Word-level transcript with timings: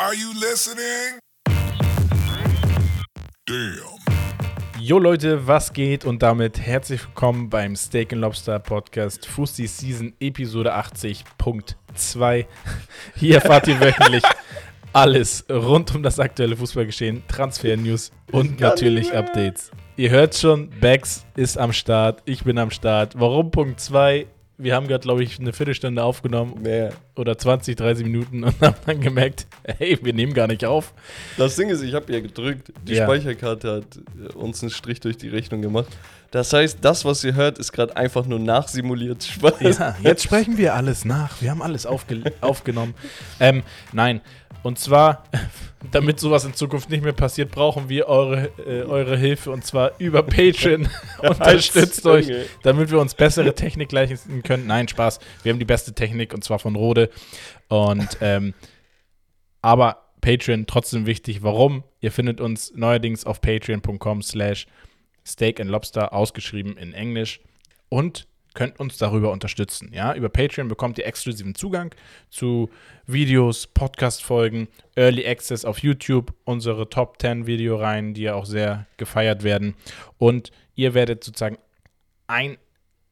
Are 0.00 0.14
you 0.14 0.32
listening? 0.32 1.18
Damn. 3.46 3.98
Jo 4.78 5.00
Leute, 5.00 5.44
was 5.44 5.72
geht? 5.72 6.04
Und 6.04 6.22
damit 6.22 6.60
herzlich 6.60 7.04
willkommen 7.04 7.50
beim 7.50 7.74
Steak 7.74 8.12
Lobster 8.12 8.60
Podcast 8.60 9.26
Fusty 9.26 9.66
Season 9.66 10.12
Episode 10.20 10.72
80.2. 10.72 12.46
Hier 13.16 13.34
erfahrt 13.34 13.66
ihr 13.66 13.80
wöchentlich 13.80 14.22
alles 14.92 15.44
rund 15.50 15.92
um 15.92 16.04
das 16.04 16.20
aktuelle 16.20 16.56
Fußballgeschehen, 16.56 17.24
Transfer-News 17.26 18.12
und 18.30 18.60
natürlich 18.60 19.12
Updates. 19.12 19.72
Ihr 19.96 20.10
hört 20.10 20.36
schon, 20.36 20.70
Bex 20.70 21.26
ist 21.34 21.58
am 21.58 21.72
Start, 21.72 22.22
ich 22.24 22.44
bin 22.44 22.56
am 22.58 22.70
Start. 22.70 23.18
Warum 23.18 23.50
Punkt 23.50 23.80
2? 23.80 24.28
Wir 24.60 24.74
haben 24.74 24.88
gerade, 24.88 25.02
glaube 25.02 25.22
ich, 25.22 25.38
eine 25.38 25.52
Viertelstunde 25.52 26.02
aufgenommen 26.02 26.62
Mehr. 26.62 26.92
oder 27.14 27.38
20, 27.38 27.76
30 27.76 28.04
Minuten 28.04 28.42
und 28.42 28.54
haben 28.60 28.74
dann 28.86 29.00
gemerkt, 29.00 29.46
hey, 29.64 29.96
wir 30.02 30.12
nehmen 30.12 30.34
gar 30.34 30.48
nicht 30.48 30.64
auf. 30.64 30.92
Das 31.36 31.54
Ding 31.54 31.68
ist, 31.68 31.80
ich 31.82 31.94
habe 31.94 32.12
ja 32.12 32.18
gedrückt. 32.20 32.72
Die 32.82 32.94
Ja. 32.94 33.04
Speicherkarte 33.04 33.72
hat 33.76 33.84
äh, 33.96 34.32
uns 34.36 34.60
einen 34.62 34.70
Strich 34.70 34.98
durch 34.98 35.16
die 35.16 35.28
Rechnung 35.28 35.62
gemacht. 35.62 35.88
Das 36.32 36.52
heißt, 36.52 36.78
das, 36.82 37.04
was 37.04 37.22
ihr 37.24 37.34
hört, 37.34 37.58
ist 37.58 37.72
gerade 37.72 37.96
einfach 37.96 38.26
nur 38.26 38.38
nachsimuliert. 38.40 39.22
Spaß. 39.22 39.78
Ja, 39.78 39.96
jetzt 40.02 40.24
sprechen 40.24 40.58
wir 40.58 40.74
alles 40.74 41.04
nach. 41.04 41.40
Wir 41.40 41.50
haben 41.50 41.62
alles 41.62 41.86
aufge 41.86 42.22
aufgenommen. 42.40 42.94
Ähm, 43.40 43.62
nein, 43.92 44.20
und 44.62 44.78
zwar, 44.78 45.24
damit 45.92 46.20
sowas 46.20 46.44
in 46.44 46.54
Zukunft 46.54 46.90
nicht 46.90 47.02
mehr 47.02 47.12
passiert, 47.12 47.50
brauchen 47.50 47.88
wir 47.88 48.08
eure, 48.08 48.50
äh, 48.58 48.82
eure 48.82 49.16
Hilfe 49.16 49.50
und 49.50 49.64
zwar 49.64 49.92
über 49.98 50.22
Patreon. 50.22 50.88
Unterstützt 51.18 52.06
euch, 52.06 52.28
damit 52.62 52.90
wir 52.90 53.00
uns 53.00 53.14
bessere 53.14 53.54
Technik 53.54 53.92
leisten 53.92 54.42
können. 54.42 54.66
Nein, 54.66 54.88
Spaß. 54.88 55.20
Wir 55.42 55.52
haben 55.52 55.58
die 55.58 55.64
beste 55.64 55.94
Technik 55.94 56.34
und 56.34 56.44
zwar 56.44 56.58
von 56.58 56.76
Rode. 56.76 57.10
Und 57.68 58.18
ähm, 58.20 58.54
aber 59.62 60.04
Patreon 60.20 60.66
trotzdem 60.66 61.06
wichtig. 61.06 61.42
Warum? 61.42 61.84
Ihr 62.00 62.12
findet 62.12 62.40
uns 62.40 62.72
neuerdings 62.74 63.24
auf 63.24 63.40
patreon.com 63.40 64.22
slash 64.22 64.66
steak 65.26 65.60
and 65.60 65.70
lobster 65.70 66.12
ausgeschrieben 66.12 66.76
in 66.76 66.92
Englisch 66.92 67.40
und 67.88 68.27
könnt 68.54 68.80
uns 68.80 68.98
darüber 68.98 69.30
unterstützen. 69.32 69.90
Ja, 69.92 70.14
über 70.14 70.28
Patreon 70.28 70.68
bekommt 70.68 70.98
ihr 70.98 71.06
exklusiven 71.06 71.54
Zugang 71.54 71.94
zu 72.30 72.70
Videos, 73.06 73.66
Podcast-Folgen, 73.66 74.68
Early 74.96 75.26
Access 75.26 75.64
auf 75.64 75.78
YouTube, 75.78 76.34
unsere 76.44 76.88
Top 76.88 77.20
10 77.20 77.46
Videoreihen, 77.46 78.14
die 78.14 78.22
ja 78.22 78.34
auch 78.34 78.46
sehr 78.46 78.86
gefeiert 78.96 79.44
werden. 79.44 79.74
Und 80.18 80.50
ihr 80.74 80.94
werdet 80.94 81.24
sozusagen 81.24 81.58
ein 82.26 82.56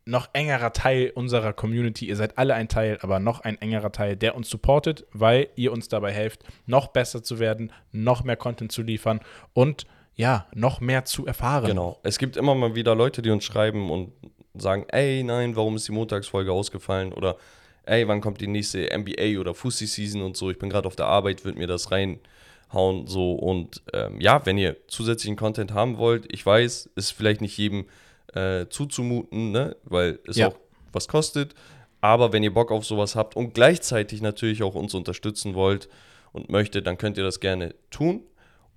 noch 0.06 0.28
engerer 0.32 0.72
Teil 0.72 1.10
unserer 1.14 1.52
Community. 1.52 2.06
Ihr 2.06 2.16
seid 2.16 2.38
alle 2.38 2.54
ein 2.54 2.68
Teil, 2.68 2.98
aber 3.02 3.18
noch 3.18 3.40
ein 3.40 3.60
engerer 3.60 3.90
Teil, 3.90 4.16
der 4.16 4.36
uns 4.36 4.48
supportet, 4.48 5.04
weil 5.12 5.48
ihr 5.56 5.72
uns 5.72 5.88
dabei 5.88 6.12
helft, 6.12 6.44
noch 6.64 6.88
besser 6.88 7.24
zu 7.24 7.40
werden, 7.40 7.72
noch 7.90 8.22
mehr 8.22 8.36
Content 8.36 8.70
zu 8.70 8.82
liefern 8.82 9.20
und 9.52 9.84
ja, 10.14 10.46
noch 10.54 10.80
mehr 10.80 11.04
zu 11.04 11.26
erfahren. 11.26 11.66
Genau. 11.66 11.98
Es 12.02 12.18
gibt 12.18 12.36
immer 12.36 12.54
mal 12.54 12.74
wieder 12.74 12.94
Leute, 12.94 13.20
die 13.20 13.30
uns 13.30 13.44
schreiben 13.44 13.90
und 13.90 14.12
sagen, 14.60 14.84
ey, 14.88 15.22
nein, 15.22 15.56
warum 15.56 15.76
ist 15.76 15.88
die 15.88 15.92
Montagsfolge 15.92 16.52
ausgefallen? 16.52 17.12
Oder 17.12 17.36
ey, 17.84 18.06
wann 18.08 18.20
kommt 18.20 18.40
die 18.40 18.46
nächste 18.48 18.88
NBA 18.96 19.38
oder 19.40 19.54
Fussi-Season 19.54 20.22
und 20.22 20.36
so? 20.36 20.50
Ich 20.50 20.58
bin 20.58 20.70
gerade 20.70 20.86
auf 20.88 20.96
der 20.96 21.06
Arbeit, 21.06 21.44
würde 21.44 21.58
mir 21.58 21.66
das 21.66 21.90
reinhauen. 21.90 23.06
So 23.06 23.32
und 23.34 23.82
ähm, 23.92 24.20
ja, 24.20 24.44
wenn 24.44 24.58
ihr 24.58 24.76
zusätzlichen 24.88 25.36
Content 25.36 25.72
haben 25.72 25.98
wollt, 25.98 26.32
ich 26.32 26.44
weiß, 26.44 26.90
ist 26.96 27.10
vielleicht 27.12 27.40
nicht 27.40 27.56
jedem 27.56 27.86
äh, 28.34 28.66
zuzumuten, 28.68 29.52
ne? 29.52 29.76
weil 29.84 30.18
es 30.26 30.36
Ja. 30.36 30.48
auch 30.48 30.56
was 30.92 31.08
kostet. 31.08 31.54
Aber 32.00 32.32
wenn 32.32 32.42
ihr 32.42 32.52
Bock 32.52 32.70
auf 32.70 32.84
sowas 32.84 33.16
habt 33.16 33.36
und 33.36 33.54
gleichzeitig 33.54 34.20
natürlich 34.20 34.62
auch 34.62 34.74
uns 34.74 34.94
unterstützen 34.94 35.54
wollt 35.54 35.88
und 36.32 36.50
möchtet, 36.50 36.86
dann 36.86 36.98
könnt 36.98 37.16
ihr 37.18 37.24
das 37.24 37.40
gerne 37.40 37.74
tun. 37.90 38.22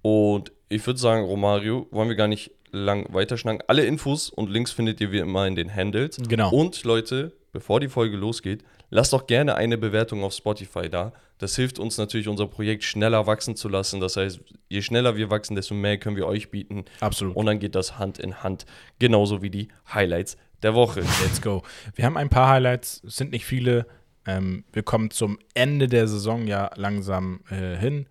Und 0.02 0.52
ich 0.69 0.86
würde 0.88 0.99
sagen, 0.99 1.25
Romario, 1.25 1.88
wollen 1.91 2.09
wir 2.09 2.16
gar 2.16 2.27
nicht 2.27 2.52
lang 2.72 3.14
weiterschnacken. 3.14 3.62
Alle 3.67 3.86
Infos 3.86 4.30
und 4.30 4.50
Links 4.50 4.72
findet 4.72 5.02
ihr 5.02 5.12
wie 5.12 5.20
immer 5.20 5.48
in 5.48 5.56
den 5.56 5.73
Handles. 5.73 6.17
Genau. 6.27 6.52
Und 6.52 6.83
Leute, 6.83 7.33
bevor 7.52 7.80
die 7.80 7.88
Folge 7.88 8.17
losgeht, 8.17 8.64
lasst 8.89 9.14
doch 9.14 9.27
gerne 9.27 9.55
eine 9.55 9.77
Bewertung 9.77 10.23
auf 10.23 10.33
Spotify 10.33 10.89
da. 10.89 11.14
Das 11.38 11.55
hilft 11.55 11.80
uns 11.80 11.98
natürlich, 11.98 12.27
unser 12.27 12.48
Projekt 12.48 12.83
schneller 12.83 13.26
wachsen 13.26 13.55
zu 13.55 13.70
lassen. 13.70 14.02
Das 14.02 14.17
heißt, 14.17 14.42
je 14.67 14.82
schneller 14.82 15.16
wir 15.16 15.30
wachsen, 15.30 15.55
desto 15.55 15.73
mehr 15.73 15.98
können 15.98 16.17
wir 16.17 16.27
euch 16.27 16.52
bieten. 16.52 16.86
Absolut. 16.99 17.36
Und 17.36 17.45
dann 17.45 17.60
geht 17.60 17.76
das 17.76 17.98
Hand 17.98 18.20
in 18.20 18.43
Hand. 18.43 18.66
Genauso 18.99 19.42
wie 19.42 19.49
die 19.49 19.70
Highlights 19.93 20.38
der 20.61 20.76
Woche. 20.76 20.99
Let's 21.23 21.42
go. 21.42 21.64
Wir 21.95 22.05
haben 22.05 22.17
ein 22.17 22.30
paar 22.30 22.49
Highlights, 22.49 23.02
es 23.05 23.16
sind 23.16 23.32
nicht 23.32 23.45
viele. 23.45 23.86
Ähm, 24.26 24.66
wir 24.73 24.83
kommen 24.83 25.11
zum 25.11 25.39
Ende 25.54 25.88
der 25.88 26.08
Saison 26.08 26.45
ja 26.45 26.72
langsam 26.76 27.39
äh, 27.49 27.77
hin. 27.77 28.08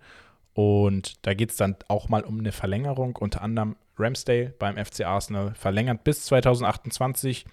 Und 0.55 1.25
da 1.27 1.34
geht 1.34 1.50
es 1.50 1.56
dann 1.56 1.77
auch 1.87 2.09
mal 2.09 2.25
um 2.25 2.38
eine 2.38 2.50
Verlängerung. 2.50 3.15
Unter 3.16 3.43
anderem 3.43 3.77
Ramsdale 3.98 4.54
beim 4.59 4.76
FC 4.76 5.04
Arsenal 5.04 5.54
verlängert 5.54 6.04
bis 6.04 6.25
2028. 6.26 7.44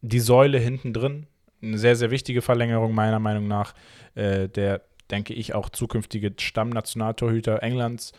Die 0.00 0.20
Säule 0.20 0.58
hinten 0.58 0.92
drin. 0.92 1.26
Eine 1.60 1.78
sehr, 1.78 1.96
sehr 1.96 2.10
wichtige 2.10 2.42
Verlängerung, 2.42 2.94
meiner 2.94 3.18
Meinung 3.18 3.48
nach. 3.48 3.74
Äh, 4.14 4.48
der, 4.48 4.82
denke 5.10 5.34
ich, 5.34 5.54
auch 5.54 5.70
zukünftige 5.70 6.32
Stammnationaltorhüter 6.38 7.62
Englands. 7.62 8.12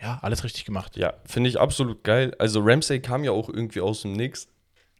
Ja, 0.00 0.18
alles 0.22 0.42
richtig 0.42 0.64
gemacht. 0.64 0.96
Ja, 0.96 1.14
finde 1.24 1.50
ich 1.50 1.60
absolut 1.60 2.02
geil. 2.02 2.34
Also 2.38 2.60
Ramsey 2.62 3.00
kam 3.00 3.22
ja 3.24 3.30
auch 3.30 3.48
irgendwie 3.48 3.80
aus 3.80 4.02
dem 4.02 4.12
Nix. 4.12 4.48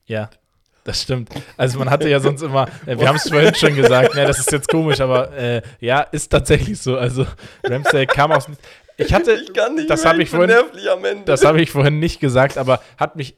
Ja, 0.06 0.30
das 0.84 1.00
stimmt. 1.02 1.30
Also 1.56 1.78
man 1.78 1.88
hatte 1.88 2.08
ja 2.10 2.20
sonst 2.20 2.42
immer, 2.42 2.68
äh, 2.84 2.98
wir 2.98 3.08
haben 3.08 3.16
es 3.16 3.28
vorhin 3.28 3.54
schon 3.54 3.74
gesagt, 3.74 4.14
ne, 4.14 4.26
das 4.26 4.38
ist 4.38 4.52
jetzt 4.52 4.68
komisch, 4.68 5.00
aber 5.00 5.32
äh, 5.32 5.62
ja, 5.80 6.00
ist 6.00 6.28
tatsächlich 6.28 6.78
so. 6.78 6.98
Also 6.98 7.26
Ramsey 7.64 8.06
kam 8.06 8.32
aus. 8.32 8.46
Ich 8.96 9.12
hatte, 9.12 9.32
Ich 9.32 9.52
kann 9.52 9.74
nicht 9.74 9.90
das 9.90 10.04
habe 10.04 10.22
ich 10.22 10.30
vorhin, 10.30 10.52
das 11.24 11.44
habe 11.44 11.60
ich 11.60 11.70
vorhin 11.70 11.98
nicht 11.98 12.20
gesagt, 12.20 12.58
aber 12.58 12.80
hat 12.96 13.16
mich, 13.16 13.36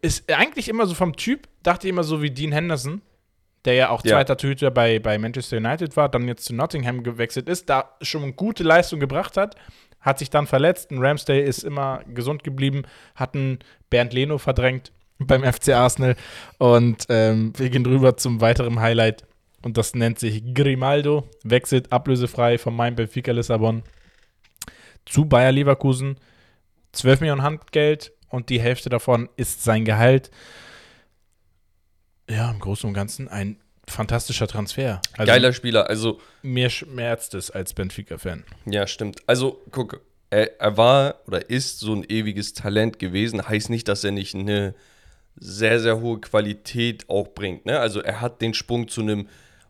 ist 0.00 0.32
eigentlich 0.32 0.68
immer 0.68 0.86
so 0.86 0.94
vom 0.94 1.14
Typ, 1.16 1.48
dachte 1.62 1.86
ich 1.86 1.90
immer 1.90 2.04
so 2.04 2.22
wie 2.22 2.30
Dean 2.30 2.52
Henderson, 2.52 3.02
der 3.64 3.74
ja 3.74 3.88
auch 3.90 4.02
Ja. 4.04 4.12
zweiter 4.12 4.36
Torhüter 4.36 4.70
bei, 4.70 4.98
bei 4.98 5.18
Manchester 5.18 5.58
United 5.58 5.96
war, 5.96 6.08
dann 6.08 6.26
jetzt 6.26 6.44
zu 6.46 6.54
Nottingham 6.54 7.02
gewechselt 7.02 7.48
ist, 7.48 7.68
da 7.68 7.90
schon 8.00 8.34
gute 8.34 8.62
Leistung 8.64 8.98
gebracht 8.98 9.36
hat, 9.36 9.56
hat 10.00 10.18
sich 10.18 10.30
dann 10.30 10.46
verletzt. 10.46 10.90
Ein 10.90 10.98
Ramsdale 10.98 11.42
ist 11.42 11.62
immer 11.62 12.02
gesund 12.12 12.42
geblieben, 12.42 12.82
hat 13.14 13.34
einen 13.34 13.60
Bernd 13.90 14.12
Leno 14.12 14.38
verdrängt 14.38 14.90
beim 15.18 15.44
FC 15.44 15.68
Arsenal. 15.74 16.16
Und 16.58 17.06
ähm, 17.08 17.52
wir 17.56 17.70
gehen 17.70 17.86
rüber 17.86 18.16
zum 18.16 18.40
weiteren 18.40 18.80
Highlight. 18.80 19.24
Und 19.64 19.76
das 19.76 19.94
nennt 19.94 20.18
sich 20.18 20.42
Grimaldo, 20.54 21.28
wechselt 21.44 21.92
ablösefrei 21.92 22.58
von 22.58 22.74
meinem 22.74 22.96
Benfica 22.96 23.30
Lissabon 23.30 23.84
zu 25.06 25.24
Bayer 25.26 25.52
Leverkusen. 25.52 26.16
12 26.92 27.20
Millionen 27.20 27.42
Handgeld 27.42 28.12
und 28.28 28.48
die 28.48 28.60
Hälfte 28.60 28.88
davon 28.90 29.28
ist 29.36 29.64
sein 29.64 29.84
Gehalt. 29.84 30.30
Ja, 32.28 32.50
im 32.50 32.58
Großen 32.60 32.86
und 32.88 32.94
Ganzen 32.94 33.28
ein 33.28 33.56
fantastischer 33.88 34.46
Transfer. 34.46 35.00
Also 35.16 35.26
Geiler 35.30 35.52
Spieler. 35.52 35.88
Also, 35.88 36.20
Mir 36.42 36.70
schmerzt 36.70 37.34
es 37.34 37.50
als 37.50 37.74
Benfica-Fan. 37.74 38.44
ja, 38.66 38.86
stimmt. 38.86 39.20
Also, 39.26 39.60
guck, 39.70 40.00
er, 40.30 40.60
er 40.60 40.76
war 40.76 41.16
oder 41.26 41.50
ist 41.50 41.80
so 41.80 41.94
ein 41.94 42.04
ewiges 42.08 42.54
Talent 42.54 42.98
gewesen. 42.98 43.46
Heißt 43.46 43.70
nicht, 43.70 43.88
dass 43.88 44.04
er 44.04 44.12
nicht 44.12 44.34
eine 44.34 44.74
sehr, 45.36 45.80
sehr 45.80 46.00
hohe 46.00 46.20
Qualität 46.20 47.08
auch 47.08 47.28
bringt. 47.28 47.66
Ne? 47.66 47.78
Also, 47.78 48.00
er 48.00 48.20
hat 48.20 48.40
den 48.40 48.54
Sprung 48.54 48.88
zu 48.88 49.00
einem 49.00 49.28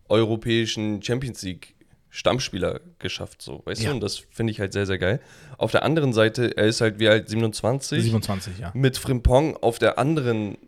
europäischen 0.08 1.02
Champions 1.02 1.42
League 1.42 1.74
Stammspieler 2.14 2.80
geschafft, 2.98 3.40
so, 3.40 3.62
weißt 3.64 3.82
Ja. 3.82 3.88
du? 3.88 3.94
Und 3.94 4.02
das 4.02 4.18
finde 4.18 4.50
ich 4.50 4.60
halt 4.60 4.74
sehr, 4.74 4.84
sehr 4.84 4.98
geil. 4.98 5.18
Auf 5.56 5.70
der 5.72 5.82
anderen 5.82 6.12
Seite, 6.12 6.54
er 6.58 6.66
ist 6.66 6.82
halt 6.82 6.98
wie 7.00 7.08
alt, 7.08 7.30
27. 7.30 8.02
27, 8.02 8.58
ja. 8.58 8.70
Mit 8.74 8.98
Frimpong 8.98 9.56
auf 9.56 9.78
der 9.78 9.98
anderen 9.98 10.58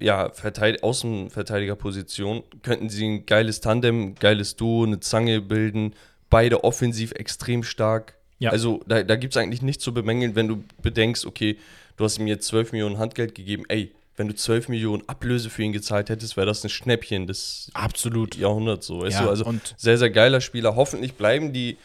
ja, 0.00 0.30
Verteid 0.30 0.82
Außenverteidigerposition 0.84 2.42
könnten 2.62 2.88
sie 2.88 3.06
ein 3.06 3.26
geiles 3.26 3.60
Tandem, 3.60 4.14
geiles 4.16 4.56
Duo, 4.56 4.84
eine 4.84 5.00
Zange 5.00 5.40
bilden. 5.40 5.94
Beide 6.30 6.64
offensiv 6.64 7.12
extrem 7.12 7.62
stark. 7.62 8.16
Ja. 8.38 8.50
Also 8.50 8.80
da, 8.86 9.02
da 9.02 9.16
gibt 9.16 9.34
es 9.34 9.42
eigentlich 9.42 9.62
nichts 9.62 9.82
zu 9.82 9.94
bemängeln, 9.94 10.34
wenn 10.36 10.46
du 10.48 10.62
bedenkst, 10.82 11.26
okay, 11.26 11.58
du 11.96 12.04
hast 12.04 12.18
ihm 12.18 12.26
jetzt 12.26 12.46
12 12.48 12.72
Millionen 12.72 12.98
Handgeld 12.98 13.34
gegeben. 13.34 13.64
Ey, 13.68 13.92
wenn 14.18 14.28
du 14.28 14.34
12 14.34 14.68
Millionen 14.68 15.08
Ablöse 15.08 15.48
für 15.48 15.62
ihn 15.62 15.72
gezahlt 15.72 16.10
hättest, 16.10 16.36
wäre 16.36 16.46
das 16.46 16.64
ein 16.64 16.68
Schnäppchen 16.68 17.26
des 17.26 17.70
Absolut. 17.72 18.36
Jahrhunderts 18.36 18.86
so. 18.86 19.06
Ja, 19.06 19.22
du? 19.22 19.28
Also 19.30 19.44
und- 19.44 19.74
sehr, 19.78 19.96
sehr 19.96 20.10
geiler 20.10 20.40
Spieler. 20.40 20.76
Hoffentlich 20.76 21.14
bleiben 21.14 21.52
die 21.52 21.78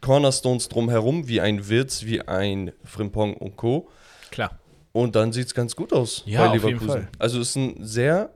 Cornerstones 0.00 0.68
drumherum, 0.68 1.28
wie 1.28 1.40
ein 1.40 1.68
Wirtz, 1.68 2.04
wie 2.04 2.22
ein 2.22 2.72
Frimpong 2.84 3.34
und 3.34 3.56
Co. 3.56 3.90
Klar. 4.30 4.58
Und 4.92 5.14
dann 5.16 5.32
sieht 5.32 5.48
es 5.48 5.54
ganz 5.54 5.76
gut 5.76 5.92
aus 5.92 6.22
Ja, 6.26 6.50
auf 6.50 6.64
jeden 6.64 6.80
Fall. 6.80 7.08
Also 7.18 7.40
es 7.40 7.50
ist 7.50 7.56
ein 7.56 7.84
sehr 7.84 8.30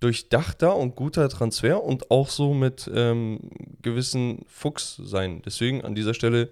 durchdachter 0.00 0.76
und 0.76 0.96
guter 0.96 1.28
Transfer 1.28 1.82
und 1.82 2.10
auch 2.10 2.28
so 2.28 2.52
mit 2.52 2.90
ähm, 2.92 3.38
gewissen 3.80 4.44
Fuchs 4.48 5.00
sein. 5.02 5.42
Deswegen 5.46 5.84
an 5.84 5.94
dieser 5.94 6.14
Stelle 6.14 6.50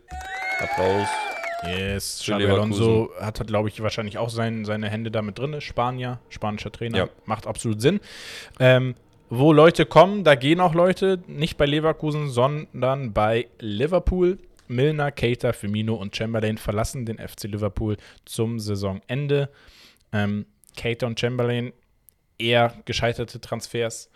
Applaus. 0.61 1.09
Yes, 1.67 2.21
Xabi. 2.25 2.47
Alonso 2.47 3.11
hat, 3.21 3.47
glaube 3.47 3.69
ich, 3.69 3.83
wahrscheinlich 3.83 4.19
auch 4.19 4.31
sein, 4.31 4.65
seine 4.65 4.89
Hände 4.89 5.11
damit 5.11 5.39
drin. 5.39 5.61
Spanier, 5.61 6.21
spanischer 6.29 6.73
Trainer, 6.73 6.99
Ja. 6.99 7.09
macht 7.27 7.47
absolut 7.47 7.81
Sinn. 7.81 8.01
Ähm, 8.59 8.95
wo 9.29 9.53
Leute 9.53 9.87
kommen, 9.87 10.25
da 10.25 10.35
gehen 10.35 10.61
auch 10.61 10.75
Leute, 10.75 11.23
nicht 11.27 11.57
bei 11.57 11.67
Leverkusen, 11.67 12.29
sondern 12.31 13.12
bei 13.12 13.49
Liverpool. 13.59 14.39
Milner, 14.69 15.11
Keita, 15.11 15.53
Firmino 15.53 15.95
und 15.95 16.15
Chamberlain 16.15 16.57
verlassen 16.57 17.05
den 17.05 17.19
FC 17.19 17.45
Liverpool 17.45 17.97
zum 18.25 18.61
Saisonende. 18.61 19.51
Ähm, 20.12 20.47
Keita 20.77 21.07
und 21.09 21.19
Chamberlain 21.19 21.73
eher 22.39 22.73
gescheiterte 22.85 23.41
Transfers, 23.41 24.11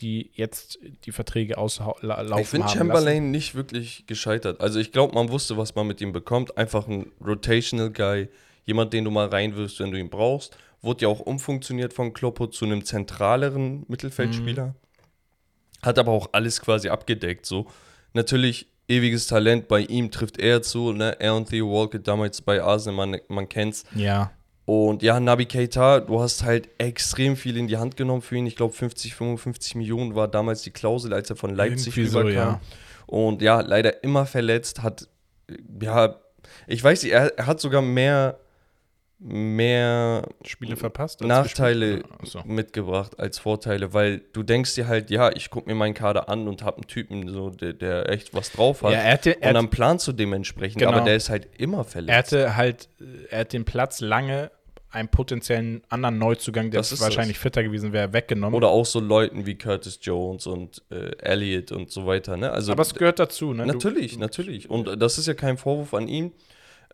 die 0.00 0.30
jetzt 0.34 0.78
die 1.04 1.12
Verträge 1.12 1.58
auslaufen 1.58 2.38
Ich 2.38 2.48
finde 2.48 2.68
Chamberlain 2.68 3.16
lassen. 3.24 3.30
nicht 3.30 3.54
wirklich 3.54 4.06
gescheitert. 4.06 4.60
Also 4.60 4.80
ich 4.80 4.92
glaube, 4.92 5.14
man 5.14 5.28
wusste, 5.30 5.56
was 5.56 5.74
man 5.74 5.86
mit 5.86 6.00
ihm 6.00 6.12
bekommt. 6.12 6.56
Einfach 6.58 6.88
ein 6.88 7.12
Rotational 7.24 7.90
Guy, 7.90 8.28
jemand, 8.64 8.92
den 8.92 9.04
du 9.04 9.10
mal 9.10 9.28
reinwirfst, 9.28 9.78
wenn 9.80 9.90
du 9.92 9.98
ihn 9.98 10.10
brauchst. 10.10 10.56
Wurde 10.82 11.02
ja 11.02 11.08
auch 11.08 11.20
umfunktioniert 11.20 11.92
von 11.92 12.12
Kloppo 12.12 12.46
zu 12.48 12.64
einem 12.64 12.84
zentraleren 12.84 13.84
Mittelfeldspieler. 13.88 14.66
Mhm. 14.66 14.74
Hat 15.82 15.98
aber 15.98 16.12
auch 16.12 16.30
alles 16.32 16.60
quasi 16.60 16.88
abgedeckt. 16.88 17.46
So 17.46 17.66
natürlich 18.12 18.66
ewiges 18.88 19.26
Talent 19.26 19.68
bei 19.68 19.80
ihm 19.80 20.10
trifft 20.10 20.38
er 20.38 20.62
zu. 20.62 20.92
Ne? 20.92 21.18
Er 21.20 21.34
und 21.34 21.48
Theo 21.48 21.70
Walker 21.70 21.98
damals 21.98 22.42
bei 22.42 22.62
Arsenal, 22.62 23.06
man, 23.06 23.20
man 23.28 23.48
kennt's. 23.48 23.84
Ja, 23.94 24.32
Und 24.66 25.02
ja, 25.02 25.20
Nabi 25.20 25.44
Keita, 25.44 26.00
du 26.00 26.20
hast 26.20 26.42
halt 26.42 26.70
extrem 26.78 27.36
viel 27.36 27.56
in 27.56 27.66
die 27.66 27.76
Hand 27.76 27.96
genommen 27.96 28.22
für 28.22 28.36
ihn. 28.36 28.46
Ich 28.46 28.56
glaube, 28.56 28.72
50, 28.72 29.14
55 29.14 29.74
Millionen 29.74 30.14
war 30.14 30.26
damals 30.26 30.62
die 30.62 30.70
Klausel, 30.70 31.12
als 31.12 31.28
er 31.28 31.36
von 31.36 31.54
Leipzig 31.54 31.88
Irgendwie 31.96 32.06
so, 32.10 32.18
rüberkam. 32.20 32.54
ja. 32.54 32.60
Und 33.06 33.42
ja, 33.42 33.60
leider 33.60 34.02
immer 34.02 34.24
verletzt, 34.24 34.82
hat, 34.82 35.08
ja, 35.80 36.16
ich 36.66 36.82
weiß 36.82 37.02
nicht, 37.02 37.12
er, 37.12 37.36
er 37.38 37.46
hat 37.46 37.60
sogar 37.60 37.82
mehr, 37.82 38.38
mehr 39.26 40.28
Spiele 40.44 40.76
verpasst. 40.76 41.22
Nachteile. 41.22 42.02
Achso. 42.20 42.42
mitgebracht 42.44 43.18
als 43.18 43.38
Vorteile, 43.38 43.94
weil 43.94 44.20
du 44.34 44.42
denkst 44.42 44.74
dir 44.74 44.86
halt, 44.86 45.10
ja, 45.10 45.30
ich 45.34 45.48
gucke 45.50 45.68
mir 45.68 45.74
meinen 45.74 45.94
Kader 45.94 46.28
an 46.28 46.46
und 46.46 46.62
habe 46.62 46.76
einen 46.78 46.86
Typen, 46.86 47.28
so, 47.28 47.48
der, 47.50 47.72
der 47.72 48.08
echt 48.10 48.34
was 48.34 48.52
drauf 48.52 48.82
hat. 48.82 48.92
Ja, 48.92 48.98
er 48.98 49.12
hatte, 49.14 49.40
er, 49.40 49.48
und 49.48 49.54
dann 49.54 49.70
planst 49.70 50.06
du 50.06 50.12
dementsprechend, 50.12 50.80
Genau. 50.80 50.92
aber 50.92 51.00
der 51.00 51.16
ist 51.16 51.30
halt 51.30 51.48
immer 51.58 51.78
er 51.78 51.84
verletzt. 51.84 52.16
hatte 52.18 52.56
halt, 52.56 52.88
er 53.30 53.40
hat 53.40 53.52
den 53.54 53.64
Platz 53.64 54.00
lange 54.00 54.50
einen 54.90 55.08
potenziellen 55.08 55.82
anderen 55.88 56.18
Neuzugang, 56.18 56.70
der 56.70 56.78
Das 56.80 56.92
ist 56.92 57.00
wahrscheinlich 57.00 57.38
fitter 57.38 57.64
gewesen 57.64 57.92
wäre, 57.92 58.12
weggenommen. 58.12 58.54
Oder 58.54 58.68
auch 58.68 58.86
so 58.86 59.00
Leuten 59.00 59.44
wie 59.46 59.56
Curtis 59.56 59.98
Jones 60.02 60.46
und 60.46 60.82
äh, 60.90 61.16
Elliott 61.18 61.72
und 61.72 61.90
so 61.90 62.06
weiter. 62.06 62.36
Ne? 62.36 62.50
Also 62.52 62.70
Aber 62.72 62.82
es 62.82 62.94
gehört 62.94 63.18
dazu, 63.18 63.54
ne? 63.54 63.64
Du- 63.66 63.72
Natürlich, 63.72 64.18
natürlich. 64.18 64.70
Und 64.70 64.86
äh, 64.86 64.96
das 64.96 65.18
ist 65.18 65.26
ja 65.26 65.34
kein 65.34 65.56
Vorwurf 65.58 65.94
an 65.94 66.06
ihn. 66.06 66.30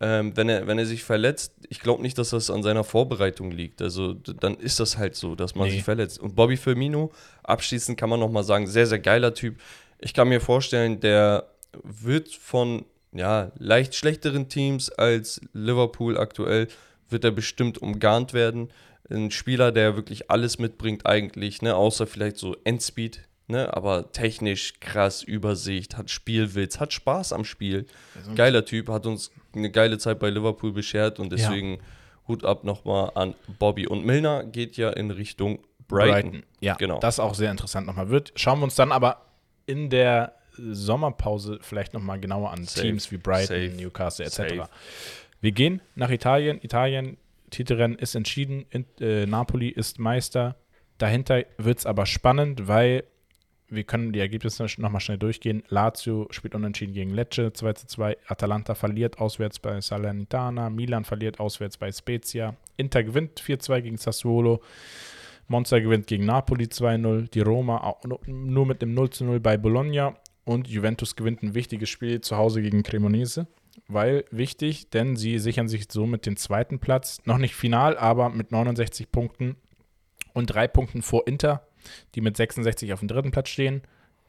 Ähm, 0.02 0.34
wenn, 0.34 0.48
er, 0.48 0.66
wenn 0.66 0.78
er 0.78 0.86
sich 0.86 1.04
verletzt, 1.04 1.52
ich 1.68 1.80
glaube 1.80 2.00
nicht, 2.02 2.16
dass 2.16 2.30
das 2.30 2.50
an 2.50 2.62
seiner 2.62 2.84
Vorbereitung 2.84 3.50
liegt. 3.50 3.82
Also 3.82 4.14
dann 4.14 4.56
ist 4.56 4.80
das 4.80 4.96
halt 4.96 5.14
so, 5.14 5.34
dass 5.34 5.54
man 5.54 5.66
Nee. 5.68 5.74
sich 5.74 5.84
verletzt. 5.84 6.18
Und 6.18 6.34
Bobby 6.34 6.56
Firmino, 6.56 7.12
abschließend 7.42 7.98
kann 7.98 8.08
man 8.08 8.18
nochmal 8.20 8.44
sagen, 8.44 8.66
sehr, 8.66 8.86
sehr 8.86 8.98
geiler 8.98 9.34
Typ. 9.34 9.56
Ich 9.98 10.14
kann 10.14 10.28
mir 10.28 10.40
vorstellen, 10.40 11.00
der 11.00 11.48
wird 11.82 12.30
von 12.32 12.86
ja, 13.12 13.50
leicht 13.58 13.94
schlechteren 13.94 14.48
Teams 14.48 14.88
als 14.90 15.40
Liverpool 15.52 16.16
aktuell, 16.16 16.68
wird 17.08 17.24
er 17.24 17.32
bestimmt 17.32 17.76
umgarnt 17.82 18.32
werden. 18.32 18.70
Ein 19.10 19.30
Spieler, 19.32 19.72
der 19.72 19.96
wirklich 19.96 20.30
alles 20.30 20.58
mitbringt 20.58 21.04
eigentlich, 21.06 21.60
ne? 21.60 21.74
außer 21.74 22.06
vielleicht 22.06 22.38
so 22.38 22.56
Endspeed, 22.64 23.20
ne? 23.50 23.74
aber 23.76 24.12
technisch 24.12 24.80
krass, 24.80 25.22
Übersicht, 25.22 25.96
hat 25.96 26.10
Spielwitz, 26.10 26.80
hat 26.80 26.92
Spaß 26.92 27.32
am 27.32 27.44
Spiel. 27.44 27.86
Geiler 28.34 28.64
Typ, 28.64 28.88
hat 28.88 29.06
uns 29.06 29.30
eine 29.54 29.70
geile 29.70 29.98
Zeit 29.98 30.18
bei 30.18 30.30
Liverpool 30.30 30.72
beschert 30.72 31.18
und 31.18 31.32
deswegen 31.32 31.78
Hut 32.28 32.44
ab 32.44 32.64
nochmal 32.64 33.10
an 33.14 33.34
Bobby. 33.58 33.86
Und 33.86 34.04
Milner 34.06 34.44
geht 34.44 34.76
ja 34.76 34.90
in 34.90 35.10
Richtung 35.10 35.58
Brighton. 35.88 36.44
Ja, 36.60 36.74
Genau. 36.74 37.00
das 37.00 37.18
auch 37.18 37.34
sehr 37.34 37.50
interessant 37.50 37.86
nochmal 37.86 38.08
wird. 38.10 38.32
Schauen 38.36 38.60
wir 38.60 38.64
uns 38.64 38.76
dann 38.76 38.92
aber 38.92 39.22
in 39.66 39.90
der 39.90 40.34
Sommerpause 40.56 41.58
vielleicht 41.62 41.94
nochmal 41.94 42.20
genauer 42.20 42.50
an 42.50 42.64
Safe. 42.64 42.86
Teams 42.86 43.10
wie 43.10 43.16
Brighton, 43.16 43.46
Safe. 43.70 43.82
Newcastle 43.82 44.24
etc. 44.24 44.34
Safe. 44.36 44.68
Wir 45.40 45.52
gehen 45.52 45.80
nach 45.94 46.10
Italien. 46.10 46.60
Italien, 46.62 47.16
Titelrennen 47.50 47.98
ist 47.98 48.14
entschieden. 48.14 48.66
In, 48.70 48.84
äh, 49.00 49.26
Napoli 49.26 49.68
ist 49.68 49.98
Meister. 49.98 50.56
Dahinter 50.98 51.44
wird 51.58 51.78
es 51.78 51.86
aber 51.86 52.06
spannend, 52.06 52.68
weil 52.68 53.04
wir 53.70 53.84
können 53.84 54.12
die 54.12 54.20
Ergebnisse 54.20 54.66
nochmal 54.78 55.00
schnell 55.00 55.18
durchgehen. 55.18 55.62
Lazio 55.68 56.26
spielt 56.30 56.54
unentschieden 56.54 56.92
gegen 56.92 57.10
Lecce 57.10 57.52
2 57.52 57.72
zu 57.74 57.86
2. 57.86 58.16
Atalanta 58.26 58.74
verliert 58.74 59.18
auswärts 59.18 59.58
bei 59.58 59.80
Salernitana. 59.80 60.70
Milan 60.70 61.04
verliert 61.04 61.38
auswärts 61.40 61.78
bei 61.78 61.92
Spezia. 61.92 62.56
Inter 62.76 63.04
gewinnt 63.04 63.40
4-2 63.40 63.80
gegen 63.82 63.96
Sassuolo. 63.96 64.60
Monza 65.46 65.78
gewinnt 65.78 66.06
gegen 66.06 66.26
Napoli 66.26 66.64
2-0. 66.64 67.30
Die 67.30 67.40
Roma 67.40 67.96
nur 68.26 68.66
mit 68.66 68.82
dem 68.82 68.94
0-0 68.94 69.38
bei 69.38 69.56
Bologna. 69.56 70.14
Und 70.44 70.66
Juventus 70.66 71.14
gewinnt 71.14 71.42
ein 71.42 71.54
wichtiges 71.54 71.88
Spiel 71.88 72.20
zu 72.20 72.36
Hause 72.36 72.62
gegen 72.62 72.82
Cremonese. 72.82 73.46
Weil 73.86 74.24
wichtig, 74.30 74.90
denn 74.90 75.14
sie 75.14 75.38
sichern 75.38 75.68
sich 75.68 75.86
somit 75.90 76.26
den 76.26 76.36
zweiten 76.36 76.80
Platz. 76.80 77.18
Noch 77.24 77.38
nicht 77.38 77.54
final, 77.54 77.96
aber 77.96 78.30
mit 78.30 78.50
69 78.50 79.12
Punkten 79.12 79.56
und 80.32 80.46
drei 80.46 80.68
Punkten 80.68 81.02
vor 81.02 81.26
Inter, 81.26 81.66
die 82.14 82.20
mit 82.20 82.36
66 82.36 82.92
auf 82.92 83.00
dem 83.00 83.08
dritten 83.08 83.30
Platz 83.30 83.48
stehen. 83.48 83.82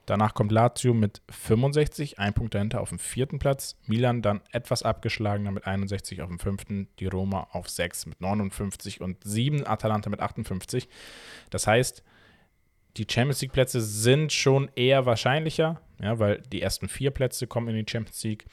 Danach 0.06 0.34
kommt 0.34 0.50
Lazio 0.50 0.94
mit 0.94 1.22
65, 1.30 2.18
ein 2.18 2.34
Punkt 2.34 2.54
dahinter 2.54 2.80
auf 2.80 2.88
dem 2.88 2.98
vierten 2.98 3.38
Platz. 3.38 3.76
Milan 3.86 4.20
dann 4.20 4.40
etwas 4.50 4.82
abgeschlagener 4.82 5.52
mit 5.52 5.66
61 5.66 6.22
auf 6.22 6.28
dem 6.28 6.40
fünften. 6.40 6.88
Die 6.98 7.06
Roma 7.06 7.46
auf 7.52 7.68
6 7.68 8.06
mit 8.06 8.20
59 8.20 9.00
und 9.00 9.18
7. 9.22 9.64
Atalanta 9.64 10.10
mit 10.10 10.20
58. 10.20 10.88
Das 11.50 11.68
heißt, 11.68 12.02
die 12.96 13.06
Champions 13.08 13.40
League-Plätze 13.42 13.80
sind 13.80 14.32
schon 14.32 14.70
eher 14.74 15.06
wahrscheinlicher, 15.06 15.80
ja, 16.00 16.18
weil 16.18 16.42
die 16.52 16.60
ersten 16.60 16.88
vier 16.88 17.10
Plätze 17.10 17.46
kommen 17.46 17.68
in 17.68 17.84
die 17.84 17.90
Champions 17.90 18.22
League. 18.24 18.44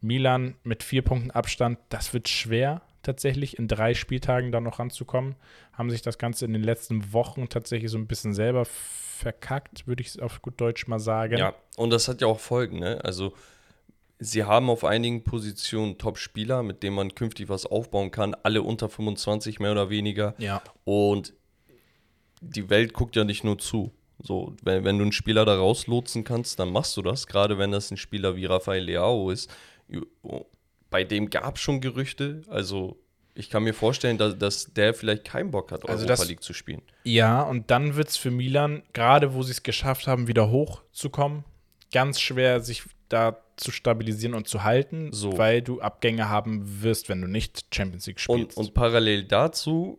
Milan 0.00 0.54
mit 0.62 0.82
vier 0.82 1.02
Punkten 1.02 1.30
Abstand, 1.30 1.78
das 1.88 2.12
wird 2.12 2.28
schwer 2.28 2.82
tatsächlich 3.02 3.58
in 3.58 3.68
drei 3.68 3.94
Spieltagen 3.94 4.52
da 4.52 4.60
noch 4.60 4.78
ranzukommen. 4.78 5.36
Haben 5.72 5.90
sich 5.90 6.02
das 6.02 6.18
Ganze 6.18 6.44
in 6.44 6.52
den 6.52 6.62
letzten 6.62 7.12
Wochen 7.12 7.48
tatsächlich 7.48 7.90
so 7.90 7.98
ein 7.98 8.06
bisschen 8.06 8.34
selber 8.34 8.64
verkackt, 8.64 9.86
würde 9.86 10.02
ich 10.02 10.08
es 10.08 10.18
auf 10.18 10.42
gut 10.42 10.60
Deutsch 10.60 10.86
mal 10.86 11.00
sagen. 11.00 11.38
Ja, 11.38 11.54
und 11.76 11.90
das 11.90 12.08
hat 12.08 12.20
ja 12.20 12.26
auch 12.26 12.40
Folgen, 12.40 12.78
ne? 12.78 13.04
Also, 13.04 13.34
sie 14.18 14.44
haben 14.44 14.70
auf 14.70 14.84
einigen 14.84 15.24
Positionen 15.24 15.98
Top-Spieler, 15.98 16.62
mit 16.62 16.82
denen 16.82 16.96
man 16.96 17.14
künftig 17.14 17.48
was 17.48 17.66
aufbauen 17.66 18.10
kann, 18.10 18.34
alle 18.42 18.62
unter 18.62 18.88
25 18.88 19.60
mehr 19.60 19.72
oder 19.72 19.90
weniger. 19.90 20.34
Ja. 20.38 20.62
Und 20.84 21.34
die 22.40 22.70
Welt 22.70 22.92
guckt 22.92 23.16
ja 23.16 23.24
nicht 23.24 23.44
nur 23.44 23.58
zu. 23.58 23.92
So, 24.20 24.54
wenn, 24.62 24.84
wenn 24.84 24.98
du 24.98 25.02
einen 25.02 25.12
Spieler 25.12 25.44
da 25.44 25.56
rauslotsen 25.56 26.24
kannst, 26.24 26.58
dann 26.58 26.72
machst 26.72 26.96
du 26.96 27.02
das. 27.02 27.26
Gerade 27.26 27.58
wenn 27.58 27.70
das 27.70 27.90
ein 27.90 27.96
Spieler 27.96 28.34
wie 28.36 28.46
Rafael 28.46 28.82
Leao 28.82 29.30
ist. 29.30 29.50
Bei 30.90 31.04
dem 31.04 31.30
gab 31.30 31.56
es 31.56 31.62
schon 31.62 31.80
Gerüchte. 31.80 32.42
Also, 32.48 32.98
ich 33.34 33.50
kann 33.50 33.62
mir 33.62 33.74
vorstellen, 33.74 34.18
dass, 34.18 34.38
dass 34.38 34.72
der 34.74 34.94
vielleicht 34.94 35.24
keinen 35.24 35.50
Bock 35.50 35.70
hat, 35.70 35.82
Also 35.88 36.04
Europa 36.06 36.06
das- 36.22 36.28
League 36.28 36.42
zu 36.42 36.52
spielen. 36.52 36.82
Ja, 37.04 37.42
und 37.42 37.70
dann 37.70 37.94
wird 37.96 38.08
es 38.08 38.16
für 38.16 38.30
Milan, 38.30 38.82
gerade 38.92 39.34
wo 39.34 39.42
sie 39.42 39.52
es 39.52 39.62
geschafft 39.62 40.06
haben, 40.06 40.26
wieder 40.28 40.50
hochzukommen, 40.50 41.44
ganz 41.92 42.20
schwer, 42.20 42.60
sich 42.60 42.82
da 43.08 43.38
zu 43.56 43.70
stabilisieren 43.70 44.34
und 44.34 44.46
zu 44.48 44.64
halten, 44.64 45.12
So. 45.12 45.36
weil 45.38 45.62
du 45.62 45.80
Abgänge 45.80 46.28
haben 46.28 46.82
wirst, 46.82 47.08
wenn 47.08 47.20
du 47.20 47.26
nicht 47.28 47.66
Champions 47.74 48.06
League 48.06 48.20
Und, 48.28 48.40
spielst. 48.40 48.56
und 48.58 48.74
parallel 48.74 49.24
dazu 49.24 49.98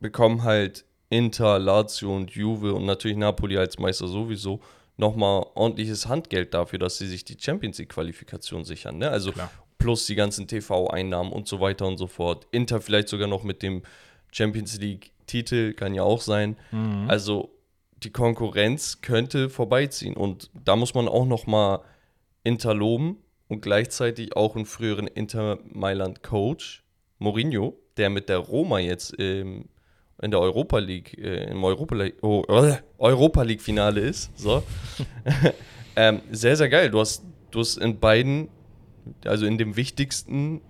bekommen 0.00 0.44
halt 0.44 0.84
Inter, 1.08 1.58
Lazio 1.58 2.14
und 2.14 2.30
Juve 2.30 2.72
und 2.74 2.86
natürlich 2.86 3.16
Napoli 3.16 3.58
als 3.58 3.78
Meister 3.78 4.06
sowieso 4.06 4.60
nochmal 4.96 5.44
ordentliches 5.54 6.06
Handgeld 6.08 6.54
dafür, 6.54 6.78
dass 6.78 6.98
sie 6.98 7.06
sich 7.08 7.24
die 7.24 7.36
Champions 7.38 7.78
League-Qualifikation 7.78 8.64
sichern. 8.64 8.98
Ne? 8.98 9.10
Also 9.10 9.32
Klar. 9.32 9.50
Plus 9.80 10.06
die 10.06 10.14
ganzen 10.14 10.46
TV-Einnahmen 10.46 11.32
und 11.32 11.48
so 11.48 11.58
weiter 11.58 11.86
und 11.86 11.96
so 11.96 12.06
fort. 12.06 12.46
Inter 12.52 12.80
vielleicht 12.80 13.08
sogar 13.08 13.26
noch 13.26 13.42
mit 13.42 13.62
dem 13.62 13.82
Champions 14.30 14.78
League-Titel, 14.78 15.72
kann 15.72 15.94
ja 15.94 16.04
auch 16.04 16.20
sein. 16.20 16.56
Mhm. 16.70 17.06
Also 17.08 17.50
die 18.04 18.10
Konkurrenz 18.10 19.00
könnte 19.00 19.50
vorbeiziehen. 19.50 20.14
Und 20.14 20.50
da 20.64 20.76
muss 20.76 20.94
man 20.94 21.08
auch 21.08 21.26
nochmal 21.26 21.80
Inter 22.44 22.74
loben 22.74 23.18
und 23.48 23.62
gleichzeitig 23.62 24.36
auch 24.36 24.54
einen 24.54 24.66
früheren 24.66 25.08
Inter 25.08 25.58
Mailand-Coach, 25.64 26.84
Mourinho, 27.18 27.76
der 27.96 28.10
mit 28.10 28.28
der 28.28 28.38
Roma 28.38 28.78
jetzt 28.78 29.14
ähm, 29.18 29.64
in 30.22 30.30
der 30.30 30.40
Europa 30.40 30.78
League, 30.78 31.18
äh, 31.18 31.50
im 31.50 31.64
Europa 31.64 31.94
League, 31.94 32.16
oh, 32.22 32.44
äh, 32.48 32.76
Europa 32.98 33.42
League 33.42 33.62
Finale 33.62 34.00
ist. 34.00 34.30
So. 34.38 34.62
ähm, 35.96 36.20
sehr, 36.30 36.56
sehr 36.56 36.68
geil. 36.68 36.90
Du 36.90 37.00
hast, 37.00 37.24
du 37.50 37.60
hast 37.60 37.78
in 37.78 37.98
beiden, 37.98 38.48
also 39.24 39.46
in 39.46 39.58
dem 39.58 39.76
wichtigsten, 39.76 40.60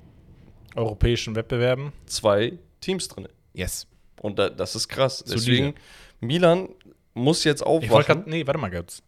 Europäischen 0.74 1.34
Wettbewerben. 1.34 1.92
zwei 2.06 2.58
Teams 2.80 3.08
drin. 3.08 3.28
Yes. 3.52 3.86
Und 4.20 4.38
da, 4.38 4.48
das 4.50 4.74
ist 4.76 4.88
krass. 4.88 5.18
Solide. 5.18 5.34
Deswegen, 5.40 5.74
Milan 6.20 6.68
muss 7.14 7.44
jetzt 7.44 7.60
Ich 7.62 7.66
aufwachen. 7.66 8.24
nee, 8.26 8.46
warte 8.46 8.60
mal 8.60 8.70
kurz. 8.70 9.02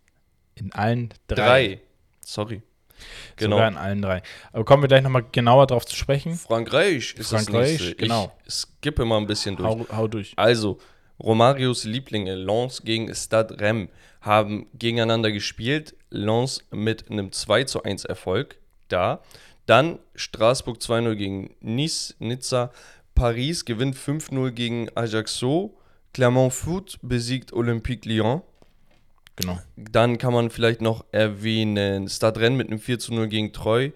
In 0.55 0.73
allen 0.73 1.11
drei. 1.29 1.37
Drei. 1.37 1.81
Sorry. 2.25 2.63
Genau. 3.37 3.57
Sogar 3.57 3.69
in 3.69 3.77
allen 3.77 4.03
drei. 4.03 4.23
Aber 4.53 4.65
kommen 4.65 4.83
wir 4.83 4.89
gleich 4.89 5.03
nochmal 5.03 5.25
genauer 5.33 5.67
drauf 5.67 5.85
zu 5.87 5.97
sprechen. 5.97 6.35
Frankreich 6.35 7.15
ist 7.17 7.31
Frankreich, 7.31 7.73
das 7.73 7.81
nächste. 7.81 7.95
genau. 7.97 8.33
Ich 8.47 8.55
skippe 8.55 9.05
mal 9.05 9.19
ein 9.19 9.27
bisschen 9.27 9.57
durch. 9.57 9.69
Hau, 9.69 9.87
hau 9.91 10.09
durch. 10.09 10.33
Also, 10.37 10.79
Romarios 11.21 11.85
Lieblinge, 11.85 12.35
Lens 12.35 12.83
gegen 12.83 13.13
Stade 13.15 13.59
Rennes, 13.61 13.89
haben 14.21 14.67
gegeneinander 14.75 15.33
gespielt. 15.33 15.95
Lens 16.11 16.65
mit 16.71 17.11
einem 17.11 17.33
2 17.33 17.65
zu 17.65 17.83
1 17.83 18.05
Erfolg. 18.05 18.59
Da. 18.89 19.23
Dann 19.67 19.99
Straßburg 20.15 20.79
2-0 20.79 21.15
gegen 21.15 21.55
Nice, 21.61 22.17
Nizza. 22.19 22.73
Paris 23.15 23.65
gewinnt 23.65 23.97
5-0 23.97 24.51
gegen 24.51 24.89
Ajaccio. 24.97 25.77
Clermont 26.13 26.53
Foot 26.53 26.99
besiegt 27.03 27.53
Olympique 27.53 28.09
Lyon. 28.09 28.43
Genau. 29.37 29.59
Dann 29.77 30.19
kann 30.19 30.33
man 30.33 30.51
vielleicht 30.51 30.83
noch 30.83 31.05
erwähnen, 31.11 32.09
Stade 32.09 32.41
Rennes 32.41 32.59
mit 32.59 32.69
einem 32.69 32.79
4 32.79 32.99
0 33.09 33.29
gegen 33.29 33.53
Treu. 33.53 33.91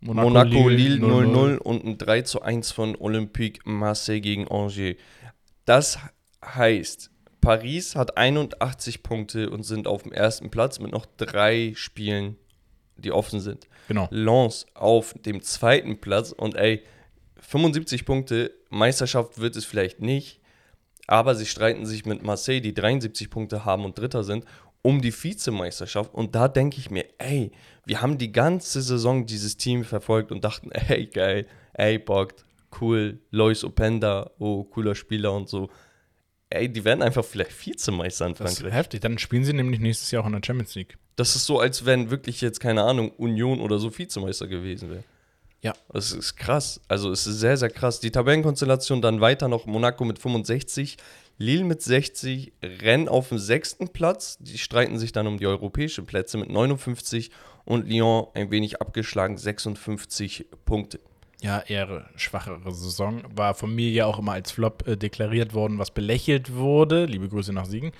Monaco, 0.00 0.68
Lille 0.68 0.96
0-0 0.96 1.58
und 1.58 1.84
ein 1.84 1.98
3 1.98 2.22
zu 2.22 2.42
1 2.42 2.72
von 2.72 2.96
Olympique 2.96 3.60
Marseille 3.64 4.20
gegen 4.20 4.48
Angers. 4.48 4.96
Das 5.64 5.98
heißt, 6.44 7.10
Paris 7.40 7.94
hat 7.94 8.16
81 8.16 9.02
Punkte 9.02 9.50
und 9.50 9.62
sind 9.64 9.86
auf 9.86 10.02
dem 10.02 10.12
ersten 10.12 10.50
Platz 10.50 10.80
mit 10.80 10.92
noch 10.92 11.06
drei 11.16 11.72
Spielen, 11.76 12.36
die 12.96 13.12
offen 13.12 13.40
sind. 13.40 13.66
Genau. 13.88 14.08
Lens 14.10 14.66
auf 14.74 15.14
dem 15.24 15.42
zweiten 15.42 16.00
Platz 16.00 16.32
und 16.32 16.54
ey, 16.54 16.82
75 17.40 18.04
Punkte, 18.04 18.52
Meisterschaft 18.70 19.38
wird 19.38 19.56
es 19.56 19.64
vielleicht 19.64 20.00
nicht, 20.00 20.40
aber 21.06 21.34
sie 21.34 21.46
streiten 21.46 21.84
sich 21.84 22.06
mit 22.06 22.22
Marseille, 22.22 22.60
die 22.60 22.74
73 22.74 23.28
Punkte 23.28 23.64
haben 23.64 23.84
und 23.84 23.98
Dritter 23.98 24.24
sind, 24.24 24.44
um 24.82 25.00
die 25.00 25.12
Vizemeisterschaft. 25.12 26.12
Und 26.14 26.34
da 26.34 26.48
denke 26.48 26.78
ich 26.78 26.90
mir, 26.90 27.04
ey, 27.18 27.52
wir 27.84 28.00
haben 28.00 28.18
die 28.18 28.32
ganze 28.32 28.82
Saison 28.82 29.26
dieses 29.26 29.56
Team 29.56 29.84
verfolgt 29.84 30.32
und 30.32 30.44
dachten, 30.44 30.70
ey, 30.72 31.06
geil, 31.06 31.46
ey, 31.74 31.98
bockt, 31.98 32.44
cool, 32.80 33.20
Lois 33.30 33.64
Openda, 33.64 34.30
oh, 34.38 34.64
cooler 34.64 34.94
Spieler 34.94 35.32
und 35.32 35.48
so. 35.48 35.70
Ey, 36.54 36.68
die 36.68 36.84
werden 36.84 37.02
einfach 37.02 37.24
vielleicht 37.24 37.66
Vizemeister 37.66 38.26
in 38.26 38.34
Das 38.34 38.52
ist 38.52 38.58
Frankreich. 38.60 38.78
heftig. 38.78 39.00
Dann 39.00 39.18
spielen 39.18 39.44
sie 39.44 39.52
nämlich 39.52 39.80
nächstes 39.80 40.10
Jahr 40.10 40.22
auch 40.22 40.26
in 40.26 40.32
der 40.32 40.42
Champions 40.44 40.74
League. 40.74 40.96
Das 41.16 41.36
ist 41.36 41.46
so, 41.46 41.60
als 41.60 41.84
wenn 41.84 42.10
wirklich 42.10 42.40
jetzt, 42.40 42.60
keine 42.60 42.82
Ahnung, 42.84 43.10
Union 43.12 43.60
oder 43.60 43.78
so 43.78 43.96
Vizemeister 43.96 44.46
gewesen 44.46 44.90
wäre. 44.90 45.04
Ja. 45.60 45.74
Das 45.92 46.12
ist 46.12 46.36
krass. 46.36 46.80
Also 46.88 47.10
es 47.10 47.26
ist 47.26 47.38
sehr, 47.38 47.56
sehr 47.56 47.70
krass. 47.70 48.00
Die 48.00 48.10
Tabellenkonstellation 48.10 49.00
dann 49.00 49.20
weiter 49.20 49.48
noch 49.48 49.66
Monaco 49.66 50.04
mit 50.04 50.18
65, 50.18 50.96
Lille 51.38 51.64
mit 51.64 51.82
60, 51.82 52.52
Rennes 52.62 53.08
auf 53.08 53.28
dem 53.28 53.38
sechsten 53.38 53.88
Platz. 53.88 54.38
Die 54.40 54.58
streiten 54.58 54.98
sich 54.98 55.12
dann 55.12 55.26
um 55.26 55.38
die 55.38 55.46
europäischen 55.46 56.04
Plätze 56.04 56.36
mit 56.38 56.50
59 56.50 57.30
und 57.64 57.88
Lyon 57.88 58.26
ein 58.34 58.50
wenig 58.50 58.80
abgeschlagen, 58.80 59.38
56 59.38 60.46
Punkte. 60.64 60.98
Ja, 61.42 61.58
eher 61.58 62.08
schwachere 62.14 62.60
Saison. 62.72 63.22
War 63.34 63.54
von 63.54 63.74
mir 63.74 63.90
ja 63.90 64.06
auch 64.06 64.20
immer 64.20 64.32
als 64.32 64.52
Flop 64.52 64.86
äh, 64.86 64.96
deklariert 64.96 65.54
worden, 65.54 65.78
was 65.78 65.90
belächelt 65.90 66.54
wurde. 66.54 67.04
Liebe 67.06 67.28
Grüße 67.28 67.52
nach 67.52 67.66
Siegen. 67.66 67.90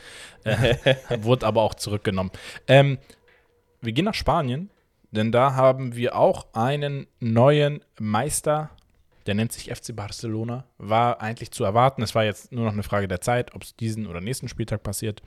Äh, 0.45 0.77
wurde 1.23 1.47
aber 1.47 1.63
auch 1.63 1.75
zurückgenommen. 1.75 2.31
Ähm, 2.69 2.99
wir 3.81 3.93
gehen 3.93 4.05
nach 4.05 4.15
Spanien, 4.15 4.71
denn 5.11 5.33
da 5.33 5.55
haben 5.55 5.97
wir 5.97 6.15
auch 6.15 6.47
einen 6.53 7.09
neuen 7.19 7.81
Meister. 7.99 8.71
Der 9.27 9.35
nennt 9.35 9.51
sich 9.51 9.75
FC 9.75 9.95
Barcelona. 9.95 10.65
War 10.79 11.21
eigentlich 11.21 11.51
zu 11.51 11.65
erwarten. 11.65 12.03
Es 12.03 12.15
war 12.15 12.25
jetzt 12.25 12.53
nur 12.53 12.65
noch 12.65 12.73
eine 12.73 12.85
Frage 12.85 13.09
der 13.09 13.21
Zeit, 13.21 13.57
ob 13.57 13.65
es 13.65 13.75
diesen 13.75 14.07
oder 14.07 14.21
nächsten 14.21 14.47
Spieltag 14.47 14.85
passiert. 14.85 15.21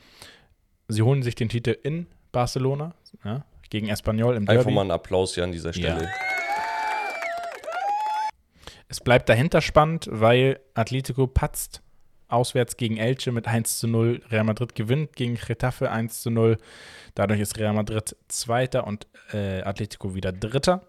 Sie 0.88 1.02
holen 1.02 1.22
sich 1.22 1.36
den 1.36 1.50
Titel 1.50 1.76
in 1.84 2.08
Barcelona 2.32 2.94
ja, 3.26 3.44
gegen 3.70 3.90
Espanyol 3.90 4.38
im 4.38 4.46
Derby. 4.46 4.60
Einfach 4.60 4.72
mal 4.72 4.82
einen 4.82 4.92
Applaus 4.92 5.36
hier 5.36 5.44
an 5.44 5.52
dieser 5.52 5.74
Stelle. 5.74 6.10
Es 8.96 9.02
bleibt 9.02 9.28
dahinter 9.28 9.60
spannend, 9.60 10.08
weil 10.10 10.58
Atletico 10.74 11.28
patzt 11.28 11.82
auswärts 12.30 12.78
gegen 12.78 12.96
Elche 12.96 13.34
mit 13.34 13.46
1 13.46 13.78
zu 13.78 13.90
0. 13.90 14.22
Real 14.32 14.46
Madrid 14.46 14.74
gewinnt 14.74 15.18
gegen 15.18 15.36
Getafe 15.36 15.92
1 15.92 16.22
zu 16.22 16.30
0. 16.30 16.56
Dadurch 17.14 17.42
ist 17.42 17.58
Real 17.60 17.74
Madrid 17.74 18.16
Zweiter 18.30 18.88
und 18.88 19.06
äh, 19.34 19.62
Atletico 19.64 20.16
wieder 20.16 20.32
Dritter. 20.32 20.82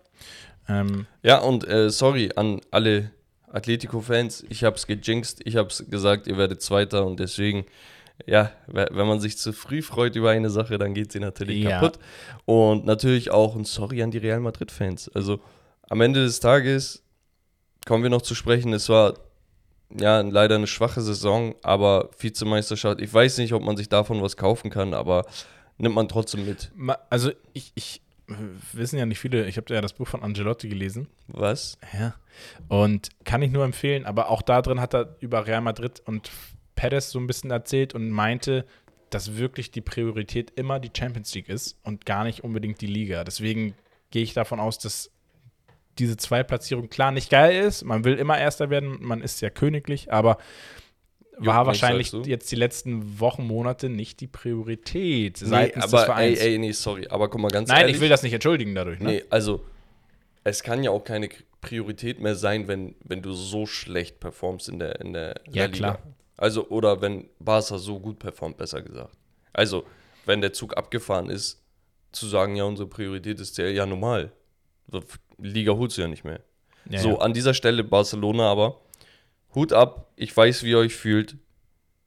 Ähm, 0.69 1.07
Ja, 1.25 1.39
und 1.39 1.67
äh, 1.67 1.91
sorry 1.91 2.31
an 2.37 2.61
alle 2.71 3.11
Atletico-Fans, 3.51 4.45
ich 4.51 4.63
hab's 4.63 4.87
gejinxt, 4.87 5.41
ich 5.45 5.57
hab's 5.57 5.85
gesagt, 5.91 6.29
ihr 6.29 6.37
werdet 6.39 6.63
Zweiter 6.63 7.05
und 7.07 7.19
deswegen, 7.19 7.67
ja, 8.25 8.53
we- 8.69 8.87
wenn 8.93 9.09
man 9.09 9.19
sich 9.19 9.37
zu 9.37 9.53
früh 9.53 9.83
freut 9.83 10.15
über 10.15 10.31
eine 10.31 10.51
Sache, 10.51 10.79
dann 10.79 10.95
geht 10.95 11.11
sie 11.11 11.19
natürlich 11.19 11.65
Ja. 11.65 11.81
kaputt. 11.81 11.99
Und 12.45 12.87
natürlich 12.87 13.33
auch 13.33 13.57
ein 13.57 13.65
Sorry 13.65 14.01
an 14.05 14.13
die 14.13 14.19
Real 14.19 14.39
Madrid-Fans. 14.39 15.09
Also 15.13 15.41
am 15.91 16.01
Ende 16.01 16.23
des 16.23 16.39
Tages 16.39 17.03
kommen 17.87 18.03
wir 18.03 18.11
noch 18.11 18.23
zu 18.23 18.35
sprechen, 18.35 18.75
es 18.75 18.91
war 18.91 19.15
ja 19.99 20.21
leider 20.21 20.57
eine 20.57 20.67
schwache 20.67 21.01
Saison, 21.01 21.55
aber 21.63 22.11
Vizemeisterschaft, 22.19 23.01
ich 23.01 23.13
weiß 23.15 23.39
nicht, 23.39 23.55
ob 23.55 23.63
man 23.63 23.77
sich 23.77 23.89
davon 23.89 24.21
was 24.21 24.37
kaufen 24.37 24.69
kann, 24.69 24.93
aber 24.93 25.25
nimmt 25.79 25.95
man 25.95 26.09
trotzdem 26.09 26.45
mit. 26.45 26.73
also 27.09 27.31
ich, 27.55 27.73
ich 27.75 28.03
äh, 28.29 28.35
wissen 28.73 28.99
ja 28.99 29.07
nicht 29.07 29.21
viele, 29.21 29.47
ich 29.47 29.57
habe 29.57 29.73
ja 29.73 29.81
das 29.81 29.93
Buch 29.93 30.09
von 30.09 30.23
Angelotti 30.23 30.69
gelesen. 30.69 31.07
Was? 31.29 31.79
Ja. 31.97 32.15
Und 32.69 33.11
kann 33.25 33.43
ich 33.43 33.53
nur 33.53 33.65
empfehlen, 33.65 34.05
aber 34.05 34.31
auch 34.31 34.43
da 34.43 34.61
drin 34.61 34.81
hat 34.81 34.95
er 34.95 35.17
über 35.21 35.47
Real 35.47 35.61
Madrid 35.61 36.03
und 36.05 36.31
Perez 36.75 37.11
so 37.11 37.21
ein 37.21 37.27
bisschen 37.27 37.51
erzählt 37.51 37.95
und 37.95 38.11
meinte, 38.11 38.67
dass 39.11 39.37
wirklich 39.37 39.71
die 39.71 39.81
Priorität 39.81 40.51
immer 40.57 40.81
die 40.81 40.91
Champions 40.95 41.33
League 41.35 41.49
ist 41.49 41.79
und 41.85 42.05
gar 42.05 42.25
nicht 42.25 42.43
unbedingt 42.43 42.81
die 42.81 42.89
Liga. 42.89 43.23
Deswegen 43.23 43.75
gehe 44.11 44.25
ich 44.25 44.35
davon 44.35 44.59
aus, 44.59 44.79
dass 44.79 45.13
diese 45.99 46.17
Zweitplatzierung 46.17 46.89
klar 46.89 47.11
nicht 47.13 47.31
geil 47.31 47.65
ist. 47.65 47.85
Man 47.85 48.05
will 48.05 48.15
immer 48.15 48.39
Erster 48.39 48.71
werden, 48.71 48.99
man 49.01 49.23
ist 49.23 49.41
ja 49.41 49.51
königlich, 49.51 50.13
aber 50.13 50.39
war 51.39 51.59
nicht, 51.59 51.67
wahrscheinlich 51.67 52.11
du? 52.11 52.23
jetzt 52.23 52.51
die 52.51 52.57
letzten 52.57 53.21
Wochen, 53.21 53.47
Monate 53.47 53.89
nicht 53.89 54.21
die 54.21 54.27
Priorität 54.27 55.41
Nee, 55.43 55.49
seitens 55.49 55.85
des 55.85 55.93
aber 55.93 56.01
ey, 56.03 56.07
Vereins. 56.07 56.39
ey, 56.41 56.59
nee, 56.59 56.73
sorry, 56.73 57.07
aber 57.09 57.29
guck 57.29 57.41
mal 57.41 57.51
ganz 57.51 57.69
Nein, 57.69 57.83
ehrlich. 57.83 57.97
ich 57.97 58.01
will 58.01 58.09
das 58.09 58.23
nicht 58.23 58.33
entschuldigen 58.33 58.75
dadurch. 58.75 59.01
Ne? 59.01 59.09
Nee, 59.11 59.25
also 59.29 59.65
es 60.45 60.63
kann 60.63 60.83
ja 60.83 60.91
auch 60.91 61.05
keine 61.05 61.29
Priorität 61.61 62.21
mehr 62.21 62.37
sein, 62.37 62.69
wenn, 62.69 62.95
wenn 63.05 63.21
du 63.21 63.33
so 63.33 63.67
schlecht 63.67 64.21
performst 64.21 64.69
in 64.69 64.79
der, 64.79 65.01
in 65.01 65.13
der 65.13 65.41
Ja, 65.51 65.63
La 65.63 65.67
Liga. 65.67 65.77
klar. 65.77 65.99
Also, 66.39 66.69
oder 66.69 67.01
wenn 67.01 67.29
Barca 67.39 67.79
so 67.79 67.99
gut 67.99 68.19
performt, 68.19 68.57
besser 68.57 68.83
gesagt. 68.83 69.15
Also, 69.53 69.85
wenn 70.27 70.41
der 70.41 70.53
Zug 70.53 70.77
abgefahren 70.77 71.31
ist, 71.31 71.63
zu 72.13 72.27
sagen, 72.27 72.57
ja, 72.57 72.65
unsere 72.65 72.89
Priorität 72.89 73.41
ist 73.41 73.59
ja, 73.59 73.67
ja 73.67 73.85
normal. 73.87 74.33
Liga 75.39 75.73
holst 75.73 75.97
du 75.99 76.03
ja 76.03 76.09
nicht 76.09 76.25
mehr. 76.25 76.41
Ja, 76.89 77.01
so, 77.01 77.11
ja. 77.11 77.19
an 77.19 77.33
dieser 77.33 77.55
Stelle 77.55 77.85
Barcelona 77.85 78.51
aber, 78.51 78.81
Hut 79.55 79.73
ab, 79.73 80.13
ich 80.17 80.37
weiß, 80.37 80.63
wie 80.63 80.71
ihr 80.71 80.79
euch 80.79 80.95
fühlt. 80.95 81.37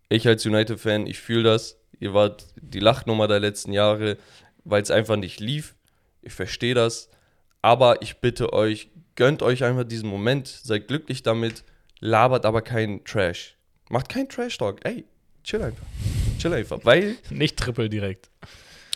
Ich 0.07 0.27
als 0.27 0.45
United-Fan, 0.45 1.07
ich 1.07 1.19
fühle 1.19 1.43
das. 1.43 1.79
Ihr 2.00 2.13
wart 2.13 2.48
die 2.55 2.79
Lachnummer 2.79 3.27
der 3.27 3.39
letzten 3.39 3.74
Jahre, 3.74 4.17
weil 4.63 4.81
es 4.81 4.91
einfach 4.91 5.15
nicht 5.15 5.39
lief. 5.39 5.75
Ich 6.21 6.33
verstehe 6.33 6.74
das. 6.74 7.09
Aber 7.62 8.01
ich 8.01 8.17
bitte 8.17 8.53
euch, 8.53 8.89
gönnt 9.15 9.41
euch 9.41 9.63
einfach 9.63 9.83
diesen 9.83 10.09
Moment, 10.09 10.48
seid 10.48 10.88
glücklich 10.88 11.24
damit, 11.24 11.63
labert 12.00 12.45
aber 12.45 12.62
keinen 12.62 13.03
Trash. 13.03 13.57
Macht 13.89 14.09
keinen 14.09 14.29
Trash-Talk. 14.29 14.86
Ey, 14.86 15.05
chill 15.43 15.62
einfach. 15.62 15.86
Chill 16.39 16.53
einfach. 16.53 16.79
Weil 16.83 17.17
Nicht 17.29 17.57
Triple 17.57 17.89
direkt. 17.89 18.29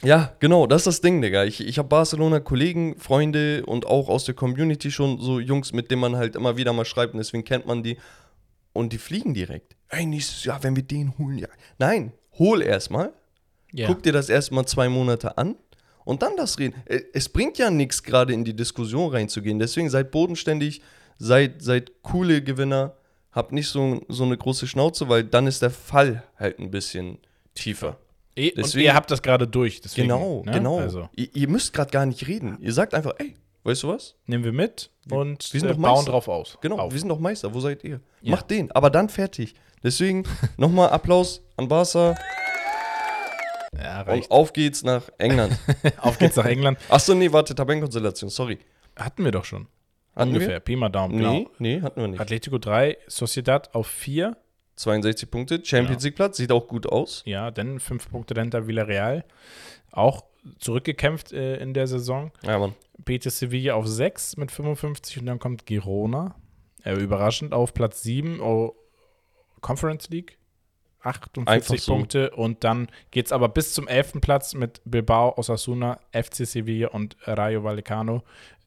Ja, 0.03 0.33
genau, 0.39 0.67
das 0.67 0.81
ist 0.81 0.87
das 0.87 1.01
Ding, 1.01 1.21
Digga. 1.21 1.43
Ich, 1.45 1.65
ich 1.65 1.77
habe 1.77 1.87
Barcelona-Kollegen, 1.89 2.97
Freunde 2.99 3.65
und 3.65 3.85
auch 3.85 4.09
aus 4.09 4.25
der 4.25 4.35
Community 4.35 4.91
schon 4.91 5.19
so 5.19 5.39
Jungs, 5.39 5.73
mit 5.73 5.89
denen 5.91 6.01
man 6.01 6.15
halt 6.15 6.35
immer 6.35 6.57
wieder 6.57 6.73
mal 6.73 6.85
schreibt 6.85 7.13
und 7.13 7.19
deswegen 7.19 7.43
kennt 7.43 7.65
man 7.65 7.83
die. 7.83 7.97
Und 8.73 8.91
die 8.91 8.97
fliegen 8.97 9.33
direkt. 9.33 9.75
Ey, 9.89 10.05
nächstes 10.05 10.43
Jahr, 10.45 10.63
wenn 10.63 10.75
wir 10.75 10.83
den 10.83 11.17
holen, 11.17 11.37
ja. 11.37 11.47
Nein, 11.77 12.11
hol 12.39 12.61
erstmal, 12.61 13.13
Ja. 13.71 13.87
guck 13.87 14.01
dir 14.03 14.11
das 14.11 14.29
erstmal 14.29 14.65
zwei 14.65 14.89
Monate 14.89 15.37
an 15.37 15.55
und 16.05 16.21
dann 16.23 16.35
das 16.37 16.57
reden. 16.59 16.75
Äh, 16.85 17.01
Es 17.13 17.29
bringt 17.29 17.57
ja 17.57 17.69
nichts, 17.69 18.01
gerade 18.03 18.33
in 18.33 18.43
die 18.43 18.55
Diskussion 18.55 19.11
reinzugehen. 19.11 19.59
Deswegen 19.59 19.89
seid 19.89 20.09
bodenständig, 20.11 20.81
seid, 21.17 21.61
seid 21.61 21.91
coole 22.01 22.41
Gewinner, 22.43 22.95
habt 23.31 23.51
nicht 23.51 23.67
so, 23.69 24.01
so 24.09 24.23
eine 24.23 24.37
große 24.37 24.67
Schnauze, 24.67 25.07
weil 25.07 25.23
dann 25.23 25.45
ist 25.47 25.61
der 25.61 25.69
Fall 25.71 26.23
halt 26.37 26.57
ein 26.59 26.71
bisschen 26.71 27.19
tiefer. 27.53 27.97
Und 28.35 28.57
Deswegen- 28.57 28.85
ihr 28.85 28.93
habt 28.95 29.11
das 29.11 29.21
gerade 29.21 29.47
durch. 29.47 29.81
Deswegen, 29.81 30.07
Genau, 30.07 30.43
ne? 30.45 30.51
genau. 30.53 30.79
Also 30.79 31.09
Ihr, 31.15 31.27
ihr 31.35 31.47
müsst 31.47 31.73
gerade 31.73 31.91
gar 31.91 32.05
nicht 32.05 32.27
reden. 32.27 32.57
Ihr 32.61 32.73
sagt 32.73 32.93
einfach, 32.95 33.13
ey, 33.19 33.35
weißt 33.63 33.83
du 33.83 33.89
was? 33.89 34.15
nehmen 34.25 34.43
wir 34.43 34.51
mit 34.51 34.89
und 35.11 35.53
wir 35.53 35.59
sind 35.59 35.69
äh, 35.69 35.73
doch 35.73 35.79
bauen 35.81 35.95
Meister. 35.97 36.11
drauf 36.11 36.27
aus. 36.27 36.57
Genau, 36.61 36.79
Auf. 36.79 36.91
wir 36.93 36.99
sind 36.99 37.09
doch 37.09 37.19
Meister. 37.19 37.53
Wo 37.53 37.59
seid 37.59 37.83
ihr? 37.83 37.99
Ja. 38.21 38.31
Macht 38.31 38.49
den, 38.49 38.71
aber 38.71 38.89
dann 38.89 39.09
fertig. 39.09 39.53
Deswegen 39.83 40.23
nochmal 40.57 40.89
Applaus 40.89 41.41
an 41.57 41.67
Barca 41.67 42.15
ja, 43.77 44.01
und 44.01 44.07
reicht. 44.07 44.31
auf 44.31 44.53
geht's 44.53 44.83
nach 44.83 45.03
England. 45.17 45.57
Auf 46.01 46.17
geht's 46.19 46.35
nach 46.35 46.45
England. 46.45 46.77
Achso, 46.89 47.13
nee, 47.15 47.31
warte, 47.31 47.55
Tabellenkonstellation, 47.55 48.29
sorry. 48.29 48.59
Hatten 48.95 49.23
wir 49.23 49.31
doch 49.31 49.45
schon. 49.45 49.67
Hatten 50.15 50.29
Ungefähr. 50.29 50.49
wir? 50.49 50.59
Pi 50.59 50.75
mal 50.75 50.89
Daumen, 50.89 51.15
Nee, 51.15 51.21
genau. 51.39 51.49
nee, 51.57 51.81
hatten 51.81 51.99
wir 52.01 52.07
nicht. 52.07 52.19
Atletico 52.19 52.59
3, 52.59 52.97
Sociedad 53.07 53.73
auf 53.73 53.87
4. 53.87 54.37
62 54.75 55.29
Punkte, 55.29 55.61
Champions 55.63 56.03
League 56.03 56.15
Platz, 56.15 56.37
sieht 56.37 56.51
auch 56.51 56.67
gut 56.67 56.87
aus. 56.87 57.21
Ja, 57.25 57.51
dann 57.51 57.79
5 57.79 58.09
Punkte 58.09 58.33
dahinter 58.33 58.67
Villarreal. 58.67 59.23
Auch 59.91 60.23
zurückgekämpft 60.59 61.31
äh, 61.31 61.57
in 61.57 61.73
der 61.73 61.87
Saison. 61.87 62.31
Ja, 62.43 62.57
Mann. 62.57 62.73
Betis 62.97 63.39
Sevilla 63.39 63.75
auf 63.75 63.87
6 63.87 64.37
mit 64.37 64.51
55 64.51 65.19
und 65.19 65.25
dann 65.27 65.39
kommt 65.39 65.65
Girona. 65.65 66.35
Äh, 66.83 66.95
überraschend 66.95 67.53
auf 67.53 67.73
Platz 67.73 68.03
7. 68.03 68.41
Oh, 68.41 68.75
Conference 69.61 70.09
League. 70.09 70.37
48 71.01 71.47
Einfach 71.47 71.83
so. 71.83 71.93
Punkte 71.93 72.29
und 72.31 72.63
dann 72.63 72.87
geht 73.11 73.25
es 73.25 73.31
aber 73.33 73.49
bis 73.49 73.73
zum 73.73 73.87
11. 73.89 74.21
Platz 74.21 74.53
mit 74.53 74.81
Bilbao, 74.85 75.37
Osasuna, 75.37 75.99
FC 76.13 76.47
Sevilla 76.47 76.89
und 76.89 77.17
Rayo 77.25 77.63
Vallecano 77.63 78.23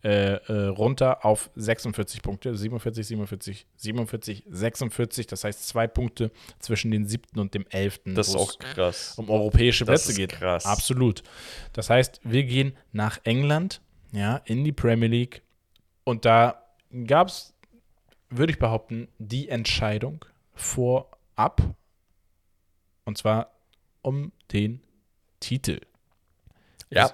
äh, 0.07 0.35
äh, 0.37 0.67
runter 0.69 1.25
auf 1.25 1.51
46 1.57 2.23
Punkte. 2.23 2.57
47, 2.57 3.05
47, 3.09 3.67
47, 3.77 4.45
46. 4.49 5.27
Das 5.27 5.43
heißt 5.43 5.67
zwei 5.67 5.89
Punkte 5.89 6.31
zwischen 6.61 6.93
den 6.93 7.07
siebten 7.07 7.41
und 7.41 7.55
dem 7.55 7.67
11. 7.71 8.01
Das 8.15 8.29
ist 8.29 8.37
auch 8.37 8.57
krass. 8.61 9.15
um 9.17 9.29
europäische 9.29 9.85
Das 9.85 10.05
Plätze 10.05 10.17
geht. 10.17 10.33
krass. 10.33 10.65
Absolut. 10.65 11.25
Das 11.73 11.91
heißt, 11.91 12.21
wir 12.23 12.45
gehen 12.45 12.77
nach 12.93 13.19
England, 13.25 13.81
ja, 14.13 14.37
in 14.45 14.63
die 14.63 14.71
Premier 14.73 15.09
League 15.09 15.43
und 16.05 16.25
da 16.25 16.63
gab 17.09 17.27
es, 17.27 17.53
würde 18.31 18.53
ich 18.53 18.61
behaupten, 18.61 19.09
die 19.19 19.49
Entscheidung 19.49 20.25
vorab 20.55 21.61
und 23.05 23.19
zwar 23.19 23.51
um 24.03 24.31
den 24.53 24.81
Titel. 25.41 25.81
Ja. 26.91 27.11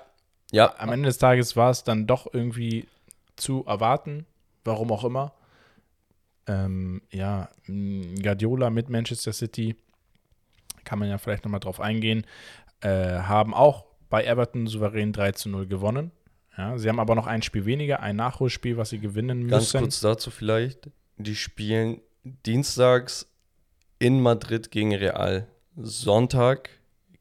Ja. 0.52 0.74
Am 0.78 0.92
Ende 0.92 1.08
des 1.08 1.18
Tages 1.18 1.56
war 1.56 1.70
es 1.70 1.82
dann 1.82 2.06
doch 2.06 2.32
irgendwie 2.32 2.86
zu 3.36 3.64
erwarten, 3.66 4.26
warum 4.64 4.92
auch 4.92 5.04
immer. 5.04 5.32
Ähm, 6.46 7.02
ja, 7.10 7.48
Guardiola 7.66 8.70
mit 8.70 8.88
Manchester 8.88 9.32
City, 9.32 9.76
kann 10.84 10.98
man 10.98 11.08
ja 11.08 11.18
vielleicht 11.18 11.44
nochmal 11.44 11.60
drauf 11.60 11.80
eingehen, 11.80 12.26
äh, 12.80 12.88
haben 12.88 13.54
auch 13.54 13.86
bei 14.10 14.24
Everton 14.24 14.66
souverän 14.66 15.12
3 15.12 15.32
zu 15.32 15.48
0 15.48 15.66
gewonnen. 15.66 16.10
Ja, 16.58 16.76
sie 16.76 16.88
haben 16.88 17.00
aber 17.00 17.14
noch 17.14 17.26
ein 17.26 17.42
Spiel 17.42 17.64
weniger, 17.64 18.00
ein 18.00 18.16
Nachholspiel, 18.16 18.76
was 18.76 18.90
sie 18.90 18.98
gewinnen 18.98 19.48
Ganz 19.48 19.72
müssen. 19.72 19.80
kurz 19.80 20.00
dazu 20.00 20.30
vielleicht. 20.30 20.90
Die 21.16 21.36
spielen 21.36 22.00
dienstags 22.24 23.26
in 23.98 24.20
Madrid 24.20 24.70
gegen 24.70 24.94
Real, 24.94 25.46
Sonntag 25.76 26.68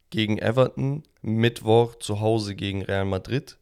gegen 0.10 0.38
Everton, 0.38 1.04
Mittwoch 1.22 1.96
zu 1.96 2.20
Hause 2.20 2.56
gegen 2.56 2.82
Real 2.84 3.06
Madrid 3.06 3.58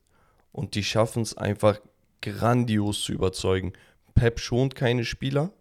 und 0.52 0.76
die 0.76 0.84
schaffen 0.84 1.22
es 1.24 1.38
einfach 1.38 1.80
grandios 2.22 3.02
zu 3.04 3.12
überzeugen. 3.14 3.74
Pep 4.14 4.40
schont 4.40 4.76
keine 4.76 5.06
Spieler. 5.06 5.52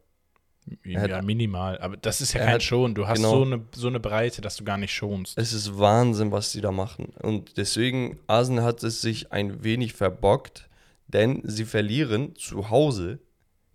ja, 0.85 1.01
hat- 1.01 1.25
minimal, 1.25 1.79
aber 1.79 1.97
das 1.97 2.21
ist 2.21 2.33
ja 2.35 2.41
kein 2.41 2.55
hat- 2.55 2.63
Schon. 2.63 2.95
Du 2.95 3.07
hast 3.07 3.17
genau. 3.17 3.31
so, 3.31 3.43
eine, 3.45 3.65
so 3.75 3.89
eine 3.89 4.01
Breite, 4.01 4.41
dass 4.41 4.57
du 4.57 4.65
gar 4.65 4.77
nicht 4.79 4.93
schonst. 4.93 5.39
Es 5.39 5.53
ist 5.53 5.79
Wahnsinn, 5.79 6.31
was 6.33 6.53
die 6.53 6.61
da 6.61 6.73
machen. 6.73 7.07
Und 7.23 7.57
deswegen, 7.57 8.19
Arsenal 8.27 8.65
hat 8.65 8.83
es 8.83 9.01
sich 9.01 9.33
ein 9.33 9.63
wenig 9.65 9.93
verbockt, 9.95 10.69
denn 11.07 11.41
sie 11.45 11.65
verlieren 11.65 12.35
zu 12.37 12.69
Hause 12.71 13.19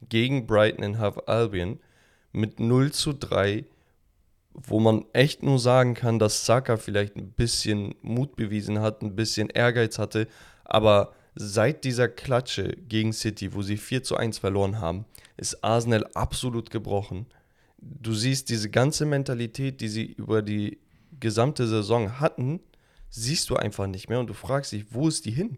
gegen 0.10 0.46
Brighton 0.46 0.84
and 0.84 1.00
Hove 1.00 1.28
Albion 1.28 1.80
mit 2.32 2.60
0 2.60 2.92
zu 2.92 3.14
3, 3.14 3.66
wo 4.54 4.80
man 4.80 5.06
echt 5.14 5.44
nur 5.44 5.60
sagen 5.60 5.94
kann, 5.94 6.20
dass 6.20 6.46
Saka 6.46 6.78
vielleicht 6.78 7.16
ein 7.16 7.32
bisschen 7.32 7.96
Mut 8.02 8.36
bewiesen 8.36 8.80
hat, 8.80 9.02
ein 9.02 9.16
bisschen 9.16 9.50
Ehrgeiz 9.50 9.98
hatte, 9.98 10.28
aber 10.64 11.14
seit 11.36 11.84
dieser 11.84 12.08
Klatsche 12.08 12.76
gegen 12.88 13.14
City, 13.14 13.54
wo 13.54 13.62
sie 13.62 13.78
4 13.78 14.04
zu 14.04 14.16
1 14.16 14.38
verloren 14.38 14.80
haben, 14.80 15.06
ist 15.38 15.64
Arsenal 15.64 16.06
absolut 16.14 16.70
gebrochen. 16.70 17.26
Du 17.80 18.14
siehst 18.14 18.50
diese 18.50 18.70
ganze 18.70 19.06
Mentalität, 19.06 19.82
die 19.82 19.90
sie 19.90 20.06
über 20.06 20.42
die 20.42 20.78
gesamte 21.20 21.68
Saison 21.68 22.20
hatten, 22.20 22.60
siehst 23.10 23.50
du 23.50 23.56
einfach 23.56 23.88
nicht 23.88 24.10
mehr 24.10 24.20
und 24.20 24.28
du 24.28 24.34
fragst 24.34 24.72
dich, 24.72 24.86
wo 24.92 25.08
ist 25.08 25.26
die 25.26 25.32
hin? 25.32 25.58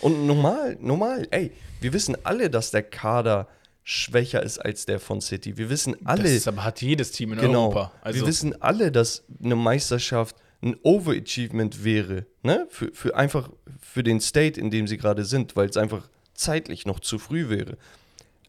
Und 0.00 0.26
normal, 0.26 0.76
normal, 0.80 1.26
ey, 1.30 1.52
wir 1.80 1.92
wissen 1.92 2.16
alle, 2.24 2.50
dass 2.50 2.70
der 2.70 2.82
Kader 2.82 3.48
schwächer 3.88 4.42
ist 4.42 4.58
als 4.58 4.84
der 4.84 4.98
von 4.98 5.20
City. 5.20 5.56
Wir 5.56 5.70
wissen 5.70 5.94
alle, 6.04 6.34
das 6.34 6.48
aber 6.48 6.64
hat 6.64 6.82
jedes 6.82 7.12
Team 7.12 7.32
in 7.34 7.38
Genau. 7.38 7.66
Europa. 7.68 7.92
Also, 8.02 8.18
wir 8.20 8.26
wissen 8.26 8.60
alle, 8.60 8.90
dass 8.90 9.22
eine 9.40 9.54
Meisterschaft 9.54 10.34
ein 10.60 10.74
Overachievement 10.82 11.84
wäre, 11.84 12.26
ne? 12.42 12.66
Für, 12.68 12.90
für 12.92 13.14
einfach 13.14 13.48
für 13.80 14.02
den 14.02 14.20
State, 14.20 14.60
in 14.60 14.72
dem 14.72 14.88
sie 14.88 14.96
gerade 14.96 15.24
sind, 15.24 15.54
weil 15.54 15.68
es 15.68 15.76
einfach 15.76 16.08
zeitlich 16.34 16.84
noch 16.84 16.98
zu 16.98 17.20
früh 17.20 17.48
wäre. 17.48 17.78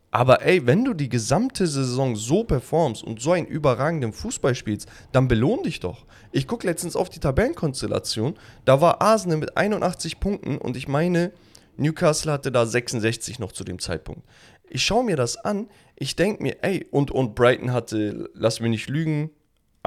Aber 0.10 0.41
ey, 0.41 0.65
wenn 0.65 0.84
du 0.84 0.96
die 0.96 1.10
gesamte 1.10 1.67
Saison 1.67 2.15
so 2.15 2.43
performst 2.43 3.04
und 3.04 3.21
so 3.21 3.34
einen 3.34 3.45
überragenden 3.45 4.13
Fußball 4.13 4.56
spielst, 4.56 4.89
dann 5.12 5.28
belohn 5.28 5.62
dich 5.62 5.82
doch. 5.82 6.08
Ich 6.32 6.47
gucke 6.47 6.65
letztens 6.65 6.95
auf 6.95 7.10
die 7.10 7.19
Tabellenkonstellation, 7.19 8.39
da 8.65 8.82
war 8.82 9.04
Arsenal 9.04 9.38
mit 9.38 9.56
81 9.56 10.19
Punkten 10.19 10.58
und 10.58 10.76
ich 10.78 10.88
meine, 10.88 11.32
Newcastle 11.78 12.32
hatte 12.32 12.52
da 12.52 12.65
66 12.65 13.38
noch 13.38 13.52
zu 13.52 13.63
dem 13.63 13.78
Zeitpunkt. 13.80 14.23
Ich 14.69 14.84
schaue 14.84 15.03
mir 15.03 15.15
das 15.15 15.38
an, 15.38 15.69
ich 15.95 16.15
denke 16.15 16.43
mir, 16.43 16.63
ey, 16.63 16.86
und, 16.91 17.12
und 17.12 17.36
Brighton 17.36 17.71
hatte, 17.71 18.30
lass 18.34 18.60
mich 18.60 18.69
nicht 18.69 18.89
lügen, 18.89 19.32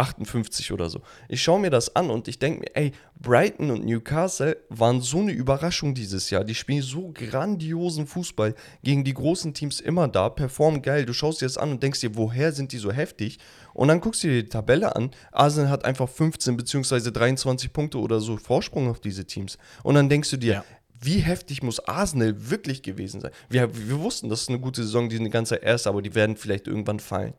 58 0.01 0.73
oder 0.73 0.89
so. 0.89 1.03
Ich 1.29 1.43
schaue 1.43 1.61
mir 1.61 1.71
das 1.71 1.95
an 1.95 2.11
und 2.11 2.27
ich 2.27 2.39
denke 2.39 2.61
mir, 2.61 2.75
ey, 2.75 2.93
Brighton 3.21 3.71
und 3.71 3.85
Newcastle 3.85 4.57
waren 4.71 5.01
so 5.03 5.19
eine 5.19 5.33
Überraschung 5.33 5.95
dieses 5.95 6.31
Jahr. 6.31 6.43
Die 6.43 6.55
spielen 6.55 6.83
so 6.83 7.11
grandiosen 7.13 8.07
Fußball 8.07 8.55
gegen 8.83 9.05
die 9.05 9.13
großen 9.13 9.53
Teams 9.53 9.81
immer 9.81 10.09
da, 10.09 10.31
performen 10.31 10.81
geil. 10.81 11.05
Du 11.05 11.13
schaust 11.13 11.43
dir 11.43 11.47
das 11.47 11.59
an 11.59 11.73
und 11.73 11.83
denkst 11.83 12.01
dir, 12.01 12.17
woher 12.17 12.53
sind 12.53 12.73
die 12.73 12.79
so 12.79 12.91
heftig? 12.91 13.39
Und 13.75 13.89
dann 13.89 14.01
guckst 14.01 14.25
du 14.25 14.29
dir 14.29 14.43
die 14.43 14.49
Tabelle 14.49 14.97
an. 14.97 15.11
Arsenal 15.33 15.71
hat 15.71 15.85
einfach 15.85 16.09
15 16.09 16.57
bzw. 16.57 17.11
23 17.11 17.73
Punkte 17.73 17.99
oder 17.99 18.21
so 18.21 18.37
Vorsprung 18.39 18.89
auf 18.89 19.01
diese 19.01 19.27
Teams. 19.27 19.59
Und 19.83 19.97
dann 19.97 20.09
denkst 20.09 20.31
du 20.31 20.37
dir, 20.39 20.53
Ja. 20.55 20.65
Wie 21.01 21.19
heftig 21.19 21.63
muss 21.63 21.81
Arsenal 21.81 22.51
wirklich 22.51 22.83
gewesen 22.83 23.21
sein? 23.21 23.31
Wir, 23.49 23.71
wir 23.75 23.99
wussten, 24.01 24.29
das 24.29 24.43
ist 24.43 24.49
eine 24.49 24.59
gute 24.61 24.83
Saison, 24.83 25.09
die 25.09 25.19
eine 25.19 25.31
ganze 25.31 25.57
erste, 25.57 25.89
aber 25.89 26.03
die 26.03 26.15
werden 26.15 26.37
vielleicht 26.37 26.67
irgendwann 26.67 27.01
fallen. 27.01 27.35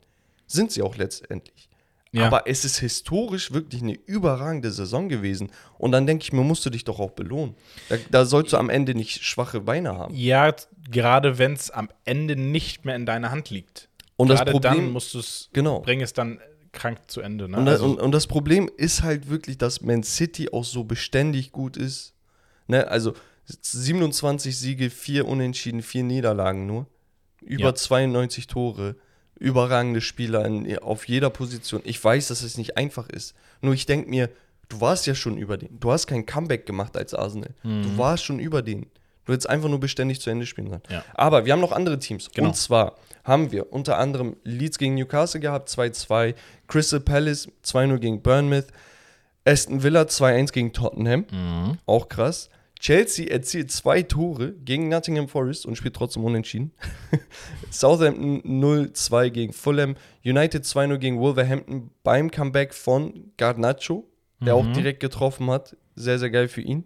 Sind 0.48 0.72
sie 0.72 0.82
auch 0.82 0.96
letztendlich. 0.98 1.70
Ja. 2.14 2.28
Aber 2.28 2.46
es 2.48 2.66
ist 2.66 2.80
historisch 2.80 3.54
wirklich 3.54 3.82
eine 3.82 3.94
überragende 3.94 4.70
Saison 4.72 5.08
gewesen. 5.08 5.50
Und 5.78 5.94
dann 5.94 6.06
denke 6.06 6.24
ich 6.24 6.34
mir, 6.34 6.42
musst 6.42 6.66
du 6.66 6.70
dich 6.70 6.84
doch 6.84 7.00
auch 7.00 7.12
belohnen. 7.12 7.56
Da, 7.88 7.96
da 8.10 8.26
sollst 8.26 8.52
du 8.52 8.58
am 8.58 8.70
Ende 8.70 8.96
nicht 8.96 9.24
schwache 9.24 9.62
Beine 9.62 9.96
haben. 9.98 10.14
Ja, 10.14 10.54
gerade 10.90 11.38
wenn 11.38 11.54
es 11.54 11.72
am 11.72 11.88
Ende 12.04 12.36
nicht 12.36 12.84
mehr 12.84 12.98
in 12.98 13.06
deiner 13.06 13.32
Hand 13.32 13.50
liegt. 13.50 13.88
Und 14.18 14.28
das 14.28 14.40
gerade 14.40 14.52
Problem- 14.52 14.76
dann 14.76 14.92
musst 14.92 15.14
du 15.14 15.20
es, 15.20 15.50
Genau. 15.54 15.80
bring 15.80 16.02
es 16.02 16.12
dann 16.12 16.40
krank 16.74 17.00
zu 17.08 17.22
Ende. 17.22 17.48
Ne? 17.48 17.58
Und, 17.58 17.66
das, 17.66 17.76
Also, 17.76 17.86
und, 17.94 18.00
und 18.02 18.12
das 18.12 18.28
Problem 18.28 18.70
ist 18.76 19.04
halt 19.04 19.30
wirklich, 19.30 19.58
dass 19.58 19.82
Man 19.82 20.04
City 20.04 20.50
auch 20.52 20.66
so 20.66 20.84
beständig 20.84 21.54
gut 21.54 21.78
ist. 21.78 22.14
Ne? 22.68 22.88
Also 22.90 23.14
27 23.62 24.58
Siege, 24.58 24.90
4 24.90 25.28
Unentschieden, 25.28 25.82
4 25.82 26.04
Niederlagen 26.04 26.66
nur. 26.66 26.86
Über 27.42 27.66
Ja. 27.66 27.76
92 27.76 28.48
Tore. 28.48 28.96
Überragende 29.40 30.02
Spieler 30.02 30.46
in, 30.46 30.78
auf 30.80 31.08
jeder 31.08 31.32
Position. 31.32 31.82
Ich 31.84 32.04
weiß, 32.04 32.28
dass 32.28 32.44
es 32.44 32.58
nicht 32.58 32.78
einfach 32.78 33.10
ist. 33.10 33.34
Nur 33.62 33.74
ich 33.74 33.88
denke 33.88 34.10
mir, 34.10 34.30
du 34.70 34.80
warst 34.82 35.08
ja 35.08 35.16
schon 35.16 35.38
über 35.38 35.58
den. 35.58 35.80
Du 35.80 35.92
hast 35.92 36.06
kein 36.06 36.26
Comeback 36.28 36.66
gemacht 36.68 36.96
als 36.96 37.14
Arsenal. 37.16 37.50
Du 37.64 37.98
warst 37.98 38.24
schon 38.24 38.40
über 38.40 38.62
den. 38.62 38.86
Du 39.26 39.34
hättest 39.34 39.50
einfach 39.50 39.70
nur 39.70 39.80
beständig 39.80 40.22
zu 40.22 40.30
Ende 40.30 40.46
spielen 40.46 40.70
sollen. 40.70 40.82
Ja. 40.90 41.04
Aber 41.16 41.46
wir 41.46 41.54
haben 41.54 41.60
noch 41.62 41.72
andere 41.72 41.98
Teams. 41.98 42.30
Genau. 42.34 42.50
Und 42.50 42.56
zwar 42.56 42.96
haben 43.24 43.52
wir 43.52 43.72
unter 43.74 43.98
anderem 43.98 44.36
Leeds 44.44 44.78
gegen 44.78 44.96
Newcastle 44.96 45.40
gehabt, 45.40 45.70
2-2. 45.70 46.36
Crystal 46.68 47.00
Palace 47.00 47.48
2-0 47.66 47.98
gegen 47.98 48.22
Bournemouth. 48.22 48.68
Aston 49.46 49.82
Villa 49.82 50.04
2-1 50.04 50.52
gegen 50.52 50.72
Tottenham. 50.74 51.26
Mhm. 51.32 51.78
Auch 51.88 52.10
krass. 52.10 52.50
Chelsea 52.82 53.28
erzielt 53.28 53.72
zwei 53.72 54.02
Tore 54.02 54.54
gegen 54.54 54.90
Nottingham 54.90 55.28
Forest 55.28 55.68
und 55.68 55.76
spielt 55.76 55.96
trotzdem 55.96 56.24
unentschieden. 56.24 56.72
Southampton 57.70 58.42
0-2 58.42 59.30
gegen 59.30 59.54
Fulham. 59.54 59.96
United 60.26 60.64
2-0 60.64 60.98
gegen 60.98 61.20
Wolverhampton 61.20 61.92
beim 62.02 62.32
Comeback 62.32 62.74
von 62.74 63.34
Garnacho, 63.38 64.10
der 64.44 64.56
auch 64.56 64.66
direkt 64.74 65.00
getroffen 65.00 65.52
hat. 65.52 65.78
Sehr, 65.96 66.18
sehr 66.18 66.32
geil 66.32 66.48
für 66.48 66.62
ihn. 66.62 66.86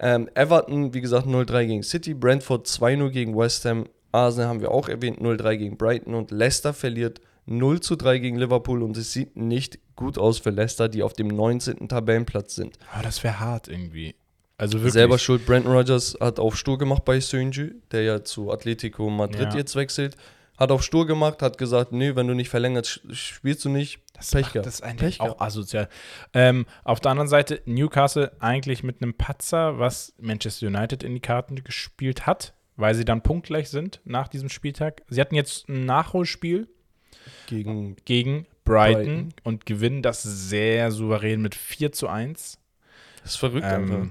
Ähm, 0.00 0.28
Everton, 0.34 0.94
wie 0.94 1.00
gesagt, 1.00 1.28
0-3 1.28 1.66
gegen 1.66 1.82
City. 1.84 2.12
Brentford 2.12 2.66
2-0 2.66 3.10
gegen 3.10 3.36
West 3.38 3.64
Ham. 3.66 3.84
Arsenal 4.10 4.48
haben 4.48 4.60
wir 4.60 4.72
auch 4.72 4.88
erwähnt, 4.88 5.20
0-3 5.20 5.56
gegen 5.56 5.76
Brighton. 5.76 6.14
Und 6.14 6.32
Leicester 6.32 6.74
verliert 6.74 7.20
0-3 7.46 8.18
gegen 8.18 8.36
Liverpool. 8.36 8.82
Und 8.82 8.96
es 8.96 9.12
sieht 9.12 9.36
nicht 9.36 9.78
gut 9.94 10.18
aus 10.18 10.40
für 10.40 10.50
Leicester, 10.50 10.88
die 10.88 11.04
auf 11.04 11.12
dem 11.12 11.28
19. 11.28 11.86
Tabellenplatz 11.86 12.56
sind. 12.56 12.78
aber 12.92 13.04
das 13.04 13.22
wäre 13.22 13.38
hart 13.38 13.68
irgendwie. 13.68 14.16
Also 14.60 14.78
wirklich. 14.78 14.92
Selber 14.92 15.18
schuld, 15.18 15.46
Brandon 15.46 15.72
Rogers 15.72 16.16
hat 16.20 16.38
auf 16.38 16.56
Stur 16.56 16.76
gemacht 16.78 17.04
bei 17.04 17.18
Sönju, 17.20 17.70
der 17.92 18.02
ja 18.02 18.22
zu 18.24 18.50
Atletico 18.52 19.08
Madrid 19.10 19.52
Ja. 19.52 19.56
jetzt 19.56 19.74
wechselt. 19.76 20.16
Hat 20.58 20.70
auf 20.70 20.82
Stur 20.82 21.06
gemacht, 21.06 21.40
hat 21.40 21.56
gesagt, 21.56 21.92
nee, 21.92 22.14
wenn 22.16 22.26
du 22.28 22.34
nicht 22.34 22.50
verlängerst, 22.50 23.00
spielst 23.12 23.64
du 23.64 23.70
nicht. 23.70 24.00
Das 24.12 24.30
Pech 24.32 24.54
macht 24.54 24.66
das 24.66 24.82
eigentlich 24.82 25.18
Pech 25.18 25.20
auch 25.22 25.40
asozial. 25.40 25.88
Ähm, 26.34 26.66
auf 26.84 27.00
der 27.00 27.12
anderen 27.12 27.28
Seite 27.28 27.62
Newcastle 27.64 28.32
eigentlich 28.40 28.82
mit 28.82 29.00
einem 29.02 29.14
Patzer, 29.14 29.78
was 29.78 30.12
Manchester 30.18 30.66
United 30.66 31.02
in 31.02 31.14
die 31.14 31.20
Karten 31.20 31.64
gespielt 31.64 32.26
hat, 32.26 32.52
weil 32.76 32.94
sie 32.94 33.06
dann 33.06 33.22
punktgleich 33.22 33.70
sind 33.70 34.00
nach 34.04 34.28
diesem 34.28 34.50
Spieltag. 34.50 35.00
Sie 35.08 35.22
hatten 35.22 35.34
jetzt 35.34 35.66
ein 35.70 35.86
Nachholspiel 35.86 36.68
Gegen 37.46 37.96
gegen 38.04 38.46
Brighton, 38.64 39.04
Brighton. 39.04 39.34
und 39.44 39.64
gewinnen 39.64 40.02
das 40.02 40.22
sehr 40.22 40.90
souverän 40.92 41.40
mit 41.40 41.54
4 41.54 41.92
zu 41.92 42.08
1. 42.08 42.58
das 43.22 43.30
ist 43.32 43.36
verrückt. 43.38 43.64
einfach. 43.64 44.08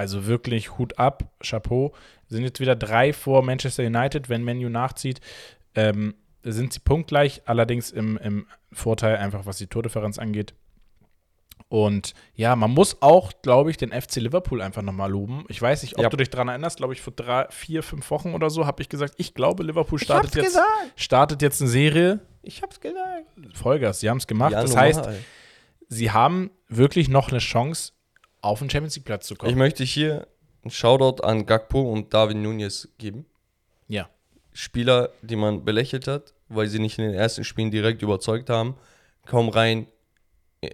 Also 0.00 0.26
wirklich 0.26 0.78
Hut 0.78 0.98
ab, 0.98 1.24
Chapeau. 1.42 1.92
Sind 2.26 2.42
jetzt 2.42 2.58
wieder 2.58 2.74
drei 2.74 3.12
vor 3.12 3.42
Manchester 3.42 3.84
United, 3.84 4.28
wenn 4.30 4.42
Menu 4.44 4.70
nachzieht. 4.70 5.20
Ähm, 5.74 6.14
sind 6.42 6.72
sie 6.72 6.80
punktgleich, 6.80 7.42
allerdings 7.44 7.90
im, 7.90 8.16
im 8.16 8.46
Vorteil, 8.72 9.18
einfach 9.18 9.44
was 9.44 9.58
die 9.58 9.66
Tordifferenz 9.66 10.18
angeht. 10.18 10.54
Und 11.68 12.14
ja, 12.34 12.56
man 12.56 12.70
muss 12.70 13.02
auch, 13.02 13.30
glaube 13.42 13.70
ich, 13.70 13.76
den 13.76 13.92
FC 13.92 14.16
Liverpool 14.16 14.62
einfach 14.62 14.82
nochmal 14.82 15.10
loben. 15.10 15.44
Ich 15.48 15.60
weiß 15.60 15.82
nicht, 15.82 15.96
ob 15.98 16.02
Ja. 16.04 16.08
du 16.08 16.16
dich 16.16 16.30
daran 16.30 16.48
erinnerst, 16.48 16.78
glaube 16.78 16.94
ich, 16.94 17.02
vor 17.02 17.12
drei, 17.14 17.46
vier, 17.50 17.82
fünf 17.82 18.10
Wochen 18.10 18.32
oder 18.34 18.48
so 18.50 18.66
habe 18.66 18.80
ich 18.82 18.88
gesagt, 18.88 19.14
ich 19.18 19.34
glaube, 19.34 19.62
Liverpool 19.62 19.98
startet 19.98 20.34
jetzt, 20.34 20.46
gesagt. 20.46 20.66
startet 20.96 21.42
jetzt 21.42 21.60
eine 21.60 21.70
Serie. 21.70 22.20
Ich 22.42 22.62
hab's 22.62 22.80
gesagt. 22.80 23.26
Vollgas, 23.52 24.00
sie 24.00 24.08
haben 24.08 24.16
es 24.16 24.26
gemacht. 24.26 24.52
Ja, 24.52 24.62
das 24.62 24.74
heißt, 24.76 25.08
sie 25.88 26.10
haben 26.10 26.50
wirklich 26.68 27.08
noch 27.08 27.28
eine 27.28 27.38
Chance, 27.38 27.92
auf 28.40 28.58
den 28.58 28.70
Champions 28.70 28.96
League 28.96 29.04
Platz 29.04 29.26
zu 29.26 29.34
kommen. 29.34 29.50
ich 29.50 29.56
möchte 29.56 29.84
hier 29.84 30.26
einen 30.62 30.70
Shoutout 30.70 31.22
an 31.22 31.46
Gakpo 31.46 31.80
und 31.80 32.12
Darwin 32.14 32.42
Nunez 32.42 32.88
geben. 32.98 33.26
ja. 33.88 34.08
Spieler, 34.52 35.10
die 35.22 35.36
man 35.36 35.64
belächelt 35.64 36.08
hat, 36.08 36.34
weil 36.48 36.66
sie 36.66 36.80
nicht 36.80 36.98
in 36.98 37.04
den 37.04 37.14
ersten 37.14 37.44
Spielen 37.44 37.70
direkt 37.70 38.02
überzeugt 38.02 38.50
haben, 38.50 38.74
kaum 39.24 39.48
rein, 39.48 39.86
äh, 40.60 40.70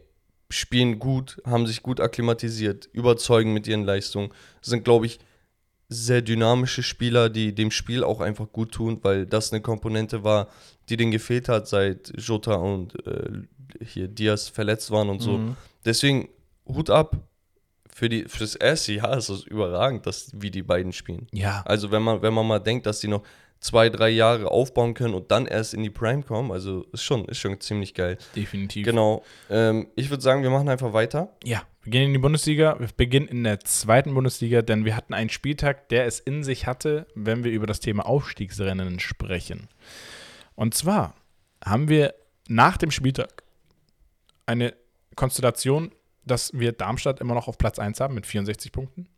spielen 0.49 0.99
gut, 0.99 1.43
haben 1.45 1.67
sich 1.67 1.83
gut 1.83 2.01
akklimatisiert, 2.01 2.89
überzeugen 2.93 3.53
mit 3.53 3.67
ihren 3.67 3.85
Leistungen, 3.85 4.33
sind, 4.63 4.85
glaube 4.85 5.05
ich, 5.05 5.19
sehr 5.89 6.23
dynamische 6.23 6.83
Spieler, 6.83 7.29
die 7.31 7.55
dem 7.55 7.71
Spiel 7.71 8.03
auch 8.03 8.21
einfach 8.21 8.51
gut 8.51 8.73
tun, 8.73 8.99
weil 9.03 9.27
das 9.27 9.53
eine 9.53 9.61
Komponente 9.61 10.25
war, 10.25 10.49
die 10.89 10.97
denen 10.97 11.13
gefehlt 11.13 11.49
hat, 11.49 11.69
seit 11.69 12.13
Jota 12.17 12.55
und 12.55 12.95
äh, 13.07 13.85
hier 13.85 14.09
Diaz 14.09 14.49
verletzt 14.49 14.91
waren 14.91 15.09
und 15.09 15.21
so. 15.21 15.39
Mhm. 15.39 15.57
Deswegen 15.85 16.29
Hut 16.67 16.91
ab. 16.91 17.17
Für, 17.97 18.11
die, 18.11 18.25
für 18.25 18.41
das 18.41 18.55
erste 18.55 18.93
Jahr 18.93 19.17
ist 19.17 19.31
es 19.31 19.45
überragend, 19.45 20.05
dass, 20.05 20.31
wie 20.35 20.51
die 20.51 20.63
beiden 20.63 20.93
spielen. 20.93 21.29
Ja. 21.33 21.63
Also 21.65 21.91
wenn 21.91 22.03
man, 22.03 22.21
wenn 22.21 22.35
man 22.35 22.47
mal 22.47 22.59
denkt, 22.59 22.85
dass 22.85 23.01
die 23.01 23.09
noch 23.09 23.23
zwei, 23.59 23.89
drei 23.89 24.11
Jahre 24.11 24.51
aufbauen 24.51 24.93
können 24.93 25.15
und 25.15 25.31
dann 25.31 25.47
erst 25.47 25.73
in 25.73 25.83
die 25.83 25.89
Prime 25.89 26.23
kommen, 26.23 26.53
also 26.53 26.85
ist 26.93 27.05
schon, 27.05 27.25
ist 27.25 27.39
schon 27.39 27.59
ziemlich 27.59 27.95
geil. 27.95 28.19
definitiv. 28.37 28.85
Genau. 28.85 29.25
Ähm, 29.49 29.89
ich 29.97 30.11
würde 30.11 30.23
sagen, 30.23 30.43
wir 30.43 30.51
machen 30.51 30.69
einfach 30.69 30.93
weiter. 30.93 31.35
Ja, 31.43 31.63
wir 31.85 31.91
gehen 31.91 32.03
in 32.03 32.13
die 32.13 32.19
Bundesliga. 32.19 32.79
Wir 32.79 32.89
beginnen 32.95 33.29
in 33.29 33.45
der 33.45 33.61
zweiten 33.61 34.13
Bundesliga, 34.13 34.61
denn 34.61 34.85
wir 34.85 34.95
hatten 34.95 35.15
einen 35.15 35.31
Spieltag, 35.31 35.89
der 35.89 36.05
es 36.05 36.21
in 36.21 36.45
sich 36.45 36.67
hatte, 36.67 37.07
wenn 37.15 37.45
wir 37.45 37.51
über 37.51 37.67
das 37.67 37.81
Thema 37.81 38.05
Aufstiegsrennen 38.05 39.01
sprechen. 39.01 39.69
Und 40.55 40.75
zwar 40.75 41.15
haben 41.65 41.89
wir 41.89 42.15
nach 42.47 42.77
dem 42.77 42.91
Spieltag 42.91 43.43
eine 44.45 44.75
Konstellation, 45.15 45.93
dass 46.27 46.53
wir 46.53 46.73
Darmstadt 46.73 47.21
immer 47.21 47.35
noch 47.35 47.49
auf 47.49 47.57
Platz 47.57 47.79
1 47.79 48.01
haben 48.01 48.15
mit 48.15 48.27
64 48.27 48.73
Punkten, 48.73 49.09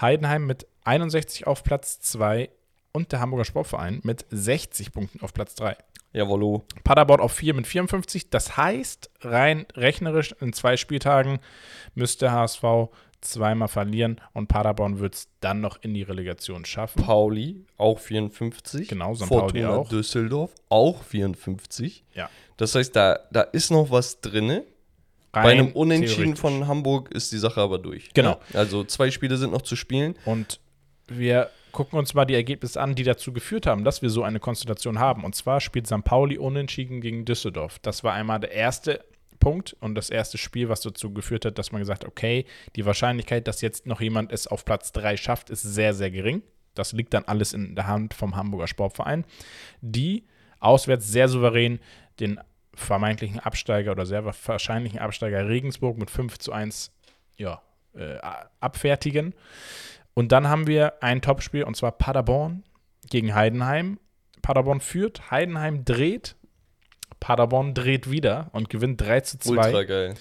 Heidenheim 0.00 0.46
mit 0.46 0.66
61 0.84 1.46
auf 1.46 1.62
Platz 1.62 2.00
2 2.00 2.48
und 2.92 3.12
der 3.12 3.20
Hamburger 3.20 3.44
Sportverein 3.44 4.00
mit 4.04 4.24
60 4.30 4.92
Punkten 4.92 5.20
auf 5.20 5.34
Platz 5.34 5.54
3. 5.56 5.76
Jawollo. 6.12 6.64
Paderborn 6.82 7.20
auf 7.20 7.32
4 7.32 7.52
mit 7.52 7.66
54. 7.66 8.30
Das 8.30 8.56
heißt, 8.56 9.10
rein 9.20 9.66
rechnerisch 9.74 10.34
in 10.40 10.54
zwei 10.54 10.78
Spieltagen 10.78 11.40
müsste 11.94 12.32
HSV 12.32 12.88
zweimal 13.20 13.68
verlieren 13.68 14.20
und 14.32 14.48
Paderborn 14.48 14.98
wird 14.98 15.14
es 15.14 15.28
dann 15.40 15.60
noch 15.60 15.78
in 15.82 15.94
die 15.94 16.02
Relegation 16.02 16.64
schaffen. 16.64 17.02
Pauli, 17.02 17.66
auch 17.76 17.98
54. 17.98 18.88
Genau, 18.88 19.14
St. 19.14 19.28
Pauli 19.28 19.64
auch. 19.64 19.88
Düsseldorf, 19.88 20.52
auch 20.68 21.02
54. 21.02 22.04
Ja. 22.14 22.30
Das 22.56 22.74
heißt, 22.74 22.96
da, 22.96 23.20
da 23.30 23.42
ist 23.42 23.70
noch 23.70 23.90
was 23.90 24.20
drinne. 24.20 24.64
Bei 25.42 25.50
Rein 25.50 25.58
einem 25.58 25.72
Unentschieden 25.72 26.36
von 26.36 26.66
Hamburg 26.66 27.10
ist 27.12 27.30
die 27.32 27.38
Sache 27.38 27.60
aber 27.60 27.78
durch. 27.78 28.08
Genau. 28.14 28.40
Ja? 28.52 28.60
Also 28.60 28.84
zwei 28.84 29.10
Spiele 29.10 29.36
sind 29.36 29.52
noch 29.52 29.62
zu 29.62 29.76
spielen. 29.76 30.14
Und 30.24 30.60
wir 31.08 31.50
gucken 31.72 31.98
uns 31.98 32.14
mal 32.14 32.24
die 32.24 32.34
Ergebnisse 32.34 32.80
an, 32.80 32.94
die 32.94 33.02
dazu 33.02 33.34
geführt 33.34 33.66
haben, 33.66 33.84
dass 33.84 34.00
wir 34.00 34.08
so 34.08 34.22
eine 34.22 34.40
Konstellation 34.40 34.98
haben. 34.98 35.24
Und 35.24 35.34
zwar 35.34 35.60
spielt 35.60 35.86
St. 35.86 36.04
Pauli 36.04 36.38
unentschieden 36.38 37.02
gegen 37.02 37.26
Düsseldorf. 37.26 37.78
Das 37.80 38.02
war 38.02 38.14
einmal 38.14 38.40
der 38.40 38.52
erste 38.52 39.04
Punkt 39.38 39.76
und 39.80 39.94
das 39.94 40.08
erste 40.08 40.38
Spiel, 40.38 40.70
was 40.70 40.80
dazu 40.80 41.12
geführt 41.12 41.44
hat, 41.44 41.58
dass 41.58 41.70
man 41.70 41.80
gesagt 41.82 42.04
hat, 42.04 42.10
okay, 42.10 42.46
die 42.74 42.86
Wahrscheinlichkeit, 42.86 43.46
dass 43.46 43.60
jetzt 43.60 43.86
noch 43.86 44.00
jemand 44.00 44.32
es 44.32 44.46
auf 44.46 44.64
Platz 44.64 44.92
3 44.92 45.18
schafft, 45.18 45.50
ist 45.50 45.62
sehr, 45.62 45.92
sehr 45.92 46.10
gering. 46.10 46.42
Das 46.74 46.92
liegt 46.92 47.12
dann 47.12 47.24
alles 47.24 47.52
in 47.52 47.74
der 47.74 47.86
Hand 47.86 48.14
vom 48.14 48.36
Hamburger 48.36 48.66
Sportverein, 48.66 49.24
die 49.82 50.24
auswärts 50.60 51.08
sehr 51.08 51.28
souverän 51.28 51.78
den 52.20 52.40
vermeintlichen 52.76 53.40
Absteiger 53.40 53.92
oder 53.92 54.06
sehr 54.06 54.24
wahrscheinlichen 54.24 54.98
Absteiger 54.98 55.48
Regensburg 55.48 55.98
mit 55.98 56.10
5 56.10 56.38
zu 56.38 56.52
1 56.52 56.92
ja, 57.36 57.62
äh, 57.94 58.18
abfertigen. 58.60 59.34
Und 60.14 60.32
dann 60.32 60.48
haben 60.48 60.66
wir 60.66 61.02
ein 61.02 61.20
Topspiel 61.20 61.64
und 61.64 61.76
zwar 61.76 61.92
Paderborn 61.92 62.62
gegen 63.10 63.34
Heidenheim. 63.34 63.98
Paderborn 64.42 64.80
führt, 64.80 65.30
Heidenheim 65.30 65.84
dreht, 65.84 66.36
Paderborn 67.20 67.74
dreht 67.74 68.10
wieder 68.10 68.48
und 68.52 68.70
gewinnt 68.70 69.00
3 69.00 69.20
zu 69.22 69.38
2 69.38 69.50
Ultra 69.50 69.82
geil. 69.84 70.14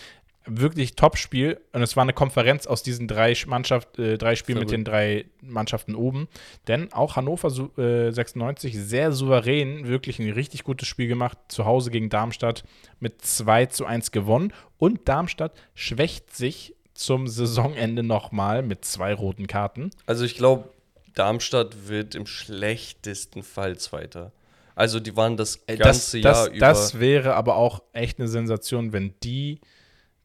Wirklich 0.45 0.95
Top-Spiel. 0.95 1.60
Und 1.73 1.81
es 1.81 1.95
war 1.95 2.03
eine 2.03 2.13
Konferenz 2.13 2.67
aus 2.67 2.84
diesen 2.84 3.08
drei, 3.08 3.36
Mannschaft, 3.47 3.99
äh, 3.99 4.17
drei 4.17 4.36
Spielen 4.36 4.60
mit 4.60 4.71
den 4.71 4.84
drei 4.84 5.25
Mannschaften 5.41 5.95
oben. 5.95 6.27
Denn 6.67 6.91
auch 6.93 7.15
Hannover 7.15 7.49
äh, 7.77 8.12
96 8.12 8.77
sehr 8.77 9.12
souverän, 9.12 9.88
wirklich 9.88 10.19
ein 10.19 10.31
richtig 10.31 10.63
gutes 10.63 10.88
Spiel 10.88 11.08
gemacht. 11.08 11.38
Zu 11.47 11.65
Hause 11.65 11.91
gegen 11.91 12.10
Darmstadt 12.10 12.63
mit 12.99 13.21
2 13.21 13.67
zu 13.67 13.86
1 13.86 14.12
gewonnen. 14.12 14.53
Und 14.77 15.08
Darmstadt 15.08 15.53
schwächt 15.73 16.36
sich 16.36 16.75
zum 16.93 17.27
Saisonende 17.27 18.03
nochmal 18.03 18.63
mit 18.63 18.86
zwei 18.86 19.13
roten 19.13 19.47
Karten. 19.47 19.91
Also 20.05 20.23
ich 20.23 20.36
glaube, 20.36 20.69
Darmstadt 21.13 21.88
wird 21.88 22.15
im 22.15 22.25
schlechtesten 22.25 23.43
Fall 23.43 23.77
Zweiter. 23.77 24.31
Also 24.75 24.99
die 24.99 25.15
waren 25.15 25.38
das 25.38 25.65
ganze 25.65 25.81
das, 25.81 26.13
Jahr 26.13 26.34
das, 26.34 26.47
über. 26.47 26.60
das 26.60 26.99
wäre 26.99 27.36
aber 27.36 27.55
auch 27.55 27.81
echt 27.93 28.19
eine 28.19 28.27
Sensation, 28.27 28.91
wenn 28.91 29.13
die 29.23 29.60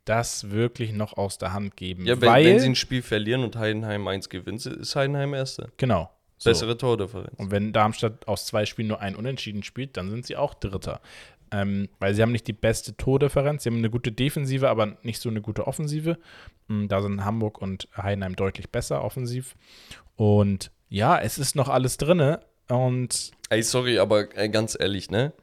das 0.04 0.50
wirklich 0.50 0.92
noch 0.92 1.16
aus 1.16 1.38
der 1.38 1.52
Hand 1.52 1.76
geben. 1.76 2.06
ja, 2.06 2.20
wenn, 2.20 2.28
Weil, 2.28 2.44
wenn 2.46 2.58
sie 2.60 2.66
ein 2.70 2.74
Spiel 2.74 3.02
verlieren 3.02 3.44
und 3.44 3.56
Heidenheim 3.56 4.06
1 4.08 4.28
gewinnt, 4.28 4.64
ist 4.66 4.96
Heidenheim 4.96 5.34
Erster. 5.34 5.68
genau. 5.76 6.10
So. 6.42 6.48
Bessere 6.48 6.78
Tordifferenz. 6.78 7.34
Und 7.36 7.50
wenn 7.50 7.70
Darmstadt 7.74 8.26
aus 8.26 8.46
zwei 8.46 8.64
Spielen 8.64 8.88
nur 8.88 9.00
ein 9.00 9.14
Unentschieden 9.14 9.62
spielt, 9.62 9.98
dann 9.98 10.08
sind 10.08 10.24
sie 10.24 10.36
auch 10.36 10.54
Dritter. 10.54 11.02
Ähm, 11.52 11.90
weil 11.98 12.14
sie 12.14 12.22
haben 12.22 12.32
nicht 12.32 12.46
die 12.46 12.54
beste 12.54 12.96
Tordifferenz, 12.96 13.62
sie 13.62 13.68
haben 13.68 13.76
eine 13.76 13.90
gute 13.90 14.10
Defensive, 14.10 14.70
aber 14.70 14.96
nicht 15.02 15.20
so 15.20 15.28
eine 15.28 15.42
gute 15.42 15.66
Offensive. 15.66 16.16
Mm, 16.68 16.86
Da 16.86 17.02
sind 17.02 17.26
Hamburg 17.26 17.60
und 17.60 17.88
Heidenheim 17.94 18.36
deutlich 18.36 18.70
besser 18.70 19.04
offensiv. 19.04 19.54
Und 20.16 20.70
ja, 20.88 21.18
es 21.18 21.36
ist 21.38 21.56
noch 21.56 21.68
alles 21.68 21.98
drinne. 21.98 22.40
Und 22.70 23.32
Ey, 23.50 23.62
sorry, 23.62 23.98
aber 23.98 24.24
ganz 24.24 24.78
ehrlich, 24.80 25.10
ne? 25.10 25.34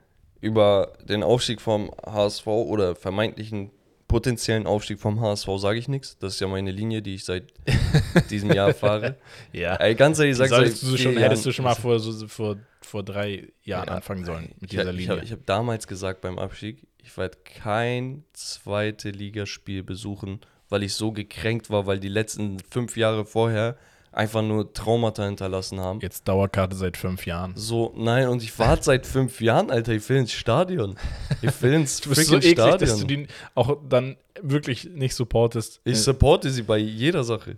Über 0.41 0.93
den 1.03 1.21
Aufstieg 1.21 1.61
vom 1.61 1.91
HSV 2.07 2.47
oder 2.47 2.95
vermeintlichen 2.95 3.69
potenziellen 4.07 4.65
Aufstieg 4.67 4.99
vom 4.99 5.19
HSV 5.19 5.47
sage 5.57 5.79
ich 5.79 5.87
nichts. 5.87 6.17
Das 6.19 6.35
ist 6.35 6.39
ja 6.39 6.47
meine 6.47 6.71
Linie, 6.71 7.01
die 7.01 7.15
ich 7.15 7.25
seit 7.25 7.53
diesem 8.29 8.51
Jahr 8.53 8.73
fahre. 8.73 9.17
ja, 9.51 9.75
Ey, 9.75 9.95
ganz 9.95 10.19
ehrlich, 10.19 10.31
ich 10.33 10.37
sag 10.37 10.49
seit 10.49 10.81
du 10.81 10.97
schon, 10.97 11.17
hättest 11.17 11.45
du 11.45 11.51
schon 11.51 11.65
mal 11.65 11.75
vor, 11.75 11.99
so, 11.99 12.27
vor, 12.27 12.57
vor 12.81 13.03
drei 13.03 13.49
Jahren 13.63 13.87
Ja, 13.87 13.93
anfangen 13.95 14.23
sollen 14.25 14.53
mit 14.59 14.71
Ich, 14.73 14.79
dieser 14.79 14.91
ich 14.91 14.97
Linie. 14.97 15.17
habe 15.21 15.29
hab 15.29 15.45
damals 15.45 15.87
gesagt 15.87 16.21
beim 16.21 16.39
Abstieg, 16.39 16.87
ich 17.03 17.15
werde 17.17 17.37
kein 17.43 18.23
zweite 18.33 19.09
Ligaspiel 19.11 19.83
besuchen, 19.83 20.39
weil 20.69 20.83
ich 20.83 20.93
so 20.93 21.11
gekränkt 21.11 21.69
war, 21.69 21.85
weil 21.85 21.99
die 21.99 22.09
letzten 22.09 22.57
fünf 22.69 22.97
Jahre 22.97 23.25
vorher 23.25 23.77
einfach 24.17 24.41
nur 24.41 24.73
Traumata 24.73 25.23
hinterlassen 25.25 25.79
haben. 25.79 25.99
Jetzt 26.01 26.27
Dauerkarte 26.27 26.75
seit 26.75 26.97
fünf 26.97 27.25
Jahren. 27.25 27.53
So, 27.55 27.93
nein, 27.95 28.27
und 28.27 28.41
ich 28.43 28.57
warte 28.59 28.83
seit 28.83 29.05
fünf 29.05 29.39
Jahren, 29.41 29.69
Alter, 29.71 29.93
ich 29.93 30.07
will 30.09 30.17
ins 30.17 30.33
Stadion. 30.33 30.95
Ich 31.41 31.61
will 31.61 31.73
ins 31.73 32.01
Du 32.01 32.09
bist 32.09 32.25
so 32.27 32.37
eklig, 32.37 32.53
Stadion. 32.53 32.79
dass 32.79 32.97
du 32.99 33.05
die 33.05 33.27
auch 33.55 33.77
dann 33.87 34.17
wirklich 34.41 34.89
nicht 34.89 35.13
supportest. 35.15 35.81
Ich 35.83 35.93
Äh, 35.93 35.95
supporte 35.95 36.49
sie 36.49 36.63
bei 36.63 36.77
jeder 36.77 37.23
Sache. 37.23 37.57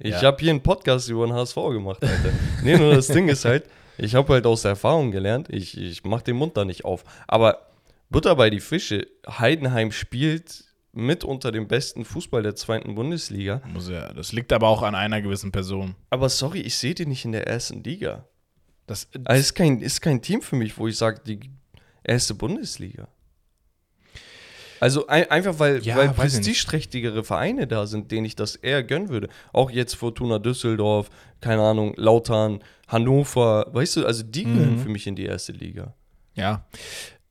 Ich 0.00 0.10
Ja. 0.12 0.22
habe 0.22 0.36
hier 0.40 0.50
einen 0.50 0.62
Podcast 0.62 1.08
über 1.08 1.26
den 1.26 1.34
HSV 1.34 1.54
gemacht, 1.70 2.02
Alter. 2.02 2.30
nee, 2.62 2.76
nur 2.76 2.94
das 2.94 3.06
Ding 3.06 3.28
ist 3.28 3.44
halt, 3.44 3.64
ich 3.96 4.14
habe 4.14 4.32
halt 4.34 4.44
aus 4.46 4.62
der 4.62 4.70
Erfahrung 4.72 5.10
gelernt, 5.12 5.48
ich, 5.50 5.78
ich 5.78 6.04
mache 6.04 6.24
den 6.24 6.36
Mund 6.36 6.56
da 6.56 6.64
nicht 6.64 6.84
auf. 6.84 7.04
Aber 7.28 7.68
Butter 8.10 8.34
bei 8.36 8.50
die 8.50 8.60
Fische, 8.60 9.06
Heidenheim 9.26 9.92
spielt 9.92 10.64
mit 10.94 11.24
unter 11.24 11.52
dem 11.52 11.66
besten 11.68 12.04
Fußball 12.04 12.42
der 12.42 12.54
zweiten 12.54 12.94
Bundesliga. 12.94 13.60
muss 13.72 13.88
ja, 13.88 14.12
das 14.12 14.32
liegt 14.32 14.52
aber 14.52 14.68
auch 14.68 14.82
an 14.82 14.94
einer 14.94 15.20
gewissen 15.22 15.52
Person. 15.52 15.94
Aber 16.10 16.28
sorry, 16.28 16.60
ich 16.60 16.76
sehe 16.76 16.94
die 16.94 17.06
nicht 17.06 17.24
in 17.24 17.32
der 17.32 17.46
ersten 17.46 17.82
Liga. 17.82 18.26
Das, 18.86 19.08
Also 19.24 19.40
ist 19.40 19.54
kein, 19.54 19.80
ist 19.80 20.00
kein 20.00 20.20
Team 20.22 20.42
für 20.42 20.56
mich, 20.56 20.76
wo 20.78 20.86
ich 20.88 20.96
sage, 20.96 21.20
die 21.26 21.40
erste 22.02 22.34
Bundesliga. 22.34 23.08
Also 24.80 25.06
ein, 25.06 25.30
einfach, 25.30 25.58
weil, 25.58 25.82
Ja, 25.82 25.96
weil 25.96 26.10
prestigeträchtigere 26.10 27.24
Vereine 27.24 27.66
da 27.66 27.86
sind, 27.86 28.10
denen 28.10 28.26
ich 28.26 28.36
das 28.36 28.56
eher 28.56 28.82
gönnen 28.82 29.08
würde. 29.08 29.28
Auch 29.52 29.70
jetzt 29.70 29.94
Fortuna 29.94 30.38
Düsseldorf, 30.38 31.08
keine 31.40 31.62
Ahnung, 31.62 31.94
Lautern, 31.96 32.62
Hannover, 32.88 33.66
weißt 33.72 33.96
du, 33.96 34.06
also 34.06 34.22
die 34.22 34.44
gehören 34.44 34.74
Mhm. 34.74 34.78
für 34.80 34.88
mich 34.90 35.06
in 35.06 35.16
die 35.16 35.24
erste 35.24 35.52
Liga. 35.52 35.94
ja. 36.34 36.66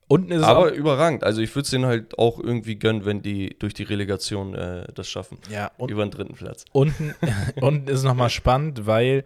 Unten 0.08 0.32
ist 0.32 0.42
es 0.42 0.48
Aber 0.48 0.68
auch, 0.68 0.72
überragend. 0.72 1.24
Also 1.24 1.42
ich 1.42 1.54
würde 1.56 1.64
es 1.64 1.70
denen 1.72 1.86
halt 1.86 2.18
auch 2.20 2.40
irgendwie 2.40 2.76
gönnen, 2.76 3.06
wenn 3.06 3.22
die 3.22 3.56
durch 3.58 3.74
die 3.74 3.84
Relegation 3.84 4.54
äh, 4.54 4.86
das 4.94 5.10
schaffen. 5.10 5.38
ja, 5.50 5.72
und, 5.78 5.90
über 5.92 6.06
den 6.06 6.12
dritten 6.12 6.34
Platz. 6.34 6.66
unten, 6.72 7.16
unten 7.62 7.88
ist 7.88 8.04
nochmal 8.04 8.30
spannend, 8.30 8.86
weil 8.86 9.24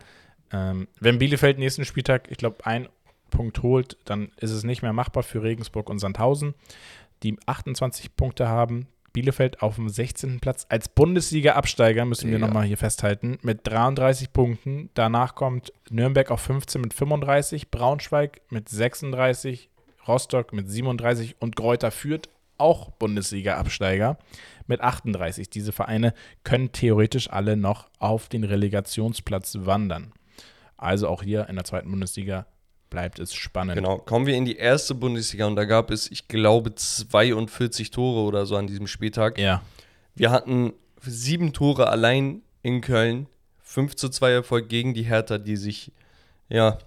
ähm, 0.51 0.87
wenn 0.99 1.19
Bielefeld 1.19 1.57
nächsten 1.59 1.83
Spieltag, 1.83 2.29
ich 2.31 2.37
glaube, 2.37 2.65
einen 2.65 2.87
Punkt 3.31 3.61
holt, 3.63 3.97
dann 4.05 4.31
ist 4.37 4.51
es 4.51 4.63
nicht 4.63 4.81
mehr 4.81 4.93
machbar 4.93 5.23
für 5.23 5.43
Regensburg 5.43 5.89
und 5.89 5.99
Sandhausen, 5.99 6.53
die 7.23 7.37
28 7.45 8.15
Punkte 8.15 8.47
haben. 8.47 8.87
Bielefeld 9.13 9.63
auf 9.63 9.75
dem 9.75 9.89
16. 9.89 10.39
Platz 10.39 10.67
als 10.69 10.89
Bundesliga-Absteiger, 10.89 12.05
müssen 12.05 12.29
wir 12.29 12.37
Ja. 12.39 12.45
nochmal 12.45 12.65
hier 12.65 12.77
festhalten, 12.77 13.39
mit 13.41 13.65
33 13.65 14.31
Punkten. 14.31 14.89
Danach 14.93 15.33
kommt 15.33 15.73
Nürnberg 15.89 16.29
auf 16.29 16.39
15 16.41 16.79
mit 16.81 16.93
35, 16.93 17.71
Braunschweig 17.71 18.41
mit 18.51 18.69
36, 18.69 19.69
Rostock 20.07 20.53
mit 20.53 20.69
37 20.69 21.35
und 21.39 21.55
Greuther 21.55 21.91
Fürth 21.91 22.29
auch 22.57 22.89
Bundesliga-Absteiger 22.91 24.17
mit 24.65 24.81
38. 24.81 25.49
Diese 25.49 25.71
Vereine 25.71 26.13
können 26.43 26.71
theoretisch 26.71 27.29
alle 27.29 27.55
noch 27.55 27.87
auf 27.99 28.29
den 28.29 28.43
Relegationsplatz 28.43 29.57
wandern. 29.61 30.11
Also 30.75 31.07
auch 31.07 31.23
hier 31.23 31.47
in 31.49 31.55
der 31.55 31.65
zweiten 31.65 31.89
Bundesliga 31.89 32.45
bleibt 32.89 33.19
es 33.19 33.33
spannend. 33.33 33.75
Genau, 33.75 33.97
kommen 33.97 34.25
wir 34.25 34.35
in 34.35 34.45
die 34.45 34.55
erste 34.55 34.95
Bundesliga 34.95 35.45
und 35.45 35.55
da 35.55 35.65
gab 35.65 35.91
es, 35.91 36.09
ich 36.09 36.27
glaube, 36.27 36.73
42 36.73 37.91
Tore 37.91 38.21
oder 38.21 38.45
so 38.45 38.55
an 38.55 38.67
diesem 38.67 38.87
Spieltag. 38.87 39.37
Ja, 39.37 39.61
Wir 40.15 40.31
hatten 40.31 40.73
sieben 41.01 41.53
Tore 41.53 41.87
allein 41.89 42.41
in 42.63 42.81
Köln, 42.81 43.27
5 43.63 43.95
zu 43.95 44.09
2 44.09 44.31
Erfolg 44.31 44.69
gegen 44.69 44.93
die 44.93 45.03
Hertha, 45.03 45.37
die 45.37 45.57
sich 45.57 45.91
ja, 46.49 46.77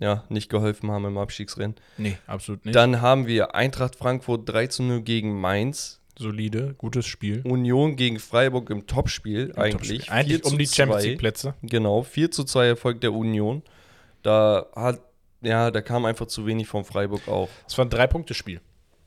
ja 0.00 0.24
nicht 0.28 0.48
geholfen 0.48 0.90
haben 0.90 1.04
im 1.04 1.18
Abstiegsrennen. 1.18 1.76
nee, 1.98 2.16
absolut 2.26 2.64
nicht. 2.64 2.74
Dann 2.74 3.00
haben 3.00 3.26
wir 3.26 3.54
Eintracht 3.54 3.96
Frankfurt 3.96 4.48
3 4.48 4.66
zu 4.68 4.82
0 4.82 5.02
gegen 5.02 5.40
Mainz, 5.40 6.00
Solide, 6.18 6.74
gutes 6.78 7.06
Spiel. 7.06 7.42
Union 7.44 7.96
gegen 7.96 8.18
Freiburg 8.20 8.70
im 8.70 8.86
Topspiel 8.86 9.50
Im 9.50 9.58
eigentlich. 9.58 9.98
Topspiel. 9.98 10.14
Eigentlich 10.14 10.42
4 10.42 10.52
um 10.52 10.58
die 10.58 10.66
Champions 10.66 11.02
2. 11.02 11.08
League 11.08 11.18
Plätze. 11.18 11.54
Genau, 11.62 12.02
4 12.02 12.30
zu 12.30 12.44
2 12.44 12.66
Erfolg 12.66 13.00
der 13.00 13.12
Union. 13.12 13.62
Da 14.22 14.66
hat, 14.76 15.00
ja, 15.42 15.70
da 15.70 15.80
kam 15.82 16.04
einfach 16.04 16.26
zu 16.26 16.46
wenig 16.46 16.68
von 16.68 16.84
Freiburg 16.84 17.26
auf. 17.28 17.50
Es 17.66 17.76
war 17.76 17.84
ein 17.84 17.90
Drei-Punkte-Spiel. 17.90 18.60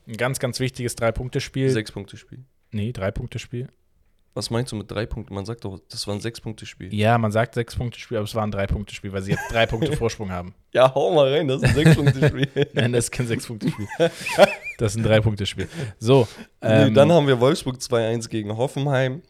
Ein 0.08 0.18
ganz, 0.18 0.40
ganz 0.40 0.60
wichtiges 0.60 0.96
Drei-Punkte-Spiel. 0.96 1.70
Sechs 1.70 1.92
Punkte 1.92 2.18
Spiel. 2.18 2.44
Nee, 2.72 2.92
Drei-Punkte-Spiel. 2.92 3.70
Was 4.38 4.52
meinst 4.52 4.72
du 4.72 4.76
mit 4.76 4.92
drei 4.92 5.08
Punkten? 5.08 5.34
Man 5.34 5.48
sagt 5.48 5.66
doch, 5.66 5.80
das 5.90 6.06
war 6.06 6.14
ein 6.14 6.22
sechs 6.22 6.40
Punkte 6.40 6.68
Spiel. 6.68 6.94
Ja, 6.94 7.18
man 7.18 7.32
sagt 7.32 7.56
Sechs-Punkte-Spiel, 7.56 8.18
aber 8.18 8.26
es 8.26 8.36
war 8.36 8.44
ein 8.44 8.52
Drei-Punkte-Spiel, 8.52 9.12
weil 9.12 9.24
sie 9.24 9.32
jetzt 9.32 9.52
drei 9.52 9.66
Punkte 9.66 9.94
Vorsprung 9.98 10.32
haben. 10.32 10.54
Ja, 10.74 10.94
hau 10.94 11.12
mal 11.12 11.34
rein, 11.34 11.48
das 11.48 11.64
ist 11.64 11.70
ein 11.70 11.74
sechs 11.74 11.96
Punkte 11.96 12.28
Spiel. 12.28 12.48
Nein, 12.74 12.94
das 12.94 13.06
ist 13.06 13.12
kein 13.12 13.26
Sechs-Punkte-Spiel. 13.26 13.88
Das 14.78 14.92
ist 14.92 14.98
ein 14.98 15.04
Drei-Punkte-Spiel. 15.04 15.68
So, 15.98 16.28
nee, 16.62 16.68
ähm, 16.70 16.94
dann 16.94 17.12
haben 17.12 17.26
wir 17.26 17.40
Wolfsburg 17.40 17.78
2-1 17.78 18.30
gegen 18.30 18.56
Hoffenheim. 18.56 19.24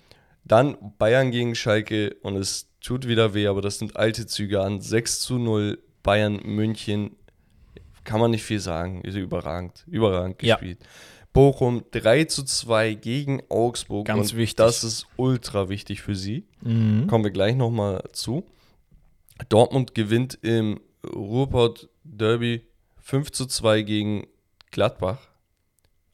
Dann 0.43 0.75
Bayern 0.97 1.31
gegen 1.31 1.55
Schalke 1.55 2.17
und 2.21 2.35
es 2.35 2.67
tut 2.81 3.07
wieder 3.07 3.33
weh, 3.33 3.47
aber 3.47 3.61
das 3.61 3.79
sind 3.79 3.95
alte 3.95 4.25
Züge 4.25 4.61
an. 4.61 4.81
6 4.81 5.21
zu 5.21 5.37
0 5.37 5.77
Bayern 6.03 6.41
München. 6.43 7.15
Kann 8.03 8.19
man 8.19 8.31
nicht 8.31 8.43
viel 8.43 8.59
sagen. 8.59 8.99
Ist 9.03 9.15
überragend. 9.15 9.85
Überragend 9.87 10.43
Ja. 10.43 10.59
Bochum 11.37 11.83
3 11.91 12.23
zu 12.23 12.43
2 12.43 12.95
gegen 12.95 13.43
Augsburg. 13.49 14.07
Ganz 14.07 14.33
wichtig. 14.33 14.55
Das 14.55 14.83
ist 14.83 15.05
ultra 15.17 15.69
wichtig 15.69 16.01
für 16.01 16.15
sie. 16.15 16.47
mhm. 16.61 17.05
Kommen 17.05 17.23
wir 17.23 17.29
gleich 17.29 17.55
nochmal 17.55 18.03
zu. 18.11 18.43
Dortmund 19.47 19.93
gewinnt 19.93 20.39
im 20.41 20.79
Ruhrpott 21.05 21.89
Derby 22.03 22.63
5 23.03 23.31
zu 23.31 23.45
2 23.45 23.83
gegen 23.83 24.25
Gladbach. 24.71 25.19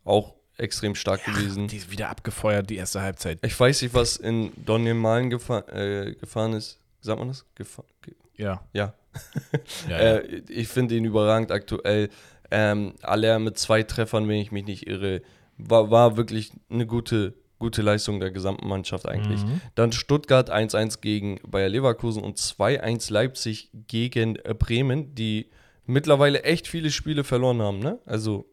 Auch 0.04 0.34
extrem 0.58 0.94
stark 0.94 1.24
gewesen. 1.24 1.70
die 1.70 1.78
ist 1.78 1.90
wieder 1.90 2.10
abgefeuert, 2.10 2.70
die 2.70 2.76
erste 2.76 3.02
Halbzeit. 3.02 3.40
Ich 3.46 3.58
weiß 3.58 3.82
nicht, 3.82 3.94
was 3.94 4.18
in 4.18 4.52
Donny 4.66 4.94
Malen 4.94 5.30
gefa 5.30 5.60
äh, 5.70 6.16
gefahren 6.16 6.52
ist. 6.52 6.82
Sagt 7.00 7.20
man 7.20 7.30
das? 7.30 7.46
Gefa 7.56 7.86
ge 8.02 8.14
Ja. 8.36 8.62
ja. 8.74 8.94
ja, 9.88 9.90
ja. 9.90 9.98
Äh, 10.18 10.42
ich 10.50 10.68
finde 10.68 10.98
ihn 10.98 11.06
überragend 11.06 11.50
aktuell. 11.50 12.10
Ähm, 12.54 12.94
Aller 13.02 13.39
mit 13.39 13.58
zwei 13.58 13.84
Treffern, 13.84 14.28
wenn 14.28 14.38
ich 14.38 14.52
mich 14.52 14.66
nicht 14.66 14.88
irre. 14.88 15.22
War, 15.58 15.92
war 15.92 16.18
wirklich 16.18 16.52
eine 16.70 16.86
gute, 16.86 17.34
gute 17.60 17.82
Leistung 17.82 18.20
der 18.20 18.32
gesamten 18.32 18.68
Mannschaft 18.68 19.08
eigentlich. 19.08 19.44
Mhm. 19.44 19.62
Dann 19.76 19.92
Stuttgart 19.92 20.52
1-1 20.52 21.02
gegen 21.02 21.39
Bayer 21.48 21.70
Leverkusen 21.70 22.24
und 22.24 22.38
2-1 22.38 23.12
Leipzig 23.12 23.70
gegen 23.88 24.36
äh, 24.38 24.54
Bremen, 24.54 25.16
die 25.16 25.50
mittlerweile 25.86 26.44
echt 26.44 26.68
viele 26.68 26.92
Spiele 26.92 27.24
verloren 27.24 27.62
haben. 27.62 27.80
Ne? 27.80 28.00
Also 28.06 28.46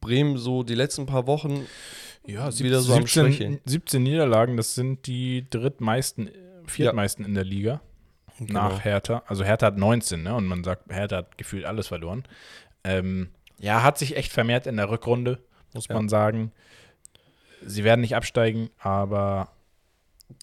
Bremen 0.00 0.38
so 0.38 0.62
die 0.62 0.74
letzten 0.74 1.06
paar 1.06 1.26
Wochen 1.26 1.66
ja, 2.26 2.56
wieder 2.58 2.80
so 2.80 2.94
am 2.94 3.06
Schwächeln. 3.06 3.54
17, 3.54 3.60
17 3.64 4.02
Niederlagen, 4.02 4.56
das 4.56 4.74
sind 4.74 5.06
die 5.06 5.48
drittmeisten, 5.48 6.28
äh, 6.28 6.32
viertmeisten 6.66 7.24
in 7.24 7.34
der 7.34 7.44
Liga. 7.44 7.80
nach 8.38 8.70
Genau. 8.70 8.78
Hertha. 8.78 9.22
Also 9.26 9.44
Hertha 9.44 9.66
hat 9.66 9.76
19, 9.76 10.22
ne? 10.22 10.34
Und 10.34 10.46
man 10.46 10.64
sagt, 10.64 10.92
Hertha 10.92 11.18
hat 11.18 11.38
gefühlt 11.38 11.64
alles 11.64 11.88
verloren. 11.88 12.24
Ähm, 12.84 13.30
ja, 13.58 13.82
hat 13.82 13.98
sich 13.98 14.16
echt 14.16 14.32
vermehrt 14.32 14.66
in 14.66 14.76
der 14.76 14.90
Rückrunde, 14.90 15.38
muss 15.74 15.88
Ja. 15.88 15.94
man 15.94 16.08
sagen. 16.08 16.52
Sie 17.64 17.84
werden 17.84 18.00
nicht 18.00 18.16
absteigen, 18.16 18.70
aber 18.78 19.52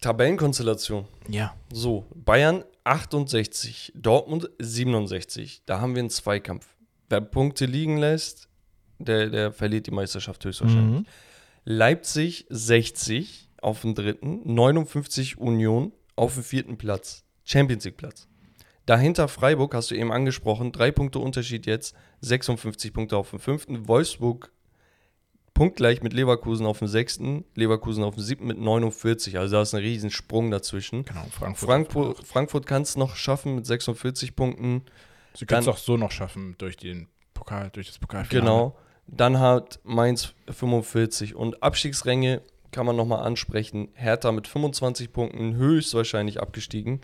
Tabellenkonstellation. 0.00 1.06
ja, 1.28 1.54
So, 1.72 2.06
Bayern 2.14 2.64
68, 2.84 3.92
Dortmund 3.96 4.48
67. 4.58 5.62
Da 5.66 5.80
haben 5.80 5.94
wir 5.94 6.00
einen 6.00 6.10
Zweikampf. 6.10 6.66
Wer 7.08 7.20
Punkte 7.22 7.66
liegen 7.66 7.96
lässt, 7.98 8.48
der, 8.98 9.30
der 9.30 9.52
verliert 9.52 9.86
die 9.86 9.90
Meisterschaft 9.90 10.44
höchstwahrscheinlich. 10.44 11.00
Mhm. 11.00 11.06
Leipzig 11.64 12.46
60 12.50 13.50
auf 13.60 13.80
dem 13.82 13.94
dritten, 13.94 14.40
59 14.54 15.38
Union 15.38 15.92
auf 16.16 16.34
dem 16.34 16.44
vierten 16.44 16.78
Platz. 16.78 17.24
Champions 17.44 17.84
League 17.84 17.96
Platz. 17.96 18.27
Dahinter 18.88 19.28
Freiburg, 19.28 19.74
hast 19.74 19.90
du 19.90 19.94
eben 19.94 20.10
angesprochen, 20.10 20.72
drei 20.72 20.90
Punkte 20.90 21.18
Unterschied 21.18 21.66
jetzt, 21.66 21.94
56 22.22 22.94
Punkte 22.94 23.18
auf 23.18 23.28
dem 23.28 23.38
fünften. 23.38 23.86
Wolfsburg 23.86 24.50
punktgleich 25.52 26.02
mit 26.02 26.14
Leverkusen 26.14 26.64
auf 26.64 26.78
dem 26.78 26.88
sechsten, 26.88 27.44
Leverkusen 27.54 28.02
auf 28.02 28.14
dem 28.14 28.22
siebten 28.22 28.46
mit 28.46 28.58
49. 28.58 29.36
Also 29.36 29.56
da 29.56 29.62
ist 29.62 29.74
ein 29.74 29.82
riesen 29.82 30.10
Sprung 30.10 30.50
dazwischen. 30.50 31.04
genau, 31.04 31.26
Frankfurt. 31.30 31.68
Frankfurt, 31.68 32.26
Frankfurt 32.26 32.66
kann 32.66 32.80
es 32.80 32.96
noch 32.96 33.14
schaffen 33.14 33.56
mit 33.56 33.66
46 33.66 34.34
Punkten. 34.34 34.86
Sie 35.34 35.44
können 35.44 35.60
es 35.60 35.68
auch 35.68 35.76
so 35.76 35.98
noch 35.98 36.10
schaffen 36.10 36.54
durch 36.56 36.78
den 36.78 37.08
Pokal, 37.34 37.68
durch 37.68 37.88
das 37.88 37.98
Pokalfinale. 37.98 38.40
Genau. 38.40 38.78
Dann 39.06 39.38
hat 39.38 39.80
Mainz 39.84 40.32
45 40.50 41.34
und 41.34 41.62
Abstiegsränge 41.62 42.40
kann 42.70 42.86
man 42.86 42.96
nochmal 42.96 43.26
ansprechen. 43.26 43.90
Hertha 43.92 44.32
mit 44.32 44.48
25 44.48 45.12
Punkten 45.12 45.56
höchstwahrscheinlich 45.56 46.40
abgestiegen. 46.40 47.02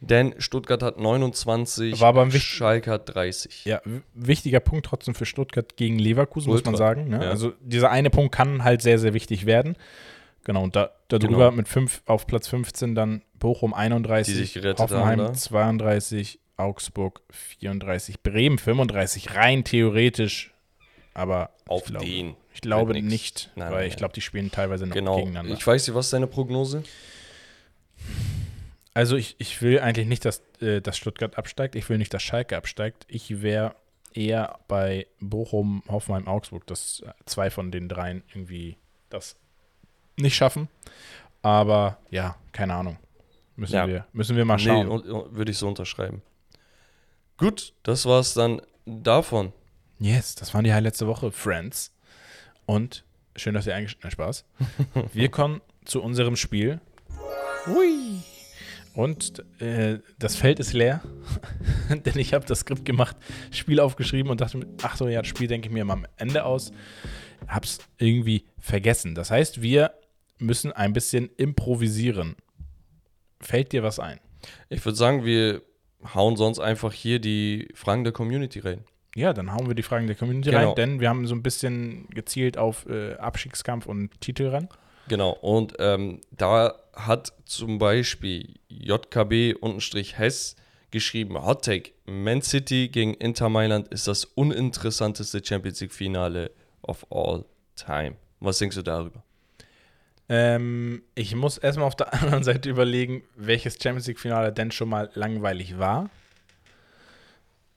Denn 0.00 0.34
Stuttgart 0.38 0.82
hat 0.82 0.98
29, 1.00 2.00
War 2.00 2.14
wichtig- 2.26 2.42
Schalke 2.44 2.90
hat 2.92 3.14
30. 3.14 3.64
Ja, 3.64 3.80
wichtiger 4.14 4.60
Punkt 4.60 4.86
trotzdem 4.86 5.14
für 5.14 5.26
Stuttgart 5.26 5.76
gegen 5.76 5.98
Leverkusen, 5.98 6.50
muss 6.52 6.64
man 6.64 6.74
Ultra, 6.74 6.86
sagen. 6.86 7.08
Ne? 7.08 7.24
ja. 7.24 7.30
Also 7.30 7.52
dieser 7.60 7.90
eine 7.90 8.08
Punkt 8.10 8.32
kann 8.32 8.62
halt 8.62 8.80
sehr, 8.80 8.98
sehr 9.00 9.12
wichtig 9.12 9.44
werden. 9.44 9.76
Genau, 10.44 10.62
und 10.62 10.76
da, 10.76 10.92
darüber 11.08 11.46
Genau. 11.46 11.50
mit 11.50 11.68
fünf, 11.68 12.02
auf 12.06 12.26
Platz 12.28 12.46
15 12.48 12.94
dann 12.94 13.22
Bochum 13.40 13.74
31, 13.74 14.32
Die 14.34 14.40
sich 14.40 14.54
gerettet 14.54 14.78
Hoffenheim 14.78 15.20
haben, 15.20 15.32
da. 15.32 15.34
32, 15.34 16.38
Augsburg 16.56 17.20
34, 17.30 18.22
Bremen 18.22 18.58
35, 18.58 19.34
rein 19.34 19.64
theoretisch, 19.64 20.52
aber 21.12 21.50
Auf 21.66 21.82
ich 21.82 21.90
glaube, 21.90 22.06
den. 22.06 22.34
ich 22.54 22.60
glaube 22.60 23.02
nicht, 23.02 23.50
Nein, 23.56 23.70
weil 23.72 23.78
nein, 23.80 23.88
ich 23.88 23.96
glaube, 23.96 24.14
die 24.14 24.20
spielen 24.20 24.50
teilweise 24.52 24.86
noch 24.86 24.94
Genau. 24.94 25.16
gegeneinander. 25.16 25.52
Ich 25.54 25.66
weiß 25.66 25.86
nicht, 25.88 25.94
was 25.96 26.06
ist 26.06 26.12
deine 26.12 26.28
Prognose? 26.28 26.82
Also 28.98 29.14
ich, 29.14 29.36
ich 29.38 29.62
will 29.62 29.78
eigentlich 29.78 30.08
nicht, 30.08 30.24
dass, 30.24 30.42
äh, 30.60 30.80
dass 30.80 30.96
Stuttgart 30.98 31.38
absteigt. 31.38 31.76
Ich 31.76 31.88
will 31.88 31.98
nicht, 31.98 32.12
dass 32.12 32.20
Schalke 32.20 32.56
absteigt. 32.56 33.06
Ich 33.06 33.42
wäre 33.42 33.76
eher 34.12 34.58
bei 34.66 35.06
Bochum, 35.20 35.84
Hoffenheim, 35.86 36.26
Augsburg, 36.26 36.66
dass 36.66 37.04
äh, 37.06 37.12
zwei 37.24 37.48
von 37.48 37.70
den 37.70 37.88
dreien 37.88 38.24
irgendwie 38.30 38.76
das 39.08 39.36
nicht 40.16 40.34
schaffen. 40.34 40.66
Aber 41.42 41.98
ja, 42.10 42.34
keine 42.50 42.74
Ahnung. 42.74 42.98
Müssen, 43.54 43.76
Ja. 43.76 43.86
wir, 43.86 44.04
müssen 44.12 44.36
wir 44.36 44.44
mal 44.44 44.58
schauen. 44.58 44.88
Nee, 44.88 45.12
würde 45.30 45.52
ich 45.52 45.58
so 45.58 45.68
unterschreiben. 45.68 46.20
Gut, 47.36 47.74
das 47.84 48.04
war's 48.04 48.34
dann 48.34 48.60
davon. 48.84 49.52
yes, 50.00 50.34
das 50.34 50.52
waren 50.54 50.64
die 50.64 50.70
der 50.70 51.06
Woche, 51.06 51.30
Friends. 51.30 51.94
Und 52.66 53.04
schön, 53.36 53.54
dass 53.54 53.68
ihr 53.68 53.76
eingeschaltet 53.76 54.10
Spaß. 54.10 54.44
Wir 55.12 55.28
kommen 55.28 55.60
zu 55.84 56.02
unserem 56.02 56.34
Spiel. 56.34 56.80
Hui. 57.64 58.24
Und 58.98 59.44
äh, 59.60 60.00
das 60.18 60.34
Feld 60.34 60.58
ist 60.58 60.72
leer, 60.72 61.00
denn 62.04 62.18
ich 62.18 62.34
habe 62.34 62.44
das 62.44 62.58
Skript 62.58 62.84
gemacht, 62.84 63.16
Spiel 63.52 63.78
aufgeschrieben 63.78 64.28
und 64.28 64.40
dachte, 64.40 64.58
mir, 64.58 64.66
ach 64.82 64.96
so, 64.96 65.06
ja, 65.06 65.20
das 65.20 65.28
Spiel 65.28 65.46
denke 65.46 65.68
ich 65.68 65.72
mir 65.72 65.84
mal 65.84 65.92
am 65.92 66.06
Ende 66.16 66.44
aus. 66.44 66.72
Hab's 67.46 67.78
irgendwie 67.98 68.46
vergessen. 68.58 69.14
Das 69.14 69.30
heißt, 69.30 69.62
wir 69.62 69.92
müssen 70.40 70.72
ein 70.72 70.94
bisschen 70.94 71.30
improvisieren. 71.36 72.34
Fällt 73.40 73.70
dir 73.70 73.84
was 73.84 74.00
ein? 74.00 74.18
Ich 74.68 74.84
würde 74.84 74.96
sagen, 74.98 75.24
wir 75.24 75.62
hauen 76.12 76.36
sonst 76.36 76.58
einfach 76.58 76.92
hier 76.92 77.20
die 77.20 77.68
Fragen 77.74 78.02
der 78.02 78.12
Community 78.12 78.58
rein. 78.58 78.82
Ja, 79.14 79.32
dann 79.32 79.52
hauen 79.52 79.68
wir 79.68 79.76
die 79.76 79.84
Fragen 79.84 80.08
der 80.08 80.16
Community 80.16 80.50
Genau. 80.50 80.70
rein, 80.70 80.74
denn 80.74 80.98
wir 80.98 81.08
haben 81.08 81.24
so 81.28 81.36
ein 81.36 81.44
bisschen 81.44 82.08
gezielt 82.08 82.58
auf 82.58 82.84
äh, 82.86 83.14
Abstiegskampf 83.14 83.86
und 83.86 84.20
Titel 84.20 84.48
ran. 84.48 84.68
Genau, 85.06 85.30
und 85.30 85.74
ähm, 85.78 86.20
da 86.32 86.74
hat 86.98 87.32
zum 87.44 87.78
Beispiel 87.78 88.54
JKB-Hess 88.68 90.56
geschrieben, 90.90 91.44
Hot 91.44 91.64
Take, 91.64 91.92
Man 92.06 92.42
City 92.42 92.88
gegen 92.88 93.14
Inter 93.14 93.48
Mailand 93.48 93.88
ist 93.88 94.08
das 94.08 94.24
uninteressanteste 94.24 95.44
Champions 95.44 95.80
League-Finale 95.80 96.50
of 96.82 97.06
all 97.10 97.44
time. 97.76 98.16
Was 98.40 98.58
denkst 98.58 98.76
du 98.76 98.82
darüber? 98.82 99.22
Ähm, 100.28 101.02
ich 101.14 101.34
muss 101.34 101.58
erstmal 101.58 101.86
auf 101.86 101.96
der 101.96 102.12
anderen 102.22 102.44
Seite 102.44 102.68
überlegen, 102.68 103.22
welches 103.36 103.74
Champions 103.82 104.06
League-Finale 104.06 104.52
denn 104.52 104.70
schon 104.70 104.88
mal 104.88 105.10
langweilig 105.14 105.78
war. 105.78 106.10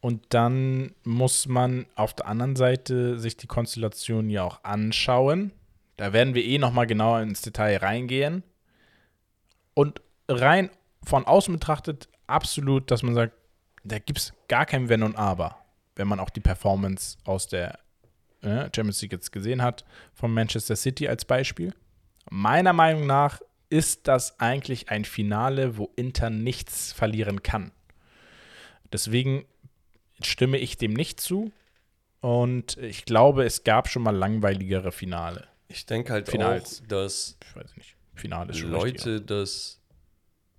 Und 0.01 0.25
dann 0.29 0.93
muss 1.03 1.47
man 1.47 1.85
auf 1.95 2.15
der 2.15 2.27
anderen 2.27 2.55
Seite 2.55 3.19
sich 3.19 3.37
die 3.37 3.47
Konstellation 3.47 4.29
ja 4.29 4.43
auch 4.43 4.63
anschauen. 4.63 5.51
Da 5.97 6.11
werden 6.11 6.33
wir 6.33 6.43
eh 6.43 6.57
nochmal 6.57 6.87
genauer 6.87 7.21
ins 7.21 7.41
Detail 7.41 7.77
reingehen. 7.77 8.43
Und 9.73 10.01
rein 10.27 10.69
von 11.03 11.25
außen 11.25 11.53
betrachtet, 11.53 12.09
absolut, 12.27 12.91
dass 12.91 13.03
man 13.03 13.15
sagt, 13.15 13.33
da 13.83 13.99
gibt 13.99 14.19
es 14.19 14.33
gar 14.47 14.65
kein 14.65 14.89
Wenn 14.89 15.03
und 15.03 15.15
Aber, 15.15 15.57
wenn 15.95 16.07
man 16.07 16.19
auch 16.19 16.29
die 16.29 16.39
Performance 16.39 17.17
aus 17.25 17.47
der 17.47 17.79
äh, 18.41 18.69
Champions 18.75 19.01
League 19.01 19.13
jetzt 19.13 19.31
gesehen 19.31 19.61
hat, 19.61 19.85
von 20.13 20.33
Manchester 20.33 20.75
City 20.75 21.07
als 21.07 21.25
Beispiel. 21.25 21.73
Meiner 22.29 22.73
Meinung 22.73 23.05
nach 23.05 23.39
ist 23.69 24.07
das 24.07 24.39
eigentlich 24.39 24.89
ein 24.89 25.05
Finale, 25.05 25.77
wo 25.77 25.91
Inter 25.95 26.29
nichts 26.29 26.91
verlieren 26.91 27.41
kann. 27.41 27.71
Deswegen 28.91 29.45
stimme 30.21 30.57
ich 30.57 30.77
dem 30.77 30.93
nicht 30.93 31.19
zu. 31.19 31.51
Und 32.19 32.77
ich 32.77 33.05
glaube, 33.05 33.45
es 33.45 33.63
gab 33.63 33.89
schon 33.89 34.03
mal 34.03 34.15
langweiligere 34.15 34.91
Finale. 34.91 35.47
Ich 35.67 35.85
denke 35.85 36.13
halt 36.13 36.29
Finals. 36.29 36.81
auch, 36.83 36.87
dass 36.87 37.37
Ich 37.43 37.55
weiß 37.55 37.77
nicht. 37.77 37.95
Finale 38.21 38.53
schon 38.53 38.71
Leute 38.71 38.93
richtiger. 39.15 39.19
das 39.21 39.77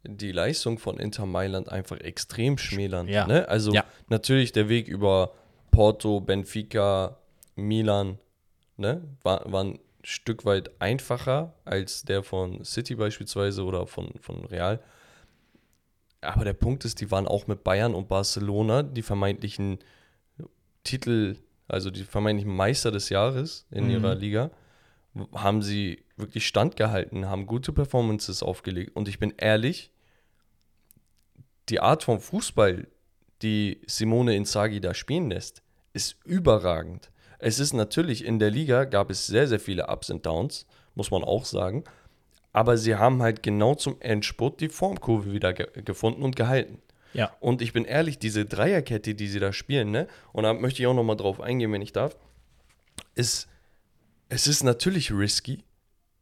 die 0.04 0.32
Leistung 0.32 0.78
von 0.78 0.98
Inter 0.98 1.26
Mailand 1.26 1.68
einfach 1.68 1.96
extrem 2.00 2.58
schmälern. 2.58 3.06
Ja. 3.08 3.26
Ne? 3.26 3.48
Also 3.48 3.72
Ja. 3.72 3.84
natürlich 4.08 4.50
der 4.52 4.68
Weg 4.68 4.88
über 4.88 5.32
Porto, 5.70 6.20
Benfica, 6.20 7.18
Milan 7.54 8.18
ne? 8.76 9.02
war, 9.22 9.50
war 9.50 9.64
ein 9.64 9.78
Stück 10.02 10.44
weit 10.44 10.70
einfacher 10.80 11.54
als 11.64 12.02
der 12.02 12.24
von 12.24 12.64
City 12.64 12.96
beispielsweise 12.96 13.62
oder 13.64 13.86
von, 13.86 14.12
von 14.20 14.44
Real. 14.44 14.80
Aber 16.20 16.44
der 16.44 16.54
Punkt 16.54 16.84
ist, 16.84 17.00
die 17.00 17.10
waren 17.12 17.28
auch 17.28 17.46
mit 17.46 17.62
Bayern 17.62 17.94
und 17.94 18.08
Barcelona 18.08 18.82
die 18.82 19.02
vermeintlichen 19.02 19.78
Titel, 20.84 21.36
also 21.68 21.90
die 21.90 22.02
vermeintlichen 22.04 22.54
Meister 22.54 22.90
des 22.90 23.08
Jahres 23.08 23.66
in 23.70 23.84
Mhm. 23.84 23.90
ihrer 23.90 24.14
Liga, 24.16 24.50
haben 25.34 25.62
sie 25.62 26.04
wirklich 26.16 26.46
standgehalten, 26.46 27.28
haben 27.28 27.46
gute 27.46 27.72
Performances 27.72 28.42
aufgelegt. 28.42 28.96
Und 28.96 29.08
ich 29.08 29.18
bin 29.18 29.34
ehrlich, 29.36 29.90
die 31.68 31.80
Art 31.80 32.02
von 32.02 32.20
Fußball, 32.20 32.88
die 33.42 33.80
Simone 33.86 34.36
Inzaghi 34.36 34.80
da 34.80 34.94
spielen 34.94 35.30
lässt, 35.30 35.62
ist 35.92 36.16
überragend. 36.24 37.10
Es 37.38 37.58
ist 37.58 37.72
natürlich 37.72 38.24
in 38.24 38.38
der 38.38 38.50
Liga 38.50 38.84
gab 38.84 39.10
es 39.10 39.26
sehr, 39.26 39.48
sehr 39.48 39.60
viele 39.60 39.88
Ups 39.88 40.10
und 40.10 40.24
Downs, 40.24 40.66
muss 40.94 41.10
man 41.10 41.24
auch 41.24 41.44
sagen. 41.44 41.84
Aber 42.52 42.76
sie 42.76 42.94
haben 42.94 43.22
halt 43.22 43.42
genau 43.42 43.74
zum 43.74 44.00
Endspurt 44.00 44.60
die 44.60 44.68
Formkurve 44.68 45.32
wieder 45.32 45.52
ge 45.52 45.66
gefunden 45.84 46.22
und 46.22 46.36
gehalten. 46.36 46.80
Ja. 47.14 47.34
Und 47.40 47.62
ich 47.62 47.72
bin 47.72 47.84
ehrlich, 47.84 48.18
diese 48.18 48.44
Dreierkette, 48.44 49.14
die 49.14 49.26
sie 49.26 49.40
da 49.40 49.52
spielen, 49.52 49.90
ne, 49.90 50.06
und 50.32 50.44
da 50.44 50.54
möchte 50.54 50.82
ich 50.82 50.86
auch 50.86 50.94
nochmal 50.94 51.16
drauf 51.16 51.40
eingehen, 51.40 51.72
wenn 51.72 51.82
ich 51.82 51.92
darf, 51.92 52.16
ist, 53.14 53.48
es 54.32 54.46
ist 54.46 54.62
natürlich 54.62 55.12
risky, 55.12 55.62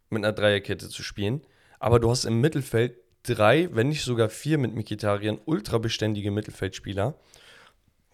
mit 0.09 0.25
einer 0.25 0.33
Dreierkette 0.33 0.89
zu 0.89 1.05
spielen, 1.05 1.43
aber 1.79 2.01
du 2.01 2.11
hast 2.11 2.25
im 2.25 2.41
Mittelfeld 2.41 2.97
drei, 3.23 3.69
wenn 3.73 3.89
nicht 3.89 4.03
sogar 4.03 4.29
vier 4.29 4.59
mit 4.59 4.75
Mikitarian 4.75 5.39
ultra 5.45 5.79
beständige 5.79 6.33
Mittelfeldspieler. 6.33 7.15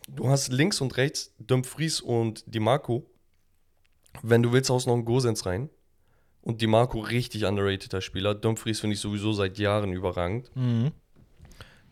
Du 0.07 0.29
hast 0.29 0.53
links 0.53 0.83
und 0.83 0.99
rechts 0.99 1.35
Dumfries 1.39 2.03
und 2.03 2.45
Di 2.47 2.61
Marco. 2.61 3.07
Wenn 4.23 4.43
du 4.43 4.53
willst, 4.53 4.69
haust 4.69 4.87
noch 4.87 4.93
einen 4.93 5.07
Gosens 5.07 5.47
rein. 5.47 5.71
Und 6.43 6.61
Di 6.61 6.67
Marco 6.67 7.01
richtig 7.01 7.47
underrateder 7.47 8.03
Spieler. 8.03 8.35
Dumfries 8.35 8.81
finde 8.81 8.95
ich 8.95 9.01
sowieso 9.01 9.33
seit 9.33 9.57
Jahren 9.57 9.95
überragend. 9.95 10.51
Mhm. 10.55 10.93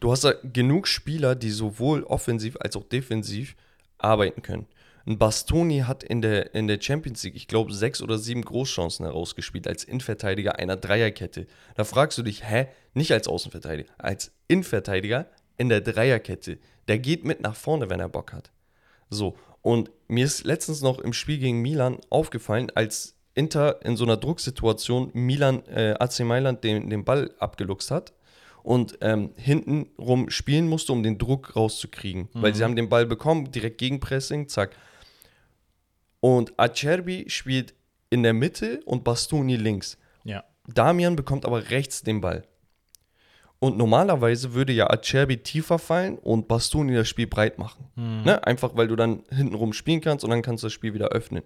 Du 0.01 0.13
hast 0.13 0.25
da 0.25 0.35
genug 0.43 0.89
Spieler, 0.89 1.35
die 1.35 1.51
sowohl 1.51 2.03
offensiv 2.03 2.59
als 2.61 2.77
auch 2.77 2.85
defensiv 2.85 3.57
arbeiten 3.97 4.43
können. 4.43 4.67
Ein 5.07 5.19
Bastoni 5.19 5.81
hat 5.81 6.03
in 6.03 6.23
der, 6.23 6.55
in 6.55 6.67
der 6.67 6.81
Champions 6.81 7.23
League, 7.25 7.37
ich 7.37 7.47
glaube, 7.47 7.73
sechs 7.73 8.01
oder 8.01 8.19
sieben 8.19 8.43
Großchancen 8.43 9.05
herausgespielt 9.05 9.69
als 9.69 9.85
Innenverteidiger 9.85 10.59
einer 10.59 10.77
Dreierkette. 10.77 11.47
Da 11.75 11.85
fragst 11.85 12.17
du 12.17 12.23
dich, 12.23 12.43
hä? 12.49 12.69
Nicht 12.95 13.13
als 13.13 13.29
Außenverteidiger, 13.29 13.91
als 13.99 14.33
Innenverteidiger 14.49 15.27
in 15.59 15.69
der 15.69 15.83
Dreierkette. 15.83 16.59
Der 16.89 16.99
geht 16.99 17.25
mit 17.25 17.43
nach 17.43 17.57
vorne, 17.57 17.91
wenn 17.91 18.01
er 18.01 18.09
Bock 18.09 18.33
hat. 18.33 18.51
So, 19.11 19.37
und 19.61 19.91
mir 20.09 20.25
ist 20.25 20.45
letztens 20.45 20.81
noch 20.81 20.99
im 20.99 21.13
Spiel 21.13 21.39
gegen 21.39 21.61
Milan 21.61 21.99
aufgefallen, 22.09 22.71
als 22.75 23.15
Inter 23.35 23.85
in 23.85 23.97
so 23.97 24.05
einer 24.05 24.17
Drucksituation 24.17 25.11
Milan, 25.13 25.67
äh, 25.67 25.95
AC 25.99 26.21
Mailand 26.21 26.65
den, 26.65 26.89
den 26.89 27.05
Ball 27.05 27.31
abgeluchst 27.39 27.91
hat 27.91 28.15
und 28.63 28.99
ähm, 29.03 29.31
hinten 29.37 29.91
rum 29.99 30.31
spielen 30.31 30.69
musste, 30.69 30.93
um 30.93 31.03
den 31.03 31.19
Druck 31.19 31.55
rauszukriegen. 31.57 32.29
Weil 32.33 32.55
sie 32.55 32.65
haben 32.65 32.77
den 32.77 32.89
Ball 32.89 33.07
bekommen, 33.07 33.51
direkt 33.53 33.79
Gegenpressing, 33.79 34.49
zack. 34.49 34.77
Und 36.25 36.59
Acerbi 36.59 37.27
spielt 37.29 37.75
in 38.09 38.23
der 38.23 38.33
Mitte 38.33 38.81
und 38.87 39.05
Bastoni 39.05 39.57
links. 39.57 39.99
Ja. 40.25 40.43
Damian 40.67 41.17
bekommt 41.17 41.45
aber 41.45 41.69
rechts 41.69 42.03
den 42.03 42.23
Ball. 42.23 42.47
Und 43.59 43.77
normalerweise 43.77 44.55
würde 44.55 44.73
ja 44.73 44.89
Acerbi 44.89 45.43
tiefer 45.43 45.79
fallen 45.79 46.17
und 46.17 46.49
Bastoni 46.49 46.95
das 46.95 47.11
Spiel 47.11 47.27
breit 47.27 47.59
machen. 47.59 47.91
Ne? 48.25 48.43
Einfach 48.47 48.75
weil 48.75 48.89
du 48.89 48.97
dann 48.97 49.25
hintenrum 49.29 49.75
spielen 49.75 50.01
kannst 50.01 50.25
und 50.25 50.31
dann 50.31 50.41
kannst 50.41 50.63
du 50.63 50.69
das 50.69 50.73
Spiel 50.73 50.95
wieder 50.95 51.09
öffnen. 51.09 51.43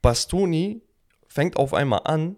Bastoni 0.00 0.80
fängt 1.28 1.58
auf 1.58 1.74
einmal 1.74 2.00
an, 2.04 2.36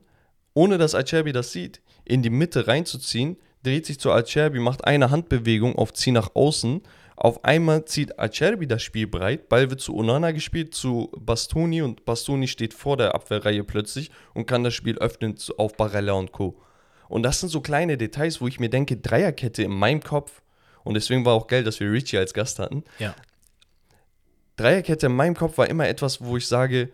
ohne 0.54 0.78
dass 0.78 0.96
Acerbi 0.96 1.30
das 1.30 1.52
sieht, 1.52 1.82
in 2.04 2.20
die 2.20 2.30
Mitte 2.30 2.66
reinzuziehen, 2.66 3.36
dreht 3.62 3.86
sich 3.86 4.00
zu 4.00 4.10
Acerbi, 4.10 4.58
macht 4.58 4.84
eine 4.84 5.12
Handbewegung 5.12 5.76
auf 5.76 5.94
Zieh 5.94 6.10
nach 6.10 6.34
außen. 6.34 6.82
Auf 7.16 7.44
einmal 7.44 7.86
zieht 7.86 8.18
Acerbi 8.18 8.66
das 8.66 8.82
Spiel 8.82 9.06
breit, 9.06 9.48
Ball 9.48 9.70
wird 9.70 9.80
zu 9.80 9.96
Onana 9.96 10.32
gespielt, 10.32 10.74
zu 10.74 11.10
Bastoni 11.18 11.80
und 11.80 12.04
Bastoni 12.04 12.46
steht 12.46 12.74
vor 12.74 12.98
der 12.98 13.14
Abwehrreihe 13.14 13.64
plötzlich 13.64 14.10
und 14.34 14.46
kann 14.46 14.64
das 14.64 14.74
Spiel 14.74 14.98
öffnen 14.98 15.34
auf 15.56 15.76
Barella 15.76 16.12
und 16.12 16.32
Co. 16.32 16.60
Und 17.08 17.22
das 17.22 17.40
sind 17.40 17.48
so 17.48 17.62
kleine 17.62 17.96
Details, 17.96 18.40
wo 18.42 18.48
ich 18.48 18.60
mir 18.60 18.68
denke, 18.68 18.98
Dreierkette 18.98 19.62
in 19.62 19.70
meinem 19.70 20.02
Kopf, 20.02 20.42
und 20.84 20.94
deswegen 20.94 21.24
war 21.24 21.32
auch 21.32 21.46
geil, 21.46 21.64
dass 21.64 21.80
wir 21.80 21.90
Richie 21.90 22.18
als 22.18 22.34
Gast 22.34 22.58
hatten, 22.58 22.84
Ja. 22.98 23.14
Dreierkette 24.56 25.06
in 25.06 25.12
meinem 25.12 25.34
Kopf 25.34 25.58
war 25.58 25.68
immer 25.68 25.86
etwas, 25.86 26.22
wo 26.22 26.36
ich 26.36 26.46
sage, 26.46 26.90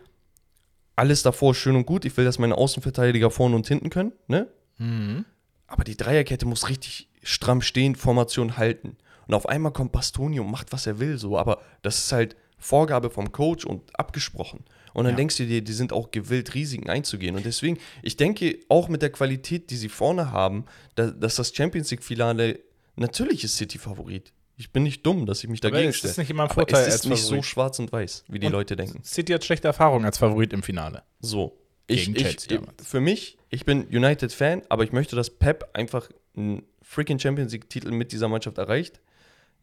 alles 0.95 1.23
davor 1.23 1.51
ist 1.51 1.57
schön 1.57 1.75
und 1.75 1.85
gut, 1.85 2.05
ich 2.05 2.15
will, 2.17 2.25
dass 2.25 2.37
meine 2.37 2.57
Außenverteidiger 2.57 3.31
vorne 3.31 3.55
und 3.55 3.67
hinten 3.67 3.89
können, 3.89 4.11
ne? 4.27 4.47
Mhm. 4.77 5.25
Aber 5.67 5.83
die 5.83 5.97
Dreierkette 5.97 6.45
muss 6.45 6.69
richtig 6.69 7.09
stramm 7.23 7.61
stehen, 7.61 7.95
Formation 7.95 8.57
halten. 8.57 8.97
Und 9.27 9.33
auf 9.33 9.47
einmal 9.47 9.71
kommt 9.71 9.91
Bastoni 9.91 10.39
und 10.39 10.49
macht, 10.51 10.71
was 10.71 10.87
er 10.87 10.99
will, 10.99 11.17
so. 11.17 11.37
Aber 11.37 11.61
das 11.81 11.97
ist 11.99 12.11
halt 12.11 12.35
Vorgabe 12.57 13.09
vom 13.09 13.31
Coach 13.31 13.65
und 13.65 13.97
abgesprochen. 13.99 14.63
Und 14.93 15.05
dann 15.05 15.13
Ja. 15.13 15.17
denkst 15.17 15.37
du 15.37 15.45
dir, 15.45 15.61
die 15.61 15.73
sind 15.73 15.91
auch 15.91 16.11
gewillt, 16.11 16.53
Risiken 16.53 16.89
einzugehen. 16.89 17.35
Und 17.35 17.45
deswegen, 17.45 17.77
ich 18.03 18.15
denke, 18.15 18.59
auch 18.69 18.87
mit 18.87 19.01
der 19.01 19.09
Qualität, 19.11 19.69
die 19.69 19.75
sie 19.75 19.89
vorne 19.89 20.31
haben, 20.31 20.65
da, 20.95 21.07
dass 21.11 21.35
das 21.35 21.53
Champions 21.53 21.89
League-Finale, 21.91 22.59
natürlich 22.95 23.43
ist 23.43 23.57
City 23.57 23.77
Favorit. 23.77 24.31
Ich 24.55 24.71
bin 24.71 24.83
nicht 24.83 25.03
dumm, 25.05 25.25
dass 25.25 25.43
ich 25.43 25.49
mich 25.49 25.61
Aber 25.63 25.71
dagegen 25.71 25.89
es 25.89 25.95
ist 25.95 25.99
stelle. 26.11 26.13
nicht 26.19 26.29
immer 26.29 26.43
ein 26.43 26.45
Aber 26.49 26.53
Vorteil 26.53 26.87
es 26.87 26.95
ist 26.95 27.05
nicht 27.05 27.23
so 27.23 27.41
schwarz 27.41 27.79
und 27.79 27.91
weiß, 27.91 28.25
wie 28.27 28.39
die 28.39 28.45
Und 28.47 28.53
Leute 28.53 28.75
denken. 28.75 29.03
City 29.03 29.33
hat 29.33 29.43
schlechte 29.43 29.67
Erfahrungen 29.67 30.05
als 30.05 30.19
Favorit 30.19 30.53
im 30.53 30.61
Finale. 30.63 31.03
So. 31.19 31.57
Ich, 31.87 32.05
Gegen 32.05 32.15
ich, 32.15 32.23
Chelsea 32.37 32.61
ich, 32.79 32.85
für 32.85 33.01
mich, 33.01 33.37
ich 33.49 33.65
bin 33.65 33.87
United-Fan, 33.87 34.61
aber 34.69 34.83
ich 34.83 34.91
möchte, 34.93 35.15
dass 35.17 35.31
Pep 35.31 35.69
einfach 35.73 36.07
einen 36.37 36.63
freaking 36.81 37.19
Champions 37.19 37.51
League-Titel 37.51 37.91
mit 37.91 38.11
dieser 38.11 38.29
Mannschaft 38.29 38.57
erreicht. 38.57 39.01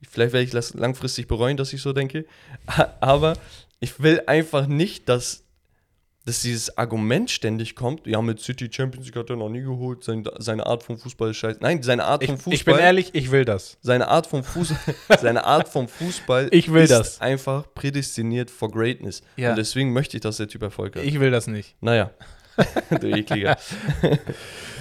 Vielleicht 0.09 0.33
werde 0.33 0.45
ich 0.45 0.51
das 0.51 0.75
langfristig 0.75 1.29
bereuen, 1.29 1.57
dass 1.57 1.73
ich 1.73 1.83
so 1.83 1.93
denke. 1.93 2.25
Aber 3.01 3.35
ich 3.81 4.01
will 4.03 4.23
einfach 4.27 4.67
nicht, 4.67 5.09
dass, 5.09 5.45
dass 6.27 6.43
dieses 6.43 6.77
Argument 6.79 7.31
ständig 7.31 7.75
kommt. 7.77 8.07
Ja, 8.07 8.21
mit 8.23 8.41
City 8.41 8.69
Champions 8.71 9.07
League 9.07 9.17
hat 9.17 9.31
er 9.31 9.37
noch 9.37 9.49
nie 9.49 9.61
geholt. 9.63 10.03
Sein, 10.05 10.25
seine 10.39 10.67
Art 10.67 10.83
von 10.83 10.97
Fußball 10.99 11.31
ist 11.31 11.37
scheiße. 11.39 11.59
Nein, 11.63 11.83
seine 11.83 12.05
Art 12.05 12.23
Ich, 12.23 12.29
von 12.29 12.37
Fußball. 12.39 12.55
ich 12.55 12.65
bin 12.65 12.77
ehrlich, 12.79 13.11
ich 13.15 13.31
will 13.31 13.45
das. 13.45 13.79
Seine 13.83 14.09
Art 14.09 14.27
von 14.27 14.43
Fuß, 14.43 14.75
seine 15.21 15.45
Art 15.45 15.69
vom 15.69 15.87
Fußball 15.89 16.49
Ich 16.51 16.73
will 16.73 16.83
ist 16.85 16.91
das. 16.91 17.21
einfach 17.21 17.65
prädestiniert 17.75 18.51
for 18.51 18.71
greatness. 18.71 19.23
Ja. 19.37 19.51
Und 19.51 19.57
deswegen 19.57 19.93
möchte 19.93 20.17
ich, 20.17 20.23
dass 20.23 20.39
der 20.39 20.49
Typ 20.49 20.63
Erfolg 20.63 20.97
hat. 20.97 21.05
Ich 21.05 21.21
will 21.21 21.31
das 21.31 21.47
nicht. 21.47 21.75
Naja, 21.81 22.11
du 23.01 23.07
ekliger. 23.07 23.57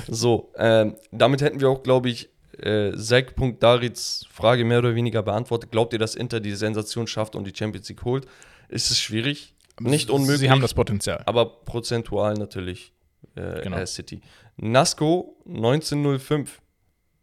so, 0.08 0.52
ähm, 0.58 0.96
damit 1.12 1.42
hätten 1.42 1.60
wir 1.60 1.70
auch, 1.70 1.84
glaube 1.84 2.10
ich, 2.10 2.30
äh, 2.64 2.96
Zack.Darits 2.98 4.26
Frage 4.32 4.66
mehr 4.66 4.80
oder 4.80 4.96
weniger 4.96 5.24
beantwortet. 5.24 5.72
Glaubt 5.72 5.94
ihr, 5.94 6.00
dass 6.00 6.16
Inter 6.16 6.40
die 6.40 6.54
Sensation 6.56 7.08
schafft 7.08 7.36
und 7.36 7.46
die 7.46 7.54
Champions 7.56 7.90
League 7.90 8.04
holt? 8.04 8.26
Ist 8.70 8.92
es 8.92 9.00
schwierig? 9.00 9.56
Nicht 9.80 10.10
unmöglich, 10.10 10.40
Sie 10.40 10.50
haben 10.50 10.62
das 10.62 10.74
Potenzial. 10.74 11.24
aber 11.26 11.46
prozentual 11.64 12.34
natürlich 12.34 12.94
äh, 13.36 13.42
Genau. 13.42 13.62
genau. 13.78 13.86
City. 13.86 14.22
Nasco 14.58 15.38
1905 15.48 16.62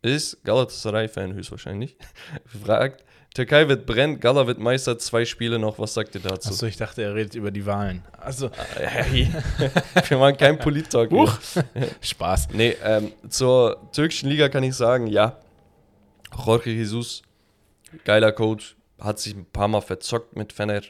ist 0.03 0.43
Galatasaray-Fan 0.45 1.34
höchstwahrscheinlich. 1.34 1.97
Fragt, 2.47 3.05
Türkei 3.37 3.68
wird 3.68 3.84
brennt, 3.84 4.22
Gala 4.22 4.47
wird 4.47 4.59
Meister, 4.59 4.99
zwei 4.99 5.26
Spiele 5.26 5.59
noch. 5.59 5.78
Was 5.78 5.93
sagt 5.93 6.14
ihr 6.14 6.22
dazu? 6.22 6.49
Achso, 6.49 6.64
ich 6.64 6.78
dachte, 6.78 7.03
er 7.03 7.14
redet 7.14 7.34
über 7.34 7.51
die 7.51 7.66
Wahlen. 7.66 8.03
Also, 8.16 8.51
Hey, 8.76 9.30
wir 10.09 10.16
machen 10.16 10.39
keinen 10.39 10.59
Polit-Talk. 10.59 11.11
Huch. 11.11 11.39
Spaß. 12.01 12.49
Nee, 12.55 12.78
ähm, 12.82 13.12
zur 13.28 13.91
türkischen 13.93 14.30
Liga 14.30 14.49
kann 14.49 14.64
ich 14.64 14.74
sagen, 14.74 15.07
ja. 15.07 15.37
Jorge 16.47 16.70
Jesus, 16.70 17.20
geiler 18.05 18.32
Coach, 18.32 18.74
hat 18.99 19.18
sich 19.18 19.34
ein 19.34 19.45
paar 19.45 19.68
Mal 19.68 19.82
verzockt 19.82 20.34
mit 20.34 20.55
Fener 20.55 20.80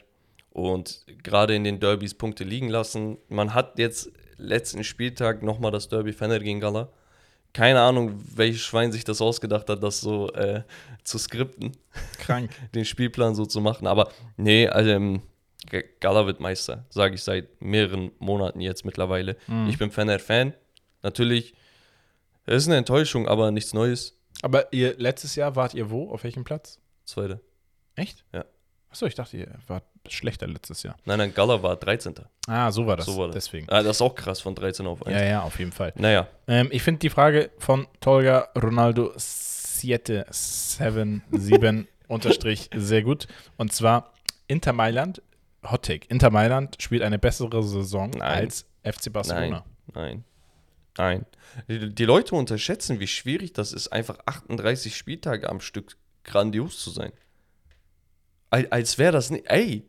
und 0.51 1.05
gerade 1.23 1.53
in 1.53 1.65
den 1.65 1.81
Derbys 1.81 2.13
Punkte 2.13 2.45
liegen 2.45 2.69
lassen. 2.69 3.17
Man 3.27 3.55
hat 3.55 3.77
jetzt 3.77 4.09
letzten 4.37 4.85
Spieltag 4.85 5.43
nochmal 5.43 5.71
das 5.71 5.89
Derby 5.89 6.13
Fener 6.13 6.39
gegen 6.39 6.61
Gala. 6.61 6.87
Keine 7.57 7.81
Ahnung, 7.81 8.23
welches 8.35 8.61
Schwein 8.61 8.91
sich 8.91 9.03
das 9.03 9.19
ausgedacht 9.19 9.67
hat, 9.67 9.81
das 9.81 9.99
so 9.99 10.31
äh, 10.33 10.61
zu 11.03 11.17
skripten, 11.17 11.75
Krank. 12.19 12.51
den 12.75 12.85
Spielplan 12.85 13.33
so 13.33 13.47
zu 13.47 13.61
machen. 13.61 13.87
Aber 13.87 14.11
nee, 14.35 14.67
also 14.67 14.91
ähm, 14.91 15.23
Gala 15.99 16.27
wird 16.27 16.39
Meister, 16.39 16.85
sage 16.91 17.15
ich 17.15 17.23
seit 17.23 17.59
mehreren 17.59 18.11
Monaten 18.19 18.61
jetzt 18.61 18.85
mittlerweile. 18.85 19.37
Ich 19.67 19.79
bin 19.79 19.89
Fener-Fan. 19.89 20.53
Natürlich, 21.01 21.55
es 22.45 22.57
ist 22.57 22.67
eine 22.67 22.77
Enttäuschung, 22.77 23.27
aber 23.27 23.49
nichts 23.49 23.73
Neues. 23.73 24.15
Aber 24.43 24.71
ihr 24.71 24.95
letztes 24.99 25.35
Jahr 25.35 25.55
wart 25.55 25.73
ihr 25.73 25.89
wo? 25.89 26.11
Auf 26.11 26.25
welchem 26.25 26.43
Platz? 26.43 26.79
Zweite. 27.05 27.41
Echt? 27.95 28.23
Ja. 28.33 28.45
Achso, 28.91 29.07
ich 29.07 29.15
dachte, 29.15 29.35
ihr 29.35 29.47
wart 29.65 29.83
schlechter 30.09 30.47
letztes 30.47 30.83
Jahr. 30.83 30.95
Nein, 31.05 31.17
nein, 31.19 31.33
Gala 31.33 31.61
war 31.63 31.75
13. 31.75 32.15
Ah, 32.47 32.71
so 32.71 32.85
war 32.87 32.97
das. 32.97 33.05
So 33.05 33.17
war 33.17 33.27
das. 33.27 33.35
Deswegen. 33.35 33.69
Ah, 33.69 33.83
das 33.83 33.97
ist 33.97 34.01
auch 34.01 34.15
krass 34.15 34.39
von 34.41 34.55
13 34.55 34.85
auf 34.87 35.05
1. 35.05 35.15
Ja, 35.15 35.23
ja, 35.23 35.41
auf 35.43 35.57
jeden 35.59 35.71
Fall. 35.71 35.93
Naja, 35.95 36.27
Ähm, 36.47 36.69
ich 36.71 36.81
finde 36.83 36.99
die 36.99 37.09
Frage 37.09 37.51
von 37.57 37.87
Tolga 37.99 38.49
Ronaldo 38.55 39.11
777 39.17 41.87
unterstrich 42.07 42.69
sehr 42.75 43.03
gut. 43.03 43.27
Und 43.57 43.73
zwar 43.73 44.13
Inter 44.47 44.73
Mailand, 44.73 45.21
Hot 45.69 45.85
Take, 45.85 46.07
Inter 46.09 46.29
Mailand 46.29 46.81
spielt 46.81 47.03
eine 47.03 47.19
bessere 47.19 47.63
Saison 47.63 48.11
Nein. 48.11 48.21
als 48.21 48.65
FC 48.83 49.11
Barcelona. 49.11 49.65
nein, 49.93 50.23
nein. 50.97 51.25
Die, 51.67 51.93
die 51.93 52.05
Leute 52.05 52.35
unterschätzen, 52.35 52.99
wie 52.99 53.07
schwierig 53.07 53.53
das 53.53 53.73
ist, 53.73 53.89
einfach 53.89 54.17
38 54.25 54.95
Spieltage 54.95 55.49
am 55.49 55.59
Stück 55.59 55.97
grandios 56.23 56.79
zu 56.79 56.91
sein. 56.91 57.11
Als, 58.49 58.71
als 58.71 58.97
wäre 58.97 59.11
das 59.11 59.29
nicht. 59.29 59.45
Ey, 59.47 59.83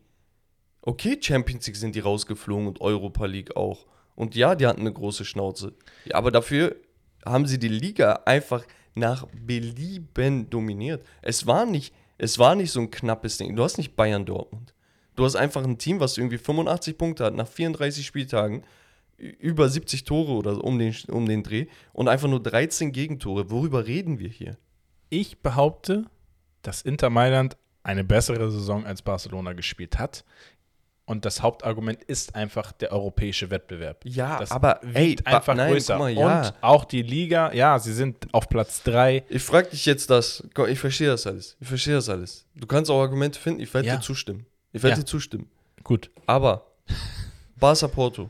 okay, 0.89 1.17
Champions 1.21 1.67
League 1.67 1.77
sind 1.77 1.95
die 1.95 1.99
rausgeflogen 1.99 2.67
und 2.67 2.81
Europa 2.81 3.25
League 3.25 3.55
auch. 3.55 3.85
Und 4.15 4.35
ja, 4.35 4.55
die 4.55 4.65
hatten 4.65 4.81
eine 4.81 4.91
große 4.91 5.23
Schnauze. 5.23 5.73
Ja, 6.05 6.15
aber 6.15 6.31
dafür 6.31 6.75
haben 7.25 7.45
sie 7.45 7.59
die 7.59 7.69
Liga 7.69 8.23
einfach 8.25 8.65
nach 8.95 9.27
Belieben 9.31 10.49
dominiert. 10.49 11.05
Es 11.21 11.45
war 11.45 11.65
nicht, 11.65 11.93
es 12.17 12.39
war 12.39 12.55
nicht 12.55 12.71
so 12.71 12.81
ein 12.81 12.91
knappes 12.91 13.37
Ding. 13.37 13.55
Du 13.55 13.63
hast 13.63 13.77
nicht 13.77 13.95
Bayern 13.95 14.25
Dortmund. 14.25 14.73
Du 15.15 15.23
hast 15.25 15.35
einfach 15.35 15.63
ein 15.63 15.77
Team, 15.77 15.99
was 15.99 16.17
irgendwie 16.17 16.37
85 16.37 16.97
Punkte 16.97 17.25
hat 17.25 17.35
nach 17.35 17.47
34 17.47 18.05
Spieltagen, 18.05 18.63
über 19.17 19.69
70 19.69 20.05
Tore 20.05 20.31
oder 20.31 20.55
so 20.55 20.61
um 20.61 20.79
den, 20.79 20.95
um 21.09 21.25
den 21.27 21.43
Dreh 21.43 21.67
und 21.93 22.07
einfach 22.07 22.29
nur 22.29 22.41
13 22.41 22.91
Gegentore. 22.91 23.51
Worüber 23.51 23.85
reden 23.85 24.17
wir 24.17 24.29
hier? 24.29 24.57
Ich 25.09 25.39
behaupte, 25.39 26.05
dass 26.61 26.81
Inter 26.81 27.09
Mailand 27.09 27.57
eine 27.83 28.03
bessere 28.03 28.51
Saison 28.51 28.85
als 28.85 29.01
Barcelona 29.01 29.53
gespielt 29.53 29.97
hat. 29.97 30.23
Und 31.09 31.25
das 31.25 31.41
Hauptargument 31.41 32.03
ist 32.03 32.35
einfach 32.35 32.71
der 32.71 32.91
europäische 32.91 33.49
Wettbewerb. 33.49 34.05
Ja, 34.05 34.37
das 34.37 34.51
aber 34.51 34.79
ey, 34.93 35.17
einfach 35.25 35.55
nein, 35.55 35.71
größer. 35.71 35.97
mal, 35.97 36.11
ja. 36.11 36.41
Und 36.49 36.53
auch 36.61 36.85
die 36.85 37.01
Liga, 37.01 37.51
ja, 37.51 37.79
sie 37.79 37.93
sind 37.93 38.31
auf 38.31 38.47
Platz 38.47 38.83
3. 38.83 39.23
Ich 39.27 39.41
frage 39.41 39.69
dich 39.71 39.87
jetzt 39.87 40.11
das. 40.11 40.47
Ich 40.67 40.79
verstehe 40.79 41.07
das 41.07 41.25
alles. 41.25 41.57
Ich 41.59 41.67
verstehe 41.67 41.95
das 41.95 42.09
alles. 42.09 42.45
Du 42.53 42.67
kannst 42.67 42.91
auch 42.91 43.01
Argumente 43.01 43.39
finden. 43.39 43.59
Ich 43.59 43.73
werde 43.73 43.87
Ja. 43.87 43.95
dir 43.95 44.01
zustimmen. 44.03 44.45
Ich 44.71 44.83
werde 44.83 44.97
Ja. 44.97 45.01
dir 45.01 45.05
zustimmen. 45.07 45.49
Gut. 45.83 46.11
Aber 46.27 46.67
Barca 47.59 47.87
Porto, 47.87 48.29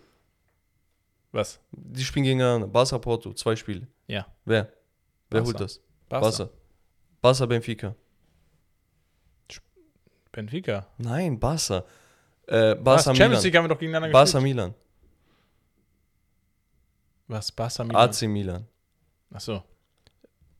Was? 1.33 1.59
die 1.73 2.05
spielen 2.05 2.23
gegeneinander. 2.23 2.67
Barca 2.67 2.97
Porto, 2.97 3.33
zwei 3.33 3.57
Spiele. 3.57 3.87
Ja. 4.07 4.25
Wer? 4.45 4.71
Wer 5.29 5.41
Barca. 5.41 5.45
holt 5.47 5.59
das? 5.59 5.81
Barca. 6.07 6.29
Barca. 6.29 6.49
Barca 7.21 7.45
Benfica. 7.45 7.95
Benfica. 10.31 10.87
Nein, 10.97 11.39
Barca. 11.39 11.83
Äh, 12.49 12.75
Was? 12.79 12.83
Barca 12.83 13.03
Champions 13.03 13.19
Milan. 13.29 13.43
League 13.43 13.55
haben 13.55 13.63
wir 13.65 13.69
doch 13.69 13.79
gegeneinander 13.79 14.11
Barca 14.11 14.23
gespielt. 14.39 14.43
Milan. 14.43 14.73
Was? 17.27 17.51
Barca 17.51 17.83
Milan? 17.83 18.09
AC 18.09 18.21
Milan. 18.23 18.67
Achso. 19.31 19.63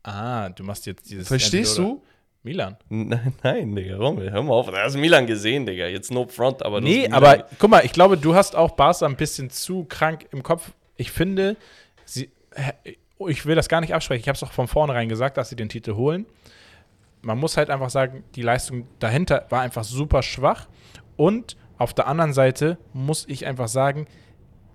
Ah, 0.03 0.49
du 0.49 0.63
machst 0.63 0.85
jetzt 0.85 1.09
dieses. 1.09 1.27
Verstehst 1.27 1.77
du? 1.77 2.03
Milan. 2.43 2.77
Nein, 2.87 3.33
nein, 3.43 3.75
Digga, 3.75 3.97
Rommel, 3.97 4.31
hör 4.31 4.43
mal 4.43 4.53
auf. 4.53 4.67
Du 4.67 4.77
hast 4.77 4.95
Milan 4.95 5.25
gesehen, 5.27 5.65
Digga. 5.65 5.87
Jetzt 5.87 6.11
no 6.11 6.25
front, 6.27 6.63
aber 6.63 6.79
du 6.79 6.87
Nee, 6.87 7.09
aber 7.09 7.47
guck 7.57 7.69
mal, 7.69 7.83
ich 7.83 7.91
glaube, 7.91 8.17
du 8.17 8.33
hast 8.35 8.55
auch 8.55 8.71
Barca 8.71 9.05
ein 9.05 9.17
bisschen 9.17 9.49
zu 9.49 9.83
krank 9.85 10.27
im 10.31 10.43
Kopf. 10.43 10.71
Ich 10.95 11.11
finde, 11.11 11.57
sie, 12.05 12.29
ich 13.27 13.45
will 13.45 13.55
das 13.55 13.67
gar 13.67 13.81
nicht 13.81 13.93
absprechen. 13.93 14.21
Ich 14.21 14.29
habe 14.29 14.35
es 14.35 14.43
auch 14.43 14.53
von 14.53 14.67
vornherein 14.67 15.09
gesagt, 15.09 15.37
dass 15.37 15.49
sie 15.49 15.55
den 15.55 15.69
Titel 15.69 15.95
holen. 15.95 16.25
Man 17.21 17.37
muss 17.37 17.57
halt 17.57 17.69
einfach 17.69 17.89
sagen, 17.89 18.23
die 18.35 18.41
Leistung 18.41 18.87
dahinter 18.99 19.45
war 19.49 19.61
einfach 19.61 19.83
super 19.83 20.21
schwach. 20.23 20.67
Und 21.17 21.57
auf 21.79 21.93
der 21.95 22.07
anderen 22.07 22.33
Seite 22.33 22.77
muss 22.93 23.25
ich 23.27 23.45
einfach 23.47 23.67
sagen, 23.67 24.05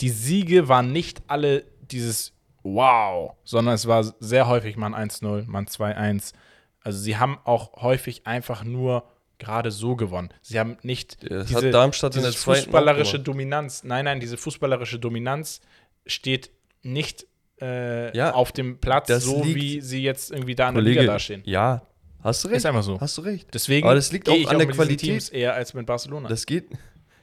die 0.01 0.09
Siege 0.11 0.69
waren 0.69 0.91
nicht 0.91 1.23
alle 1.29 1.65
dieses 1.91 2.33
Wow, 2.65 3.35
sondern 3.45 3.75
es 3.75 3.87
war 3.87 4.03
sehr 4.21 4.49
häufig 4.49 4.77
mal 4.77 4.93
ein 4.95 5.11
1-0, 5.11 5.45
mal 5.47 5.59
ein 5.61 5.67
2-1. 5.67 6.33
Also 6.81 6.99
sie 6.99 7.17
haben 7.19 7.39
auch 7.45 7.83
häufig 7.83 8.27
einfach 8.27 8.65
nur 8.65 9.05
gerade 9.39 9.71
so 9.71 9.97
gewonnen. 9.97 10.31
Sie 10.43 10.59
haben 10.59 10.79
nicht 10.83 11.31
Das 11.31 11.47
diese, 11.49 11.71
Darmstadt 11.71 12.15
diese 12.15 12.33
fußballerische. 12.33 13.19
Dominanz. 13.21 13.85
Nein, 13.85 14.07
nein, 14.07 14.19
diese 14.21 14.37
fußballerische 14.39 14.99
Dominanz 14.99 15.61
steht 16.07 16.51
nicht 16.83 17.27
äh, 17.61 18.17
Ja, 18.17 18.33
auf 18.33 18.53
dem 18.53 18.79
Platz, 18.81 19.09
so 19.23 19.45
wie 19.45 19.81
sie 19.83 20.03
jetzt 20.03 20.31
irgendwie 20.31 20.55
da 20.55 20.69
in 20.71 20.75
der 20.75 20.83
Liga 20.85 21.01
Kollege, 21.01 21.13
dastehen. 21.13 21.43
ja, 21.45 21.83
hast 22.23 22.45
du 22.45 22.49
recht. 22.49 22.59
Ist 22.59 22.67
einfach 22.67 22.83
so. 22.83 22.99
Hast 23.01 23.19
du 23.19 23.23
recht. 23.23 23.49
Deswegen 23.53 23.87
Aber 23.87 23.95
das 23.95 24.11
liegt 24.11 24.29
auch 24.29 24.47
an 24.49 24.59
der 24.59 24.69
Qualität. 24.69 25.11
Teams 25.11 25.29
eher 25.29 25.55
als 25.55 25.75
mit 25.75 25.85
Barcelona. 25.87 26.29
Das 26.29 26.47
geht. 26.47 26.69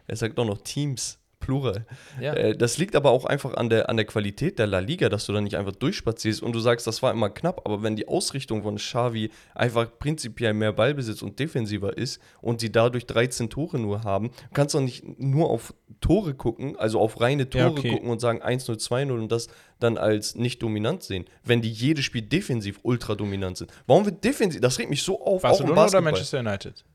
Er 0.07 0.15
sagt 0.15 0.39
auch 0.39 0.45
noch 0.45 0.61
Teams, 0.61 1.21
Plural. 1.41 1.85
ja. 2.21 2.33
Äh, 2.33 2.55
das 2.55 2.77
liegt 2.77 2.95
aber 2.95 3.11
auch 3.11 3.25
einfach 3.25 3.55
an 3.55 3.69
der, 3.69 3.89
an 3.89 3.97
der 3.97 4.05
Qualität 4.05 4.59
der 4.59 4.67
La 4.67 4.79
Liga, 4.79 5.09
dass 5.09 5.25
du 5.25 5.33
da 5.33 5.41
nicht 5.41 5.57
einfach 5.57 5.73
durchspazierst 5.73 6.41
und 6.41 6.53
du 6.53 6.59
sagst, 6.59 6.87
das 6.87 7.03
war 7.03 7.11
immer 7.11 7.29
knapp, 7.29 7.61
aber 7.65 7.83
wenn 7.83 7.97
die 7.97 8.07
Ausrichtung 8.07 8.63
von 8.63 8.77
Xavi 8.77 9.31
einfach 9.53 9.89
prinzipiell 9.99 10.53
mehr 10.53 10.71
Ballbesitz 10.71 11.21
und 11.21 11.39
defensiver 11.39 11.97
ist 11.97 12.21
und 12.39 12.61
die 12.61 12.71
dadurch 12.71 13.05
13 13.07 13.49
Tore 13.49 13.79
nur 13.79 14.03
haben, 14.03 14.31
kannst 14.53 14.73
du 14.73 14.77
doch 14.77 14.85
nicht 14.85 15.19
nur 15.19 15.49
auf 15.49 15.73
Tore 15.99 16.35
gucken, 16.35 16.77
also 16.77 16.99
auf 16.99 17.19
reine 17.19 17.49
Tore 17.49 17.63
Ja, 17.63 17.71
okay. 17.71 17.89
gucken 17.89 18.09
und 18.09 18.21
sagen 18.21 18.41
1-0, 18.41 18.79
2-0 18.79 19.11
und 19.11 19.31
das 19.31 19.49
dann 19.79 19.97
als 19.97 20.35
nicht 20.35 20.61
dominant 20.63 21.03
sehen, 21.03 21.25
wenn 21.43 21.61
die 21.61 21.71
jedes 21.71 22.05
Spiel 22.05 22.21
defensiv 22.21 22.79
ultra 22.83 23.15
dominant 23.15 23.57
sind. 23.57 23.71
Warum 23.87 24.05
wird 24.05 24.23
defensiv, 24.23 24.61
das 24.61 24.77
regt 24.79 24.91
mich 24.91 25.03
so 25.03 25.19
auf, 25.19 25.43
auch 25.43 25.49
Barcelona 25.49 25.85
oder. 25.87 26.01
Manchester 26.01 26.39
United? 26.39 26.85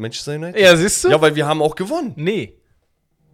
Manchester 0.00 0.34
United? 0.34 0.60
Ja, 0.60 0.74
siehst 0.76 1.04
du? 1.04 1.08
Ja, 1.10 1.20
weil 1.20 1.34
wir 1.36 1.46
haben 1.46 1.62
auch 1.62 1.74
gewonnen. 1.74 2.12
nee. 2.16 2.56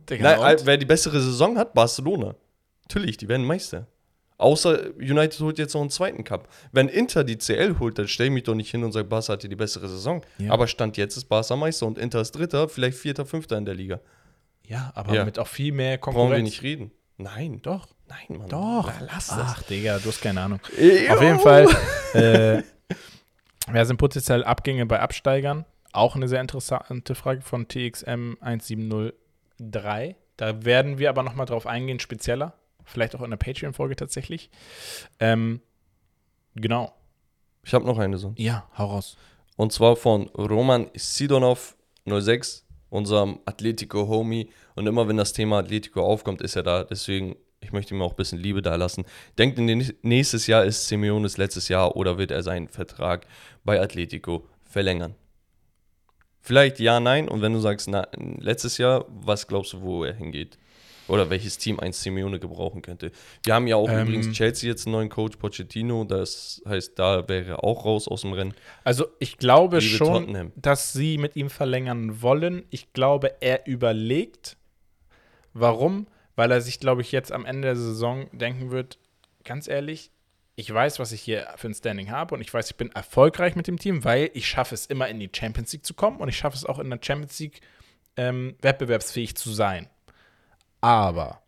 Digga, 0.08 0.36
Nein, 0.36 0.56
wer 0.62 0.76
die 0.76 0.86
bessere 0.86 1.20
Saison 1.20 1.58
hat, 1.58 1.74
Barcelona. 1.74 2.36
Natürlich, 2.82 3.16
die 3.16 3.26
werden 3.28 3.44
Meister. 3.44 3.88
Außer 4.38 4.94
United 4.98 5.40
holt 5.40 5.58
jetzt 5.58 5.74
noch 5.74 5.80
einen 5.80 5.90
zweiten 5.90 6.22
Cup. 6.22 6.46
Wenn 6.70 6.88
Inter 6.88 7.24
die 7.24 7.38
CL 7.38 7.80
holt, 7.80 7.98
dann 7.98 8.06
stell 8.06 8.30
mich 8.30 8.44
doch 8.44 8.54
nicht 8.54 8.70
hin 8.70 8.84
und 8.84 8.92
sag, 8.92 9.08
Barca 9.08 9.32
hat 9.32 9.40
hier 9.40 9.50
die 9.50 9.56
bessere 9.56 9.88
Saison. 9.88 10.22
Ja. 10.38 10.52
Aber 10.52 10.68
Stand 10.68 10.96
jetzt 10.96 11.16
ist 11.16 11.24
Barca 11.24 11.56
Meister 11.56 11.86
und 11.86 11.98
Inter 11.98 12.20
ist 12.20 12.32
Dritter, 12.32 12.68
vielleicht 12.68 12.98
Vierter, 12.98 13.26
Fünfter 13.26 13.56
in 13.58 13.64
der 13.64 13.74
Liga. 13.74 13.98
ja, 14.62 14.92
aber 14.94 15.12
Ja. 15.14 15.24
mit 15.24 15.38
auch 15.40 15.48
viel 15.48 15.72
mehr 15.72 15.96
Brauchen 15.96 16.14
Konkurrenz. 16.14 16.36
wir 16.36 16.42
nicht 16.44 16.62
reden. 16.62 16.92
Nein, 17.16 17.60
Doch. 17.62 17.88
nein, 18.08 18.38
Mann. 18.38 18.48
Doch. 18.48 18.86
Na, 19.00 19.06
lass 19.12 19.28
das. 19.28 19.38
Ach, 19.40 19.62
Digga, 19.64 19.98
du 19.98 20.08
hast 20.10 20.20
keine 20.20 20.40
Ahnung. 20.42 20.60
Ew. 20.78 21.12
Auf 21.14 21.22
jeden 21.22 21.40
Fall, 21.40 21.66
äh, 22.12 22.62
wer 23.72 23.86
sind 23.86 23.96
potenziell 23.96 24.44
Abgänge 24.44 24.86
bei 24.86 25.00
Absteigern? 25.00 25.64
Auch 25.96 26.14
eine 26.14 26.28
sehr 26.28 26.42
interessante 26.42 27.14
Frage 27.14 27.40
von 27.40 27.68
TXM 27.68 28.34
1703. 28.40 30.16
Da 30.36 30.64
werden 30.64 30.98
wir 30.98 31.08
aber 31.08 31.22
nochmal 31.22 31.46
drauf 31.46 31.66
eingehen, 31.66 32.00
spezieller. 32.00 32.52
Vielleicht 32.84 33.16
auch 33.16 33.22
in 33.22 33.30
der 33.30 33.38
Patreon-Folge 33.38 33.96
tatsächlich. 33.96 34.50
Ähm, 35.20 35.62
genau. 36.54 36.92
Ich 37.64 37.72
habe 37.72 37.86
noch 37.86 37.98
eine 37.98 38.18
so. 38.18 38.34
Ja, 38.36 38.68
hau 38.76 38.88
raus. 38.88 39.16
Und 39.56 39.72
zwar 39.72 39.96
von 39.96 40.28
Roman 40.36 40.90
Sidonov 40.94 41.76
06, 42.06 42.66
unserem 42.90 43.40
Atletico-Homie. 43.46 44.50
Und 44.74 44.86
immer 44.86 45.08
wenn 45.08 45.16
das 45.16 45.32
Thema 45.32 45.60
Atletico 45.60 46.02
aufkommt, 46.02 46.42
ist 46.42 46.56
er 46.56 46.62
da. 46.62 46.84
Deswegen, 46.84 47.36
ich 47.60 47.72
möchte 47.72 47.94
ihm 47.94 48.02
auch 48.02 48.12
ein 48.12 48.16
bisschen 48.16 48.38
Liebe 48.38 48.60
da 48.60 48.76
lassen. 48.76 49.06
Denkt, 49.38 49.58
in 49.58 49.66
den, 49.66 49.94
nächstes 50.02 50.46
Jahr 50.46 50.66
ist 50.66 50.88
Simeones 50.88 51.38
letztes 51.38 51.68
Jahr 51.68 51.96
oder 51.96 52.18
wird 52.18 52.32
er 52.32 52.42
seinen 52.42 52.68
Vertrag 52.68 53.26
bei 53.64 53.80
Atletico 53.80 54.46
verlängern? 54.62 55.14
Vielleicht 56.46 56.78
ja, 56.80 57.00
nein. 57.00 57.28
Und 57.28 57.42
wenn 57.42 57.52
du 57.52 57.58
sagst, 57.58 57.88
na, 57.88 58.06
letztes 58.38 58.78
Jahr, 58.78 59.04
was 59.08 59.46
glaubst 59.46 59.72
du, 59.74 59.82
wo 59.82 60.04
er 60.04 60.14
hingeht? 60.14 60.58
oder 61.08 61.30
welches 61.30 61.56
Team 61.56 61.78
ein 61.78 61.92
Simeone 61.92 62.40
gebrauchen 62.40 62.82
könnte. 62.82 63.12
Wir 63.44 63.54
haben 63.54 63.68
ja 63.68 63.76
auch 63.76 63.88
Ähm. 63.88 64.08
übrigens 64.08 64.32
Chelsea 64.32 64.68
jetzt 64.68 64.86
einen 64.86 64.94
neuen 64.94 65.08
Coach, 65.08 65.36
Pochettino, 65.36 66.02
das 66.02 66.60
heißt, 66.68 66.98
da 66.98 67.28
wäre 67.28 67.50
er 67.50 67.64
auch 67.64 67.84
raus 67.84 68.08
aus 68.08 68.22
dem 68.22 68.32
Rennen. 68.32 68.54
Also 68.82 69.06
ich 69.20 69.38
glaube 69.38 69.78
Liebe 69.78 69.88
schon, 69.96 70.22
Tottenham. 70.26 70.52
dass 70.56 70.92
sie 70.92 71.16
mit 71.18 71.36
ihm 71.36 71.48
verlängern 71.48 72.22
wollen. 72.22 72.64
Ich 72.70 72.92
glaube, 72.92 73.40
er 73.40 73.68
überlegt. 73.68 74.56
Warum? 75.52 76.06
Weil 76.34 76.50
er 76.50 76.60
sich, 76.60 76.80
glaube 76.80 77.02
ich, 77.02 77.12
jetzt 77.12 77.30
am 77.32 77.46
Ende 77.46 77.62
der 77.68 77.76
Saison 77.76 78.26
denken 78.32 78.70
wird, 78.72 78.98
ganz 79.44 79.68
ehrlich, 79.68 80.10
ich 80.56 80.72
weiß, 80.72 80.98
was 80.98 81.12
ich 81.12 81.20
hier 81.20 81.46
für 81.56 81.68
ein 81.68 81.74
Standing 81.74 82.10
habe 82.10 82.34
und 82.34 82.40
ich 82.40 82.52
weiß, 82.52 82.70
ich 82.70 82.76
bin 82.76 82.90
erfolgreich 82.92 83.56
mit 83.56 83.66
dem 83.66 83.78
Team, 83.78 84.04
weil 84.04 84.30
ich 84.32 84.48
schaffe 84.48 84.74
es 84.74 84.86
immer 84.86 85.06
in 85.06 85.20
die 85.20 85.30
Champions 85.30 85.72
League 85.72 85.84
zu 85.84 85.92
kommen 85.92 86.18
und 86.18 86.30
ich 86.30 86.38
schaffe 86.38 86.56
es 86.56 86.64
auch 86.64 86.78
in 86.78 86.88
der 86.88 86.98
Champions 87.00 87.38
League 87.38 87.60
ähm, 88.16 88.56
wettbewerbsfähig 88.62 89.36
zu 89.36 89.52
sein. 89.52 89.88
Aber 90.80 91.42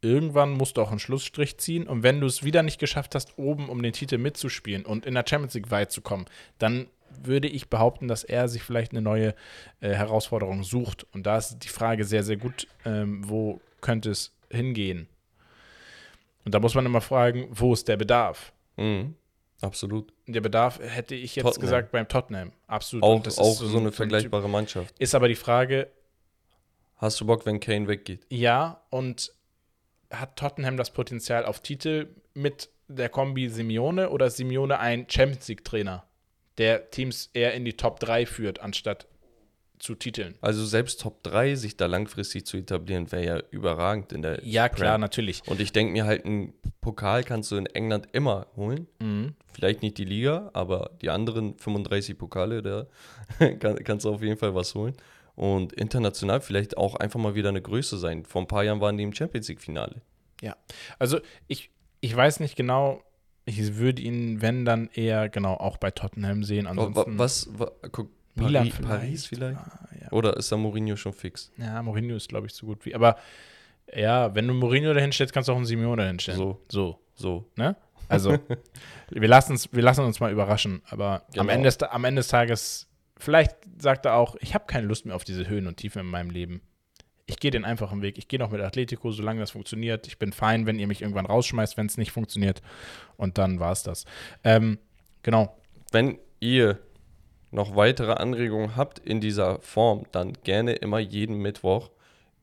irgendwann 0.00 0.52
musst 0.52 0.76
du 0.76 0.82
auch 0.82 0.90
einen 0.90 1.00
Schlussstrich 1.00 1.58
ziehen 1.58 1.88
und 1.88 2.04
wenn 2.04 2.20
du 2.20 2.28
es 2.28 2.44
wieder 2.44 2.62
nicht 2.62 2.78
geschafft 2.78 3.16
hast, 3.16 3.38
oben 3.38 3.68
um 3.68 3.82
den 3.82 3.92
Titel 3.92 4.18
mitzuspielen 4.18 4.86
und 4.86 5.04
in 5.04 5.14
der 5.14 5.24
Champions 5.28 5.54
League 5.54 5.72
weit 5.72 5.90
zu 5.90 6.00
kommen, 6.00 6.26
dann 6.58 6.86
würde 7.22 7.48
ich 7.48 7.68
behaupten, 7.68 8.06
dass 8.06 8.22
er 8.22 8.48
sich 8.48 8.62
vielleicht 8.62 8.92
eine 8.92 9.02
neue 9.02 9.34
äh, 9.80 9.90
Herausforderung 9.90 10.62
sucht. 10.62 11.06
Und 11.12 11.26
da 11.26 11.38
ist 11.38 11.58
die 11.58 11.68
Frage 11.68 12.04
sehr, 12.04 12.22
sehr 12.22 12.36
gut, 12.36 12.68
ähm, 12.84 13.28
wo 13.28 13.60
könnte 13.80 14.10
es 14.10 14.32
hingehen? 14.50 15.08
Und 16.44 16.54
da 16.54 16.60
muss 16.60 16.74
man 16.74 16.84
immer 16.86 17.00
fragen, 17.00 17.48
wo 17.50 17.72
ist 17.72 17.88
der 17.88 17.96
Bedarf? 17.96 18.52
Mhm. 18.76 19.14
Absolut. 19.60 20.12
Der 20.26 20.40
Bedarf 20.42 20.78
hätte 20.80 21.14
ich 21.14 21.36
jetzt 21.36 21.44
Tottenham. 21.44 21.60
gesagt 21.62 21.92
beim 21.92 22.06
Tottenham. 22.08 22.52
Absolut. 22.66 23.02
Auch, 23.02 23.14
Und 23.16 23.26
das 23.26 23.34
ist 23.34 23.40
auch 23.40 23.54
so, 23.54 23.66
ein- 23.66 23.76
eine 23.78 23.88
ein 23.88 23.92
vergleichbare 23.92 24.48
Mannschaft. 24.48 24.94
Ist 24.98 25.14
aber 25.14 25.28
die 25.28 25.34
Frage, 25.36 25.90
Hast 26.96 27.20
du 27.20 27.26
Bock, 27.26 27.44
wenn 27.46 27.60
Kane 27.60 27.88
weggeht? 27.88 28.26
ja, 28.30 28.82
und 28.90 29.32
hat 30.10 30.36
Tottenham 30.36 30.76
das 30.76 30.92
Potenzial 30.92 31.44
auf 31.44 31.60
Titel 31.60 32.08
mit 32.34 32.68
der 32.88 33.08
Kombi 33.08 33.48
Simeone 33.48 34.10
oder 34.10 34.26
ist 34.26 34.36
Simeone 34.36 34.78
ein 34.78 35.06
Champions 35.08 35.48
League-Trainer, 35.48 36.04
der 36.58 36.90
Teams 36.90 37.30
eher 37.32 37.54
in 37.54 37.64
die 37.64 37.76
Top 37.76 37.98
3 38.00 38.26
führt, 38.26 38.60
anstatt 38.60 39.06
zu 39.78 39.94
Titeln? 39.94 40.34
Also 40.40 40.64
selbst 40.64 41.00
Top 41.00 41.22
3, 41.24 41.54
sich 41.56 41.76
da 41.76 41.86
langfristig 41.86 42.46
zu 42.46 42.56
etablieren, 42.56 43.10
wäre 43.12 43.24
ja 43.24 43.42
überragend 43.50 44.12
in 44.12 44.22
der 44.22 44.44
Ja, 44.44 44.68
klar, 44.68 44.92
Prem. 44.92 45.00
natürlich. 45.00 45.42
Und 45.46 45.60
ich 45.60 45.72
denke 45.72 45.92
mir 45.92 46.04
halt, 46.04 46.24
einen 46.24 46.54
Pokal 46.80 47.24
kannst 47.24 47.50
du 47.50 47.56
in 47.56 47.66
England 47.66 48.08
immer 48.12 48.46
holen. 48.56 48.86
Mhm. 49.00 49.34
Vielleicht 49.52 49.82
nicht 49.82 49.98
die 49.98 50.04
Liga, 50.04 50.50
aber 50.52 50.90
die 51.02 51.10
anderen 51.10 51.56
35 51.58 52.16
Pokale, 52.18 52.62
da 52.62 52.86
kann, 53.58 53.76
kannst 53.84 54.04
du 54.04 54.10
auf 54.10 54.22
jeden 54.22 54.38
Fall 54.38 54.54
was 54.54 54.74
holen. 54.74 54.94
Und 55.36 55.72
international 55.72 56.40
vielleicht 56.40 56.76
auch 56.76 56.94
einfach 56.94 57.18
mal 57.18 57.34
wieder 57.34 57.48
eine 57.48 57.60
Größe 57.62 57.98
sein. 57.98 58.24
Vor 58.24 58.42
ein 58.42 58.48
paar 58.48 58.62
Jahren 58.64 58.80
waren 58.80 58.96
die 58.96 59.02
im 59.02 59.12
Champions 59.12 59.48
League-Finale. 59.48 60.00
Ja, 60.40 60.56
also 60.98 61.18
ich, 61.48 61.70
ich 62.00 62.14
weiß 62.14 62.40
nicht 62.40 62.54
genau, 62.54 63.02
ich 63.44 63.76
würde 63.76 64.00
ihn, 64.02 64.40
wenn, 64.42 64.64
dann 64.64 64.88
eher 64.94 65.28
genau 65.28 65.54
auch 65.54 65.76
bei 65.76 65.90
Tottenham 65.90 66.44
sehen. 66.44 66.66
Ansonsten 66.66 67.18
Was, 67.18 67.48
wa, 67.58 67.70
guck, 67.92 68.10
Milan 68.34 68.68
Paris, 68.70 68.86
Paris 68.86 69.26
vielleicht? 69.26 69.58
Ah, 69.58 69.88
ja. 70.00 70.12
Oder 70.12 70.36
ist 70.36 70.50
da 70.50 70.56
Mourinho 70.56 70.96
schon 70.96 71.12
fix? 71.12 71.50
ja, 71.56 71.82
Mourinho 71.82 72.16
ist, 72.16 72.28
glaube 72.28 72.46
ich, 72.46 72.54
so 72.54 72.66
gut 72.66 72.84
wie. 72.84 72.94
Aber 72.94 73.16
ja, 73.94 74.34
wenn 74.34 74.48
du 74.48 74.54
Mourinho 74.54 74.92
dahin 74.94 75.12
stellst, 75.12 75.32
kannst 75.32 75.48
du 75.48 75.52
auch 75.52 75.56
einen 75.56 75.66
Simeone 75.66 76.02
dahin 76.02 76.18
stellen. 76.18 76.38
So. 76.38 76.60
So, 76.70 77.00
So. 77.14 77.50
ne? 77.56 77.76
Also, 78.08 78.36
wir, 79.10 79.28
lassen 79.28 79.52
uns, 79.52 79.72
wir 79.72 79.82
lassen 79.82 80.04
uns 80.04 80.20
mal 80.20 80.32
überraschen. 80.32 80.82
Aber 80.90 81.22
am, 81.22 81.32
Genau. 81.32 81.48
Ende 81.52 81.64
des, 81.68 81.82
am 81.82 82.04
Ende 82.04 82.20
des 82.20 82.28
Tages, 82.28 82.88
vielleicht 83.16 83.56
sagt 83.78 84.04
er 84.06 84.14
auch, 84.16 84.36
ich 84.40 84.54
habe 84.54 84.64
keine 84.66 84.86
Lust 84.86 85.06
mehr 85.06 85.16
auf 85.16 85.24
diese 85.24 85.48
Höhen 85.48 85.66
und 85.66 85.76
Tiefen 85.76 86.00
in 86.00 86.06
meinem 86.06 86.30
Leben. 86.30 86.60
Ich 87.26 87.38
gehe 87.38 87.50
den 87.50 87.64
einfachen 87.64 88.02
Weg. 88.02 88.18
Ich 88.18 88.28
gehe 88.28 88.38
noch 88.38 88.50
mit 88.50 88.60
Atletico, 88.60 89.10
solange 89.10 89.40
das 89.40 89.52
funktioniert. 89.52 90.06
Ich 90.06 90.18
bin 90.18 90.32
fein, 90.32 90.66
wenn 90.66 90.78
ihr 90.78 90.86
mich 90.86 91.00
irgendwann 91.00 91.24
rausschmeißt, 91.24 91.78
wenn 91.78 91.86
es 91.86 91.96
nicht 91.96 92.12
funktioniert. 92.12 92.60
Und 93.16 93.38
dann 93.38 93.60
war 93.60 93.72
es 93.72 93.82
das. 93.82 94.04
Ähm, 94.42 94.78
genau. 95.22 95.56
Wenn 95.90 96.18
ihr 96.40 96.80
noch 97.54 97.76
weitere 97.76 98.12
Anregungen 98.12 98.76
habt 98.76 98.98
in 98.98 99.20
dieser 99.20 99.60
Form, 99.60 100.04
dann 100.12 100.32
gerne 100.42 100.72
immer 100.72 100.98
jeden 100.98 101.36
Mittwoch 101.36 101.90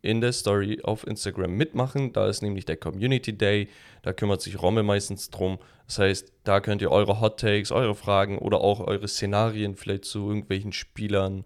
in 0.01 0.21
der 0.21 0.31
Story 0.31 0.79
auf 0.83 1.05
Instagram 1.05 1.51
mitmachen. 1.51 2.13
Da 2.13 2.27
ist 2.27 2.41
nämlich 2.41 2.65
der 2.65 2.77
Community 2.77 3.37
Day. 3.37 3.67
Da 4.01 4.13
kümmert 4.13 4.41
sich 4.41 4.59
Rommel 4.61 4.83
meistens 4.83 5.29
drum. 5.29 5.59
Das 5.85 5.99
heißt, 5.99 6.31
da 6.45 6.59
könnt 6.61 6.81
ihr 6.81 6.89
eure 6.89 7.19
Hot 7.19 7.39
Takes, 7.39 7.71
eure 7.71 7.93
Fragen 7.93 8.39
oder 8.39 8.61
auch 8.61 8.79
eure 8.79 9.07
Szenarien 9.07 9.75
vielleicht 9.75 10.05
zu 10.05 10.27
irgendwelchen 10.27 10.71
Spielern 10.71 11.45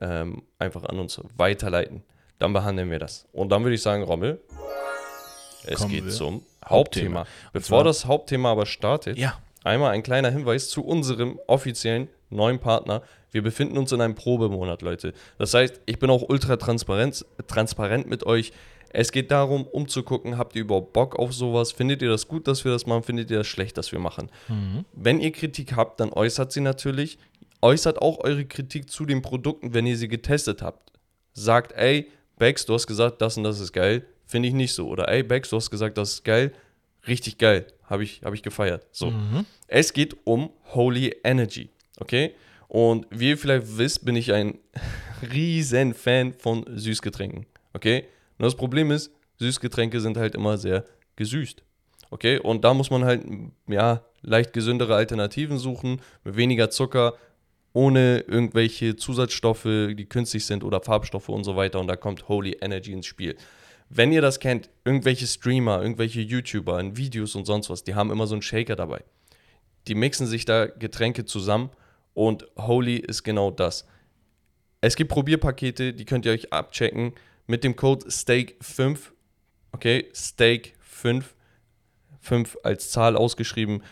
ähm, 0.00 0.42
einfach 0.58 0.84
an 0.84 0.98
uns 0.98 1.20
weiterleiten. 1.36 2.02
Dann 2.38 2.52
behandeln 2.52 2.90
wir 2.90 2.98
das. 2.98 3.26
Und 3.32 3.50
dann 3.50 3.64
würde 3.64 3.74
ich 3.74 3.82
sagen, 3.82 4.02
Rommel, 4.02 4.40
es 5.66 5.78
Kommen 5.80 5.90
geht 5.90 6.12
zum 6.12 6.42
Hauptthema. 6.64 7.20
Hauptthema. 7.20 7.26
Bevor 7.52 7.82
das 7.82 8.04
Hauptthema 8.04 8.52
aber 8.52 8.66
startet, 8.66 9.16
Ja. 9.16 9.38
Einmal 9.66 9.90
ein 9.90 10.04
kleiner 10.04 10.30
Hinweis 10.30 10.68
zu 10.68 10.84
unserem 10.84 11.40
offiziellen 11.48 12.06
neuen 12.30 12.60
Partner. 12.60 13.02
Wir 13.32 13.42
befinden 13.42 13.76
uns 13.76 13.90
in 13.90 14.00
einem 14.00 14.14
Probemonat, 14.14 14.80
Leute. 14.80 15.12
Das 15.38 15.54
heißt, 15.54 15.80
ich 15.86 15.98
bin 15.98 16.08
auch 16.08 16.28
ultra 16.28 16.56
transparent, 16.56 17.26
transparent 17.48 18.06
mit 18.06 18.24
euch. 18.24 18.52
Es 18.90 19.10
geht 19.10 19.32
darum, 19.32 19.66
um 19.66 19.88
zu 19.88 20.04
gucken, 20.04 20.38
habt 20.38 20.54
ihr 20.54 20.62
überhaupt 20.62 20.92
Bock 20.92 21.16
auf 21.16 21.32
sowas? 21.32 21.72
Findet 21.72 22.00
ihr 22.00 22.08
das 22.08 22.28
gut, 22.28 22.46
dass 22.46 22.64
wir 22.64 22.70
das 22.70 22.86
machen? 22.86 23.02
Findet 23.02 23.28
ihr 23.28 23.38
das 23.38 23.48
schlecht, 23.48 23.76
dass 23.76 23.90
wir 23.90 23.98
machen? 23.98 24.30
Wenn 24.92 25.18
ihr 25.18 25.32
Kritik 25.32 25.74
habt, 25.74 25.98
dann 25.98 26.12
äußert 26.12 26.52
sie 26.52 26.60
natürlich. 26.60 27.18
Äußert 27.60 28.00
auch 28.00 28.22
eure 28.22 28.44
Kritik 28.44 28.88
zu 28.88 29.04
den 29.04 29.20
Produkten, 29.20 29.74
wenn 29.74 29.84
ihr 29.84 29.96
sie 29.96 30.06
getestet 30.06 30.62
habt. 30.62 30.92
Sagt, 31.32 31.72
ey, 31.72 32.08
Bex, 32.38 32.66
du 32.66 32.74
hast 32.74 32.86
gesagt, 32.86 33.20
das 33.20 33.36
und 33.36 33.42
das 33.42 33.58
ist 33.58 33.72
geil. 33.72 34.06
Finde 34.26 34.46
ich 34.46 34.54
nicht 34.54 34.74
so. 34.74 34.86
Oder 34.86 35.08
ey, 35.08 35.24
Bex, 35.24 35.50
du 35.50 35.56
hast 35.56 35.72
gesagt, 35.72 35.98
das 35.98 36.12
ist 36.12 36.24
geil. 36.24 36.52
Richtig 37.08 37.38
geil. 37.38 37.66
Habe 37.86 38.04
ich, 38.04 38.22
hab 38.24 38.34
ich 38.34 38.42
gefeiert. 38.42 38.86
So. 38.92 39.12
Es 39.66 39.92
geht 39.92 40.16
um 40.24 40.50
Holy 40.74 41.14
Energy. 41.24 41.70
Okay? 41.98 42.34
Und 42.68 43.06
wie 43.10 43.30
ihr 43.30 43.38
vielleicht 43.38 43.78
wisst, 43.78 44.04
bin 44.04 44.16
ich 44.16 44.32
ein 44.32 44.58
riesen 45.32 45.94
Fan 45.94 46.34
von 46.34 46.64
Süßgetränken. 46.68 47.46
Okay? 47.72 48.04
Nur 48.38 48.48
das 48.48 48.56
Problem 48.56 48.90
ist, 48.90 49.10
Süßgetränke 49.38 50.00
sind 50.00 50.16
halt 50.16 50.34
immer 50.34 50.58
sehr 50.58 50.84
gesüßt. 51.16 51.62
Okay? 52.10 52.38
Und 52.38 52.64
da 52.64 52.74
muss 52.74 52.90
man 52.90 53.04
halt, 53.04 53.24
ja, 53.68 54.02
leicht 54.22 54.52
gesündere 54.52 54.94
Alternativen 54.94 55.58
suchen, 55.58 56.00
mit 56.24 56.36
weniger 56.36 56.70
Zucker, 56.70 57.14
ohne 57.72 58.20
irgendwelche 58.26 58.96
Zusatzstoffe, 58.96 59.64
die 59.64 60.06
künstlich 60.08 60.46
sind 60.46 60.64
oder 60.64 60.80
Farbstoffe 60.80 61.28
und 61.28 61.44
so 61.44 61.56
weiter. 61.56 61.78
Und 61.78 61.88
da 61.88 61.96
kommt 61.96 62.26
Holy 62.28 62.56
Energy 62.60 62.92
ins 62.92 63.06
Spiel. 63.06 63.36
Wenn 63.88 64.12
ihr 64.12 64.20
das 64.20 64.40
kennt, 64.40 64.68
irgendwelche 64.84 65.26
Streamer, 65.26 65.80
irgendwelche 65.80 66.20
YouTuber 66.20 66.80
in 66.80 66.96
Videos 66.96 67.34
und 67.34 67.44
sonst 67.44 67.70
was, 67.70 67.84
die 67.84 67.94
haben 67.94 68.10
immer 68.10 68.26
so 68.26 68.34
einen 68.34 68.42
Shaker 68.42 68.76
dabei. 68.76 69.04
Die 69.86 69.94
mixen 69.94 70.26
sich 70.26 70.44
da 70.44 70.66
Getränke 70.66 71.24
zusammen 71.24 71.70
und 72.14 72.46
Holy 72.56 72.96
ist 72.96 73.22
genau 73.22 73.50
das. 73.50 73.86
Es 74.80 74.96
gibt 74.96 75.10
Probierpakete, 75.10 75.92
die 75.92 76.04
könnt 76.04 76.26
ihr 76.26 76.32
euch 76.32 76.52
abchecken 76.52 77.12
mit 77.46 77.64
dem 77.64 77.76
Code 77.76 78.06
STEAK5. 78.06 78.98
Okay, 79.72 80.06
STEAK5. 80.12 81.24
5 82.26 82.58
als 82.62 82.90
Zahl 82.90 83.16
ausgeschrieben. 83.16 83.82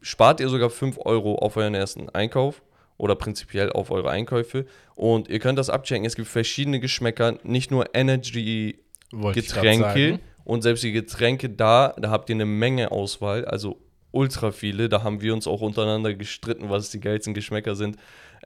Spart 0.00 0.40
ihr 0.40 0.48
sogar 0.48 0.70
5 0.70 0.98
Euro 1.04 1.34
auf 1.36 1.56
euren 1.56 1.74
ersten 1.74 2.08
Einkauf 2.08 2.62
oder 2.96 3.16
prinzipiell 3.16 3.70
auf 3.72 3.90
eure 3.90 4.10
Einkäufe. 4.10 4.66
Und 4.94 5.28
ihr 5.28 5.40
könnt 5.40 5.58
das 5.58 5.70
abchecken. 5.70 6.06
Es 6.06 6.16
gibt 6.16 6.28
verschiedene 6.28 6.80
Geschmäcker, 6.80 7.38
nicht 7.42 7.70
nur 7.70 7.94
Energy 7.94 8.78
Wollte 9.12 9.42
Getränke 9.42 10.20
und 10.44 10.62
selbst 10.62 10.82
die 10.82 10.92
Getränke 10.92 11.48
da, 11.48 11.94
da 11.98 12.10
habt 12.10 12.28
ihr 12.28 12.36
eine 12.36 12.46
Menge 12.46 12.90
Auswahl, 12.90 13.44
also 13.44 13.78
ultra 14.12 14.52
viele. 14.52 14.88
Da 14.88 15.02
haben 15.02 15.20
wir 15.20 15.34
uns 15.34 15.46
auch 15.46 15.60
untereinander 15.60 16.14
gestritten, 16.14 16.70
was 16.70 16.90
die 16.90 17.00
geilsten 17.00 17.34
Geschmäcker 17.34 17.74
sind. 17.74 17.96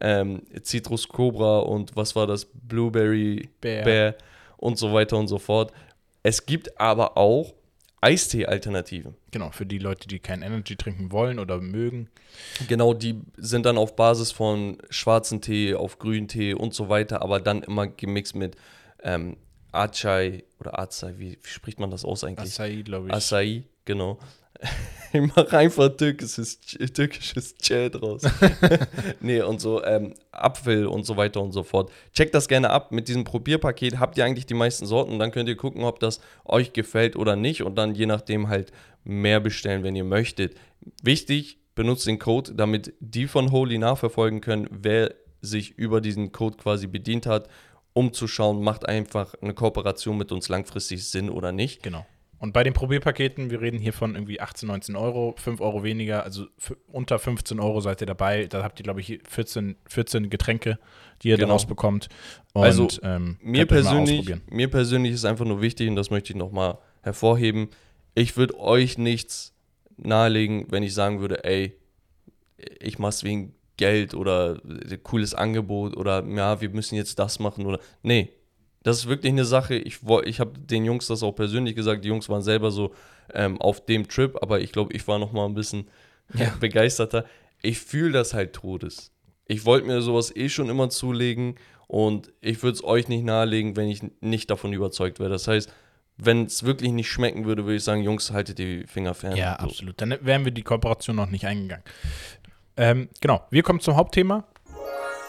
Ähm, 0.01 0.43
Citrus 0.63 1.09
Cobra 1.09 1.61
und 1.61 1.95
was 1.97 2.17
war 2.17 2.27
das? 2.27 2.47
Blueberry 2.47 3.49
Bear. 3.61 3.85
Bear 3.85 4.15
und 4.57 4.79
so 4.79 4.93
weiter 4.93 5.17
und 5.17 5.29
so 5.29 5.39
fort. 5.39 5.73
Es 6.23 6.47
gibt 6.47 6.81
aber 6.81 7.17
auch 7.17 7.55
Eistee-Alternativen. 8.01 9.15
Genau, 9.31 9.51
für 9.51 9.65
die 9.65 9.79
Leute, 9.79 10.09
die 10.09 10.19
kein 10.19 10.43
Energy 10.43 10.77
trinken 10.77 11.11
wollen 11.11 11.39
oder 11.39 11.59
mögen. 11.59 12.11
Genau, 12.69 12.93
die 12.93 13.21
sind 13.39 13.65
dann 13.65 13.79
auf 13.79 13.97
Basis 13.97 14.31
von 14.31 14.77
schwarzen 14.91 15.41
Tee, 15.41 15.75
auf 15.75 15.99
grünen 15.99 16.29
Tee 16.29 16.53
und 16.53 16.75
so 16.75 16.91
weiter, 16.91 17.23
aber 17.23 17.41
dann 17.41 17.63
immer 17.63 17.87
gemixt 17.87 18.35
mit 18.35 18.57
ähm, 19.03 19.39
Acai 19.75 20.45
oder 20.61 20.79
Acai, 20.79 21.15
wie, 21.19 21.39
wie 21.43 21.49
spricht 21.49 21.79
man 21.79 21.91
das 21.91 22.05
aus 22.05 22.25
eigentlich? 22.25 22.55
Acai, 22.55 22.83
glaube 22.83 23.09
ich. 23.09 23.15
Acai, 23.15 23.65
genau. 23.85 24.19
Ich 25.13 25.21
mache 25.37 25.57
einfach 25.57 25.91
türkisches, 25.91 26.59
türkisches 26.61 27.55
Chai 27.59 27.89
draus. 27.89 28.23
nee, 29.21 29.41
und 29.43 29.61
so 29.61 29.81
ähm, 29.85 30.15
Apfel 30.33 30.89
und 30.89 31.07
so 31.07 31.17
weiter 31.17 31.41
und 31.41 31.53
so 31.53 31.63
fort. 31.63 31.93
Checkt 32.13 32.35
das 32.35 32.49
gerne 32.49 32.71
ab. 32.71 32.91
Mit 32.91 33.07
diesem 33.07 33.23
Probierpaket 33.23 34.01
habt 34.01 34.19
ihr 34.19 34.25
eigentlich 34.25 34.47
die 34.47 34.55
meisten 34.55 34.87
Sorten. 34.87 35.21
Dann 35.21 35.31
könnt 35.31 35.49
ihr 35.49 35.57
gucken, 35.57 35.85
ob 35.85 36.01
das 36.01 36.19
euch 36.45 36.73
gefällt 36.73 37.15
oder 37.15 37.37
nicht. 37.37 37.63
Und 37.63 37.77
dann 37.77 37.95
je 37.95 38.07
nachdem 38.07 38.49
halt 38.49 38.73
mehr 39.05 39.39
bestellen, 39.39 39.85
wenn 39.85 39.95
ihr 39.95 40.03
möchtet. 40.03 40.57
Wichtig, 41.01 41.59
benutzt 41.77 42.09
den 42.09 42.19
Code, 42.19 42.53
damit 42.53 42.93
die 42.99 43.29
von 43.29 43.53
Holy 43.53 43.79
nachverfolgen 43.79 44.41
können, 44.41 44.67
wer 44.69 45.15
sich 45.41 45.79
über 45.79 46.01
diesen 46.01 46.33
Code 46.33 46.57
quasi 46.57 46.89
bedient 46.89 47.27
hat. 47.27 47.49
Um 47.95 48.13
zu 48.13 48.29
schauen, 48.29 48.63
macht 48.63 48.87
einfach 48.87 49.35
eine 49.41 49.55
Kooperation 49.55 50.19
mit 50.19 50.31
uns 50.33 50.49
langfristig 50.49 51.09
Sinn 51.09 51.31
oder 51.31 51.53
nicht. 51.53 51.83
Genau. 51.83 52.05
Und 52.39 52.53
bei 52.53 52.63
den 52.63 52.75
Probierpaketen, 52.75 53.49
wir 53.49 53.63
reden 53.63 53.79
hier 53.79 53.95
von 53.95 54.15
irgendwie 54.17 54.39
18, 54.39 54.67
19 54.67 54.97
Euro, 54.97 55.35
5 55.39 55.63
Euro 55.63 55.83
weniger, 55.83 56.25
also 56.25 56.47
unter 56.93 57.19
15 57.19 57.59
Euro 57.59 57.81
seid 57.81 58.03
ihr 58.03 58.07
dabei. 58.07 58.47
Da 58.47 58.63
habt 58.63 58.79
ihr, 58.81 58.83
glaube 58.85 59.01
ich, 59.01 59.21
14, 59.27 59.77
14 59.87 60.29
Getränke, 60.29 60.79
die 61.23 61.29
ihr 61.29 61.37
Genau. 61.37 61.47
daraus 61.49 61.65
bekommt. 61.67 62.09
Und, 62.53 62.65
Also, 62.65 62.89
ähm, 63.03 63.39
Mir 63.41 63.65
persönlich, 63.65 64.31
mir 64.51 64.69
persönlich 64.69 65.13
ist 65.15 65.25
einfach 65.25 65.47
nur 65.47 65.63
wichtig, 65.63 65.89
und 65.89 65.97
das 65.97 66.11
möchte 66.11 66.33
ich 66.35 66.37
nochmal 66.39 66.77
hervorheben, 67.03 67.69
ich 68.15 68.37
würde 68.37 68.59
euch 68.59 68.99
nichts 68.99 69.55
nahelegen, 69.97 70.67
wenn 70.71 70.83
ich 70.83 70.93
sagen 70.93 71.21
würde, 71.21 71.45
ey, 71.45 71.79
ich 72.81 72.99
mach's 72.99 73.25
wegen 73.25 73.55
Geld 73.77 74.15
oder 74.15 74.61
äh, 74.91 74.97
cooles 75.03 75.35
Angebot 75.35 75.97
oder 75.97 76.25
ja, 76.27 76.61
wir 76.61 76.71
müssen 76.71 76.95
jetzt 76.97 77.19
das 77.19 77.39
machen 77.39 77.67
oder 77.67 77.79
nee, 78.03 78.31
das 78.83 78.99
ist 78.99 79.09
wirklich 79.09 79.33
eine 79.33 79.45
Sache. 79.47 79.75
Ich, 79.77 80.01
ich 80.25 80.41
habe 80.41 80.59
den 80.59 80.85
Jungs 80.85 81.07
das 81.07 81.23
auch 81.23 81.33
persönlich 81.33 81.75
gesagt. 81.75 82.05
Die 82.05 82.09
Jungs 82.09 82.29
waren 82.29 82.43
selber 82.43 82.71
so 82.71 82.93
ähm, 83.33 83.59
auf 83.61 83.85
dem 83.87 84.09
Trip, 84.09 84.37
aber 84.43 84.61
ich 84.61 84.73
glaube, 84.73 84.93
ich 84.93 85.09
war 85.09 85.19
noch 85.19 85.33
mal 85.33 85.47
ein 85.47 85.55
bisschen 85.55 85.89
Ja. 86.35 86.53
begeisterter. 86.61 87.25
Ich 87.63 87.79
fühle 87.79 88.13
das 88.13 88.35
halt 88.35 88.53
todes. 88.53 89.11
Ich 89.47 89.65
wollte 89.65 89.87
mir 89.87 90.03
sowas 90.03 90.35
eh 90.37 90.49
schon 90.51 90.69
immer 90.69 90.91
zulegen 90.91 91.55
und 91.89 92.33
ich 92.43 92.63
würde 92.63 92.75
es 92.75 92.85
euch 92.85 93.09
nicht 93.09 93.25
nahelegen, 93.25 93.75
wenn 93.77 93.89
ich 93.89 94.03
nicht 94.21 94.51
davon 94.51 94.73
überzeugt 94.75 95.19
wäre. 95.19 95.31
Das 95.31 95.49
heißt, 95.49 95.73
wenn 96.17 96.45
es 96.45 96.63
wirklich 96.63 96.93
nicht 96.93 97.09
schmecken 97.11 97.45
würde, 97.47 97.65
würde 97.65 97.77
ich 97.77 97.85
sagen, 97.85 98.03
Jungs, 98.03 98.31
haltet 98.33 98.59
die 98.59 98.87
Finger 98.87 99.15
fern. 99.15 99.35
Ja, 99.37 99.57
So. 99.61 99.67
absolut. 99.67 100.01
Dann 100.01 100.15
wären 100.21 100.45
wir 100.45 100.53
die 100.53 100.63
Kooperation 100.63 101.17
noch 101.17 101.29
nicht 101.31 101.47
eingegangen. 101.47 101.85
Ähm, 102.77 103.09
genau, 103.21 103.47
wir 103.51 103.63
kommen 103.63 103.81
zum 103.81 103.97
Hauptthema. 103.97 104.45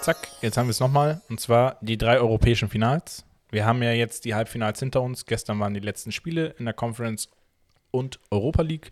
Zack, 0.02 0.28
jetzt 0.42 0.58
haben 0.58 0.68
wir 0.68 0.72
es 0.72 0.80
nochmal. 0.80 1.22
Und 1.30 1.40
zwar 1.40 1.78
die 1.82 1.98
drei 1.98 2.20
europäischen 2.20 2.70
Finals. 2.70 3.26
Wir 3.52 3.66
haben 3.66 3.82
ja 3.84 3.92
jetzt 3.92 4.26
die 4.26 4.36
Halbfinals 4.36 4.80
hinter 4.80 5.02
uns. 5.02 5.26
Gestern 5.26 5.60
waren 5.60 5.74
die 5.74 5.80
letzten 5.80 6.12
Spiele 6.12 6.56
in 6.58 6.66
der 6.66 6.74
Conference 6.74 7.30
und 7.92 8.20
Europa 8.32 8.62
League. 8.62 8.92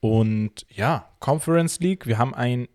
Und 0.00 0.66
ja, 0.70 1.08
Conference 1.18 1.80
League. 1.80 2.06
Wir 2.06 2.18
haben 2.18 2.34
ein, 2.34 2.68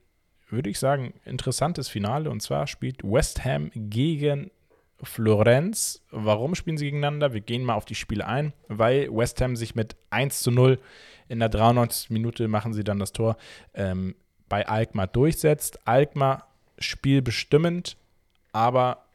würde 0.49 0.70
ich 0.70 0.80
sagen, 0.80 1.14
interessantes 1.24 1.88
Finale. 1.88 2.30
Und 2.30 2.41
zwar 2.41 2.68
spielt 2.68 3.03
West 3.03 3.45
Ham 3.45 3.72
gegen 3.74 4.51
Florenz. 5.01 6.03
Warum 6.12 6.56
spielen 6.56 6.78
sie 6.78 6.86
gegeneinander? 6.86 7.34
Wir 7.34 7.41
gehen 7.41 7.64
mal 7.64 7.76
auf 7.76 7.86
die 7.86 7.95
Spiele 7.95 8.26
ein, 8.26 8.53
weil 8.68 9.10
West 9.12 9.41
Ham 9.41 9.56
sich 9.56 9.76
mit 9.76 9.95
1 10.10 10.41
zu 10.41 10.51
0 10.51 10.80
in 11.28 11.39
der 11.39 11.49
93. 11.49 12.10
Minute 12.12 12.47
machen 12.47 12.74
sie 12.74 12.84
dann 12.84 12.99
das 12.99 13.12
Tor 13.12 13.38
ähm, 13.74 14.16
bei 14.49 14.67
Alkmaar 14.67 15.07
durchsetzt. 15.07 15.87
Alkmaar 15.87 16.47
spielbestimmend, 16.79 17.97
aber 18.51 19.05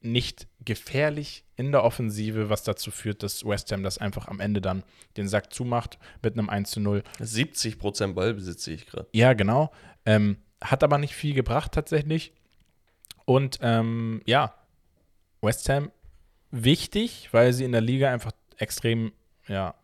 nicht 0.00 0.46
gefährlich 0.64 1.44
in 1.56 1.72
der 1.72 1.84
Offensive, 1.84 2.50
was 2.50 2.62
dazu 2.62 2.90
führt, 2.90 3.22
dass 3.22 3.44
West 3.44 3.72
Ham 3.72 3.82
das 3.82 3.98
einfach 3.98 4.28
am 4.28 4.40
Ende 4.40 4.60
dann 4.60 4.82
den 5.16 5.28
Sack 5.28 5.52
zumacht 5.52 5.98
mit 6.22 6.36
einem 6.36 6.50
1 6.50 6.70
zu 6.70 6.80
0. 6.80 7.02
70% 7.20 8.14
Ballbesitz 8.14 8.64
sehe 8.64 8.74
ich 8.74 8.86
gerade. 8.86 9.08
Ja, 9.12 9.32
genau. 9.32 9.72
Ähm, 10.04 10.38
hat 10.60 10.82
aber 10.82 10.98
nicht 10.98 11.14
viel 11.14 11.34
gebracht 11.34 11.72
tatsächlich. 11.72 12.32
Und 13.24 13.58
ähm, 13.62 14.22
ja, 14.26 14.54
West 15.40 15.68
Ham 15.68 15.90
wichtig, 16.50 17.28
weil 17.32 17.52
sie 17.52 17.64
in 17.64 17.72
der 17.72 17.80
Liga 17.80 18.12
einfach 18.12 18.32
extrem 18.58 19.12
ja, 19.48 19.74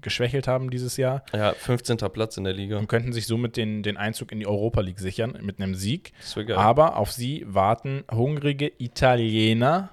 geschwächelt 0.00 0.46
haben 0.48 0.70
dieses 0.70 0.96
Jahr 0.96 1.24
Ja, 1.32 1.52
15. 1.54 1.96
Platz 2.12 2.36
in 2.36 2.44
der 2.44 2.52
Liga. 2.52 2.78
und 2.78 2.88
könnten 2.88 3.12
sich 3.12 3.26
somit 3.26 3.56
den, 3.56 3.82
den 3.82 3.96
Einzug 3.96 4.32
in 4.32 4.38
die 4.40 4.46
Europa 4.46 4.80
League 4.80 4.98
sichern 5.00 5.38
mit 5.42 5.60
einem 5.60 5.74
Sieg. 5.74 6.12
Aber 6.58 6.96
auf 6.96 7.10
sie 7.12 7.44
warten 7.48 8.04
hungrige 8.10 8.70
Italiener, 8.78 9.90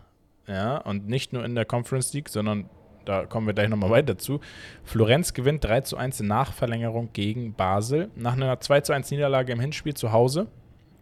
ja, 0.47 0.77
und 0.77 1.07
nicht 1.07 1.31
nur 1.33 1.45
in 1.45 1.55
der 1.55 1.65
Conference 1.65 2.13
League, 2.13 2.29
sondern 2.29 2.69
da 3.05 3.25
kommen 3.25 3.47
wir 3.47 3.53
gleich 3.53 3.69
nochmal 3.69 3.89
weiter 3.89 4.17
zu. 4.17 4.39
Florenz 4.83 5.33
gewinnt 5.33 5.63
3 5.63 5.81
zu 5.81 5.97
1 5.97 6.19
in 6.19 6.27
Nachverlängerung 6.27 7.11
gegen 7.13 7.53
Basel. 7.53 8.11
Nach 8.15 8.33
einer 8.33 8.59
2 8.59 8.81
zu 8.81 8.93
1 8.93 9.09
Niederlage 9.11 9.51
im 9.53 9.59
Hinspiel 9.59 9.93
zu 9.95 10.11
Hause 10.11 10.47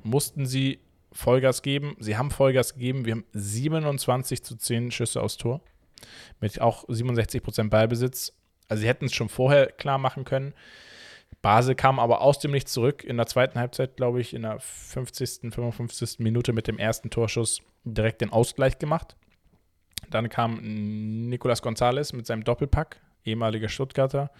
mussten 0.03 0.45
sie 0.45 0.79
Vollgas 1.11 1.63
geben. 1.63 1.95
Sie 1.99 2.15
haben 2.15 2.29
Vollgas 2.31 2.75
gegeben. 2.75 3.05
Wir 3.05 3.13
haben 3.13 3.25
27 3.33 4.43
zu 4.43 4.55
10 4.55 4.91
Schüsse 4.91 5.21
aufs 5.21 5.37
Tor. 5.37 5.61
Mit 6.39 6.61
auch 6.61 6.85
67 6.87 7.41
Prozent 7.41 7.71
Ballbesitz. 7.71 8.33
Also 8.67 8.81
sie 8.81 8.87
hätten 8.87 9.05
es 9.05 9.13
schon 9.13 9.29
vorher 9.29 9.67
klar 9.67 9.97
machen 9.97 10.25
können. 10.25 10.53
Basel 11.41 11.75
kam 11.75 11.99
aber 11.99 12.21
aus 12.21 12.39
dem 12.39 12.51
Nichts 12.51 12.73
zurück 12.73 13.03
in 13.03 13.17
der 13.17 13.27
zweiten 13.27 13.59
Halbzeit, 13.59 13.95
glaube 13.95 14.19
ich, 14.21 14.33
in 14.33 14.41
der 14.41 14.59
50., 14.59 15.53
55. 15.53 16.19
Minute 16.19 16.51
mit 16.53 16.67
dem 16.67 16.79
ersten 16.79 17.09
Torschuss 17.09 17.61
direkt 17.83 18.21
den 18.21 18.31
Ausgleich 18.31 18.79
gemacht. 18.79 19.15
Dann 20.09 20.29
kam 20.29 20.59
Nicolas 21.29 21.61
Gonzalez 21.61 22.13
mit 22.13 22.25
seinem 22.25 22.43
Doppelpack, 22.43 22.99
ehemaliger 23.23 23.69
Stuttgarter. 23.69 24.31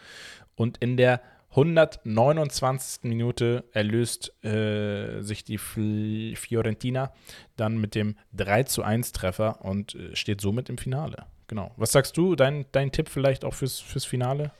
Und 0.55 0.77
in 0.77 0.97
der 0.97 1.21
129. 1.51 3.03
Minute 3.03 3.63
erlöst 3.71 4.33
äh, 4.43 5.21
sich 5.21 5.43
die 5.43 5.57
Fiorentina 5.57 7.13
dann 7.55 7.77
mit 7.77 7.95
dem 7.95 8.15
3 8.33 8.63
zu 8.63 8.83
1 8.83 9.11
Treffer 9.13 9.63
und 9.63 9.95
äh, 9.95 10.15
steht 10.15 10.41
somit 10.41 10.69
im 10.69 10.77
Finale. 10.77 11.25
Genau. 11.47 11.71
Was 11.77 11.91
sagst 11.91 12.17
du? 12.17 12.35
Dein, 12.35 12.65
dein 12.71 12.91
Tipp 12.91 13.09
vielleicht 13.09 13.45
auch 13.45 13.53
fürs, 13.53 13.79
fürs 13.79 14.05
Finale? 14.05 14.51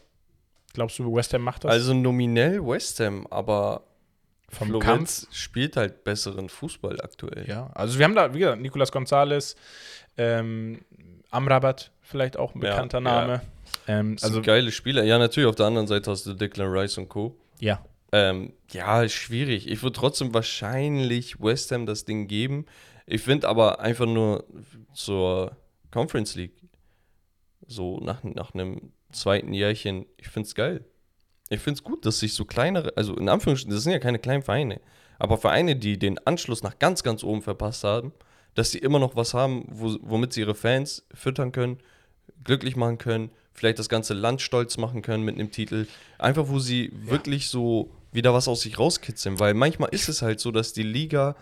Glaubst 0.74 1.00
du, 1.00 1.14
West 1.14 1.34
Ham 1.34 1.42
macht 1.42 1.64
das? 1.64 1.72
Also 1.72 1.94
nominell 1.94 2.66
West 2.66 3.00
Ham, 3.00 3.28
aber 3.30 3.84
Vom 4.50 4.70
Florenz 4.70 5.28
spielt 5.32 5.76
halt 5.76 6.04
besseren 6.04 6.50
Fußball 6.50 7.02
aktuell. 7.02 7.46
Ja, 7.48 7.70
also 7.74 7.98
wir 7.98 8.06
haben 8.06 8.16
da, 8.16 8.34
wie 8.34 8.40
gesagt, 8.40 8.62
Nicolas 8.62 8.92
Gonzalez, 8.92 9.56
ähm, 10.18 10.82
Amrabat, 11.32 11.92
vielleicht 12.02 12.38
auch 12.38 12.56
ein 12.56 12.62
Ja, 12.62 12.70
bekannter 12.72 13.00
ja. 13.00 13.02
Name. 13.02 13.42
Ähm, 13.88 14.16
Das 14.16 14.22
sind 14.22 14.30
also, 14.38 14.42
geile 14.44 14.72
Spieler. 14.72 15.04
Ja, 15.04 15.18
natürlich, 15.18 15.50
auf 15.50 15.56
der 15.56 15.66
anderen 15.66 15.88
Seite 15.88 16.10
hast 16.12 16.26
du 16.26 16.34
Declan 16.34 16.70
Rice 16.72 16.98
und 16.98 17.10
Co. 17.10 17.38
ja, 17.60 17.84
Ähm, 18.14 18.54
ja, 18.72 19.04
ist 19.04 19.14
schwierig. 19.14 19.68
Ich 19.70 19.84
würde 19.84 19.98
trotzdem 19.98 20.34
wahrscheinlich 20.34 21.42
West 21.42 21.72
Ham 21.72 21.86
das 21.86 22.06
Ding 22.06 22.28
geben. 22.28 22.66
Ich 23.06 23.22
finde 23.24 23.48
aber 23.50 23.80
einfach 23.82 24.06
nur 24.06 24.46
zur 24.94 25.58
Conference 25.92 26.36
League, 26.36 26.54
so 27.68 28.00
nach, 28.00 28.24
nach 28.24 28.54
einem 28.54 28.92
zweiten 29.12 29.54
Jährchen, 29.54 30.06
ich 30.18 30.30
finde 30.30 30.48
es 30.48 30.56
geil. 30.56 30.86
Ich 31.50 31.62
finde 31.62 31.78
es 31.78 31.84
gut, 31.84 32.06
dass 32.06 32.20
sich 32.20 32.34
so 32.34 32.46
kleinere, 32.46 32.94
also 32.96 33.16
in 33.16 33.30
Anführungsstrichen, 33.30 33.74
das 33.74 33.84
sind 33.84 33.94
ja 33.94 34.00
keine 34.00 34.20
kleinen 34.20 34.44
Vereine, 34.44 34.82
aber 35.20 35.38
Vereine, 35.38 35.76
die 35.76 35.98
den 35.98 36.20
Anschluss 36.26 36.64
nach 36.64 36.78
ganz, 36.80 37.04
ganz 37.04 37.24
oben 37.24 37.42
verpasst 37.42 37.84
haben, 37.84 38.12
dass 38.54 38.72
sie 38.72 38.80
immer 38.80 39.00
noch 39.00 39.16
was 39.16 39.34
haben, 39.34 39.66
wo, 39.70 39.98
womit 40.02 40.34
sie 40.34 40.42
ihre 40.42 40.56
Fans 40.56 41.06
füttern 41.14 41.52
können, 41.52 41.78
glücklich 42.44 42.76
machen 42.76 42.98
können, 42.98 43.30
vielleicht 43.54 43.80
das 43.80 43.90
ganze 43.90 44.14
Land 44.14 44.42
stolz 44.42 44.78
machen 44.78 45.02
können 45.02 45.24
mit 45.24 45.36
einem 45.36 45.52
Titel. 45.52 45.88
Einfach, 46.18 46.50
wo 46.50 46.60
sie 46.60 46.92
wirklich 46.94 47.50
so 47.50 47.92
wieder 48.12 48.34
was 48.34 48.48
aus 48.48 48.62
sich 48.62 48.80
rauskitzeln, 48.80 49.40
weil 49.40 49.54
manchmal 49.54 49.90
ist 49.90 50.10
es 50.10 50.22
halt 50.22 50.40
so, 50.40 50.52
dass 50.52 50.74
die 50.74 50.84
Liga 50.84 51.36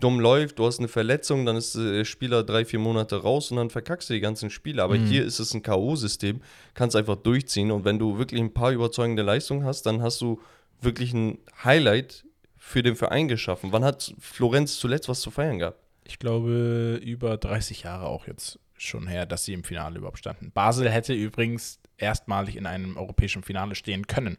dumm 0.00 0.20
läuft, 0.20 0.58
du 0.58 0.66
hast 0.66 0.78
eine 0.78 0.88
Verletzung, 0.88 1.46
dann 1.46 1.56
ist 1.56 1.74
der 1.74 2.04
Spieler 2.04 2.42
drei, 2.42 2.64
vier 2.64 2.78
Monate 2.78 3.16
raus 3.16 3.50
und 3.50 3.56
dann 3.56 3.70
verkackst 3.70 4.10
du 4.10 4.14
die 4.14 4.20
ganzen 4.20 4.50
Spiele. 4.50 4.82
Aber 4.82 4.96
hier 4.96 5.24
ist 5.24 5.38
es 5.38 5.54
ein 5.54 5.62
K.O.-System, 5.62 6.40
kannst 6.74 6.96
einfach 6.96 7.16
durchziehen 7.16 7.70
und 7.70 7.84
wenn 7.84 7.98
du 7.98 8.18
wirklich 8.18 8.40
ein 8.40 8.52
paar 8.52 8.72
überzeugende 8.72 9.22
Leistungen 9.22 9.64
hast, 9.64 9.86
dann 9.86 10.02
hast 10.02 10.20
du 10.20 10.40
wirklich 10.80 11.12
ein 11.12 11.38
Highlight 11.64 12.24
für 12.58 12.82
den 12.82 12.96
Verein 12.96 13.28
geschaffen. 13.28 13.72
Wann 13.72 13.84
hat 13.84 14.14
Florenz 14.18 14.78
zuletzt 14.78 15.08
was 15.08 15.20
zu 15.20 15.30
feiern 15.30 15.58
gehabt? 15.58 15.78
ich 16.04 16.18
glaube, 16.18 17.00
über 17.02 17.36
30 17.36 17.82
Jahre 17.82 18.06
auch 18.06 18.26
jetzt 18.26 18.58
schon 18.76 19.06
her, 19.06 19.26
dass 19.26 19.44
sie 19.44 19.52
im 19.52 19.64
Finale 19.64 19.98
überhaupt 19.98 20.18
standen. 20.18 20.50
Basel 20.50 20.90
hätte 20.90 21.14
übrigens 21.14 21.78
erstmalig 21.96 22.56
in 22.56 22.66
einem 22.66 22.96
europäischen 22.96 23.42
Finale 23.42 23.74
stehen 23.74 24.06
können. 24.06 24.38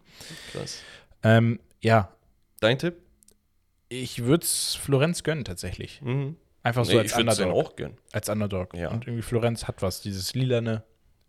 Krass. 0.51 0.81
Ähm, 1.23 1.59
ja, 1.81 2.11
Dein 2.59 2.79
Tipp? 2.79 2.95
Ich 4.01 4.23
würde 4.23 4.43
es 4.45 4.75
Florenz 4.75 5.23
gönnen 5.23 5.45
tatsächlich. 5.45 6.01
Mhm. 6.01 6.35
Einfach 6.63 6.85
so 6.85 6.93
Nee, 6.93 6.99
als 6.99 7.11
ich 7.11 7.17
Underdog. 7.17 7.53
auch 7.53 7.75
gönnen. 7.75 7.97
als 8.13 8.29
Underdog. 8.29 8.73
Ja. 8.75 8.89
Und 8.89 9.05
irgendwie 9.05 9.21
Florenz 9.21 9.67
hat 9.67 9.81
was, 9.81 10.01
dieses 10.01 10.33
Lilane, 10.33 10.83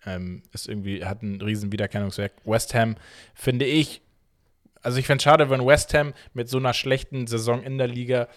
ähm, 0.07 0.43
ist 0.53 0.69
irgendwie, 0.69 1.05
hat 1.05 1.23
ein 1.23 1.41
riesen 1.41 1.73
Wiedererkennungswerk. 1.73 2.33
West 2.45 2.75
Ham, 2.75 2.97
finde 3.35 3.65
ich, 3.65 4.01
also 4.83 4.99
ich 4.99 5.07
fände 5.07 5.19
es 5.19 5.25
schade, 5.25 5.51
wenn 5.51 5.65
West 5.67 5.93
Ham 5.95 6.13
mit 6.35 6.49
so 6.49 6.59
einer 6.59 6.75
schlechten 6.75 7.27
Saison 7.27 7.63
in 7.63 7.79
der 7.79 7.89
Liga 7.89 8.29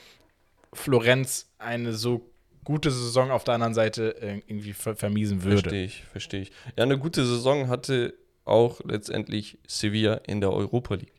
Florenz 0.73 1.49
eine 1.59 1.93
so 1.93 2.29
gute 2.63 2.91
Saison 2.91 3.31
auf 3.31 3.43
der 3.43 3.53
anderen 3.55 3.73
Seite 3.73 4.21
äh, 4.21 4.41
irgendwie 4.47 4.73
ver 4.73 4.95
vermiesen 4.95 5.43
würde. 5.43 5.61
Verstehe 5.61 5.85
ich, 5.85 6.03
verstehe 6.03 6.41
ich. 6.41 6.51
Ja, 6.75 6.83
eine 6.83 6.97
gute 6.97 7.25
Saison 7.25 7.69
hatte 7.69 8.13
auch 8.45 8.81
letztendlich 8.83 9.57
Sevilla 9.67 10.15
in 10.25 10.41
der 10.41 10.51
Europa 10.51 10.95
League. 10.95 11.13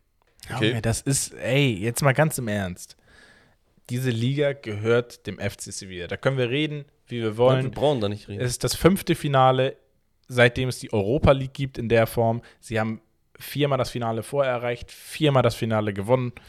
Okay. 0.55 0.68
Junge, 0.68 0.82
das 0.82 1.01
ist, 1.01 1.34
ey, 1.34 1.74
jetzt 1.74 2.03
mal 2.03 2.12
ganz 2.12 2.38
im 2.38 2.49
Ernst. 2.49 2.96
Diese 3.90 4.11
Liga 4.11 4.53
gehört 4.53 5.26
dem 5.26 5.38
FC 5.38 5.72
Sevilla. 5.72 6.07
Da 6.07 6.16
können 6.16 6.36
wir 6.36 6.51
reden, 6.51 6.84
wie 7.07 7.22
wir 7.22 7.36
wollen. 7.36 7.64
wir 7.64 7.70
brauchen 7.70 8.01
da 8.01 8.09
nicht 8.09 8.28
reden. 8.28 8.40
Es 8.40 8.51
ist 8.51 8.64
das 8.64 8.74
fünfte 8.74 9.14
Finale, 9.14 9.76
seitdem 10.28 10.68
es 10.68 10.78
die 10.78 10.92
Europa 10.92 11.32
League 11.32 11.55
gibt 11.55 11.78
in 11.78 11.88
der 11.88 12.07
Form. 12.07 12.42
Sie 12.61 12.78
haben 12.78 13.01
viermal 13.38 13.78
das 13.78 13.90
Finale 13.90 14.22
vorher 14.22 14.53
erreicht, 14.53 14.90
viermal 14.90 15.42
das 15.42 15.55
Finale 15.55 15.92
gewonnen. 15.92 16.32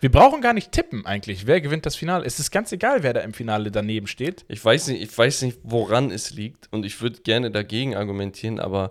Wir 0.00 0.10
brauchen 0.10 0.40
gar 0.40 0.54
nicht 0.54 0.72
tippen 0.72 1.06
eigentlich. 1.06 1.46
Wer 1.46 1.60
gewinnt 1.60 1.86
das 1.86 1.94
Finale? 1.94 2.24
Es 2.24 2.40
ist 2.40 2.50
ganz 2.50 2.72
egal, 2.72 3.04
wer 3.04 3.12
da 3.12 3.20
im 3.20 3.32
Finale 3.32 3.70
daneben 3.70 4.08
steht. 4.08 4.44
Ich 4.48 4.64
weiß 4.64 4.88
nicht, 4.88 5.02
ich 5.02 5.16
weiß 5.16 5.42
nicht, 5.42 5.60
woran 5.62 6.10
es 6.10 6.30
liegt 6.30 6.68
und 6.72 6.84
ich 6.84 7.00
würde 7.00 7.20
gerne 7.20 7.52
dagegen 7.52 7.94
argumentieren, 7.94 8.58
aber 8.58 8.90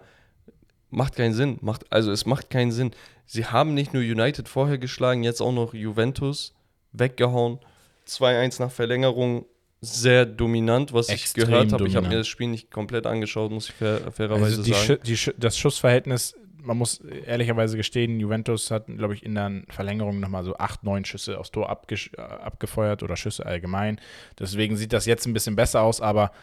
macht 0.90 1.18
keinen 1.18 1.34
Sinn. 1.34 1.58
Macht, 1.62 1.92
also 1.92 2.12
es 2.12 2.26
macht 2.26 2.50
keinen 2.50 2.72
Sinn. 2.72 2.92
Sie 3.32 3.46
haben 3.46 3.74
nicht 3.74 3.94
nur 3.94 4.04
United 4.04 4.50
vorher 4.50 4.78
geschlagen, 4.78 5.24
jetzt 5.24 5.40
auch 5.40 5.54
noch 5.54 5.74
Juventus 5.74 6.54
weggehauen. 6.92 7.60
2-1 8.06 8.62
nach 8.62 8.72
Verlängerung. 8.72 9.46
Sehr 9.80 10.26
dominant, 10.26 10.92
was 10.92 11.08
Extrem 11.08 11.44
ich 11.44 11.50
gehört 11.50 11.72
habe. 11.72 11.88
Ich 11.88 11.96
habe 11.96 12.10
mir 12.10 12.18
das 12.18 12.28
Spiel 12.28 12.48
nicht 12.48 12.72
komplett 12.72 13.08
angeschaut, 13.08 13.50
muss 13.50 13.70
ich 13.70 13.76
fair, 13.76 14.12
fairerweise 14.12 14.58
Also 14.58 14.64
sagen. 14.64 14.86
Schu 14.86 14.96
die 14.98 15.16
Schu 15.16 15.32
das 15.38 15.58
Schussverhältnis, 15.58 16.36
man 16.58 16.78
muss 16.78 17.00
ehrlicherweise 17.00 17.78
gestehen, 17.78 18.20
Juventus 18.20 18.70
hat, 18.70 18.88
glaube 18.88 19.14
ich, 19.14 19.24
in 19.24 19.34
der 19.34 19.64
Verlängerung 19.70 20.20
nochmal 20.20 20.44
so 20.44 20.58
acht, 20.58 20.84
neun 20.84 21.06
Schüsse 21.06 21.40
aufs 21.40 21.52
Tor 21.52 21.70
äh, 21.70 22.22
abgefeuert 22.22 23.02
oder 23.02 23.16
Schüsse 23.16 23.46
allgemein. 23.46 24.02
Deswegen 24.38 24.76
sieht 24.76 24.92
das 24.92 25.06
jetzt 25.06 25.26
ein 25.26 25.32
bisschen 25.32 25.56
besser 25.56 25.84
aus, 25.84 26.02
aber 26.02 26.34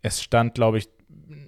es 0.00 0.22
stand, 0.22 0.54
glaube 0.54 0.78
ich, 0.78 0.88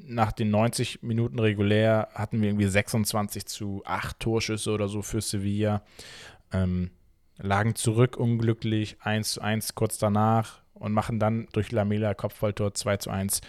nach 0.06 0.32
den 0.32 0.50
90 0.50 1.02
Minuten 1.02 1.38
regulär 1.38 2.08
hatten 2.14 2.40
wir 2.40 2.48
irgendwie 2.48 2.66
26 2.68 3.46
zu 3.46 3.82
8 3.84 4.18
Torschüsse 4.20 4.70
oder 4.72 4.88
so 4.88 5.02
für 5.02 5.20
Sevilla. 5.20 5.82
Ähm, 6.52 6.90
lagen 7.38 7.74
zurück 7.74 8.16
unglücklich, 8.16 8.96
1 9.00 9.32
zu 9.32 9.40
1 9.40 9.74
kurz 9.74 9.98
danach 9.98 10.60
und 10.74 10.92
machen 10.92 11.18
dann 11.18 11.48
durch 11.52 11.72
Lamela 11.72 12.14
Kopfballtor 12.14 12.74
2 12.74 12.96
zu 12.98 13.10
1 13.10 13.40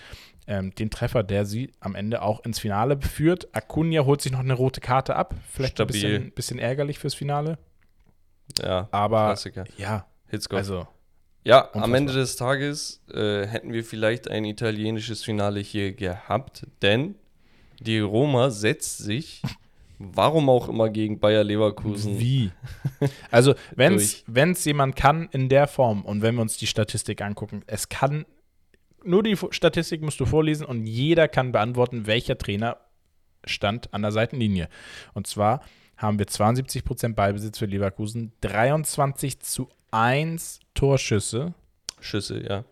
ähm, 0.47 0.73
den 0.75 0.89
Treffer, 0.89 1.23
der 1.23 1.45
sie 1.45 1.71
am 1.79 1.95
Ende 1.95 2.21
auch 2.21 2.43
ins 2.45 2.59
Finale 2.59 2.99
führt. 3.01 3.53
Acuna 3.55 4.05
holt 4.05 4.21
sich 4.21 4.31
noch 4.31 4.39
eine 4.39 4.53
rote 4.53 4.79
Karte 4.81 5.15
ab. 5.15 5.33
Vielleicht 5.51 5.73
ein 5.79 5.87
Stabil. 5.87 6.01
bisschen, 6.19 6.31
bisschen 6.31 6.59
ärgerlich 6.59 6.99
fürs 6.99 7.15
Finale. 7.15 7.57
Ja, 8.61 8.87
Aber 8.91 9.27
Klassiker. 9.27 9.65
ja, 9.77 10.05
Hitzkopf. 10.27 10.57
also 10.57 10.87
Ja, 11.45 11.59
am 11.59 11.65
Unfassbar. 11.65 11.97
Ende 11.97 12.13
des 12.13 12.35
Tages 12.37 13.01
äh, 13.13 13.45
hätten 13.45 13.71
wir 13.71 13.83
vielleicht 13.83 14.29
ein 14.29 14.45
italienisches 14.45 15.23
Finale 15.23 15.59
hier 15.59 15.93
gehabt, 15.93 16.65
denn 16.81 17.15
die 17.79 17.99
Roma 17.99 18.49
setzt 18.49 18.97
sich, 18.97 19.43
warum 19.99 20.49
auch 20.49 20.67
immer, 20.67 20.89
gegen 20.89 21.19
Bayer 21.19 21.43
Leverkusen. 21.43 22.19
Wie? 22.19 22.51
Also, 23.29 23.53
wenn 23.75 23.93
es 23.95 24.65
jemand 24.65 24.95
kann 24.95 25.29
in 25.31 25.47
der 25.47 25.67
Form 25.67 26.03
und 26.03 26.23
wenn 26.23 26.33
wir 26.35 26.41
uns 26.41 26.57
die 26.57 26.67
Statistik 26.67 27.21
angucken, 27.21 27.61
es 27.67 27.89
kann, 27.89 28.25
nur 29.03 29.21
die 29.21 29.37
Statistik 29.51 30.01
musst 30.01 30.19
du 30.19 30.25
vorlesen 30.25 30.65
und 30.65 30.87
jeder 30.87 31.27
kann 31.27 31.51
beantworten, 31.51 32.07
welcher 32.07 32.39
Trainer 32.39 32.77
stand 33.45 33.93
an 33.93 34.01
der 34.01 34.11
Seitenlinie. 34.11 34.67
Und 35.13 35.27
zwar 35.27 35.61
haben 35.97 36.17
wir 36.17 36.25
72% 36.25 37.13
Ballbesitz 37.13 37.59
für 37.59 37.67
Leverkusen, 37.67 38.31
23 38.41 39.39
zu 39.41 39.69
1 39.95 40.59
Torschüsse, 40.73 41.53
Schüsse, 42.01 42.43
ja. 42.43 42.65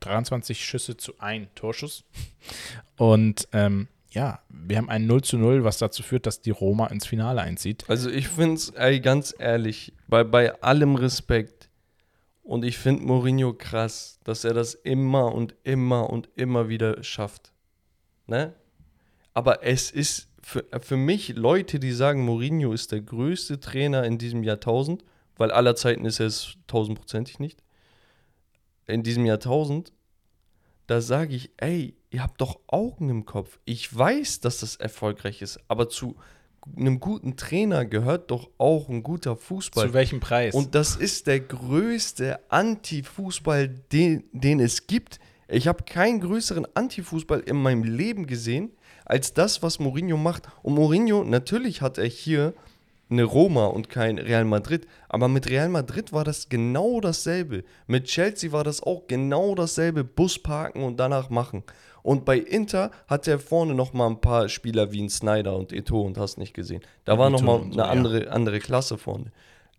23 0.00 0.64
Schüsse 0.64 0.96
zu 0.96 1.16
1 1.20 1.50
Torschuss. 1.54 2.02
Und 2.96 3.46
ähm, 3.52 3.86
ja, 4.10 4.40
wir 4.48 4.78
haben 4.78 4.90
ein 4.90 5.06
0 5.06 5.22
zu 5.22 5.38
0, 5.38 5.62
was 5.62 5.78
dazu 5.78 6.02
führt, 6.02 6.26
dass 6.26 6.40
die 6.40 6.50
Roma 6.50 6.88
ins 6.88 7.06
Finale 7.06 7.40
einzieht. 7.40 7.84
Also 7.88 8.10
ich 8.10 8.26
finde 8.26 8.56
es, 8.56 8.70
ey, 8.70 8.98
ganz 8.98 9.32
ehrlich, 9.38 9.92
bei, 10.08 10.24
bei 10.24 10.60
allem 10.60 10.96
Respekt 10.96 11.68
und 12.42 12.64
ich 12.64 12.78
finde 12.78 13.04
Mourinho 13.04 13.52
krass, 13.52 14.18
dass 14.24 14.42
er 14.42 14.54
das 14.54 14.74
immer 14.74 15.32
und 15.32 15.54
immer 15.62 16.10
und 16.10 16.28
immer 16.34 16.68
wieder 16.68 17.04
schafft. 17.04 17.52
Ne? 18.26 18.54
Aber 19.34 19.64
es 19.64 19.92
ist 19.92 20.28
für, 20.42 20.64
für 20.80 20.96
mich 20.96 21.36
Leute, 21.36 21.78
die 21.78 21.92
sagen, 21.92 22.24
Mourinho 22.24 22.72
ist 22.72 22.90
der 22.90 23.02
größte 23.02 23.60
Trainer 23.60 24.02
in 24.02 24.18
diesem 24.18 24.42
Jahrtausend, 24.42 25.04
weil 25.36 25.50
aller 25.50 25.76
Zeiten 25.76 26.04
ist 26.04 26.20
er 26.20 26.26
es 26.26 26.56
tausendprozentig 26.66 27.38
nicht. 27.38 27.62
In 28.86 29.02
diesem 29.02 29.24
Jahrtausend, 29.26 29.92
da 30.86 31.00
sage 31.00 31.34
ich, 31.34 31.50
ey, 31.56 31.94
ihr 32.10 32.22
habt 32.22 32.40
doch 32.40 32.60
Augen 32.66 33.08
im 33.08 33.24
Kopf. 33.24 33.58
Ich 33.64 33.96
weiß, 33.96 34.40
dass 34.40 34.60
das 34.60 34.76
erfolgreich 34.76 35.42
ist, 35.42 35.60
aber 35.68 35.88
zu 35.88 36.16
einem 36.76 37.00
guten 37.00 37.36
Trainer 37.36 37.84
gehört 37.84 38.30
doch 38.30 38.50
auch 38.58 38.88
ein 38.88 39.02
guter 39.02 39.36
Fußball. 39.36 39.88
Zu 39.88 39.94
welchem 39.94 40.20
Preis? 40.20 40.54
Und 40.54 40.74
das 40.74 40.96
ist 40.96 41.26
der 41.26 41.40
größte 41.40 42.38
Anti-Fußball, 42.50 43.68
den, 43.68 44.24
den 44.32 44.60
es 44.60 44.86
gibt. 44.86 45.18
Ich 45.48 45.66
habe 45.66 45.84
keinen 45.84 46.20
größeren 46.20 46.66
Anti-Fußball 46.74 47.40
in 47.40 47.56
meinem 47.56 47.84
Leben 47.84 48.26
gesehen, 48.26 48.72
als 49.04 49.34
das, 49.34 49.62
was 49.62 49.78
Mourinho 49.78 50.16
macht. 50.16 50.48
Und 50.62 50.74
Mourinho, 50.74 51.24
natürlich 51.24 51.82
hat 51.82 51.98
er 51.98 52.06
hier 52.06 52.54
eine 53.12 53.24
Roma 53.24 53.66
und 53.66 53.88
kein 53.88 54.18
Real 54.18 54.44
Madrid, 54.44 54.86
aber 55.08 55.28
mit 55.28 55.48
Real 55.48 55.68
Madrid 55.68 56.12
war 56.12 56.24
das 56.24 56.48
genau 56.48 57.00
dasselbe. 57.00 57.64
Mit 57.86 58.04
Chelsea 58.04 58.52
war 58.52 58.64
das 58.64 58.82
auch 58.82 59.06
genau 59.06 59.54
dasselbe. 59.54 60.04
Bus 60.04 60.38
parken 60.38 60.82
und 60.82 60.98
danach 60.98 61.30
machen. 61.30 61.62
Und 62.02 62.24
bei 62.24 62.38
Inter 62.38 62.90
hat 63.06 63.28
er 63.28 63.38
vorne 63.38 63.74
noch 63.74 63.92
mal 63.92 64.08
ein 64.08 64.20
paar 64.20 64.48
Spieler 64.48 64.90
wie 64.90 65.02
ein 65.02 65.08
Snyder 65.08 65.56
und 65.56 65.72
Eto 65.72 66.00
und 66.00 66.18
hast 66.18 66.38
nicht 66.38 66.54
gesehen. 66.54 66.82
Da 67.04 67.18
war 67.18 67.28
Eto'o 67.28 67.32
noch 67.32 67.42
mal 67.42 67.60
und 67.60 67.74
so, 67.74 67.80
eine 67.80 67.88
andere, 67.88 68.30
andere 68.30 68.58
Klasse 68.58 68.98
vorne. 68.98 69.30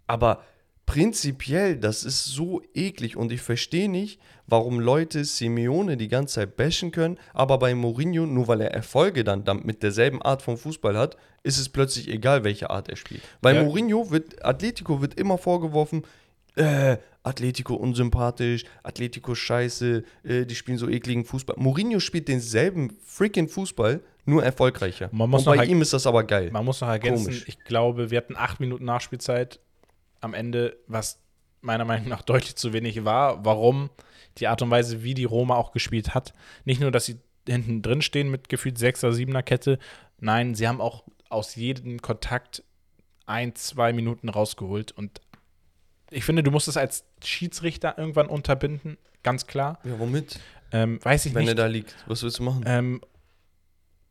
Aber 0.07 0.43
prinzipiell, 0.85 1.77
das 1.77 2.03
ist 2.03 2.25
so 2.25 2.61
eklig 2.73 3.15
und 3.17 3.31
ich 3.31 3.41
verstehe 3.41 3.89
nicht, 3.89 4.19
warum 4.47 4.79
Leute 4.79 5.23
Simeone 5.23 5.97
die 5.97 6.07
ganze 6.07 6.35
Zeit 6.35 6.55
bashen 6.57 6.91
können, 6.91 7.17
aber 7.33 7.57
bei 7.57 7.73
Mourinho, 7.73 8.25
nur 8.25 8.47
weil 8.47 8.61
er 8.61 8.71
Erfolge 8.73 9.23
dann, 9.23 9.43
dann 9.43 9.61
mit 9.65 9.81
derselben 9.83 10.21
Art 10.21 10.41
von 10.41 10.57
Fußball 10.57 10.97
hat, 10.97 11.17
ist 11.43 11.57
es 11.59 11.69
plötzlich 11.69 12.07
egal, 12.09 12.43
welche 12.43 12.69
Art 12.69 12.89
er 12.89 12.95
spielt. 12.97 13.21
Bei 13.41 13.53
Ja. 13.53 13.63
Mourinho 13.63 14.11
wird, 14.11 14.43
Atletico 14.45 15.01
wird 15.01 15.13
immer 15.19 15.37
vorgeworfen, 15.37 16.03
äh, 16.55 16.97
Atletico 17.23 17.75
unsympathisch, 17.75 18.65
Atletico 18.83 19.33
scheiße, 19.33 20.03
äh, 20.23 20.45
die 20.45 20.55
spielen 20.55 20.77
so 20.77 20.89
ekligen 20.89 21.23
Fußball. 21.25 21.55
Mourinho 21.57 21.99
spielt 21.99 22.27
denselben 22.27 22.97
freaking 23.05 23.47
Fußball, 23.47 24.01
nur 24.25 24.43
erfolgreicher. 24.43 25.09
Man 25.11 25.29
muss 25.29 25.47
und 25.47 25.55
bei 25.57 25.65
ihm 25.65 25.81
ist 25.81 25.93
das 25.93 26.05
aber 26.05 26.23
geil. 26.23 26.49
Man 26.51 26.63
muss 26.65 26.79
noch 26.81 26.87
ergänzen, 26.89 27.25
Komisch. 27.25 27.45
ich 27.47 27.59
glaube, 27.63 28.11
wir 28.11 28.17
hatten 28.17 28.35
acht 28.37 28.59
Minuten 28.59 28.85
Nachspielzeit 28.85 29.59
am 30.23 30.33
Ende, 30.33 30.77
was 30.87 31.19
meiner 31.61 31.85
Meinung 31.85 32.07
nach 32.09 32.21
deutlich 32.21 32.55
zu 32.55 32.73
wenig 32.73 33.05
war. 33.05 33.43
Warum? 33.45 33.89
Die 34.37 34.47
Art 34.47 34.61
und 34.61 34.71
Weise, 34.71 35.03
wie 35.03 35.13
die 35.13 35.25
Roma 35.25 35.55
auch 35.55 35.71
gespielt 35.71 36.13
hat. 36.15 36.33
Nicht 36.65 36.81
nur, 36.81 36.91
dass 36.91 37.05
sie 37.05 37.19
hinten 37.47 37.81
drin 37.81 38.01
stehen 38.01 38.31
mit 38.31 38.49
gefühlt 38.49 38.77
6er, 38.77 39.11
7er 39.11 39.43
Kette. 39.43 39.79
Nein, 40.19 40.55
sie 40.55 40.67
haben 40.67 40.81
auch 40.81 41.03
aus 41.29 41.55
jedem 41.55 42.01
Kontakt 42.01 42.63
ein, 43.25 43.55
zwei 43.55 43.93
Minuten 43.93 44.29
rausgeholt. 44.29 44.91
Und 44.91 45.21
ich 46.09 46.23
finde, 46.23 46.43
du 46.43 46.51
musst 46.51 46.67
es 46.67 46.77
als 46.77 47.05
Schiedsrichter 47.23 47.97
irgendwann 47.97 48.27
unterbinden, 48.27 48.97
ganz 49.23 49.47
klar. 49.47 49.79
Ja, 49.83 49.99
womit? 49.99 50.39
Ähm, 50.71 50.99
weiß 51.03 51.27
ich 51.27 51.33
Wenn 51.33 51.43
er 51.43 51.53
nicht. 51.53 51.59
da 51.59 51.65
liegt. 51.67 51.95
Was 52.07 52.23
willst 52.23 52.39
du 52.39 52.43
machen? 52.43 52.63
Ähm, 52.65 53.01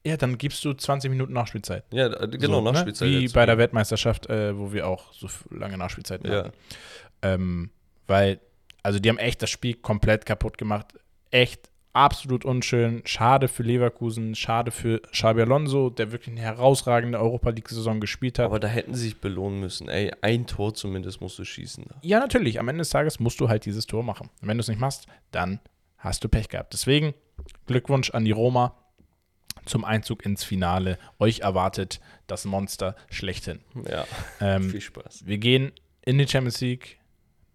ja, 0.04 0.16
dann 0.16 0.36
gibst 0.38 0.64
du 0.64 0.72
20 0.72 1.10
Minuten 1.10 1.32
Nachspielzeit. 1.32 1.84
ja, 1.92 2.08
genau, 2.26 2.54
So, 2.56 2.60
ne? 2.62 2.72
Nachspielzeit. 2.72 3.08
Wie 3.08 3.20
jetzt. 3.20 3.32
bei 3.34 3.46
der 3.46 3.58
Weltmeisterschaft, 3.58 4.28
äh, 4.28 4.58
wo 4.58 4.72
wir 4.72 4.86
auch 4.88 5.12
so 5.12 5.28
lange 5.50 5.78
Nachspielzeiten 5.78 6.30
Ja. 6.30 6.38
hatten. 6.38 6.52
Ähm, 7.22 7.70
weil, 8.06 8.40
also 8.82 8.98
die 8.98 9.08
haben 9.08 9.18
echt 9.18 9.42
das 9.42 9.50
Spiel 9.50 9.74
komplett 9.74 10.26
kaputt 10.26 10.58
gemacht. 10.58 10.86
Echt 11.30 11.70
absolut 11.92 12.44
unschön. 12.44 13.02
Schade 13.04 13.48
für 13.48 13.62
Leverkusen, 13.62 14.34
schade 14.34 14.70
für 14.70 15.00
Xabi 15.12 15.42
Alonso, 15.42 15.90
der 15.90 16.10
wirklich 16.10 16.30
eine 16.34 16.40
herausragende 16.40 17.18
Europa 17.20 17.50
League-Saison 17.50 18.00
gespielt 18.00 18.38
hat. 18.38 18.46
Aber 18.46 18.58
da 18.58 18.66
hätten 18.68 18.94
sie 18.94 19.04
sich 19.04 19.20
belohnen 19.20 19.60
müssen. 19.60 19.88
Ey, 19.88 20.10
ein 20.22 20.46
Tor 20.46 20.74
zumindest 20.74 21.20
musst 21.20 21.38
du 21.38 21.44
schießen. 21.44 21.84
Ja, 22.02 22.18
natürlich, 22.18 22.58
am 22.58 22.68
Ende 22.68 22.80
des 22.80 22.88
Tages 22.90 23.20
musst 23.20 23.38
du 23.40 23.48
halt 23.48 23.66
dieses 23.66 23.86
Tor 23.86 24.02
machen. 24.02 24.30
Und 24.40 24.48
wenn 24.48 24.56
du 24.56 24.62
es 24.62 24.68
nicht 24.68 24.80
machst, 24.80 25.06
dann 25.30 25.60
hast 25.98 26.24
du 26.24 26.28
Pech 26.28 26.48
gehabt. 26.48 26.72
Deswegen 26.72 27.14
Glückwunsch 27.66 28.10
an 28.10 28.24
die 28.24 28.32
Roma 28.32 28.74
zum 29.64 29.84
Einzug 29.84 30.24
ins 30.24 30.44
Finale. 30.44 30.98
Euch 31.18 31.40
erwartet 31.40 32.00
das 32.26 32.44
Monster 32.44 32.96
schlechthin. 33.10 33.60
Ja, 33.88 34.06
Ähm, 34.40 34.70
viel 34.70 34.80
Spaß. 34.80 35.26
Wir 35.26 35.38
gehen 35.38 35.72
in 36.04 36.18
die 36.18 36.26
Champions 36.26 36.60
League. 36.60 36.98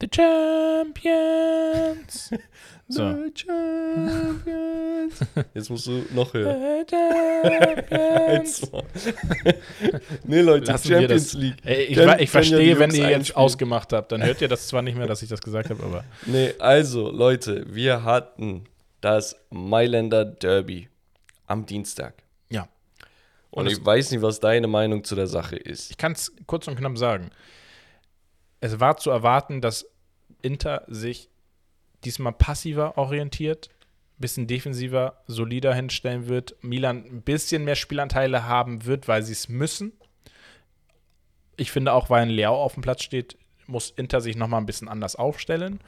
The 0.02 0.08
Champions. 0.14 2.32
So. 2.90 3.12
The 3.12 3.34
Champions. 3.36 5.20
Jetzt 5.54 5.70
musst 5.70 5.88
du 5.88 6.06
noch 6.14 6.34
höher. 6.34 6.86
The 6.90 6.96
Champions. 7.90 8.72
Nee, 10.24 10.40
Leute, 10.40 10.72
Lassen 10.72 10.88
Champions 10.88 11.32
das. 11.32 11.34
League. 11.34 11.56
Ey, 11.66 11.84
ich, 11.84 11.90
ich 11.92 11.98
ja 11.98 12.18
verstehe, 12.28 12.76
die 12.76 12.80
wenn 12.80 12.92
ihr 12.92 13.10
jetzt 13.10 13.36
ausgemacht 13.36 13.92
habt, 13.92 14.14
dann 14.14 14.24
hört 14.24 14.40
ihr 14.42 14.48
das 14.48 14.70
zwar 14.70 14.84
nicht 14.84 14.98
mehr, 14.98 15.06
dass 15.08 15.22
ich 15.22 15.28
das 15.28 15.42
gesagt 15.42 15.70
habe, 15.70 15.84
aber 15.84 16.06
Nee, 16.26 16.54
also, 16.60 17.12
Leute, 17.12 17.66
wir 17.68 18.06
hatten 18.06 18.64
das 19.02 19.36
Mailänder 19.50 20.24
Derby 20.24 20.88
am 21.48 21.66
Dienstag. 21.66 22.24
ja. 22.50 22.68
Und, 23.50 23.66
Und 23.66 23.72
ich 23.72 23.84
weiß 23.84 24.12
nicht, 24.12 24.22
was 24.22 24.40
deine 24.40 24.68
Meinung 24.68 25.04
zu 25.04 25.16
der 25.16 25.26
Sache 25.26 25.56
ist. 25.56 25.90
Ich 25.90 25.98
kann 25.98 26.12
es 26.12 26.32
kurz 26.46 26.68
und 26.68 26.76
knapp 26.76 26.98
sagen. 26.98 27.32
Es 28.60 28.80
war 28.80 28.98
zu 28.98 29.10
erwarten, 29.10 29.62
dass 29.62 29.90
Inter 30.42 30.84
sich 30.88 31.30
diesmal 32.04 32.34
passiver 32.34 32.98
orientiert, 32.98 33.70
bisschen 34.18 34.48
defensiver, 34.48 35.22
solider 35.28 35.74
hinstellen 35.74 36.28
wird, 36.28 36.56
Milan 36.62 37.06
ein 37.06 37.22
bisschen 37.22 37.64
mehr 37.64 37.76
Spielanteile 37.76 38.46
haben 38.46 38.86
wird, 38.86 39.08
weil 39.08 39.24
sie 39.24 39.34
es 39.34 39.48
müssen. 39.50 39.94
ich 41.56 41.72
finde 41.72 41.94
auch, 41.94 42.10
weil 42.10 42.24
ein 42.24 42.30
Leao 42.30 42.62
auf 42.62 42.74
dem 42.76 42.84
Platz 42.84 43.02
steht, 43.02 43.38
muss 43.66 43.92
Inter 43.92 44.22
sich 44.22 44.36
nochmal 44.36 44.62
ein 44.62 44.66
bisschen 44.66 44.88
anders 44.88 45.16
aufstellen. 45.16 45.80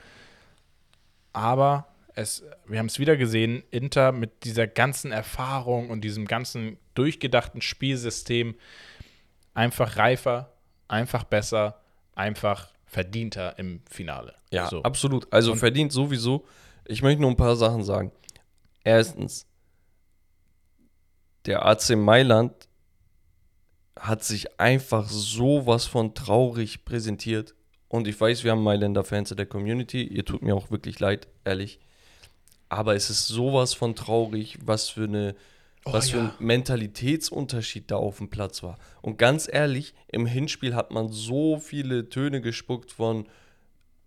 Aber 1.34 1.89
es, 2.20 2.44
wir 2.68 2.80
haben 2.80 2.88
es 2.88 3.00
wieder 3.00 3.16
gesehen, 3.18 3.64
Inter 3.72 4.12
mit 4.12 4.44
dieser 4.44 4.68
ganzen 4.68 5.12
Erfahrung 5.12 5.90
und 5.90 6.02
diesem 6.02 6.26
ganzen 6.26 6.78
durchgedachten 6.94 7.62
Spielsystem 7.62 8.56
einfach 9.54 9.98
reifer, 9.98 10.54
einfach 10.88 11.24
besser, 11.24 11.82
einfach 12.16 12.74
verdienter 12.86 13.58
im 13.58 13.82
Finale. 13.90 14.36
Ja, 14.52 14.68
so. 14.68 14.84
absolut. 14.84 15.32
Also 15.32 15.54
Und- 15.54 15.60
verdient 15.60 15.92
sowieso. 15.92 16.46
Ich 16.86 17.02
möchte 17.02 17.22
nur 17.22 17.30
ein 17.32 17.38
paar 17.38 17.56
Sachen 17.56 17.84
sagen. 17.84 18.12
Erstens, 18.84 19.46
der 21.46 21.66
AC 21.66 21.96
Mailand 21.96 22.54
hat 23.98 24.24
sich 24.24 24.60
einfach 24.60 25.08
sowas 25.08 25.86
von 25.86 26.14
traurig 26.16 26.86
präsentiert. 26.86 27.54
Und 27.88 28.08
ich 28.08 28.20
weiß, 28.20 28.44
wir 28.44 28.52
haben 28.52 28.64
Mailänder 28.64 29.04
Fans 29.04 29.32
in 29.32 29.38
der 29.38 29.46
Community. 29.46 30.04
Ihr 30.04 30.26
tut 30.26 30.42
mir 30.42 30.56
auch 30.56 30.72
wirklich 30.72 31.00
leid, 31.00 31.28
ehrlich. 31.44 31.80
Aber 32.70 32.96
es 32.96 33.10
ist 33.10 33.28
sowas 33.28 33.74
von 33.74 33.96
traurig, 33.96 34.60
was 34.64 34.90
für 34.90 35.04
eine 35.04 35.36
Oh, 35.86 35.94
was 35.94 36.10
für 36.10 36.18
ja. 36.18 36.24
ein 36.24 36.32
Mentalitätsunterschied 36.40 37.90
da 37.90 37.96
auf 37.96 38.18
dem 38.18 38.30
Platz 38.30 38.64
war. 38.64 38.78
Und 39.02 39.18
ganz 39.18 39.50
ehrlich, 39.52 39.94
im 40.10 40.26
Hinspiel 40.26 40.76
hat 40.76 40.92
man 40.92 41.08
so 41.08 41.58
viele 41.58 42.10
Töne 42.10 42.42
gespuckt 42.42 42.92
von, 42.92 43.28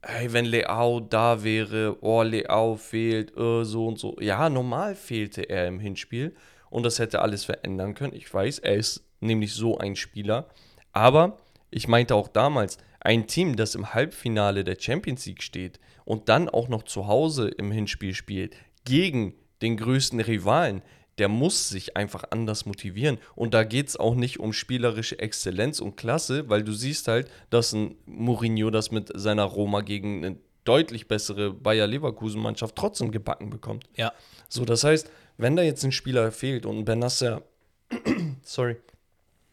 hey, 0.03 0.33
wenn 0.33 0.45
Leao 0.45 1.01
da 1.01 1.43
wäre, 1.45 1.97
oh, 2.03 2.23
Leao 2.23 2.77
fehlt, 2.77 3.37
äh, 3.37 3.65
so 3.65 3.87
und 3.87 3.99
so. 3.99 4.17
Ja, 4.21 4.51
normal 4.51 4.95
fehlte 4.95 5.49
er 5.49 5.67
im 5.67 5.81
Hinspiel 5.81 6.35
und 6.69 6.85
das 6.85 6.99
hätte 6.99 7.23
alles 7.23 7.45
verändern 7.45 7.95
können. 7.95 8.15
Ich 8.15 8.33
weiß, 8.33 8.59
er 8.59 8.75
ist 8.75 9.05
nämlich 9.21 9.55
so 9.55 9.79
ein 9.79 9.97
Spieler. 9.97 10.49
Aber 10.93 11.39
ich 11.71 11.89
meinte 11.89 12.15
auch 12.15 12.29
damals, 12.29 12.77
ein 13.01 13.27
Team, 13.27 13.57
das 13.57 13.75
im 13.75 13.95
Halbfinale 13.95 14.63
der 14.63 14.77
Champions 14.79 15.25
League 15.25 15.43
steht 15.43 15.81
und 16.05 16.29
dann 16.29 16.49
auch 16.49 16.69
noch 16.69 16.83
zu 16.83 17.07
Hause 17.07 17.49
im 17.49 17.71
Hinspiel 17.71 18.15
spielt, 18.15 18.57
gegen 18.85 19.35
den 19.61 19.77
größten 19.77 20.21
Rivalen, 20.21 20.83
der 21.19 21.29
muss 21.29 21.69
sich 21.69 21.97
einfach 21.97 22.25
anders 22.31 22.67
motivieren. 22.67 23.19
Und 23.35 23.55
da 23.55 23.65
geht 23.65 23.89
es 23.89 23.97
auch 23.97 24.15
nicht 24.15 24.41
um 24.41 24.53
spielerische 24.53 25.19
Exzellenz 25.19 25.81
und 25.81 25.97
Klasse, 25.97 26.49
weil 26.49 26.65
du 26.65 26.73
siehst 26.73 27.09
halt, 27.09 27.31
dass 27.51 27.73
ein 27.73 27.97
Mourinho 28.07 28.71
das 28.71 28.91
mit 28.91 29.11
seiner 29.15 29.45
Roma 29.45 29.83
gegen 29.83 30.25
eine 30.25 30.37
deutlich 30.65 31.09
bessere 31.09 31.53
Bayer 31.53 31.87
Leverkusen-Mannschaft 31.87 32.77
trotzdem 32.77 33.11
gebacken 33.11 33.51
bekommt. 33.51 33.85
Ja. 33.97 34.13
So, 34.49 34.65
das 34.65 34.85
heißt, 34.85 35.11
wenn 35.37 35.57
da 35.57 35.63
jetzt 35.63 35.85
ein 35.85 35.93
Spieler 35.93 36.33
fehlt 36.33 36.67
und 36.67 36.79
ein 36.79 36.85
Benasser, 36.85 37.43
sorry, 38.43 38.77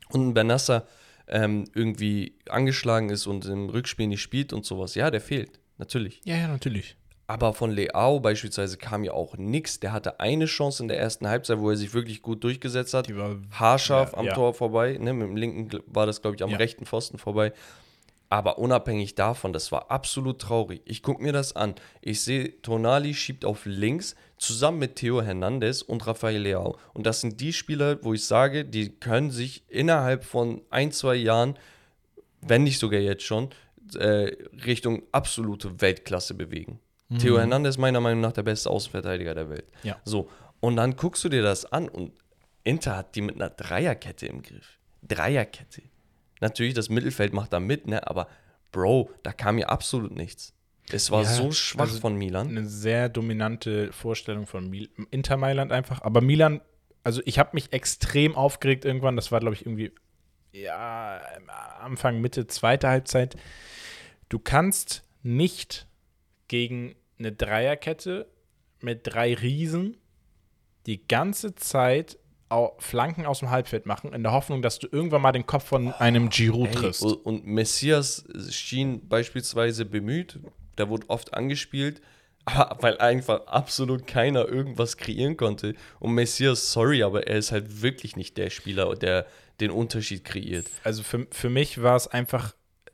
und 0.10 0.30
ein 0.30 0.34
Benasser 0.34 0.88
ähm, 1.28 1.66
irgendwie 1.74 2.36
angeschlagen 2.48 3.10
ist 3.10 3.28
und 3.28 3.46
im 3.46 3.70
Rückspiel 3.70 4.08
nicht 4.08 4.22
spielt 4.22 4.54
und 4.54 4.66
sowas, 4.66 4.96
ja, 4.96 5.12
der 5.12 5.22
fehlt, 5.22 5.59
natürlich. 5.80 6.22
Ja, 6.26 6.36
ja, 6.38 6.48
natürlich. 6.48 6.96
Aber 7.26 7.54
von 7.54 7.70
Leao 7.72 8.20
beispielsweise 8.20 8.78
kam 8.78 9.04
ja 9.04 9.12
auch 9.14 9.38
nichts. 9.38 9.80
Der 9.80 9.92
hatte 9.92 10.20
eine 10.20 10.46
Chance 10.46 10.82
in 10.84 10.88
der 10.90 10.98
ersten 11.00 11.28
Halbzeit, 11.28 11.60
wo 11.60 11.70
er 11.70 11.76
sich 11.78 11.94
wirklich 11.94 12.22
gut 12.24 12.44
durchgesetzt 12.44 12.94
hat. 12.96 13.08
Die 13.08 13.16
war- 13.16 13.38
Haarscharf 13.52 14.14
ja, 14.14 14.18
am 14.18 14.26
ja. 14.26 14.34
Tor 14.34 14.54
vorbei. 14.56 14.98
Ne, 15.00 15.14
mit 15.14 15.28
dem 15.28 15.36
linken 15.36 15.70
war 15.86 16.06
das, 16.08 16.22
glaube 16.22 16.36
ich, 16.36 16.44
am 16.44 16.50
Ja. 16.52 16.58
rechten 16.58 16.86
Pfosten 16.86 17.18
vorbei. 17.20 17.54
Aber 18.32 18.58
unabhängig 18.60 19.14
davon, 19.16 19.54
das 19.54 19.72
war 19.72 19.90
absolut 19.92 20.40
traurig. 20.40 20.82
Ich 20.86 21.02
gucke 21.04 21.22
mir 21.22 21.32
das 21.34 21.56
an. 21.56 21.76
Ich 22.02 22.22
sehe, 22.24 22.62
Tonali 22.62 23.14
schiebt 23.16 23.44
auf 23.46 23.66
links 23.66 24.16
zusammen 24.38 24.80
mit 24.80 24.96
Theo 24.96 25.22
Hernandez 25.22 25.82
und 25.84 26.06
Rafael 26.08 26.40
Leao. 26.42 26.78
Und 26.94 27.06
das 27.06 27.22
sind 27.22 27.42
die 27.42 27.54
Spieler, 27.54 28.04
wo 28.04 28.14
ich 28.14 28.26
sage, 28.26 28.66
die 28.66 28.90
können 28.90 29.30
sich 29.32 29.64
innerhalb 29.68 30.24
von 30.24 30.62
ein, 30.72 30.92
zwei 30.92 31.16
Jahren, 31.16 31.58
wenn 32.42 32.64
nicht 32.64 32.80
sogar 32.80 33.00
jetzt 33.00 33.24
schon, 33.24 33.50
äh, 33.96 34.36
Richtung 34.66 35.04
absolute 35.12 35.82
Weltklasse 35.82 36.34
bewegen. 36.34 36.80
Theo 37.18 37.40
Hernandez 37.40 37.72
ist 37.76 37.78
meiner 37.80 38.02
Meinung 38.02 38.22
nach 38.22 38.34
der 38.34 38.44
beste 38.44 38.70
Außenverteidiger 38.70 39.34
der 39.34 39.50
Welt. 39.50 39.66
Ja. 39.82 39.98
So, 40.06 40.30
und 40.60 40.76
dann 40.76 40.96
guckst 40.96 41.24
du 41.24 41.30
dir 41.30 41.42
das 41.42 41.66
an 41.66 41.90
und 41.90 42.14
Inter 42.64 42.98
hat 42.98 43.16
die 43.16 43.22
mit 43.22 43.36
einer 43.36 43.50
Dreierkette 43.50 44.28
im 44.28 44.44
Griff. 44.44 44.78
Dreierkette. 45.02 45.82
Natürlich, 46.40 46.76
das 46.76 46.90
Mittelfeld 46.90 47.34
macht 47.34 47.52
da 47.52 47.60
mit, 47.60 47.88
ne? 47.88 48.08
Aber 48.08 48.28
Bro, 48.72 49.10
da 49.24 49.34
kam 49.34 49.56
mir 49.56 49.70
absolut 49.70 50.16
nichts. 50.16 50.54
Es 50.92 51.10
war 51.10 51.24
Ja, 51.24 51.30
so 51.30 51.52
schwach 51.52 51.86
also 51.86 52.00
von 52.00 52.16
Milan. 52.16 52.50
Eine 52.50 52.66
sehr 52.66 53.10
dominante 53.10 53.92
Vorstellung 53.92 54.46
von 54.46 54.70
Mil 54.70 54.90
Inter 55.10 55.38
Mailand 55.38 55.72
einfach. 55.72 56.02
Aber 56.04 56.22
Milan, 56.22 56.62
also 57.04 57.22
ich 57.26 57.40
habe 57.40 57.52
mich 57.54 57.74
extrem 57.74 58.36
aufgeregt 58.36 58.86
irgendwann. 58.86 59.16
Das 59.16 59.32
war, 59.32 59.40
glaube 59.40 59.56
ich, 59.56 59.66
irgendwie 59.66 59.92
ja, 60.52 61.22
Anfang, 61.80 62.22
Mitte, 62.22 62.48
zweite 62.48 62.88
Halbzeit. 62.88 63.36
Du 64.30 64.38
kannst 64.38 65.04
nicht 65.24 65.88
gegen 66.48 66.96
eine 67.18 67.32
Dreierkette 67.32 68.28
mit 68.82 69.02
drei 69.04 69.34
Riesen 69.34 69.98
die 70.86 71.06
ganze 71.08 71.56
Zeit 71.56 72.18
Flanken 72.80 73.26
aus 73.28 73.40
dem 73.40 73.52
Halbfeld 73.52 73.86
machen, 73.86 74.14
in 74.14 74.24
der 74.24 74.32
Hoffnung, 74.32 74.64
dass 74.64 74.80
du 74.80 74.88
irgendwann 74.92 75.22
mal 75.22 75.32
den 75.32 75.46
Kopf 75.46 75.66
von 75.66 75.94
einem 75.94 76.30
Giroud 76.30 76.72
triffst. 76.72 77.04
und- 77.04 77.26
und 77.26 77.46
Messias 77.46 78.26
schien 78.50 79.08
beispielsweise 79.08 79.86
bemüht, 79.86 80.40
der 80.80 80.90
wurde 80.90 81.08
oft 81.10 81.36
angespielt, 81.36 82.02
aber 82.46 82.82
weil 82.82 82.98
einfach 82.98 83.46
absolut 83.46 84.08
keiner 84.08 84.48
irgendwas 84.48 84.98
kreieren 84.98 85.38
konnte. 85.38 85.76
Und 86.00 86.14
Messias, 86.14 86.72
sorry, 86.72 87.04
aber 87.04 87.28
er 87.28 87.38
ist 87.38 87.52
halt 87.52 87.84
wirklich 87.84 88.16
nicht 88.16 88.38
der 88.38 88.50
Spieler, 88.50 88.96
der 88.96 89.28
den 89.60 89.70
Unterschied 89.70 90.24
kreiert. 90.24 90.66
also 90.84 91.04
für, 91.04 91.28
für 91.32 91.50
mich 91.50 91.84
war 91.84 91.98
es 91.98 92.08
einfach 92.08 92.54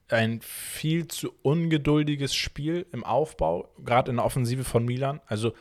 ein 0.10 0.42
viel 0.42 1.08
zu 1.08 1.34
ungeduldiges 1.42 2.36
Spiel 2.36 2.86
im 2.92 3.04
Aufbau, 3.04 3.70
gerade 3.84 4.12
in 4.12 4.18
der 4.18 4.26
Offensive 4.26 4.64
von 4.64 4.86
Milan. 4.86 5.20
Also 5.26 5.54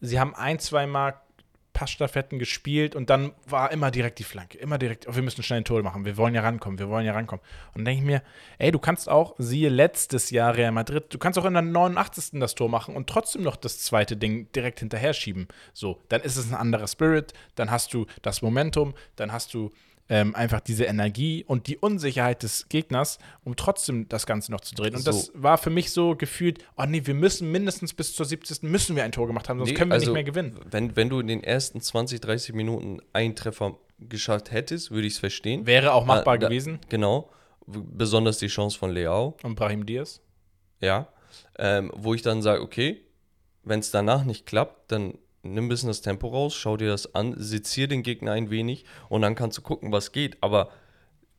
sie 0.00 0.18
haben 0.18 0.34
ein, 0.34 0.58
zwei 0.58 0.86
Mal 0.86 1.14
Passstaffetten 1.72 2.38
gespielt 2.38 2.94
und 2.94 3.08
dann 3.08 3.32
war 3.46 3.72
immer 3.72 3.90
direkt 3.90 4.18
die 4.18 4.24
Flanke, 4.24 4.58
immer 4.58 4.78
direkt, 4.78 5.08
oh, 5.08 5.14
wir 5.14 5.22
müssen 5.22 5.42
schnell 5.42 5.60
ein 5.60 5.64
Tor 5.64 5.82
machen, 5.82 6.04
wir 6.04 6.16
wollen 6.16 6.34
ja 6.34 6.42
rankommen, 6.42 6.78
wir 6.78 6.88
wollen 6.88 7.06
ja 7.06 7.12
rankommen. 7.12 7.44
Und 7.68 7.78
dann 7.78 7.84
denke 7.86 8.00
ich 8.00 8.06
mir, 8.06 8.22
ey, 8.58 8.70
du 8.70 8.78
kannst 8.78 9.08
auch, 9.08 9.34
siehe 9.38 9.68
letztes 9.68 10.30
Jahr 10.30 10.54
Real 10.54 10.72
Madrid, 10.72 11.06
du 11.08 11.18
kannst 11.18 11.38
auch 11.38 11.44
in 11.44 11.54
der 11.54 11.62
89. 11.62 12.38
das 12.40 12.54
Tor 12.54 12.68
machen 12.68 12.94
und 12.94 13.08
trotzdem 13.08 13.42
noch 13.42 13.56
das 13.56 13.78
zweite 13.80 14.16
Ding 14.16 14.52
direkt 14.52 14.80
hinterher 14.80 15.14
schieben. 15.14 15.48
So, 15.72 16.00
dann 16.08 16.20
ist 16.20 16.36
es 16.36 16.50
ein 16.50 16.54
anderer 16.54 16.86
Spirit, 16.86 17.32
dann 17.54 17.70
hast 17.70 17.94
du 17.94 18.06
das 18.20 18.42
Momentum, 18.42 18.94
dann 19.16 19.32
hast 19.32 19.54
du 19.54 19.70
ähm, 20.14 20.34
einfach 20.34 20.60
diese 20.60 20.84
Energie 20.84 21.42
und 21.46 21.68
die 21.68 21.78
Unsicherheit 21.78 22.42
des 22.42 22.68
Gegners, 22.68 23.18
um 23.44 23.56
trotzdem 23.56 24.08
das 24.10 24.26
Ganze 24.26 24.52
noch 24.52 24.60
zu 24.60 24.74
drehen. 24.74 24.94
Und 24.94 25.06
das 25.06 25.26
So. 25.26 25.32
war 25.34 25.56
für 25.56 25.70
mich 25.70 25.90
so 25.90 26.14
gefühlt, 26.16 26.62
oh 26.76 26.84
nee, 26.86 27.00
wir 27.06 27.14
müssen 27.14 27.50
mindestens 27.50 27.94
bis 27.94 28.14
zur 28.14 28.26
70. 28.26 28.64
müssen 28.64 28.94
wir 28.94 29.04
ein 29.04 29.12
Tor 29.12 29.26
gemacht 29.26 29.48
haben, 29.48 29.58
sonst 29.58 29.70
Nee, 29.70 29.74
können 29.74 29.90
wir 29.90 29.94
also, 29.94 30.06
nicht 30.06 30.12
mehr 30.14 30.24
gewinnen. 30.24 30.58
Wenn, 30.70 30.96
wenn 30.96 31.08
du 31.08 31.20
in 31.20 31.28
den 31.28 31.42
ersten 31.42 31.80
20, 31.80 32.20
30 32.20 32.54
Minuten 32.54 33.00
einen 33.14 33.34
Treffer 33.34 33.78
geschafft 34.00 34.50
hättest, 34.52 34.90
würde 34.90 35.06
ich 35.06 35.14
es 35.14 35.18
verstehen. 35.18 35.64
Wäre 35.66 35.94
auch 35.94 36.04
machbar 36.04 36.34
Ah, 36.34 36.38
da- 36.38 36.48
gewesen. 36.48 36.78
Genau. 36.90 37.30
Besonders 37.66 38.36
die 38.38 38.48
Chance 38.48 38.76
von 38.78 38.90
Leao. 38.90 39.36
Und 39.42 39.54
Brahim 39.54 39.86
Diaz. 39.86 40.20
Ja. 40.80 41.08
Ähm, 41.58 41.90
wo 41.94 42.12
ich 42.12 42.20
dann 42.20 42.42
sage, 42.42 42.60
okay, 42.60 43.00
wenn 43.64 43.80
es 43.80 43.90
danach 43.90 44.24
nicht 44.24 44.44
klappt, 44.44 44.92
dann 44.92 45.14
nimm 45.42 45.66
ein 45.66 45.68
bisschen 45.68 45.88
das 45.88 46.00
Tempo 46.02 46.28
raus, 46.28 46.54
schau 46.54 46.76
dir 46.76 46.88
das 46.88 47.14
an, 47.14 47.34
sezier 47.36 47.88
den 47.88 48.02
Gegner 48.02 48.32
ein 48.32 48.50
wenig 48.50 48.84
und 49.08 49.22
dann 49.22 49.34
kannst 49.34 49.58
du 49.58 49.62
gucken, 49.62 49.92
was 49.92 50.12
geht. 50.12 50.36
Aber 50.40 50.68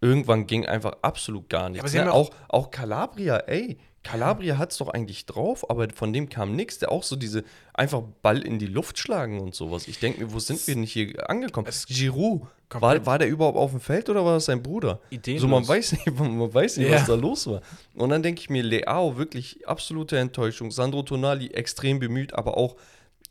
irgendwann 0.02 0.48
ging 0.48 0.66
einfach 0.66 0.98
absolut 1.02 1.50
gar 1.50 1.70
nichts. 1.70 1.84
aber 1.84 1.90
sie 1.90 1.98
ne? 2.00 2.06
ja 2.06 2.12
auch, 2.12 2.30
auch 2.50 2.72
Calabria, 2.72 3.38
ey, 3.38 3.78
Calabria 4.04 4.58
hat 4.58 4.72
es 4.72 4.78
doch 4.78 4.90
eigentlich 4.90 5.26
drauf, 5.26 5.70
aber 5.70 5.88
von 5.94 6.12
dem 6.12 6.28
kam 6.28 6.56
nichts. 6.56 6.78
Der 6.78 6.92
auch 6.92 7.04
so 7.04 7.16
diese 7.16 7.44
einfach 7.74 8.02
Ball 8.22 8.42
in 8.42 8.60
die 8.60 8.66
Luft 8.68 9.00
schlagen 9.00 9.40
und 9.40 9.56
sowas. 9.56 9.88
Ich 9.88 10.00
denke 10.00 10.22
mir, 10.22 10.34
wo 10.34 10.40
sind 10.40 10.66
wir 10.68 10.76
denn 10.76 10.84
hier 10.84 11.30
angekommen? 11.30 11.68
Giroud, 11.88 12.42
war, 12.70 13.06
war 13.06 13.18
der 13.18 13.30
überhaupt 13.30 13.58
auf 13.58 13.72
dem 13.72 13.80
Feld 13.80 14.10
oder 14.10 14.26
war 14.26 14.34
das 14.34 14.46
sein 14.46 14.62
Bruder? 14.62 15.00
Ideenlos. 15.10 15.42
So, 15.42 15.48
man 15.48 15.66
weiß 15.66 15.94
nicht, 15.94 16.06
man 16.20 16.54
weiß 16.54 16.78
nicht 16.78 16.90
Ja. 16.90 16.98
was 16.98 17.06
da 17.06 17.16
los 17.16 17.48
war. 17.48 17.62
Und 17.96 18.10
dann 18.10 18.22
denke 18.22 18.42
ich 18.42 18.50
mir, 18.50 18.62
Leao, 18.62 19.18
wirklich 19.18 19.66
absolute 19.68 20.18
Enttäuschung. 20.18 20.70
Sandro 20.72 21.04
Tonali 21.04 21.48
extrem 21.52 22.00
bemüht, 22.00 22.34
aber 22.34 22.58
auch 22.58 22.76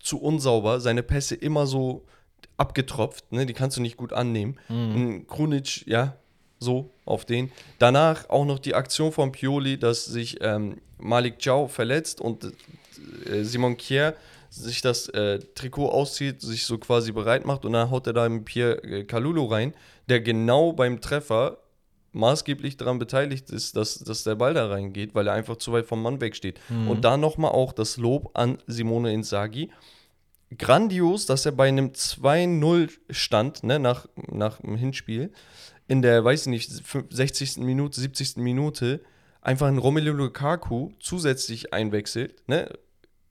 zu 0.02 0.20
unsauber. 0.20 0.80
Seine 0.80 1.02
Pässe 1.02 1.34
immer 1.34 1.66
so 1.66 2.04
abgetropft, 2.56 3.32
ne? 3.32 3.46
die 3.46 3.54
kannst 3.54 3.76
du 3.76 3.80
nicht 3.80 3.96
gut 3.96 4.12
annehmen. 4.12 4.58
Mhm. 4.68 5.26
Krunic, 5.26 5.86
ja, 5.86 6.16
so 6.58 6.90
auf 7.04 7.24
den. 7.24 7.50
Danach 7.78 8.28
auch 8.28 8.44
noch 8.44 8.58
die 8.58 8.74
Aktion 8.74 9.12
von 9.12 9.32
Pioli, 9.32 9.78
dass 9.78 10.04
sich 10.04 10.38
ähm, 10.40 10.80
Malik 10.98 11.40
Ciao 11.40 11.68
verletzt 11.68 12.20
und 12.20 12.52
äh, 13.26 13.42
Simon 13.42 13.76
Kier 13.76 14.14
sich 14.50 14.82
das 14.82 15.08
äh, 15.08 15.38
Trikot 15.54 15.88
auszieht, 15.88 16.42
sich 16.42 16.66
so 16.66 16.78
quasi 16.78 17.12
bereit 17.12 17.46
macht 17.46 17.64
und 17.64 17.72
dann 17.72 17.90
haut 17.90 18.06
er 18.06 18.12
da 18.12 18.28
mit 18.28 18.44
Pierre 18.44 18.82
äh, 18.84 19.04
Kalulu 19.04 19.46
rein, 19.46 19.74
der 20.08 20.20
genau 20.20 20.72
beim 20.72 21.00
Treffer 21.00 21.58
maßgeblich 22.12 22.76
daran 22.76 22.98
beteiligt 22.98 23.50
ist, 23.50 23.76
dass, 23.76 23.98
dass 23.98 24.24
der 24.24 24.34
Ball 24.34 24.54
da 24.54 24.68
reingeht, 24.68 25.14
weil 25.14 25.26
er 25.26 25.32
einfach 25.32 25.56
zu 25.56 25.72
weit 25.72 25.86
vom 25.86 26.02
Mann 26.02 26.20
wegsteht. 26.20 26.60
Und 26.88 27.04
da 27.04 27.16
nochmal 27.16 27.52
auch 27.52 27.72
das 27.72 27.96
Lob 27.96 28.30
an 28.34 28.58
Simone 28.66 29.12
Inzaghi. 29.12 29.70
Grandios, 30.58 31.26
dass 31.26 31.46
er 31.46 31.52
bei 31.52 31.68
einem 31.68 31.88
2-0 31.88 32.90
stand, 33.10 33.64
ne, 33.64 33.78
nach, 33.78 34.06
nach 34.30 34.60
dem 34.60 34.76
Hinspiel, 34.76 35.32
in 35.88 36.02
der, 36.02 36.24
weiß 36.24 36.42
ich 36.42 36.48
nicht, 36.48 36.70
60. 37.10 37.58
Minute, 37.58 38.00
70. 38.00 38.36
Minute 38.36 39.00
einfach 39.40 39.66
einen 39.66 39.78
Romelu 39.78 40.12
Lukaku 40.12 40.90
zusätzlich 41.00 41.72
einwechselt, 41.72 42.46
ne? 42.48 42.70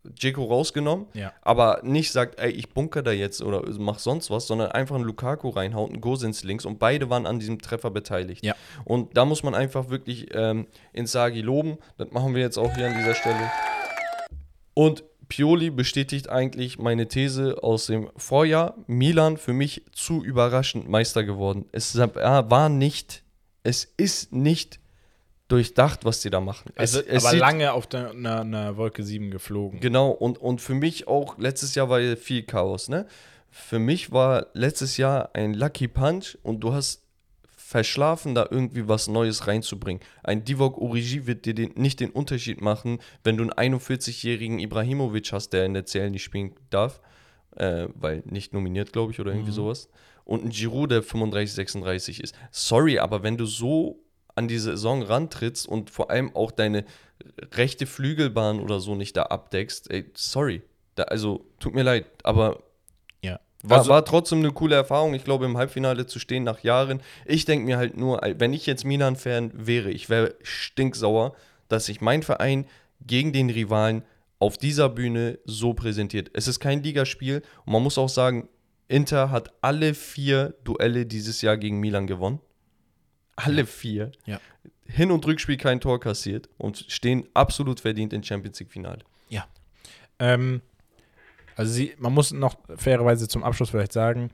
Dzeko 0.04 0.46
rausgenommen, 0.46 1.06
Ja. 1.14 1.32
aber 1.42 1.82
nicht 1.84 2.12
sagt, 2.12 2.40
ey, 2.40 2.50
ich 2.52 2.74
bunker 2.74 3.04
da 3.04 3.12
jetzt 3.12 3.42
oder 3.42 3.64
mach 3.80 4.00
sonst 4.00 4.30
was, 4.32 4.48
sondern 4.48 4.72
einfach 4.72 4.96
einen 4.96 5.04
Lukaku 5.06 5.50
reinhaut, 5.50 5.92
einen 5.92 6.02
Gosens 6.02 6.44
links 6.44 6.66
und 6.66 6.80
beide 6.80 7.10
waren 7.10 7.26
an 7.26 7.40
diesem 7.40 7.60
Treffer 7.62 7.92
beteiligt. 7.92 8.44
Ja. 8.44 8.56
Und 8.84 9.16
da 9.16 9.26
muss 9.26 9.44
man 9.44 9.54
einfach 9.56 9.90
wirklich 9.90 10.28
ähm, 10.34 10.68
Insagi 10.94 11.42
loben. 11.42 11.78
Das 11.98 12.12
machen 12.12 12.34
wir 12.36 12.42
jetzt 12.42 12.58
auch 12.58 12.74
hier 12.76 12.88
an 12.88 12.98
dieser 12.98 13.14
Stelle. 13.16 13.52
Und 14.74 15.04
Pioli 15.30 15.70
bestätigt 15.70 16.30
eigentlich 16.30 16.78
meine 16.78 17.08
These 17.08 17.64
aus 17.64 17.86
dem 17.86 18.10
Vorjahr. 18.18 18.76
Milan 18.88 19.38
für 19.38 19.54
mich 19.54 19.84
zu 19.94 20.24
überraschend 20.24 20.90
Meister 20.90 21.24
geworden. 21.24 21.66
Es 21.72 21.98
war 21.98 22.68
nicht, 22.68 23.24
es 23.64 23.86
ist 23.96 24.34
nicht 24.34 24.81
durchdacht, 25.52 26.06
was 26.06 26.22
die 26.22 26.30
da 26.30 26.40
machen. 26.40 26.72
Also, 26.76 27.00
es, 27.00 27.06
es 27.08 27.24
aber 27.26 27.32
sieht- 27.32 27.40
lange 27.40 27.74
auf 27.74 27.88
der, 27.88 28.12
einer, 28.12 28.42
einer 28.42 28.78
Wolke 28.78 29.04
7 29.04 29.32
geflogen. 29.32 29.80
Genau, 29.80 30.10
und, 30.12 30.38
und 30.38 30.62
für 30.62 30.74
mich 30.76 31.08
auch, 31.08 31.38
letztes 31.38 31.76
Jahr 31.76 31.90
war 31.90 32.00
ja 32.00 32.16
viel 32.16 32.44
Chaos, 32.44 32.90
ne? 32.90 33.06
Für 33.50 33.80
mich 33.80 34.12
war 34.12 34.48
letztes 34.54 34.96
Jahr 34.98 35.32
ein 35.34 35.54
Lucky 35.54 35.88
Punch 35.90 36.38
und 36.44 36.62
du 36.62 36.74
hast 36.74 37.04
verschlafen, 37.58 38.36
da 38.36 38.48
irgendwie 38.50 38.88
was 38.88 39.08
Neues 39.08 39.48
reinzubringen. 39.48 40.02
Ein 40.24 40.44
Divock 40.44 40.78
Origi 40.78 41.26
wird 41.28 41.46
dir 41.46 41.54
den, 41.54 41.72
nicht 41.76 42.00
den 42.00 42.12
Unterschied 42.12 42.62
machen, 42.62 43.00
wenn 43.24 43.38
du 43.38 43.44
einen 43.50 43.74
41-jährigen 43.76 44.60
Ibrahimovic 44.60 45.32
hast, 45.32 45.50
der 45.54 45.66
in 45.66 45.74
der 45.74 45.86
CL 45.86 46.10
nicht 46.12 46.24
spielen 46.24 46.54
darf, 46.70 47.02
äh, 47.56 47.88
weil 47.96 48.24
nicht 48.26 48.54
nominiert, 48.54 48.92
glaube 48.94 49.12
ich, 49.12 49.20
oder 49.20 49.32
irgendwie 49.32 49.52
sowas. 49.54 49.90
Und 50.26 50.44
ein 50.46 50.50
Giroud, 50.50 50.92
der 50.92 51.04
35, 51.04 51.54
36 51.56 52.22
ist. 52.24 52.36
Sorry, 52.52 53.00
aber 53.00 53.24
wenn 53.24 53.38
du 53.38 53.46
so 53.46 54.00
an 54.42 54.48
die 54.48 54.58
Saison 54.60 55.04
rantrittst 55.04 55.68
und 55.68 55.90
vor 55.90 56.10
allem 56.12 56.36
auch 56.36 56.52
deine 56.52 56.84
rechte 57.54 57.86
Flügelbahn 57.86 58.60
oder 58.60 58.80
so 58.80 58.96
nicht 58.96 59.16
da 59.16 59.24
abdeckst, 59.24 59.92
ey, 59.92 60.06
sorry. 60.16 60.62
Da, 60.96 61.04
also, 61.04 61.46
tut 61.60 61.74
mir 61.76 61.84
leid, 61.84 62.06
aber 62.24 62.64
Ja. 63.22 63.40
war, 63.64 63.78
Also- 63.80 63.92
war 63.92 64.04
trotzdem 64.04 64.40
eine 64.40 64.52
coole 64.52 64.76
Erfahrung. 64.76 65.14
Ich 65.14 65.24
glaube, 65.24 65.46
im 65.46 65.58
Halbfinale 65.58 66.06
zu 66.08 66.18
stehen 66.20 66.44
nach 66.44 66.62
Jahren. 66.64 67.02
Ich 67.26 67.46
denke 67.46 67.66
mir 67.66 67.78
halt 67.78 67.96
nur, 67.96 68.20
wenn 68.38 68.54
ich 68.54 68.66
jetzt 68.66 68.84
Milan-Fan 68.84 69.52
wäre, 69.54 69.92
ich 69.92 70.10
wäre 70.10 70.34
stinksauer, 70.42 71.36
dass 71.70 71.86
sich 71.86 72.02
mein 72.02 72.24
Verein 72.24 72.66
gegen 73.06 73.32
den 73.34 73.50
Rivalen 73.50 74.04
auf 74.40 74.58
dieser 74.58 74.90
Bühne 74.90 75.38
so 75.46 75.74
präsentiert. 75.76 76.32
Es 76.34 76.48
ist 76.48 76.60
kein 76.60 76.82
Ligaspiel 76.84 77.44
und 77.66 77.74
man 77.74 77.84
muss 77.84 77.98
auch 78.00 78.10
sagen, 78.10 78.50
Inter 78.88 79.30
hat 79.30 79.54
alle 79.62 79.94
vier 79.94 80.56
Duelle 80.64 81.06
dieses 81.06 81.42
Jahr 81.42 81.56
gegen 81.58 81.80
Milan 81.80 82.08
gewonnen. 82.08 82.40
Alle 83.36 83.66
vier. 83.66 84.12
Ja. 84.26 84.40
Hin- 84.86 85.12
und 85.12 85.26
Rückspiel 85.26 85.58
kein 85.58 85.80
Tor 85.80 86.00
kassiert 86.00 86.50
und 86.58 86.86
stehen 86.90 87.28
absolut 87.34 87.80
verdient 87.80 88.14
im 88.14 88.24
Champions 88.24 88.60
League-Finale. 88.60 89.00
Ja. 89.30 89.46
Ähm, 90.20 90.62
also 91.56 91.72
sie, 91.72 91.94
man 91.98 92.14
muss 92.14 92.32
noch 92.32 92.56
fairerweise 92.78 93.28
zum 93.28 93.44
Abschluss 93.44 93.70
vielleicht 93.70 93.94
sagen, 93.94 94.32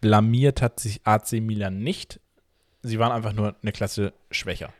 blamiert 0.00 0.60
hat 0.62 0.78
sich 0.80 1.00
AC 1.04 1.32
Milan 1.40 1.78
nicht. 1.78 2.20
Sie 2.82 2.98
waren 2.98 3.12
einfach 3.12 3.32
nur 3.32 3.56
eine 3.62 3.72
Klasse 3.72 4.12
schwächer. 4.30 4.72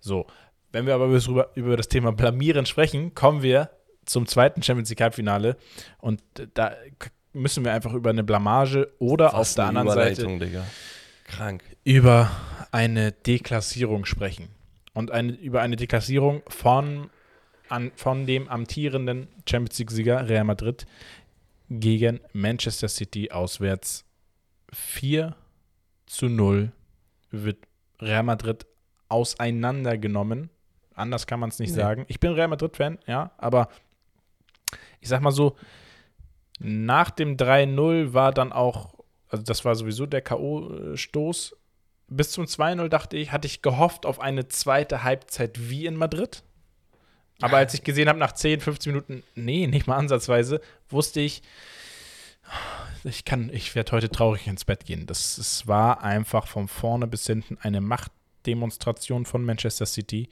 So, 0.00 0.26
wenn 0.70 0.86
wir 0.86 0.94
aber 0.94 1.06
über, 1.06 1.14
das- 1.16 1.28
über 1.56 1.76
das 1.76 1.88
Thema 1.88 2.12
Blamieren 2.12 2.66
sprechen, 2.66 3.14
kommen 3.14 3.42
wir 3.42 3.70
zum 4.04 4.26
zweiten 4.26 4.62
Champions 4.62 4.88
League 4.90 5.00
Halbfinale 5.00 5.56
und 5.98 6.22
da 6.54 6.74
müssen 7.32 7.64
wir 7.64 7.72
einfach 7.72 7.92
über 7.94 8.10
eine 8.10 8.22
Blamage 8.24 8.92
oder 9.00 9.34
auf 9.34 9.52
der 9.54 9.64
anderen 9.66 9.90
Seite 9.90 10.26
Digga. 10.38 10.64
Krank. 11.24 11.62
über 11.84 12.30
eine 12.78 13.10
Deklassierung 13.10 14.04
sprechen. 14.04 14.50
Und 14.94 15.10
eine, 15.10 15.32
über 15.32 15.62
eine 15.62 15.74
Deklassierung 15.74 16.42
von, 16.46 17.10
an, 17.68 17.90
von 17.96 18.24
dem 18.24 18.48
amtierenden 18.48 19.26
Champions 19.48 19.78
League-Sieger 19.80 20.28
Real 20.28 20.44
Madrid 20.44 20.86
gegen 21.68 22.20
Manchester 22.32 22.86
City 22.88 23.32
auswärts 23.32 24.04
4 24.72 25.34
zu 26.06 26.26
0 26.28 26.70
wird 27.32 27.58
Real 28.00 28.22
Madrid 28.22 28.64
auseinandergenommen. 29.08 30.48
Anders 30.94 31.26
kann 31.26 31.40
man 31.40 31.48
es 31.50 31.58
nicht 31.58 31.70
Nee. 31.70 31.76
sagen. 31.80 32.04
Ich 32.06 32.20
bin 32.20 32.32
Real 32.32 32.48
Madrid-Fan, 32.48 32.98
ja, 33.08 33.32
aber 33.38 33.70
ich 35.00 35.08
sag 35.08 35.20
mal 35.20 35.32
so, 35.32 35.56
nach 36.60 37.10
dem 37.10 37.36
3-0 37.36 38.12
war 38.14 38.32
dann 38.32 38.52
auch, 38.52 38.94
also 39.28 39.42
das 39.44 39.64
war 39.64 39.74
sowieso 39.74 40.06
der 40.06 40.22
K.O.-Stoß. 40.22 41.54
Bis 42.08 42.32
zum 42.32 42.44
2-0 42.44 42.88
dachte 42.88 43.16
ich, 43.16 43.32
hatte 43.32 43.46
ich 43.46 43.62
gehofft 43.62 44.06
auf 44.06 44.20
eine 44.20 44.48
zweite 44.48 45.02
Halbzeit 45.02 45.70
wie 45.70 45.86
in 45.86 45.96
Madrid. 45.96 46.42
Aber 47.40 47.58
als 47.58 47.74
ich 47.74 47.84
gesehen 47.84 48.08
habe, 48.08 48.18
nach 48.18 48.32
10, 48.32 48.60
15 48.60 48.92
Minuten, 48.92 49.22
nee, 49.34 49.66
nicht 49.66 49.86
mal 49.86 49.96
ansatzweise, 49.96 50.60
wusste 50.88 51.20
ich, 51.20 51.42
ich 53.04 53.24
kann, 53.24 53.50
ich 53.52 53.74
werde 53.74 53.92
heute 53.92 54.10
traurig 54.10 54.46
ins 54.46 54.64
Bett 54.64 54.84
gehen. 54.84 55.06
Das, 55.06 55.38
es 55.38 55.66
war 55.66 56.02
einfach 56.02 56.46
von 56.46 56.66
vorne 56.66 57.06
bis 57.06 57.26
hinten 57.26 57.58
eine 57.60 57.80
Machtdemonstration 57.80 59.24
von 59.24 59.44
Manchester 59.44 59.86
City. 59.86 60.28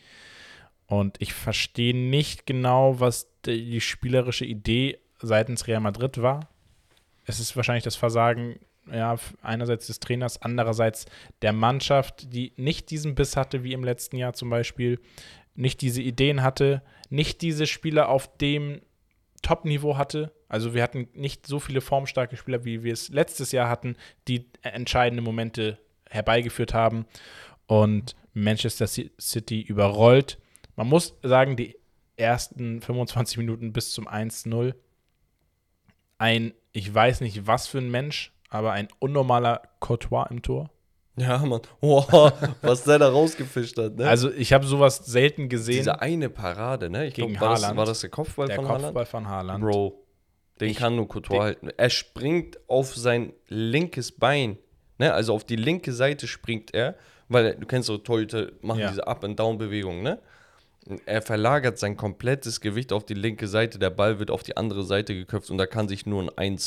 Und 0.87 1.17
ich 1.21 1.33
verstehe 1.33 1.97
nicht 1.97 2.47
genau, 2.47 3.01
was 3.01 3.29
die, 3.45 3.71
die 3.71 3.81
spielerische 3.81 4.45
Idee 4.45 4.99
seitens 5.21 5.67
Real 5.67 5.81
Madrid 5.81 6.21
war. 6.23 6.49
Es 7.25 7.41
ist 7.41 7.57
wahrscheinlich 7.57 7.85
das 7.85 7.97
Versagen, 7.97 8.59
ja, 8.93 9.17
einerseits 9.43 9.87
des 9.87 10.01
Trainers, 10.01 10.41
andererseits 10.43 11.07
der 11.43 11.53
Mannschaft, 11.53 12.33
die 12.33 12.53
nicht 12.57 12.91
diesen 12.91 13.15
Biss 13.15 13.37
hatte 13.37 13.65
wie 13.65 13.73
im 13.73 13.85
letzten 13.85 14.17
Jahr 14.17 14.33
zum 14.33 14.51
Beispiel, 14.51 15.01
nicht 15.55 15.81
diese 15.81 16.03
Ideen 16.03 16.43
hatte, 16.43 16.83
nicht 17.09 17.41
diese 17.43 17.67
Spieler 17.67 18.09
auf 18.09 18.37
dem 18.39 18.81
Top-Niveau 19.43 19.97
hatte. 19.97 20.33
Also 20.49 20.75
wir 20.75 20.83
hatten 20.83 21.09
nicht 21.15 21.47
so 21.47 21.59
viele 21.61 21.81
formstarke 21.81 22.37
Spieler, 22.37 22.65
wie 22.65 22.83
wir 22.83 22.93
es 22.93 23.09
letztes 23.09 23.53
Jahr 23.53 23.69
hatten, 23.69 23.97
die 24.29 24.47
entscheidende 24.63 25.23
Momente 25.23 25.79
herbeigeführt 26.09 26.75
haben. 26.75 27.07
Und 27.67 28.15
Manchester 28.33 28.87
Ci- 28.87 29.11
City 29.21 29.61
überrollt. 29.63 30.39
Man 30.77 30.89
muss 30.89 31.17
sagen, 31.23 31.57
die 31.57 31.77
ersten 32.17 32.81
25 32.81 33.39
Minuten 33.39 33.73
bis 33.73 33.93
zum 33.93 34.07
1-0 34.07 34.75
ein, 36.19 36.55
ich 36.73 36.93
weiß 36.93 37.21
nicht 37.21 37.47
was 37.47 37.67
für 37.67 37.79
ein 37.79 37.91
Mensch, 37.91 38.33
aber 38.51 38.73
ein 38.73 38.89
unnormaler 38.99 39.63
Courtois 39.81 40.27
im 40.31 40.43
Tor. 40.43 40.71
Ja, 41.19 41.39
Mann. 41.39 41.63
Wow, 41.81 42.33
was 42.63 42.85
der 42.85 42.99
da 42.99 43.09
rausgefischt 43.09 43.79
hat, 43.79 43.97
ne? 43.97 44.07
Also 44.07 44.31
ich 44.31 44.53
habe 44.53 44.67
sowas 44.67 44.99
selten 44.99 45.49
gesehen. 45.49 45.79
Diese 45.79 46.01
eine 46.03 46.29
Parade, 46.29 46.91
ne? 46.91 47.07
Ich 47.07 47.15
Gegen 47.15 47.33
glaub, 47.33 47.41
war, 47.41 47.51
das, 47.53 47.63
Haaland. 47.63 47.79
war 47.79 47.87
das 47.87 48.01
der 48.01 48.11
Kopfball 48.11 48.47
der 48.49 48.57
von 48.57 48.67
Kopfball 48.67 48.91
Haaland? 48.93 49.09
von 49.09 49.29
Haaland. 49.29 49.65
Bro, 49.65 50.05
den 50.61 50.71
Ich- 50.71 50.77
kann 50.77 50.95
nur 50.97 51.09
den- 51.09 51.41
halten. 51.41 51.71
Er 51.77 51.89
springt 51.91 52.59
auf 52.69 52.95
sein 52.95 53.33
linkes 53.49 54.13
Bein, 54.13 54.59
ne? 54.99 55.13
Also 55.15 55.33
auf 55.35 55.45
die 55.45 55.57
linke 55.57 55.93
Seite 55.93 56.27
springt 56.27 56.75
er, 56.75 56.97
weil 57.29 57.57
du 57.57 57.67
kennst 57.67 57.87
so 57.87 57.97
Torhüter 57.97 58.53
machen 58.61 58.81
Ja. 58.81 58.89
diese 58.91 59.07
Up-and-Down-Bewegung, 59.07 60.03
ne? 60.03 60.21
Er 61.07 61.23
verlagert 61.23 61.79
sein 61.79 61.97
komplettes 61.97 62.61
Gewicht 62.61 62.93
auf 62.93 63.05
die 63.07 63.15
linke 63.15 63.49
Seite, 63.49 63.79
der 63.79 63.91
Ball 63.91 64.19
wird 64.19 64.31
auf 64.31 64.43
die 64.43 64.57
andere 64.57 64.85
Seite 64.85 65.15
geköpft 65.15 65.51
und 65.51 65.57
da 65.59 65.67
kann 65.67 65.89
sich 65.89 66.05
nur 66.07 66.21
ein 66.23 66.59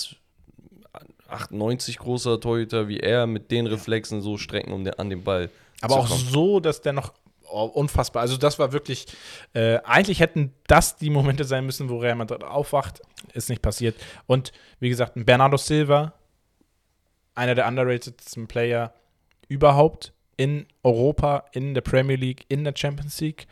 1,98 1.32 1.98
großer 1.98 2.40
Torhüter 2.40 2.88
wie 2.88 3.00
er 3.00 3.28
mit 3.28 3.52
den 3.52 3.68
Reflexen 3.68 4.22
so 4.22 4.38
strecken, 4.38 4.72
um 4.72 4.84
den, 4.84 4.94
an 4.96 5.10
den 5.10 5.24
Ball 5.24 5.50
Aber 5.82 5.98
auch 5.98 6.08
kommen. 6.08 6.28
so, 6.30 6.60
dass 6.60 6.82
der 6.82 6.94
noch 6.94 7.14
oh, 7.50 7.64
unfassbar. 7.64 8.22
Also 8.22 8.38
das 8.38 8.60
war 8.60 8.72
wirklich. 8.72 9.06
Äh, 9.54 9.80
eigentlich 9.84 10.20
hätten 10.20 10.54
das 10.68 10.98
die 10.98 11.10
Momente 11.10 11.44
sein 11.44 11.66
müssen, 11.66 11.90
wo 11.90 11.98
Real 11.98 12.16
Madrid 12.16 12.44
aufwacht. 12.44 13.02
Ist 13.34 13.50
nicht 13.50 13.62
passiert. 13.62 13.96
Und 14.26 14.52
wie 14.80 14.90
gesagt, 14.90 15.16
ein 15.16 15.26
Bernardo 15.26 15.58
Silva, 15.58 16.14
einer 17.36 17.56
der 17.56 17.68
underratedsten 17.68 18.48
Player 18.48 18.94
überhaupt 19.48 20.14
in 20.38 20.68
Europa, 20.84 21.46
in 21.52 21.74
der 21.74 21.82
Premier 21.82 22.16
League, 22.16 22.46
in 22.48 22.64
der 22.64 22.74
Champions 22.76 23.20
League. 23.20 23.48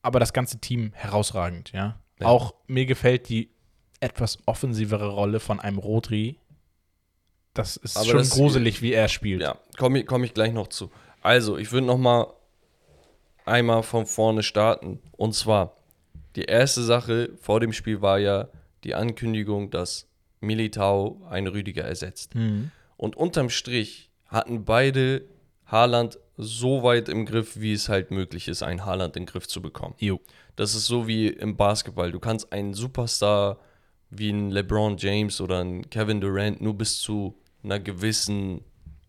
Aber 0.00 0.18
das 0.18 0.32
ganze 0.32 0.58
Team 0.58 0.92
herausragend, 0.94 1.72
ja. 1.72 1.96
Ja. 2.18 2.26
Auch 2.26 2.54
mir 2.66 2.86
gefällt 2.86 3.28
die 3.28 3.50
etwas 4.00 4.38
offensivere 4.46 5.08
Rolle 5.08 5.40
von 5.40 5.60
einem 5.60 5.78
Rodri. 5.78 6.38
Das 7.54 7.76
ist 7.76 7.96
Aber 7.96 8.06
schon 8.06 8.18
das- 8.18 8.30
gruselig, 8.30 8.80
wie 8.82 8.92
er 8.92 9.08
spielt. 9.08 9.42
Ja, 9.42 9.56
komme 9.78 10.00
ich, 10.00 10.06
komm 10.06 10.24
ich 10.24 10.32
gleich 10.34 10.52
noch 10.52 10.68
zu. 10.68 10.90
Also, 11.20 11.56
ich 11.58 11.70
würde 11.72 11.86
noch 11.86 11.98
mal 11.98 12.26
einmal 13.44 13.82
von 13.82 14.06
vorne 14.06 14.42
starten. 14.42 15.00
Und 15.16 15.34
zwar, 15.34 15.76
die 16.36 16.44
erste 16.44 16.82
Sache 16.82 17.30
vor 17.40 17.60
dem 17.60 17.72
Spiel 17.72 18.00
war 18.00 18.18
ja 18.18 18.48
die 18.84 18.94
Ankündigung, 18.94 19.70
dass 19.70 20.08
Militao 20.40 21.20
einen 21.28 21.46
Rüdiger 21.46 21.84
ersetzt. 21.84 22.34
Mhm. 22.34 22.70
Und 22.96 23.16
unterm 23.16 23.50
Strich 23.50 24.10
hatten 24.26 24.64
beide 24.64 25.22
Haaland 25.66 26.18
so 26.36 26.82
weit 26.82 27.08
im 27.08 27.26
Griff, 27.26 27.60
wie 27.60 27.72
es 27.72 27.88
halt 27.88 28.10
möglich 28.10 28.48
ist, 28.48 28.62
einen 28.62 28.84
Haaland 28.84 29.16
in 29.16 29.24
den 29.24 29.26
Griff 29.30 29.46
zu 29.46 29.60
bekommen. 29.60 29.94
Jo. 29.98 30.20
Das 30.56 30.74
ist 30.74 30.86
so 30.86 31.06
wie 31.06 31.28
im 31.28 31.56
Basketball. 31.56 32.10
Du 32.12 32.18
kannst 32.20 32.52
einen 32.52 32.74
Superstar 32.74 33.58
wie 34.10 34.30
ein 34.30 34.50
LeBron 34.50 34.96
James 34.98 35.40
oder 35.40 35.60
ein 35.62 35.88
Kevin 35.90 36.20
Durant 36.20 36.60
nur 36.60 36.74
bis 36.74 36.98
zu 37.00 37.34
einer 37.64 37.78
gewissen 37.80 38.62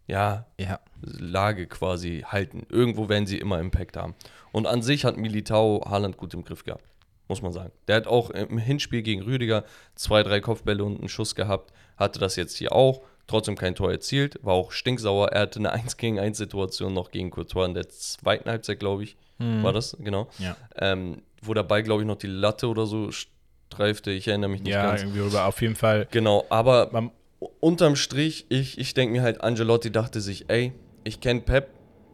ja, 0.08 0.46
Ja. 0.60 0.80
Lage 1.02 1.66
quasi 1.68 2.24
halten. 2.28 2.66
Irgendwo 2.70 3.10
werden 3.10 3.26
sie 3.26 3.38
immer 3.38 3.60
Impact 3.60 3.98
haben. 3.98 4.16
Und 4.52 4.68
an 4.68 4.82
sich 4.82 5.06
hat 5.06 5.18
Militao 5.18 5.84
Haaland 5.90 6.18
gut 6.18 6.34
im 6.34 6.44
Griff 6.44 6.64
gehabt, 6.64 6.84
muss 7.28 7.42
man 7.42 7.54
sagen. 7.54 7.72
Der 7.88 7.96
hat 7.98 8.08
auch 8.08 8.30
im 8.30 8.58
Hinspiel 8.58 9.02
gegen 9.02 9.22
Rüdiger 9.24 9.64
zwei, 9.96 10.24
drei 10.24 10.40
Kopfbälle 10.42 10.84
und 10.84 11.00
einen 11.00 11.10
Schuss 11.10 11.36
gehabt, 11.36 11.74
hatte 11.98 12.20
das 12.20 12.36
jetzt 12.36 12.58
hier 12.58 12.74
auch, 12.74 13.02
trotzdem 13.28 13.56
kein 13.56 13.76
Tor 13.76 13.92
erzielt, 13.92 14.38
war 14.44 14.54
auch 14.54 14.72
stinksauer. 14.72 15.30
Er 15.32 15.42
hatte 15.44 15.60
eine 15.60 15.72
1 15.74 15.98
gegen 15.98 16.20
1 16.20 16.38
Situation 16.38 16.94
noch 16.94 17.10
gegen 17.12 17.32
Courtois 17.32 17.66
in 17.66 17.74
der 17.74 17.88
zweiten 17.90 18.50
Halbzeit, 18.50 18.80
glaube 18.80 19.04
ich, 19.04 19.16
war 19.40 19.74
das, 19.74 19.98
genau. 20.00 20.30
Ja. 20.40 20.56
Ähm, 20.78 21.22
wo 21.42 21.54
dabei, 21.54 21.82
glaube 21.82 22.02
ich, 22.02 22.08
noch 22.08 22.16
die 22.18 22.28
Latte 22.28 22.68
oder 22.70 22.86
so 22.86 23.10
streifte, 23.12 24.12
ich 24.12 24.28
erinnere 24.30 24.50
mich 24.50 24.62
nicht 24.62 24.72
Ja, 24.74 24.88
ganz. 24.88 25.02
irgendwie 25.02 25.20
rüber. 25.20 25.46
Auf 25.48 25.62
jeden 25.62 25.76
Fall. 25.76 26.08
Genau, 26.12 26.46
aber 26.50 26.90
Man, 26.94 27.12
unterm 27.60 27.96
Strich, 27.96 28.46
ich, 28.50 28.78
ich 28.78 28.94
denke 28.94 29.14
mir 29.14 29.22
halt, 29.22 29.42
Angelotti 29.42 29.92
dachte 29.92 30.22
sich, 30.22 30.50
ey, 30.50 30.74
ich 31.04 31.20
kenne 31.20 31.42
Pep, 31.42 31.70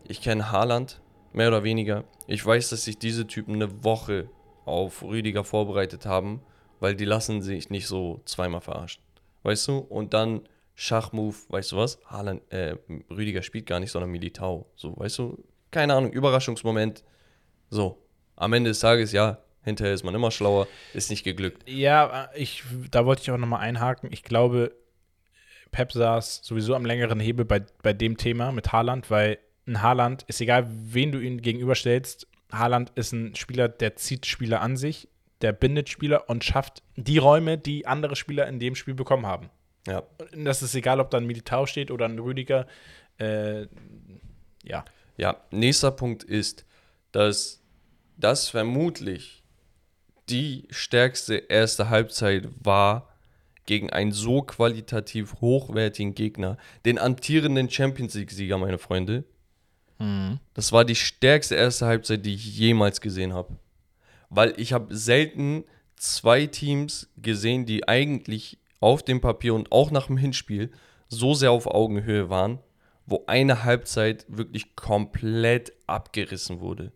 ich 0.07 0.21
kenne 0.21 0.51
Haaland, 0.51 1.01
mehr 1.33 1.47
oder 1.49 1.63
weniger. 1.63 2.03
Ich 2.27 2.45
weiß, 2.45 2.69
dass 2.69 2.85
sich 2.85 2.97
diese 2.97 3.27
Typen 3.27 3.55
eine 3.55 3.83
Woche 3.83 4.29
auf 4.65 5.03
Rüdiger 5.03 5.43
vorbereitet 5.43 6.05
haben, 6.05 6.41
weil 6.79 6.95
die 6.95 7.05
lassen 7.05 7.41
sich 7.41 7.69
nicht 7.69 7.87
so 7.87 8.21
zweimal 8.25 8.61
verarschen. 8.61 9.03
Weißt 9.43 9.67
du? 9.67 9.77
Und 9.77 10.13
dann 10.13 10.41
Schachmove, 10.75 11.49
weißt 11.49 11.73
du 11.73 11.77
was? 11.77 11.99
Haaland, 12.05 12.41
äh, 12.51 12.75
Rüdiger 13.09 13.41
spielt 13.41 13.65
gar 13.65 13.79
nicht, 13.79 13.91
sondern 13.91 14.11
Militao. 14.11 14.65
So, 14.75 14.97
weißt 14.97 15.19
du? 15.19 15.43
Keine 15.71 15.93
Ahnung, 15.93 16.11
Überraschungsmoment. 16.11 17.03
So, 17.69 18.01
am 18.35 18.53
Ende 18.53 18.69
des 18.69 18.79
Tages, 18.79 19.11
ja, 19.11 19.39
hinterher 19.63 19.93
ist 19.93 20.03
man 20.03 20.15
immer 20.15 20.31
schlauer, 20.31 20.67
ist 20.93 21.09
nicht 21.09 21.23
geglückt. 21.23 21.69
Ja, 21.69 22.29
ich, 22.33 22.63
da 22.91 23.05
wollte 23.05 23.21
ich 23.21 23.31
auch 23.31 23.37
nochmal 23.37 23.59
einhaken. 23.59 24.11
Ich 24.11 24.23
glaube, 24.23 24.73
Pep 25.71 25.91
saß 25.91 26.41
sowieso 26.43 26.75
am 26.75 26.85
längeren 26.85 27.19
Hebel 27.19 27.45
bei, 27.45 27.63
bei 27.81 27.93
dem 27.93 28.17
Thema 28.17 28.51
mit 28.51 28.71
Haaland, 28.71 29.09
weil 29.09 29.39
ein 29.67 29.81
Haaland 29.81 30.23
ist 30.27 30.41
egal, 30.41 30.67
wen 30.69 31.11
du 31.11 31.19
ihn 31.19 31.41
gegenüberstellst. 31.41 32.27
Haaland 32.51 32.91
ist 32.95 33.11
ein 33.11 33.35
Spieler, 33.35 33.69
der 33.69 33.95
zieht 33.95 34.25
Spieler 34.25 34.61
an 34.61 34.77
sich, 34.77 35.07
der 35.41 35.53
bindet 35.53 35.89
Spieler 35.89 36.29
und 36.29 36.43
schafft 36.43 36.83
die 36.95 37.19
Räume, 37.19 37.57
die 37.57 37.85
andere 37.85 38.15
Spieler 38.15 38.47
in 38.47 38.59
dem 38.59 38.75
Spiel 38.75 38.95
bekommen 38.95 39.25
haben. 39.25 39.49
Ja, 39.87 40.03
Und 40.33 40.45
das 40.45 40.61
ist 40.61 40.75
egal, 40.75 40.99
ob 40.99 41.09
da 41.11 41.17
ein 41.17 41.25
Militao 41.25 41.65
steht 41.65 41.91
oder 41.91 42.05
ein 42.05 42.19
Rüdiger. 42.19 42.67
Äh, 43.17 43.67
ja. 44.63 44.83
Ja, 45.17 45.37
nächster 45.51 45.91
Punkt 45.91 46.23
ist, 46.23 46.65
dass 47.11 47.63
das 48.17 48.49
vermutlich 48.49 49.43
die 50.29 50.67
stärkste 50.69 51.35
erste 51.35 51.89
Halbzeit 51.89 52.47
war 52.59 53.09
gegen 53.69 53.91
einen 53.91 54.11
so 54.11 54.41
qualitativ 54.41 55.35
hochwertigen 55.41 56.15
Gegner, 56.15 56.57
den 56.85 56.97
amtierenden 56.97 57.69
Champions 57.69 58.15
League-Sieger, 58.15 58.57
meine 58.57 58.79
Freunde. 58.79 59.25
Das 60.55 60.71
war 60.71 60.85
die 60.85 60.95
stärkste 60.95 61.53
erste 61.53 61.85
Halbzeit, 61.85 62.25
die 62.25 62.33
ich 62.33 62.57
jemals 62.57 62.99
gesehen 62.99 63.33
habe. 63.33 63.59
Weil 64.31 64.55
ich 64.57 64.73
habe 64.73 64.95
selten 64.95 65.65
zwei 65.95 66.47
Teams 66.47 67.11
gesehen, 67.17 67.67
die 67.67 67.87
eigentlich 67.87 68.57
auf 68.79 69.03
dem 69.03 69.21
Papier 69.21 69.53
und 69.53 69.71
auch 69.71 69.91
nach 69.91 70.07
dem 70.07 70.17
Hinspiel 70.17 70.71
so 71.07 71.35
sehr 71.35 71.51
auf 71.51 71.67
Augenhöhe 71.67 72.27
waren, 72.31 72.57
wo 73.05 73.23
eine 73.27 73.63
Halbzeit 73.65 74.25
wirklich 74.29 74.75
komplett 74.75 75.73
abgerissen 75.85 76.59
wurde. 76.59 76.91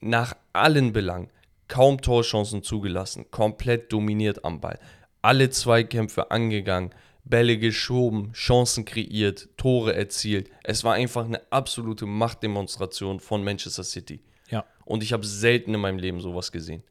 Nach 0.00 0.34
allen 0.54 0.94
Belangen. 0.94 1.28
Kaum 1.68 2.00
Torchancen 2.00 2.62
zugelassen, 2.64 3.30
komplett 3.30 3.92
dominiert 3.92 4.44
am 4.44 4.60
Ball. 4.60 4.80
Alle 5.22 5.50
Zweikämpfe 5.50 6.30
angegangen, 6.30 6.90
Bälle 7.24 7.58
geschoben, 7.58 8.32
Chancen 8.32 8.84
kreiert, 8.84 9.48
Tore 9.56 9.94
erzielt. 9.94 10.50
Es 10.64 10.84
war 10.84 10.94
einfach 10.94 11.24
eine 11.24 11.40
absolute 11.52 12.06
Machtdemonstration 12.06 13.20
von 13.20 13.44
Manchester 13.44 13.84
City. 13.84 14.22
Ja. 14.48 14.64
Und 14.84 15.02
ich 15.02 15.12
habe 15.12 15.26
selten 15.26 15.74
in 15.74 15.80
meinem 15.80 15.98
Leben 15.98 16.20
sowas 16.20 16.50
gesehen. 16.50 16.82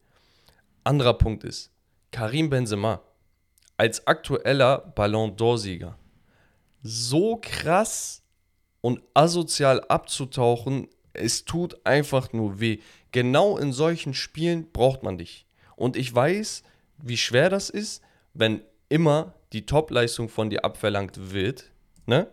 Anderer 0.83 1.15
Punkt 1.15 1.43
ist, 1.43 1.71
Karim 2.11 2.49
Benzema 2.49 3.01
als 3.77 4.05
aktueller 4.07 4.79
Ballon 4.95 5.35
d'Or-Sieger 5.35 5.95
so 6.81 7.37
krass 7.41 8.23
und 8.81 9.01
asozial 9.13 9.81
abzutauchen, 9.85 10.87
es 11.13 11.45
tut 11.45 11.85
einfach 11.85 12.31
nur 12.33 12.59
weh. 12.59 12.79
Genau 13.11 13.57
in 13.57 13.73
solchen 13.73 14.13
Spielen 14.13 14.71
braucht 14.71 15.03
man 15.03 15.17
dich. 15.17 15.45
Und 15.75 15.97
ich 15.97 16.13
weiß, 16.13 16.63
wie 16.97 17.17
schwer 17.17 17.49
das 17.49 17.69
ist, 17.69 18.01
wenn 18.39 18.61
immer 18.87 19.33
die 19.51 19.65
Topleistung 19.65 20.29
von 20.29 20.49
dir 20.49 20.63
abverlangt 20.63 21.33
wird. 21.33 21.71
Ne? 22.05 22.27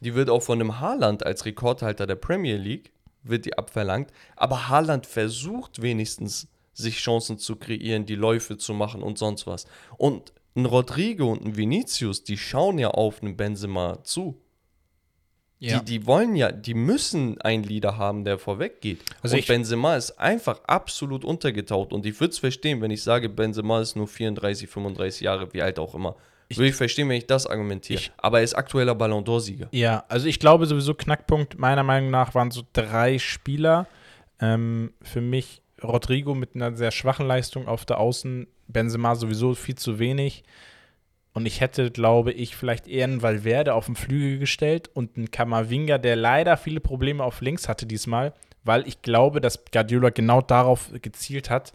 Die 0.00 0.14
wird 0.14 0.30
auch 0.30 0.42
von 0.42 0.60
einem 0.60 0.80
Haaland 0.80 1.24
als 1.24 1.44
Rekordhalter 1.44 2.06
der 2.06 2.16
Premier 2.16 2.56
League 2.56 2.92
wird 3.22 3.46
die 3.46 3.56
abverlangt. 3.56 4.10
Aber 4.36 4.68
Haaland 4.68 5.06
versucht 5.06 5.80
wenigstens, 5.80 6.48
sich 6.74 6.98
Chancen 6.98 7.38
zu 7.38 7.56
kreieren, 7.56 8.04
die 8.04 8.16
Läufe 8.16 8.58
zu 8.58 8.74
machen 8.74 9.02
und 9.02 9.16
sonst 9.16 9.46
was. 9.46 9.66
Und 9.96 10.32
ein 10.56 10.66
Rodrigo 10.66 11.30
und 11.32 11.44
ein 11.44 11.56
Vinicius, 11.56 12.24
die 12.24 12.36
schauen 12.36 12.78
ja 12.78 12.88
auf 12.88 13.22
einen 13.22 13.36
Benzema 13.36 14.02
zu. 14.02 14.40
Ja. 15.58 15.78
Die, 15.78 15.84
die 15.84 16.06
wollen 16.06 16.36
ja, 16.36 16.52
die 16.52 16.74
müssen 16.74 17.40
einen 17.40 17.62
Leader 17.64 17.96
haben, 17.96 18.24
der 18.24 18.38
vorweg 18.38 18.80
geht. 18.80 19.00
Also 19.22 19.34
und 19.36 19.40
ich- 19.40 19.46
Benzema 19.46 19.96
ist 19.96 20.12
einfach 20.18 20.60
absolut 20.66 21.24
untergetaucht. 21.24 21.92
Und 21.92 22.04
ich 22.06 22.18
würde 22.20 22.32
es 22.32 22.38
verstehen, 22.38 22.80
wenn 22.82 22.90
ich 22.90 23.02
sage, 23.02 23.28
Benzema 23.28 23.80
ist 23.80 23.96
nur 23.96 24.06
34, 24.08 24.68
35 24.68 25.20
Jahre, 25.22 25.52
wie 25.54 25.62
alt 25.62 25.78
auch 25.78 25.94
immer. 25.94 26.16
Würde 26.50 26.68
ich 26.68 26.74
verstehen, 26.74 27.08
wenn 27.08 27.16
ich 27.16 27.26
das 27.26 27.46
argumentiere. 27.46 27.98
Ich- 27.98 28.12
Aber 28.18 28.38
er 28.38 28.44
ist 28.44 28.54
aktueller 28.54 28.94
Ballon 28.94 29.24
d'Or-Sieger. 29.24 29.68
Ja, 29.72 30.04
also 30.08 30.26
ich 30.28 30.38
glaube 30.38 30.66
sowieso 30.66 30.94
Knackpunkt 30.94 31.58
meiner 31.58 31.82
Meinung 31.82 32.10
nach 32.10 32.34
waren 32.34 32.50
so 32.50 32.62
drei 32.72 33.18
Spieler. 33.18 33.86
Ähm, 34.40 34.92
für 35.02 35.20
mich 35.20 35.62
Rodrigo 35.82 36.34
mit 36.34 36.54
einer 36.54 36.76
sehr 36.76 36.90
schwachen 36.90 37.26
Leistung 37.26 37.66
auf 37.66 37.84
der 37.86 37.98
Außen, 37.98 38.46
Benzema 38.68 39.14
sowieso 39.16 39.54
viel 39.54 39.74
zu 39.74 39.98
wenig. 39.98 40.44
Und 41.34 41.46
ich 41.46 41.60
hätte, 41.60 41.90
glaube 41.90 42.32
ich, 42.32 42.54
vielleicht 42.56 42.86
eher 42.86 43.04
einen 43.04 43.20
Valverde 43.20 43.74
auf 43.74 43.86
den 43.86 43.96
Flügel 43.96 44.38
gestellt 44.38 44.88
und 44.94 45.16
einen 45.16 45.32
Kamavinga, 45.32 45.98
der 45.98 46.14
leider 46.14 46.56
viele 46.56 46.80
Probleme 46.80 47.24
auf 47.24 47.40
links 47.40 47.68
hatte 47.68 47.86
diesmal, 47.86 48.32
weil 48.62 48.86
ich 48.86 49.02
glaube, 49.02 49.40
dass 49.40 49.64
Guardiola 49.70 50.10
genau 50.10 50.40
darauf 50.40 50.90
gezielt 51.02 51.50
hat, 51.50 51.72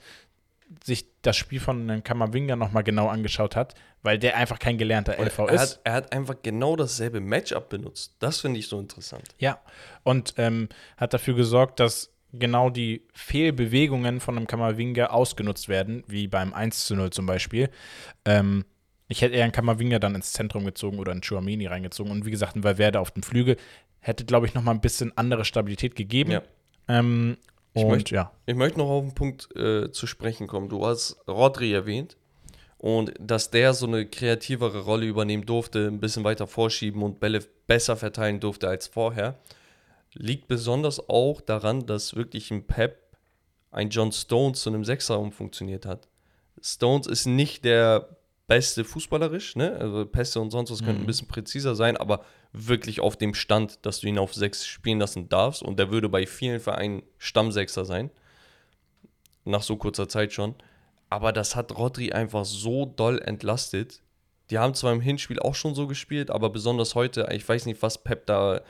sich 0.84 1.08
das 1.24 1.36
Spiel 1.36 1.60
von 1.60 1.90
einem 1.90 2.04
Kamavinga 2.04 2.56
nochmal 2.56 2.84
genau 2.84 3.08
angeschaut 3.08 3.58
hat, 3.58 3.76
weil 4.02 4.18
der 4.18 4.38
einfach 4.38 4.60
kein 4.60 4.78
gelernter 4.78 5.20
LV 5.20 5.40
er, 5.40 5.50
ist. 5.50 5.62
hat, 5.62 5.80
er 5.84 5.94
hat 5.94 6.14
einfach 6.14 6.36
genau 6.42 6.78
dasselbe 6.78 7.20
Matchup 7.20 7.68
benutzt. 7.70 8.16
Das 8.20 8.40
finde 8.40 8.60
ich 8.60 8.68
so 8.68 8.80
interessant. 8.80 9.24
Ja, 9.40 9.60
und 10.04 10.36
ähm, 10.38 10.70
hat 10.96 11.14
dafür 11.14 11.36
gesorgt, 11.36 11.82
dass 11.82 12.14
genau 12.32 12.70
die 12.70 13.08
Fehlbewegungen 13.14 14.22
von 14.22 14.38
einem 14.38 14.48
Kammerwinger 14.48 15.12
ausgenutzt 15.12 15.68
werden, 15.68 16.04
wie 16.08 16.28
beim 16.28 16.54
1 16.54 16.86
zu 16.86 16.96
0 16.96 17.10
zum 17.10 17.26
Beispiel. 17.26 17.70
Ähm, 18.24 18.64
ich 19.10 19.22
hätte 19.22 19.36
eher 19.36 19.44
einen 19.44 19.52
Kammerwinger 19.52 20.00
dann 20.00 20.16
ins 20.16 20.32
Zentrum 20.32 20.64
gezogen 20.64 20.98
oder 21.00 21.12
einen 21.12 21.22
Chouamini 21.22 21.66
reingezogen 21.68 22.12
und 22.12 22.26
wie 22.26 22.32
gesagt, 22.32 22.56
ein 22.56 22.64
Valverde 22.64 23.00
auf 23.02 23.12
dem 23.12 23.24
Flügel 23.24 23.58
hätte, 24.00 24.24
glaube 24.24 24.46
ich, 24.46 24.54
noch 24.54 24.62
mal 24.64 24.72
ein 24.72 24.80
bisschen 24.82 25.12
andere 25.18 25.44
Stabilität 25.44 25.96
gegeben. 25.96 26.32
Ja. 26.32 26.42
Ähm, 26.88 27.38
Ich 27.74 27.84
und 27.84 27.90
möchte- 27.90 28.16
ja, 28.16 28.32
Ich 28.46 28.56
möchte 28.56 28.80
noch 28.80 28.90
auf 28.90 29.04
einen 29.04 29.14
Punkt 29.16 29.54
äh, 29.56 29.92
zu 29.92 30.08
sprechen 30.08 30.48
kommen. 30.48 30.70
Du 30.70 30.86
hast 30.86 31.18
Rodri 31.28 31.74
erwähnt 31.74 32.16
und 32.78 33.14
dass 33.20 33.50
der 33.52 33.74
so 33.74 33.88
eine 33.88 34.06
kreativere 34.06 34.82
Rolle 34.82 35.06
übernehmen 35.06 35.46
durfte, 35.46 35.88
ein 35.88 36.00
bisschen 36.00 36.24
weiter 36.24 36.48
vorschieben 36.48 37.04
und 37.04 37.20
Bälle 37.20 37.44
besser 37.68 37.98
verteilen 37.98 38.40
durfte 38.40 38.70
als 38.70 38.88
vorher, 38.88 39.38
liegt 40.14 40.48
besonders 40.48 41.10
auch 41.10 41.42
daran, 41.42 41.86
dass 41.86 42.16
wirklich 42.16 42.52
ein 42.52 42.66
Pep, 42.66 42.98
ein 43.72 43.90
John 43.90 44.12
Stones 44.12 44.62
zu 44.62 44.70
einem 44.70 44.86
Sechser 44.86 45.20
umfunktioniert 45.20 45.86
hat. 45.86 46.08
Stones 46.62 47.06
ist 47.06 47.26
nicht 47.28 47.66
der 47.66 48.18
beste 48.50 48.84
fußballerisch, 48.84 49.56
ne? 49.56 49.78
Also 49.80 50.06
Pässe 50.06 50.42
und 50.42 50.50
sonst 50.50 50.72
was 50.72 50.84
könnten 50.84 51.04
ein 51.04 51.06
bisschen 51.06 51.28
präziser 51.28 51.76
sein, 51.76 51.96
aber 51.96 52.26
wirklich 52.52 53.00
auf 53.00 53.16
dem 53.16 53.34
Stand, 53.34 53.86
dass 53.86 54.02
du 54.02 54.08
ihn 54.08 54.18
auf 54.18 54.34
sechs 54.34 54.66
spielen 54.66 55.00
lassen 55.00 55.30
darfst 55.30 55.62
und 55.62 55.78
der 55.80 55.92
würde 55.92 56.10
bei 56.10 56.26
vielen 56.26 56.60
Vereinen 56.60 57.04
Stammsechser 57.20 57.86
sein. 57.86 58.10
Nach 59.46 59.62
so 59.62 59.78
kurzer 59.78 60.10
Zeit 60.10 60.34
schon. 60.34 60.56
Aber 61.10 61.32
das 61.32 61.56
hat 61.56 61.78
Rodri 61.78 62.12
einfach 62.12 62.44
so 62.44 62.86
doll 62.86 63.20
entlastet. 63.20 64.02
Die 64.50 64.58
haben 64.58 64.74
zwar 64.74 64.94
im 64.94 65.02
Hinspiel 65.02 65.40
auch 65.40 65.56
schon 65.56 65.76
so 65.76 65.86
gespielt, 65.86 66.32
aber 66.32 66.50
besonders 66.50 66.96
heute, 66.96 67.30
ich 67.32 67.48
weiß 67.48 67.68
nicht, 67.68 67.82
was 67.84 68.04
Pep 68.04 68.26
da 68.26 68.62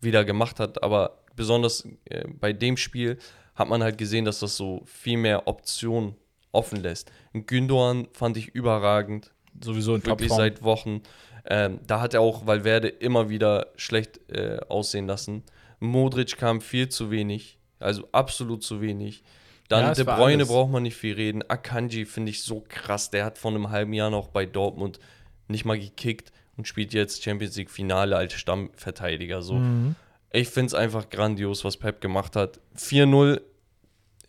wieder 0.00 0.24
gemacht 0.24 0.60
hat, 0.60 0.82
aber 0.82 1.18
besonders 1.36 1.86
äh, 2.06 2.26
bei 2.26 2.54
dem 2.54 2.78
Spiel 2.78 3.18
hat 3.54 3.68
man 3.68 3.82
halt 3.82 3.98
gesehen, 3.98 4.24
dass 4.24 4.40
das 4.40 4.56
so 4.56 4.82
viel 4.86 5.18
mehr 5.18 5.46
Optionen 5.46 6.16
offen 6.56 6.82
lässt. 6.82 7.12
Gündogan 7.32 8.08
fand 8.12 8.36
ich 8.36 8.48
überragend, 8.48 9.32
sowieso 9.62 9.94
in 9.94 10.04
wirklich 10.04 10.28
Topform. 10.28 10.38
seit 10.38 10.62
Wochen. 10.62 11.02
Ähm, 11.48 11.78
da 11.86 12.00
hat 12.00 12.14
er 12.14 12.22
auch 12.22 12.46
Valverde 12.46 12.88
immer 12.88 13.28
wieder 13.28 13.68
schlecht 13.76 14.18
äh, 14.30 14.58
aussehen 14.68 15.06
lassen. 15.06 15.44
Modric 15.78 16.36
kam 16.36 16.60
viel 16.60 16.88
zu 16.88 17.10
wenig, 17.10 17.58
also 17.78 18.08
absolut 18.12 18.64
zu 18.64 18.80
wenig. 18.80 19.22
Dann 19.68 19.84
Ja, 19.84 19.94
De 19.94 20.04
Bruyne 20.04 20.46
braucht 20.46 20.70
man 20.70 20.82
nicht 20.84 20.96
viel 20.96 21.14
reden. 21.14 21.42
Akanji 21.48 22.04
finde 22.04 22.30
ich 22.30 22.42
so 22.42 22.64
krass. 22.68 23.10
Der 23.10 23.24
hat 23.24 23.38
vor 23.38 23.50
einem 23.50 23.70
halben 23.70 23.92
Jahr 23.92 24.10
noch 24.10 24.28
bei 24.28 24.46
Dortmund 24.46 24.98
nicht 25.48 25.64
mal 25.64 25.78
gekickt 25.78 26.32
und 26.56 26.66
spielt 26.66 26.92
jetzt 26.92 27.22
Champions 27.22 27.56
League 27.56 27.70
Finale 27.70 28.16
als 28.16 28.32
Stammverteidiger. 28.34 29.42
So. 29.42 29.60
Ich 30.32 30.48
finde 30.48 30.68
es 30.68 30.74
einfach 30.74 31.10
grandios, 31.10 31.64
was 31.64 31.76
Pep 31.76 32.00
gemacht 32.00 32.36
hat. 32.36 32.60
4-0 32.78 33.40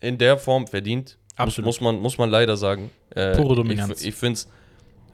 in 0.00 0.18
der 0.18 0.38
Form 0.38 0.66
verdient. 0.66 1.17
Muss, 1.38 1.46
Absolut. 1.46 1.66
muss, 1.66 1.80
man, 1.80 1.96
muss 2.00 2.18
man 2.18 2.30
leider 2.30 2.56
sagen. 2.56 2.90
Äh, 3.10 3.36
Pure 3.36 3.54
Dominanz. 3.56 4.00
Ich, 4.02 4.08
ich 4.08 4.14
finde 4.14 4.34
es 4.34 4.48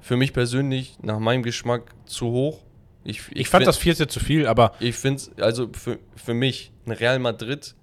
für 0.00 0.16
mich 0.16 0.32
persönlich 0.32 0.96
nach 1.02 1.18
meinem 1.18 1.42
Geschmack 1.42 1.94
zu 2.06 2.26
hoch. 2.26 2.60
Ich, 3.04 3.22
Ich 3.32 3.48
fand 3.48 3.62
find- 3.64 3.68
das 3.68 3.76
4 3.76 4.08
zu 4.08 4.20
viel, 4.20 4.46
aber 4.46 4.72
ich 4.80 4.94
finde 4.96 5.16
es, 5.18 5.30
also 5.38 5.68
für, 5.72 5.98
für 6.16 6.32
mich, 6.34 6.72
ein 6.86 6.92
Real 6.92 7.18
Madrid 7.18 7.74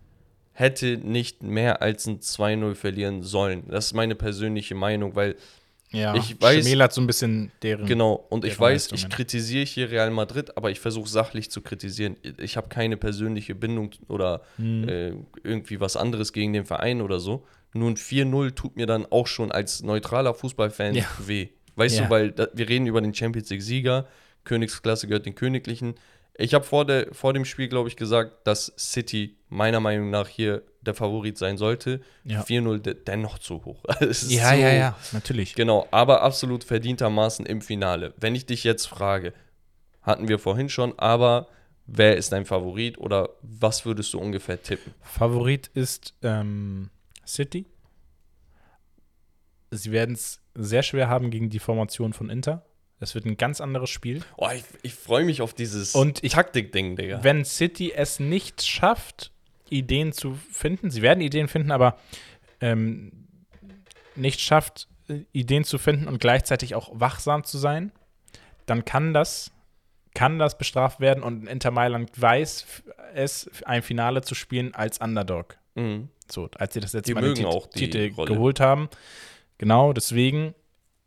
hätte 0.54 0.98
nicht 0.98 1.44
mehr 1.44 1.82
als 1.82 2.08
ein 2.08 2.20
2-0 2.20 2.76
verlieren 2.76 3.22
sollen. 3.24 3.64
Das 3.70 3.88
ist 3.88 3.94
meine 3.94 4.16
persönliche 4.16 4.74
Meinung, 4.76 5.16
weil, 5.16 5.36
ja, 5.92 6.16
Ich 6.16 6.36
weiß- 6.40 6.62
schmälert 6.64 6.94
so 6.94 7.02
ein 7.02 7.08
bisschen 7.08 7.52
deren. 7.62 7.86
genau, 7.86 8.14
und 8.30 8.46
ich 8.46 8.60
weiß, 8.60 8.92
ich 8.94 9.10
kritisiere 9.10 9.66
hier 9.66 9.92
Real 9.92 10.10
Madrid, 10.10 10.58
aber 10.58 10.72
ich 10.72 10.80
versuche 10.80 11.08
sachlich 11.10 11.52
zu 11.52 11.62
kritisieren. 11.62 12.16
Ich 12.40 12.58
habe 12.58 12.70
keine 12.70 12.98
persönliche 12.98 13.54
Bindung 13.56 13.92
oder 14.08 14.42
Mhm. 14.58 14.90
äh, 14.90 15.14
irgendwie 15.44 15.80
was 15.80 15.96
anderes 15.98 16.34
gegen 16.34 16.54
den 16.54 16.66
Verein 16.66 17.02
oder 17.02 17.20
so. 17.20 17.46
Nur 17.74 17.90
ein 17.90 17.96
4-0 17.98 18.52
tut 18.56 18.76
mir 18.76 18.86
dann 18.86 19.06
auch 19.10 19.28
schon 19.28 19.52
als 19.52 19.82
neutraler 19.84 20.34
Fußballfan 20.34 20.96
Ja. 20.96 21.06
weh. 21.20 21.50
Weißt 21.76 21.98
Ja. 21.98 22.04
du, 22.06 22.10
weil 22.10 22.32
da, 22.32 22.48
wir 22.54 22.68
reden 22.68 22.86
über 22.88 23.02
den 23.02 23.14
Champions 23.14 23.50
League-Sieger, 23.50 24.08
Königsklasse 24.44 25.08
gehört 25.08 25.26
den 25.26 25.36
Königlichen. 25.36 25.96
Ich 26.38 26.54
habe 26.54 26.66
vor, 26.66 26.86
der- 26.86 27.14
vor 27.14 27.34
dem 27.34 27.46
Spiel, 27.46 27.68
glaube 27.68 27.88
ich, 27.90 27.96
gesagt, 27.96 28.46
dass 28.48 28.74
City 28.78 29.38
meiner 29.50 29.80
Meinung 29.80 30.10
nach 30.10 30.28
hier 30.28 30.64
der 30.82 30.96
Favorit 30.96 31.38
sein 31.38 31.58
sollte. 31.58 32.02
Ja. 32.24 32.42
4-0 32.42 32.80
de 32.80 32.96
dennoch 32.96 33.38
zu 33.38 33.64
hoch. 33.66 33.84
Ja, 34.02 34.14
so, 34.14 34.34
ja, 34.34 34.56
ja, 34.74 34.98
natürlich. 35.12 35.54
Genau, 35.56 35.88
aber 35.92 36.24
absolut 36.24 36.64
verdientermaßen 36.64 37.46
im 37.46 37.62
Finale. 37.62 38.14
Wenn 38.18 38.34
ich 38.36 38.46
dich 38.48 38.64
jetzt 38.64 38.88
frage, 38.88 39.34
hatten 40.02 40.28
wir 40.28 40.40
vorhin 40.40 40.70
schon, 40.70 40.98
aber 40.98 41.48
wer 41.86 42.18
ist 42.18 42.32
dein 42.32 42.46
Favorit 42.46 42.98
oder 42.98 43.30
was 43.44 43.86
würdest 43.86 44.14
du 44.14 44.20
ungefähr 44.20 44.62
tippen? 44.64 44.94
Favorit 45.02 45.70
ist 45.76 46.16
ähm, 46.24 46.90
City. 47.34 47.66
Sie 49.72 49.92
werden 49.92 50.16
es 50.16 50.42
sehr 50.54 50.84
schwer 50.84 51.08
haben 51.08 51.32
gegen 51.32 51.50
die 51.50 51.60
Formation 51.60 52.14
von 52.14 52.30
Inter. 52.30 52.66
Das 53.00 53.16
wird 53.16 53.26
ein 53.26 53.38
ganz 53.38 53.62
anderes 53.62 53.90
Spiel. 53.90 54.22
Oh, 54.38 54.50
ich, 54.54 54.64
ich 54.84 54.94
freue 54.94 55.24
mich 55.26 55.42
auf 55.42 55.54
dieses 55.54 55.96
Und 55.96 56.24
ich- 56.24 56.34
Taktik-Ding, 56.34 56.96
Digga. 56.96 57.24
Wenn 57.24 57.46
City 57.46 57.92
es 57.94 58.20
nicht 58.20 58.64
schafft, 58.64 59.32
Ideen 59.70 60.12
zu 60.12 60.36
finden, 60.52 60.92
sie 60.92 61.02
werden 61.02 61.22
Ideen 61.22 61.48
finden, 61.48 61.72
aber 61.72 61.98
ähm, 62.60 63.28
nicht 64.16 64.42
schafft, 64.42 64.88
Ideen 65.32 65.64
zu 65.64 65.78
finden 65.78 66.08
und 66.08 66.20
gleichzeitig 66.20 66.76
auch 66.76 66.90
wachsam 66.94 67.44
zu 67.44 67.58
sein, 67.58 67.92
dann 68.66 68.86
kann 68.86 69.14
das, 69.14 69.52
kann 70.14 70.38
das 70.38 70.58
bestraft 70.58 71.00
werden 71.00 71.24
und 71.24 71.48
Inter 71.48 71.72
Mailand 71.72 72.12
weiß 72.22 72.84
es, 73.14 73.50
ein 73.66 73.82
Finale 73.82 74.22
zu 74.22 74.36
spielen 74.36 74.76
als 74.76 75.00
Underdog. 75.00 75.58
Mhm. 75.76 76.10
So, 76.32 76.50
als 76.56 76.74
sie 76.74 76.80
das 76.80 76.94
letzte 76.94 77.14
Die 77.14 77.20
Mal 77.20 77.34
den 77.34 77.46
auch 77.46 77.68
die 77.68 77.90
Titel 77.90 78.14
Rolle. 78.16 78.34
geholt 78.34 78.60
haben. 78.60 78.90
Genau, 79.58 79.94
deswegen, 79.94 80.56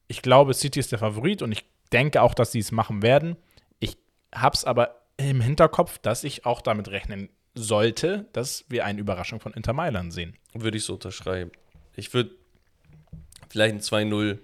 ich 0.06 0.22
glaube, 0.22 0.54
City 0.54 0.80
ist 0.80 0.92
der 0.92 0.98
Favorit 0.98 1.42
und 1.42 1.52
ich 1.52 1.64
denke 1.92 2.22
auch, 2.22 2.34
dass 2.34 2.52
sie 2.52 2.58
es 2.58 2.72
machen 2.72 3.02
werden. 3.02 3.36
Ich 3.78 3.96
habe 4.34 4.54
es 4.54 4.64
aber 4.64 5.02
im 5.16 5.40
Hinterkopf, 5.40 5.98
dass 5.98 6.24
ich 6.24 6.44
auch 6.46 6.60
damit 6.60 6.88
rechnen 6.88 7.28
sollte, 7.54 8.26
dass 8.32 8.64
wir 8.68 8.84
eine 8.84 9.00
Überraschung 9.00 9.40
von 9.40 9.52
Inter 9.52 9.72
Mailand 9.72 10.12
sehen. 10.12 10.36
Würde 10.54 10.76
ich 10.76 10.84
so 10.84 10.94
unterschreiben. 10.94 11.52
Ich 11.94 12.12
würde 12.12 12.32
vielleicht 13.48 13.74
ein 13.74 13.80
2-0 13.80 14.38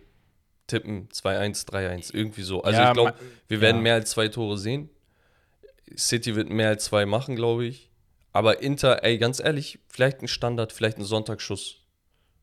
tippen, 0.68 1.08
2-1, 1.08 1.66
3-1, 1.68 2.14
irgendwie 2.14 2.42
so. 2.42 2.62
Also 2.62 2.80
Ja, 2.80 2.88
ich 2.88 2.94
glaube, 2.94 3.14
wir 3.48 3.60
werden 3.60 3.78
ja. 3.78 3.82
mehr 3.82 3.94
als 3.94 4.10
zwei 4.10 4.28
Tore 4.28 4.56
sehen. 4.56 4.88
City 5.96 6.36
wird 6.36 6.48
mehr 6.50 6.68
als 6.68 6.84
zwei 6.84 7.04
machen, 7.06 7.34
glaube 7.34 7.66
ich. 7.66 7.89
Aber 8.32 8.62
Inter, 8.62 9.02
ey, 9.02 9.18
ganz 9.18 9.40
ehrlich, 9.40 9.78
vielleicht 9.88 10.22
ein 10.22 10.28
Standard, 10.28 10.72
vielleicht 10.72 10.98
ein 10.98 11.04
Sonntagsschuss. 11.04 11.76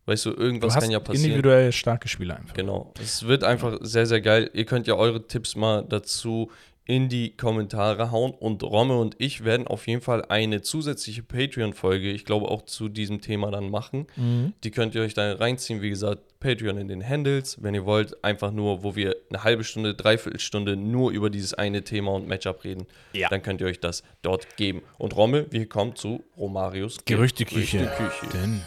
Weißt 0.06 0.26
du, 0.26 0.32
Du 0.32 0.42
irgendwas 0.42 0.76
hast 0.76 0.82
kann 0.84 0.92
ja 0.92 1.00
passieren. 1.00 1.26
individuell 1.32 1.72
starke 1.74 2.08
Spieler 2.08 2.38
einfach. 2.38 2.54
Genau. 2.54 2.94
Es 3.02 3.28
wird 3.28 3.44
einfach 3.44 3.78
sehr, 3.82 4.06
sehr 4.06 4.22
geil. 4.22 4.50
Ihr 4.54 4.66
könnt 4.66 4.88
ja 4.88 4.96
eure 4.96 5.28
Tipps 5.28 5.56
mal 5.56 5.84
dazu 5.88 6.50
in 6.88 7.10
die 7.10 7.36
Kommentare 7.36 8.12
hauen. 8.12 8.32
Und 8.32 8.64
Romme 8.64 8.98
und 8.98 9.16
ich 9.20 9.44
werden 9.44 9.68
auf 9.68 9.88
jeden 9.88 10.02
Fall 10.02 10.24
eine 10.26 10.62
zusätzliche 10.62 11.22
Patreon-Folge, 11.22 12.12
ich 12.12 12.26
glaube 12.26 12.48
auch 12.48 12.64
zu 12.64 12.88
diesem 12.88 13.22
Thema 13.22 13.52
dann 13.52 13.70
machen. 13.70 14.08
Mhm. 14.16 14.54
Die 14.64 14.72
könnt 14.72 14.96
ihr 14.96 15.02
euch 15.02 15.14
dann 15.14 15.36
reinziehen. 15.38 15.82
Wie 15.82 15.90
gesagt, 15.90 16.40
Patreon 16.40 16.78
in 16.78 16.88
den 16.88 17.08
Handles. 17.08 17.62
Wenn 17.62 17.76
ihr 17.76 17.86
wollt, 17.86 18.24
einfach 18.24 18.52
nur, 18.52 18.84
wo 18.84 18.96
wir 18.96 19.18
eine 19.30 19.44
halbe 19.44 19.66
Stunde, 19.66 19.96
dreiviertel 19.96 20.40
Stunde 20.40 20.78
nur 20.78 21.12
über 21.12 21.30
dieses 21.30 21.54
eine 21.54 21.84
Thema 21.84 22.14
und 22.14 22.28
Matchup 22.28 22.64
reden. 22.64 22.88
Ja. 23.12 23.28
Dann 23.28 23.42
könnt 23.42 23.60
ihr 23.60 23.68
euch 23.68 23.82
das 23.82 24.04
dort 24.22 24.56
geben. 24.56 24.82
Und 24.98 25.16
Romme, 25.16 25.48
wir 25.52 25.68
kommen 25.68 25.96
zu 25.96 26.24
Romarios 26.38 27.00
Gerüchteküche. 27.04 27.80
Gerüchteküche. 27.80 28.28
Denn 28.32 28.62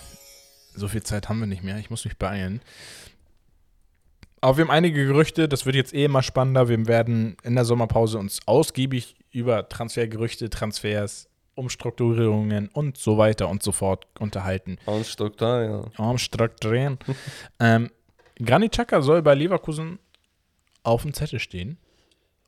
so 0.75 0.89
viel 0.89 1.03
Zeit 1.03 1.31
haben 1.31 1.41
wir 1.41 1.47
nicht 1.47 1.63
mehr. 1.63 1.79
Ich 1.79 1.89
muss 1.89 2.05
mich 2.05 2.19
beeilen. 2.19 2.61
Aber 4.41 4.57
wir 4.57 4.65
haben 4.65 4.71
einige 4.71 5.07
Gerüchte, 5.07 5.49
das 5.49 5.67
wird 5.67 5.77
jetzt 5.77 5.93
eh 5.93 6.05
immer 6.05 6.23
spannender. 6.23 6.69
Wir 6.69 6.87
werden 6.87 7.37
in 7.43 7.55
der 7.55 7.65
Sommerpause 7.65 8.19
uns 8.19 8.41
ausgiebig 8.47 9.17
über 9.31 9.69
Transfergerüchte, 9.69 10.49
Transfers, 10.49 11.29
Umstrukturierungen 11.55 12.69
und 12.69 12.97
so 12.97 13.19
weiter 13.19 13.49
und 13.49 13.63
so 13.63 13.73
fort 13.73 14.07
unterhalten. 14.19 14.79
Ja. 15.99 16.05
Umstrukturieren. 16.05 16.99
ähm, 17.61 17.91
Granit 18.43 18.73
Xhaka 18.73 19.03
soll 19.03 19.21
bei 19.21 19.35
Leverkusen 19.35 19.99
auf 20.83 21.03
dem 21.03 21.13
Zettel 21.13 21.39
stehen. 21.39 21.77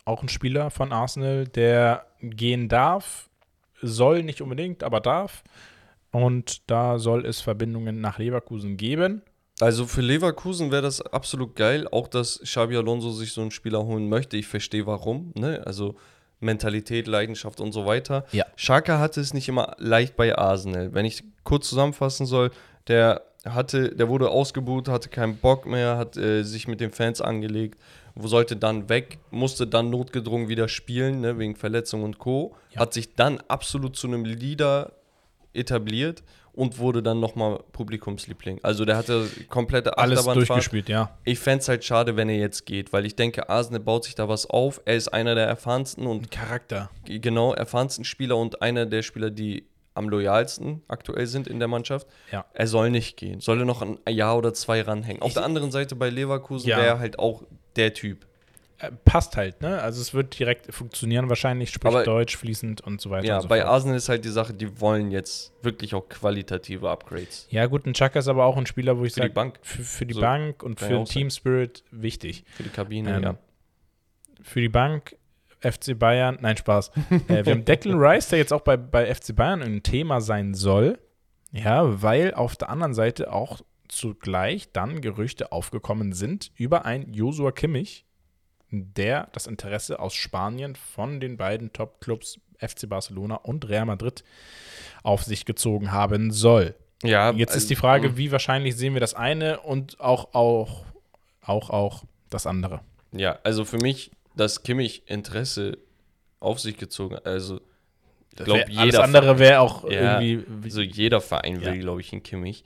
Auch 0.05 0.23
ein 0.23 0.29
Spieler 0.29 0.71
von 0.71 0.91
Arsenal, 0.91 1.47
der 1.47 2.07
gehen 2.19 2.67
darf, 2.69 3.29
soll 3.81 4.23
nicht 4.23 4.41
unbedingt, 4.41 4.83
aber 4.83 4.99
darf. 4.99 5.43
Und 6.11 6.69
da 6.69 6.97
soll 6.97 7.25
es 7.25 7.41
Verbindungen 7.41 8.01
nach 8.01 8.17
Leverkusen 8.17 8.77
geben. 8.77 9.21
Also 9.63 9.87
für 9.87 10.01
Leverkusen 10.01 10.71
wäre 10.71 10.81
das 10.81 10.99
absolut 11.01 11.55
geil, 11.55 11.87
auch 11.89 12.09
dass 12.09 12.41
Xabi 12.43 12.75
Alonso 12.75 13.11
sich 13.11 13.31
so 13.31 13.39
einen 13.39 13.51
Spieler 13.51 13.85
holen 13.85 14.09
möchte. 14.09 14.35
Ich 14.35 14.47
verstehe 14.47 14.85
warum, 14.85 15.31
ne? 15.35 15.63
Also 15.65 15.95
Mentalität, 16.41 17.07
Leidenschaft 17.07 17.61
und 17.61 17.71
so 17.71 17.85
weiter. 17.85 18.25
Ja. 18.33 18.43
Xhaka 18.57 18.99
hatte 18.99 19.21
es 19.21 19.33
nicht 19.33 19.47
immer 19.47 19.75
leicht 19.77 20.17
bei 20.17 20.37
Arsenal. 20.37 20.93
Wenn 20.93 21.05
ich 21.05 21.23
kurz 21.45 21.69
zusammenfassen 21.69 22.25
soll, 22.25 22.51
der 22.89 23.21
hatte, 23.45 23.95
der 23.95 24.09
wurde 24.09 24.31
ausgebucht, 24.31 24.89
hatte 24.89 25.07
keinen 25.07 25.37
Bock 25.37 25.65
mehr, 25.65 25.97
hat 25.97 26.17
äh, 26.17 26.43
sich 26.43 26.67
mit 26.67 26.81
den 26.81 26.91
Fans 26.91 27.21
angelegt, 27.21 27.79
sollte 28.21 28.57
dann 28.57 28.89
weg, 28.89 29.19
musste 29.31 29.65
dann 29.65 29.89
notgedrungen 29.89 30.49
wieder 30.49 30.67
spielen, 30.67 31.21
ne, 31.21 31.39
wegen 31.39 31.55
Verletzung 31.55 32.03
und 32.03 32.19
Co. 32.19 32.53
Ja. 32.71 32.81
Hat 32.81 32.93
sich 32.93 33.15
dann 33.15 33.39
absolut 33.47 33.95
zu 33.95 34.07
einem 34.07 34.25
Leader 34.25 34.91
etabliert 35.53 36.21
und 36.53 36.77
wurde 36.77 37.01
dann 37.03 37.19
nochmal 37.19 37.59
Publikumsliebling. 37.71 38.59
Also 38.63 38.85
der 38.85 38.95
hatte 38.97 39.27
komplette 39.49 39.97
Alles 39.97 40.23
durchgespielt, 40.23 40.87
ja. 40.89 41.17
Ich 41.23 41.39
fände 41.39 41.61
es 41.61 41.67
halt 41.69 41.83
schade, 41.83 42.15
wenn 42.15 42.29
er 42.29 42.37
jetzt 42.37 42.65
geht, 42.65 42.93
weil 42.93 43.05
ich 43.05 43.15
denke, 43.15 43.49
Arsenal 43.49 43.79
baut 43.81 44.03
sich 44.05 44.15
da 44.15 44.29
was 44.29 44.47
auf. 44.49 44.81
Er 44.85 44.95
ist 44.95 45.07
einer 45.09 45.35
der 45.35 45.47
erfahrensten 45.47 46.05
und 46.07 46.31
Charakter. 46.31 46.89
genau 47.05 47.53
erfahrensten 47.53 48.05
Spieler 48.05 48.37
und 48.37 48.61
einer 48.61 48.85
der 48.85 49.01
Spieler, 49.01 49.29
die 49.31 49.67
am 49.95 50.09
loyalsten 50.09 50.81
aktuell 50.87 51.27
sind 51.27 51.47
in 51.47 51.59
der 51.59 51.67
Mannschaft. 51.67 52.07
Ja. 52.31 52.45
Er 52.53 52.67
soll 52.67 52.89
nicht 52.89 53.17
gehen. 53.17 53.39
Soll 53.41 53.59
er 53.59 53.65
noch 53.65 53.81
ein 53.81 53.99
Jahr 54.09 54.37
oder 54.37 54.53
zwei 54.53 54.81
ranhängen. 54.81 55.21
Auf 55.21 55.33
der 55.33 55.43
anderen 55.43 55.71
Seite 55.71 55.95
bei 55.95 56.09
Leverkusen 56.09 56.67
Ja. 56.69 56.77
wäre 56.77 56.87
er 56.87 56.99
halt 56.99 57.19
auch 57.19 57.43
der 57.75 57.93
Typ. 57.93 58.25
Äh, 58.79 58.91
passt 59.05 59.37
halt, 59.37 59.61
ne? 59.61 59.81
Also 59.81 60.01
es 60.01 60.13
wird 60.13 60.37
direkt 60.37 60.73
funktionieren 60.73 61.29
wahrscheinlich, 61.29 61.69
spricht 61.71 61.93
Aber- 61.95 62.03
Deutsch 62.03 62.35
fließend 62.37 62.81
und 62.81 62.99
so 62.99 63.09
weiter 63.11 63.25
Ja, 63.27 63.41
so 63.41 63.47
bei 63.47 63.59
fort. 63.59 63.69
Arsenal 63.69 63.97
ist 63.97 64.09
halt 64.09 64.25
die 64.25 64.29
Sache, 64.29 64.53
die 64.53 64.81
wollen 64.81 65.11
jetzt 65.11 65.53
wirklich 65.63 65.93
auch 65.95 66.09
qualitative 66.09 66.89
Upgrades. 66.89 67.47
Ja, 67.49 67.65
gut, 67.67 67.85
ein 67.85 67.93
Chaka 67.93 68.19
ist 68.19 68.27
aber 68.27 68.45
auch 68.45 68.57
ein 68.57 68.65
Spieler, 68.65 68.97
wo 68.97 69.05
ich 69.05 69.13
Für 69.13 69.21
die 69.21 69.25
sage, 69.27 69.33
Bank, 69.33 69.59
für, 69.61 69.83
für 69.83 70.05
die 70.05 70.13
So, 70.15 70.21
Bank 70.21 70.63
und 70.63 70.79
für 70.79 70.89
den. 70.89 71.05
Team 71.05 71.29
Spirit 71.29 71.83
wichtig. 71.91 72.43
für 72.55 72.63
die 72.63 72.69
Kabine, 72.69 73.15
Ähm, 73.15 73.23
ja. 73.23 73.35
Für 74.41 74.59
die 74.59 74.69
Bank, 74.69 75.15
FC 75.61 75.97
Bayern, 75.97 76.37
nein, 76.41 76.57
Spaß. 76.57 76.89
äh, 77.29 77.45
wir 77.45 77.53
haben 77.53 77.63
Declan 77.65 77.97
Rice, 77.97 78.27
der 78.29 78.39
jetzt 78.39 78.51
auch 78.51 78.61
bei, 78.61 78.75
bei 78.75 79.13
FC 79.13 79.33
Bayern 79.35 79.61
ein 79.61 79.81
Thema 79.83 80.19
sein 80.19 80.53
soll. 80.53 80.99
Ja, 81.51 82.01
weil 82.01 82.33
auf 82.33 82.55
der 82.57 82.69
anderen 82.69 82.93
Seite 82.93 83.31
auch 83.31 83.61
zugleich 83.87 84.71
dann 84.73 85.01
Gerüchte 85.01 85.51
aufgekommen 85.51 86.11
sind 86.13 86.51
über 86.55 86.83
einen 86.85 87.13
Josua 87.13 87.51
Kimmich, 87.51 88.05
der 88.73 89.27
das 89.33 89.47
Interesse 89.47 89.99
aus 89.99 90.13
Spanien 90.13 90.75
von 90.75 91.19
den 91.19 91.37
beiden 91.37 91.71
Top-Clubs 91.73 92.39
FC 92.57 92.87
Barcelona 92.89 93.35
und 93.35 93.67
Real 93.69 93.85
Madrid 93.85 94.23
auf 95.03 95.23
sich 95.23 95.45
gezogen 95.45 95.91
haben 95.91 96.31
soll. 96.31 96.75
Ja, 97.03 97.31
Jetzt 97.31 97.49
ist 97.51 97.55
also, 97.55 97.67
die 97.67 97.75
Frage, 97.75 98.17
wie 98.17 98.31
wahrscheinlich 98.31 98.75
sehen 98.77 98.93
wir 98.93 99.01
das 99.01 99.13
eine 99.13 99.59
und 99.59 99.99
auch, 99.99 100.33
auch, 100.33 100.85
auch, 101.41 101.69
auch 101.69 102.03
das 102.29 102.47
andere. 102.47 102.79
Ja, 103.11 103.37
also 103.43 103.65
für 103.65 103.77
mich, 103.77 104.11
dass 104.35 104.63
Kimmich 104.63 105.03
Interesse 105.07 105.77
auf 106.39 106.59
sich 106.59 106.77
gezogen 106.77 107.15
hat. 107.17 107.25
Also, 107.27 107.59
ich 108.31 108.37
glaube, 108.45 108.61
Wär- 108.61 108.77
alles 108.79 108.85
jeder, 108.85 109.03
andere 109.03 109.37
wäre 109.39 109.59
auch 109.59 109.83
Ja, 109.89 110.19
irgendwie. 110.21 110.45
also 110.63 110.81
jeder 110.81 111.21
Verein 111.21 111.61
will, 111.61 111.75
Ja. 111.75 111.81
glaube 111.81 112.01
ich, 112.01 112.11
einen 112.13 112.23
Kimmich. 112.23 112.63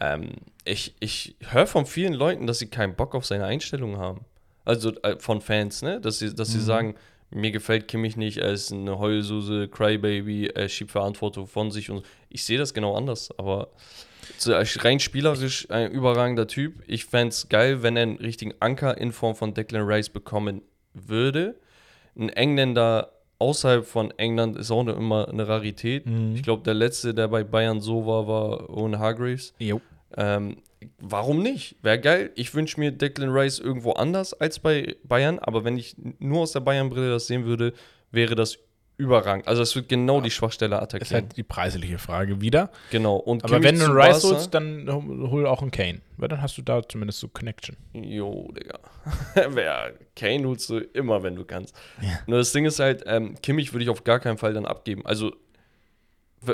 Ähm, 0.00 0.32
ich 0.64 0.94
ich 1.00 1.36
höre 1.50 1.66
von 1.66 1.86
vielen 1.86 2.12
Leuten, 2.14 2.46
dass 2.46 2.58
sie 2.58 2.68
keinen 2.68 2.94
Bock 2.96 3.14
auf 3.14 3.24
seine 3.26 3.44
Einstellung 3.46 3.96
haben. 3.98 4.24
Also 4.68 4.92
äh, 5.02 5.16
von 5.18 5.40
Fans, 5.40 5.80
ne? 5.80 5.98
Dass 5.98 6.18
sie, 6.18 6.34
dass 6.34 6.52
sie 6.52 6.60
sagen, 6.60 6.94
mir 7.30 7.50
gefällt 7.50 7.88
Kimmich 7.88 8.16
nicht, 8.16 8.36
er 8.36 8.52
ist 8.52 8.70
eine 8.70 8.98
Heulsuse, 8.98 9.66
Crybaby, 9.68 10.48
er 10.48 10.68
schiebt 10.68 10.90
Verantwortung 10.90 11.46
von 11.46 11.70
sich 11.70 11.90
und 11.90 12.04
ich 12.28 12.44
sehe 12.44 12.58
das 12.58 12.74
genau 12.74 12.94
anders, 12.94 13.30
aber 13.38 13.68
so, 14.36 14.52
rein 14.52 15.00
spielerisch 15.00 15.70
ein 15.70 15.90
überragender 15.90 16.46
Typ. 16.46 16.82
Ich 16.86 17.06
fände 17.06 17.28
es 17.28 17.48
geil, 17.48 17.82
wenn 17.82 17.96
er 17.96 18.02
einen 18.02 18.16
richtigen 18.18 18.52
Anker 18.60 18.98
in 18.98 19.12
Form 19.12 19.34
von 19.34 19.54
Declan 19.54 19.86
Rice 19.86 20.10
bekommen 20.10 20.60
würde. 20.92 21.54
Ein 22.14 22.28
Engländer 22.28 23.12
außerhalb 23.38 23.86
von 23.86 24.10
England 24.18 24.58
ist 24.58 24.70
auch 24.70 24.84
noch 24.84 24.98
immer 24.98 25.28
eine 25.28 25.48
Rarität. 25.48 26.04
Ich 26.34 26.42
glaube, 26.42 26.62
der 26.62 26.74
letzte, 26.74 27.14
der 27.14 27.28
bei 27.28 27.42
Bayern 27.42 27.80
so 27.80 28.06
war, 28.06 28.28
war 28.28 28.68
Owen 28.68 28.98
Hargreaves. 28.98 29.54
Ähm, 30.16 30.58
warum 30.98 31.42
nicht? 31.42 31.76
Wäre 31.82 32.00
geil. 32.00 32.30
Ich 32.34 32.54
wünsche 32.54 32.78
mir 32.80 32.92
Declan 32.92 33.30
Rice 33.30 33.58
irgendwo 33.58 33.92
anders 33.92 34.32
als 34.34 34.58
bei 34.58 34.96
Bayern, 35.04 35.38
aber 35.38 35.64
wenn 35.64 35.76
ich 35.76 35.96
nur 36.18 36.40
aus 36.42 36.52
der 36.52 36.60
Bayern-Brille 36.60 37.10
das 37.10 37.26
sehen 37.26 37.44
würde, 37.44 37.72
wäre 38.10 38.34
das 38.34 38.58
überragend. 38.96 39.46
Also 39.46 39.62
es 39.62 39.76
wird 39.76 39.88
genau 39.88 40.20
die 40.20 40.30
Schwachstelle 40.32 40.74
Ist 40.74 40.82
attackieren. 40.82 41.22
halt 41.26 41.36
die 41.36 41.44
preisliche 41.44 41.98
Frage 41.98 42.40
wieder. 42.40 42.70
genau. 42.90 43.14
Und 43.16 43.44
Aber 43.44 43.60
Kimmich 43.60 43.68
wenn 43.72 43.78
du 43.78 43.84
einen 43.84 43.94
Rice 43.96 44.22
Barca- 44.22 44.34
holst, 44.34 44.54
dann 44.54 44.88
hol 45.30 45.46
auch 45.46 45.62
einen 45.62 45.70
Kane. 45.70 46.00
Weil 46.16 46.28
dann 46.28 46.42
hast 46.42 46.58
du 46.58 46.62
da 46.62 46.82
zumindest 46.82 47.20
so 47.20 47.28
Connection. 47.28 47.76
Jo, 47.92 48.50
Digga. 48.52 48.80
Kane 50.16 50.46
holst 50.48 50.68
du 50.70 50.78
immer, 50.78 51.22
wenn 51.22 51.36
du 51.36 51.44
kannst. 51.44 51.76
Ja. 52.02 52.18
Nur 52.26 52.38
das 52.38 52.52
Ding 52.52 52.64
ist 52.64 52.80
halt, 52.80 53.04
ähm, 53.06 53.36
Kimmich 53.42 53.72
würde 53.72 53.84
ich 53.84 53.90
auf 53.90 54.02
gar 54.04 54.18
keinen 54.20 54.36
Fall 54.38 54.52
dann 54.52 54.66
abgeben. 54.66 55.06
Also, 55.06 55.32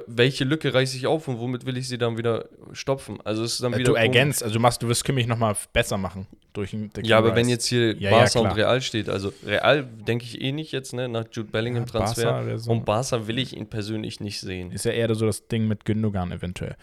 welche 0.07 0.45
Lücke 0.45 0.73
reiße 0.73 0.97
ich 0.97 1.07
auf 1.07 1.29
und 1.29 1.39
womit 1.39 1.67
will 1.67 1.77
ich 1.77 1.89
sie 1.89 1.99
dann 1.99 2.17
wieder 2.17 2.47
stopfen? 2.73 3.19
Also, 3.25 3.45
es 3.45 3.55
ist 3.55 3.63
dann 3.63 3.75
Äh, 3.75 3.79
wieder. 3.79 3.91
Du 3.93 3.97
ergänzt, 3.97 4.43
also 4.43 4.55
du 4.55 4.61
machst, 4.61 4.83
du 4.83 4.89
wirst 4.89 5.05
Kimmich 5.05 5.27
nochmal 5.27 5.55
besser 5.73 5.99
machen 5.99 6.27
durch 6.55 6.71
Declan 6.71 7.05
Ja, 7.05 7.19
aber 7.19 7.37
wenn 7.37 7.49
jetzt 7.49 7.67
hier 7.67 7.95
Ja, 7.97 8.11
ja, 8.11 8.17
Barca 8.19 8.39
und 8.39 8.45
klar. 8.47 8.57
Real 8.57 8.81
steht, 8.81 9.09
also 9.11 9.33
Real 9.45 9.85
denke 9.85 10.25
ich 10.25 10.41
eh 10.41 10.53
nicht 10.53 10.73
jetzt, 10.73 10.93
ne, 10.95 11.09
nach 11.09 11.25
Jude 11.31 11.51
Bellingham 11.51 11.83
Ja, 11.85 11.87
Transfer. 11.91 12.25
Barca 12.33 12.47
wäre 12.47 12.59
so- 12.59 12.71
Und 12.71 12.85
Barca 12.87 13.27
will 13.27 13.39
ich 13.39 13.57
ihn 13.57 13.67
persönlich 13.69 14.21
nicht 14.21 14.41
sehen. 14.41 14.71
Ist 14.73 14.85
ja 14.87 14.93
eher 14.93 15.15
so 15.15 15.27
das 15.27 15.49
Ding 15.49 15.69
mit 15.69 15.85
Gündogan 15.85 16.33
eventuell. 16.33 16.77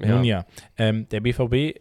Ja. 0.00 0.08
Nun 0.08 0.24
ja, 0.24 0.44
ähm, 0.76 1.08
der 1.08 1.20
BVB 1.20 1.80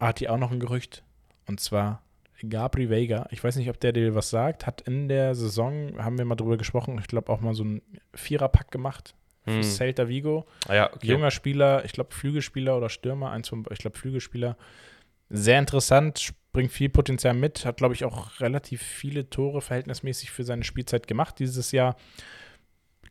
hat 0.00 0.18
hier 0.18 0.32
auch 0.32 0.38
noch 0.38 0.50
ein 0.50 0.60
Gerücht. 0.60 1.02
Und 1.46 1.60
zwar 1.60 2.02
Gabri 2.48 2.88
Vega. 2.90 3.26
Ich 3.30 3.42
weiß 3.42 3.56
nicht, 3.56 3.68
ob 3.70 3.80
der 3.80 3.92
dir 3.92 4.14
was 4.14 4.30
sagt. 4.30 4.66
Hat 4.66 4.80
in 4.82 5.08
der 5.08 5.34
Saison, 5.34 5.92
haben 5.98 6.18
wir 6.18 6.24
mal 6.24 6.36
drüber 6.36 6.56
gesprochen, 6.56 6.96
ich 7.00 7.08
glaube 7.08 7.32
auch 7.32 7.40
mal 7.40 7.54
so 7.54 7.64
einen 7.64 7.82
Viererpack 8.14 8.70
gemacht 8.70 9.14
für 9.48 9.56
Hm. 9.56 9.62
Celta 9.62 10.08
Vigo. 10.08 10.46
Ah, 10.66 10.74
ja, 10.74 10.92
okay. 10.94 11.06
Junger 11.06 11.30
Spieler, 11.30 11.84
ich 11.84 11.92
glaube 11.92 12.14
Flügelspieler 12.14 12.76
oder 12.76 12.88
Stürmer, 12.88 13.30
eins 13.30 13.48
von, 13.48 13.64
ich 13.70 13.78
glaube 13.78 13.96
Flügelspieler. 13.96 14.56
Sehr 15.30 15.58
interessant, 15.58 16.30
bringt 16.52 16.72
viel 16.72 16.88
Potenzial 16.88 17.34
mit, 17.34 17.64
hat 17.64 17.78
glaube 17.78 17.94
ich 17.94 18.04
auch 18.04 18.40
relativ 18.40 18.82
viele 18.82 19.28
Tore 19.28 19.60
verhältnismäßig 19.60 20.30
für 20.30 20.44
seine 20.44 20.64
Spielzeit 20.64 21.06
gemacht 21.06 21.38
dieses 21.38 21.72
Jahr. 21.72 21.96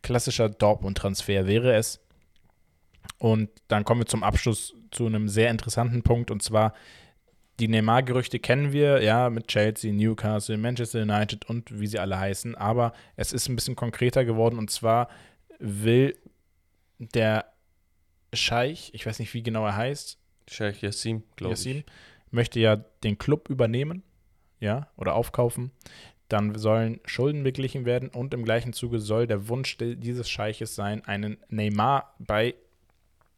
Klassischer 0.02 0.48
Dortmund-Transfer 0.48 1.46
wäre 1.46 1.74
es. 1.74 2.00
Und 3.18 3.50
dann 3.68 3.84
kommen 3.84 4.00
wir 4.00 4.06
zum 4.06 4.22
Abschluss 4.22 4.74
zu 4.90 5.06
einem 5.06 5.28
sehr 5.28 5.50
interessanten 5.50 6.02
Punkt 6.02 6.30
und 6.30 6.42
zwar 6.42 6.72
die 7.60 7.68
Neymar-Gerüchte 7.68 8.38
kennen 8.38 8.72
wir, 8.72 9.02
ja, 9.02 9.30
mit 9.30 9.48
Chelsea, 9.48 9.92
Newcastle, 9.92 10.56
Manchester 10.56 11.02
United 11.02 11.48
und 11.48 11.80
wie 11.80 11.88
sie 11.88 11.98
alle 11.98 12.18
heißen, 12.18 12.54
aber 12.54 12.92
es 13.16 13.32
ist 13.32 13.48
ein 13.48 13.56
bisschen 13.56 13.74
konkreter 13.74 14.24
geworden 14.24 14.58
und 14.58 14.70
zwar 14.70 15.08
will 15.58 16.16
der 16.98 17.52
Scheich, 18.32 18.90
ich 18.92 19.06
weiß 19.06 19.18
nicht, 19.18 19.32
wie 19.34 19.42
genau 19.42 19.64
er 19.64 19.76
heißt, 19.76 20.18
Sheikh 20.48 20.84
Yassim, 20.84 21.22
glaube 21.36 21.54
ich. 21.54 21.64
Yassim, 21.64 21.84
möchte 22.30 22.60
ja 22.60 22.76
den 22.76 23.18
Club 23.18 23.48
übernehmen, 23.48 24.02
ja, 24.60 24.88
oder 24.96 25.14
aufkaufen. 25.14 25.70
Dann 26.28 26.58
sollen 26.58 27.00
Schulden 27.06 27.42
beglichen 27.42 27.86
werden 27.86 28.10
und 28.10 28.34
im 28.34 28.44
gleichen 28.44 28.74
Zuge 28.74 28.98
soll 28.98 29.26
der 29.26 29.48
Wunsch 29.48 29.78
dieses 29.78 30.28
Scheiches 30.28 30.74
sein, 30.74 31.04
einen 31.06 31.38
Neymar 31.48 32.14
bei 32.18 32.54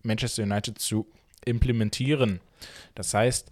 Manchester 0.02 0.42
United 0.42 0.78
zu 0.78 1.06
implementieren. 1.44 2.40
Das 2.94 3.14
heißt, 3.14 3.50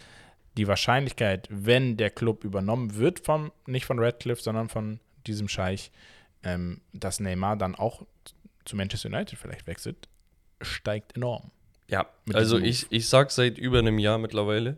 die 0.57 0.67
Wahrscheinlichkeit, 0.67 1.47
wenn 1.51 1.97
der 1.97 2.11
Club 2.11 2.43
übernommen 2.43 2.97
wird, 2.97 3.21
vom, 3.21 3.53
nicht 3.67 3.87
von 3.87 4.01
Radcliffe, 4.01 4.43
sondern 4.43 4.69
von 4.69 4.99
diesem 5.27 5.49
Scheich, 5.49 5.93
ähm, 6.43 6.81
dass 6.93 7.21
Neymar 7.21 7.57
dann 7.57 7.77
auch 7.77 8.05
zu 8.69 8.77
Manchester 8.77 9.09
United 9.09 9.39
vielleicht 9.39 9.67
wechselt, 9.67 10.09
steigt 10.61 11.17
enorm. 11.17 11.51
Ja, 11.89 12.07
also 12.35 12.59
ich, 12.59 12.87
ich 12.91 13.09
sag 13.09 13.31
seit 13.31 13.59
über 13.59 13.79
einem 13.79 13.99
Jahr 13.99 14.19
mittlerweile, 14.19 14.77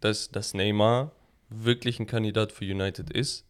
dass, 0.00 0.30
dass 0.30 0.54
Neymar 0.54 1.12
wirklich 1.48 2.00
ein 2.00 2.06
Kandidat 2.06 2.50
für 2.50 2.64
United 2.64 3.10
ist. 3.10 3.46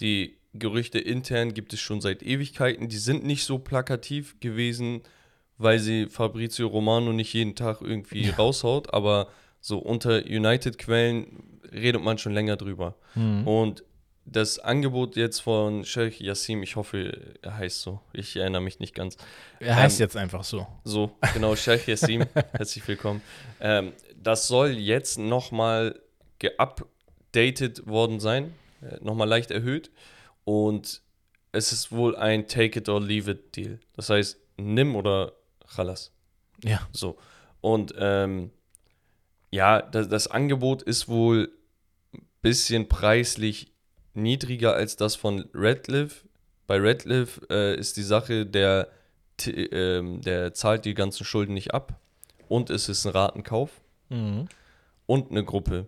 Die 0.00 0.36
Gerüchte 0.54 0.98
intern 0.98 1.54
gibt 1.54 1.72
es 1.72 1.80
schon 1.80 2.02
seit 2.02 2.22
Ewigkeiten. 2.22 2.88
Die 2.88 2.98
sind 2.98 3.24
nicht 3.24 3.44
so 3.44 3.58
plakativ 3.58 4.38
gewesen, 4.40 5.00
weil 5.56 5.78
sie 5.78 6.06
Fabrizio 6.06 6.66
Romano 6.66 7.12
nicht 7.12 7.32
jeden 7.32 7.54
Tag 7.54 7.80
irgendwie 7.80 8.28
raushaut, 8.38 8.92
aber 8.92 9.28
so 9.60 9.78
unter 9.78 10.24
United-Quellen 10.24 11.60
redet 11.72 12.02
man 12.02 12.18
schon 12.18 12.34
länger 12.34 12.56
drüber. 12.56 12.96
Und 13.46 13.84
das 14.24 14.58
Angebot 14.58 15.16
jetzt 15.16 15.40
von 15.40 15.84
Sheikh 15.84 16.22
Yassim, 16.22 16.62
ich 16.62 16.76
hoffe, 16.76 17.34
er 17.42 17.56
heißt 17.56 17.80
so, 17.82 18.00
ich 18.12 18.36
erinnere 18.36 18.62
mich 18.62 18.78
nicht 18.78 18.94
ganz, 18.94 19.16
Er 19.60 19.76
heißt 19.76 20.00
Ähm, 20.00 20.04
jetzt 20.04 20.16
einfach 20.16 20.44
so. 20.44 20.66
so, 20.84 21.10
genau, 21.34 21.56
Sheikh 21.56 21.90
Yassim, 21.90 22.24
herzlich 22.52 22.86
willkommen. 22.86 23.20
Ähm, 23.60 23.92
das 24.16 24.46
soll 24.46 24.70
jetzt 24.70 25.18
nochmal 25.18 26.00
geupdatet 26.38 27.86
worden 27.86 28.20
sein, 28.20 28.54
äh, 28.80 28.96
nochmal 29.02 29.28
leicht 29.28 29.50
erhöht. 29.50 29.90
Und 30.44 31.02
es 31.52 31.72
ist 31.72 31.92
wohl 31.92 32.16
ein 32.16 32.46
Take-it-or-leave-it-Deal. 32.48 33.78
Das 33.94 34.08
heißt, 34.10 34.38
nimm 34.56 34.96
oder 34.96 35.32
chalas. 35.74 36.12
Ja. 36.64 36.80
So. 36.92 37.18
Und 37.60 37.94
ähm, 37.98 38.50
ja, 39.50 39.82
das, 39.82 40.08
das 40.08 40.28
Angebot 40.28 40.82
ist 40.82 41.08
wohl 41.08 41.52
ein 42.14 42.26
bisschen 42.40 42.88
preislich 42.88 43.71
niedriger 44.14 44.74
als 44.74 44.96
das 44.96 45.16
von 45.16 45.48
Radcliffe. 45.54 46.26
Bei 46.66 46.78
Radcliffe 46.78 47.40
äh, 47.50 47.78
ist 47.78 47.96
die 47.96 48.02
Sache, 48.02 48.46
der, 48.46 48.88
ähm, 49.46 50.20
der 50.22 50.54
zahlt 50.54 50.84
die 50.84 50.94
ganzen 50.94 51.24
Schulden 51.24 51.54
nicht 51.54 51.74
ab. 51.74 51.98
Und 52.48 52.70
es 52.70 52.88
ist 52.88 53.06
ein 53.06 53.12
Ratenkauf 53.12 53.80
und 55.06 55.30
eine 55.30 55.44
Gruppe. 55.44 55.86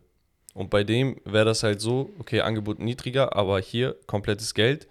Und 0.55 0.71
bei 0.71 0.85
dem 0.85 1.21
wäre 1.25 1.45
das 1.45 1.63
halt 1.63 1.81
so, 1.81 2.11
okay, 2.19 2.41
Angebot 2.41 2.79
niedriger, 2.79 3.37
aber 3.37 3.61
hier 3.61 3.97
komplettes 4.07 4.55
Geld 4.55 4.89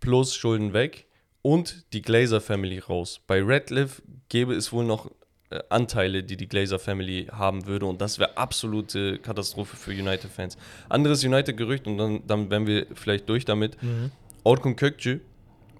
plus 0.00 0.34
Schulden 0.34 0.72
weg 0.72 1.06
und 1.42 1.84
die 1.92 2.02
Glazer 2.02 2.40
Family 2.40 2.78
raus. 2.78 3.20
Bei 3.26 3.40
Radcliffe 3.42 4.02
gäbe 4.28 4.54
es 4.54 4.72
wohl 4.72 4.84
noch 4.84 5.10
äh, 5.50 5.60
Anteile, 5.68 6.22
die 6.22 6.36
die 6.36 6.48
Glazer 6.48 6.78
Family 6.78 7.28
haben 7.30 7.66
würde 7.66 7.86
und 7.86 8.00
das 8.00 8.18
wäre 8.18 8.36
absolute 8.36 9.18
Katastrophe 9.18 9.76
für 9.76 9.90
United-Fans. 9.90 10.56
Anderes 10.88 11.24
United-Gerücht 11.24 11.86
und 11.86 11.98
dann, 11.98 12.26
dann 12.26 12.50
wären 12.50 12.66
wir 12.66 12.86
vielleicht 12.94 13.28
durch 13.28 13.44
damit. 13.44 13.76
Orkun 14.42 14.76
Kökçü 14.76 15.20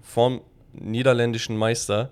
vom 0.01 0.41
niederländischen 0.73 1.57
Meister 1.57 2.11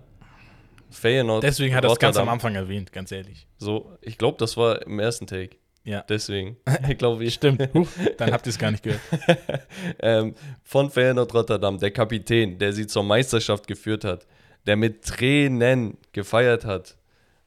Feyenoord 0.93 1.43
Deswegen 1.43 1.75
hat 1.75 1.83
er 1.83 1.91
es 1.91 1.99
ganz 1.99 2.17
am. 2.17 2.29
Anfang 2.29 2.55
erwähnt, 2.55 2.91
ganz 2.93 3.11
ehrlich. 3.11 3.47
So, 3.57 3.97
ich 4.01 4.17
glaube, 4.17 4.37
das 4.37 4.55
war 4.57 4.85
im 4.85 4.99
ersten 4.99 5.27
Take. 5.27 5.57
Ja. 5.83 6.03
Deswegen. 6.07 6.57
Ich 6.87 6.97
glaube, 6.97 7.23
ich. 7.23 7.33
Stimmt. 7.33 7.69
Dann 8.17 8.31
habt 8.31 8.45
ihr 8.45 8.49
es 8.49 8.59
gar 8.59 8.71
nicht 8.71 8.83
gehört. 8.83 9.01
ähm, 9.99 10.35
von 10.63 10.89
Feyenoord 10.89 11.33
Rotterdam, 11.33 11.77
der 11.79 11.91
Kapitän, 11.91 12.57
der 12.57 12.73
sie 12.73 12.87
zur 12.87 13.03
Meisterschaft 13.03 13.67
geführt 13.67 14.05
hat, 14.05 14.25
der 14.65 14.75
mit 14.75 15.03
Tränen 15.03 15.97
gefeiert 16.11 16.65
hat, 16.65 16.95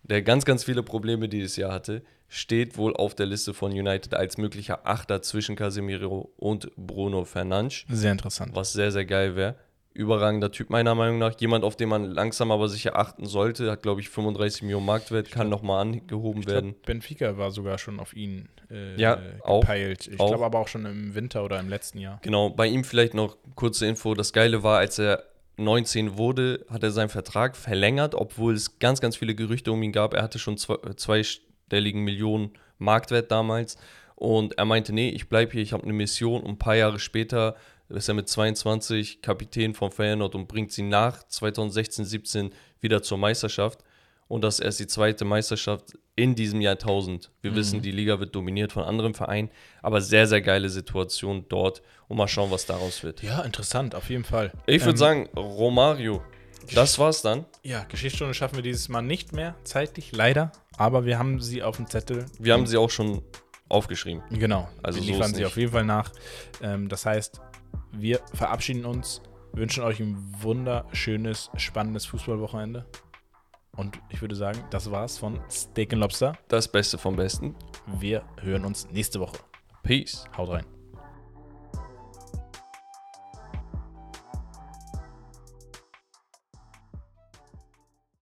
der 0.08 0.22
ganz, 0.22 0.44
ganz 0.44 0.64
viele 0.64 0.82
Probleme 0.82 1.28
dieses 1.28 1.56
Jahr 1.56 1.72
hatte, 1.72 2.02
steht 2.28 2.76
wohl 2.76 2.94
auf 2.96 3.14
der 3.14 3.26
Liste 3.26 3.54
von 3.54 3.72
United 3.72 4.14
als 4.14 4.36
möglicher 4.38 4.86
Achter 4.86 5.22
zwischen 5.22 5.56
Casemiro 5.56 6.32
und 6.36 6.70
Bruno 6.76 7.24
Fernandes, 7.24 7.84
Sehr 7.88 8.12
interessant. 8.12 8.54
was 8.54 8.72
sehr, 8.72 8.90
sehr 8.92 9.04
geil 9.04 9.36
wäre. 9.36 9.56
Überragender 9.94 10.52
Typ 10.52 10.68
meiner 10.68 10.94
Meinung 10.94 11.18
nach. 11.18 11.40
Jemand, 11.40 11.64
auf 11.64 11.74
den 11.74 11.88
man 11.88 12.04
langsam 12.04 12.50
aber 12.50 12.68
sicher 12.68 12.96
achten 12.96 13.24
sollte. 13.24 13.70
Hat, 13.70 13.82
glaube 13.82 14.02
ich, 14.02 14.10
35 14.10 14.62
Millionen 14.62 14.84
Marktwert, 14.84 15.30
kann 15.30 15.48
nochmal 15.48 15.80
angehoben 15.80 16.42
Ich 16.42 16.46
werden. 16.48 16.74
Benfica 16.84 17.38
war 17.38 17.50
sogar 17.50 17.78
schon 17.78 17.98
auf 17.98 18.14
ihn 18.14 18.46
äh, 18.70 19.00
Ja, 19.00 19.18
auch. 19.42 19.60
gepeilt. 19.62 20.06
Ich 20.12 20.20
Auch. 20.20 20.28
glaube 20.28 20.44
aber 20.44 20.58
auch 20.58 20.68
schon 20.68 20.84
im 20.84 21.14
Winter 21.14 21.42
oder 21.44 21.58
im 21.58 21.70
letzten 21.70 21.96
Jahr. 21.98 22.18
Genau, 22.22 22.50
bei 22.50 22.66
ihm 22.66 22.84
vielleicht 22.84 23.14
noch 23.14 23.38
kurze 23.54 23.86
Info. 23.86 24.12
Das 24.12 24.34
Geile 24.34 24.62
war, 24.62 24.78
als 24.80 24.98
er 24.98 25.22
19 25.56 26.18
wurde, 26.18 26.64
hat 26.68 26.82
er 26.82 26.90
seinen 26.90 27.08
Vertrag 27.08 27.56
verlängert, 27.56 28.14
obwohl 28.14 28.54
es 28.54 28.78
ganz, 28.78 29.00
ganz 29.00 29.16
viele 29.16 29.34
Gerüchte 29.34 29.72
um 29.72 29.82
ihn 29.82 29.92
gab. 29.92 30.14
Er 30.14 30.22
hatte 30.22 30.38
schon 30.38 30.58
zwei, 30.58 30.76
zweistelligen 30.94 32.02
Millionen 32.02 32.52
Marktwert 32.78 33.30
damals. 33.30 33.76
Und 34.14 34.58
er 34.58 34.64
meinte, 34.64 34.92
nee, 34.92 35.10
ich 35.10 35.28
bleibe 35.28 35.52
hier, 35.52 35.62
ich 35.62 35.72
habe 35.72 35.84
eine 35.84 35.92
Mission. 35.92 36.42
Und 36.42 36.50
ein 36.50 36.58
paar 36.58 36.76
Jahre 36.76 36.98
später 36.98 37.56
ist 37.88 38.08
er 38.08 38.14
mit 38.14 38.28
22 38.28 39.22
Kapitän 39.22 39.74
von 39.74 39.90
Feyenoord 39.90 40.34
und 40.34 40.48
bringt 40.48 40.72
sie 40.72 40.82
nach 40.82 41.22
2016, 41.26 42.04
17 42.04 42.50
wieder 42.80 43.02
zur 43.02 43.18
Meisterschaft. 43.18 43.82
Und 44.28 44.42
das 44.42 44.58
ist 44.58 44.64
erst 44.64 44.80
die 44.80 44.86
zweite 44.86 45.24
Meisterschaft 45.24 45.98
in 46.16 46.34
diesem 46.34 46.60
Jahrtausend. 46.60 47.30
Wir 47.42 47.50
Mhm. 47.52 47.56
wissen, 47.56 47.82
die 47.82 47.90
Liga 47.92 48.18
wird 48.20 48.34
dominiert 48.34 48.72
von 48.72 48.82
anderen 48.84 49.14
Vereinen, 49.14 49.50
aber 49.82 50.00
sehr, 50.00 50.26
sehr 50.26 50.40
geile 50.40 50.68
Situation 50.70 51.44
dort 51.48 51.82
und 52.08 52.16
mal 52.16 52.26
schauen, 52.28 52.50
was 52.50 52.64
daraus 52.66 53.02
wird. 53.02 53.22
Ja, 53.22 53.42
interessant, 53.42 53.94
auf 53.94 54.08
jeden 54.10 54.24
Fall. 54.24 54.52
Ich 54.66 54.80
würde 54.82 54.90
Ähm, 54.92 54.96
sagen, 54.96 55.28
Romario, 55.36 56.22
das 56.74 56.98
war's 56.98 57.22
dann. 57.22 57.44
Ja, 57.62 57.84
Geschichtsstunde 57.84 58.32
schaffen 58.34 58.56
wir 58.56 58.62
dieses 58.62 58.88
Mal 58.88 59.02
nicht 59.02 59.32
mehr, 59.32 59.54
zeitlich, 59.64 60.12
leider. 60.12 60.52
Aber 60.78 61.04
wir 61.04 61.18
haben 61.18 61.40
sie 61.40 61.62
auf 61.62 61.76
dem 61.76 61.86
Zettel. 61.86 62.26
Wir 62.38 62.54
haben 62.54 62.66
sie 62.66 62.76
auch 62.78 62.90
schon 62.90 63.22
aufgeschrieben. 63.68 64.22
Genau, 64.30 64.68
Also 64.82 64.98
wir 64.98 65.04
so 65.06 65.12
liefern 65.12 65.30
ist 65.30 65.36
sie 65.36 65.42
nicht. 65.42 65.46
auf 65.46 65.56
jeden 65.56 65.72
Fall 65.72 65.84
nach. 65.84 66.10
Ähm, 66.62 66.88
das 66.88 67.04
heißt, 67.06 67.40
wir 67.92 68.20
verabschieden 68.34 68.84
uns, 68.84 69.20
wünschen 69.52 69.82
euch 69.82 70.00
ein 70.00 70.16
wunderschönes, 70.40 71.50
spannendes 71.56 72.06
Fußballwochenende. 72.06 72.84
Und 73.76 73.98
ich 74.08 74.20
würde 74.20 74.34
sagen, 74.34 74.64
das 74.70 74.90
war's 74.90 75.18
von 75.18 75.40
Steak 75.50 75.92
Lobster. 75.92 76.36
Das 76.48 76.68
Beste 76.68 76.98
vom 76.98 77.16
Besten. 77.16 77.54
Wir 77.98 78.22
hören 78.40 78.64
uns 78.64 78.88
nächste 78.90 79.20
Woche. 79.20 79.38
Peace. 79.82 80.24
Haut 80.36 80.48
rein. 80.50 80.75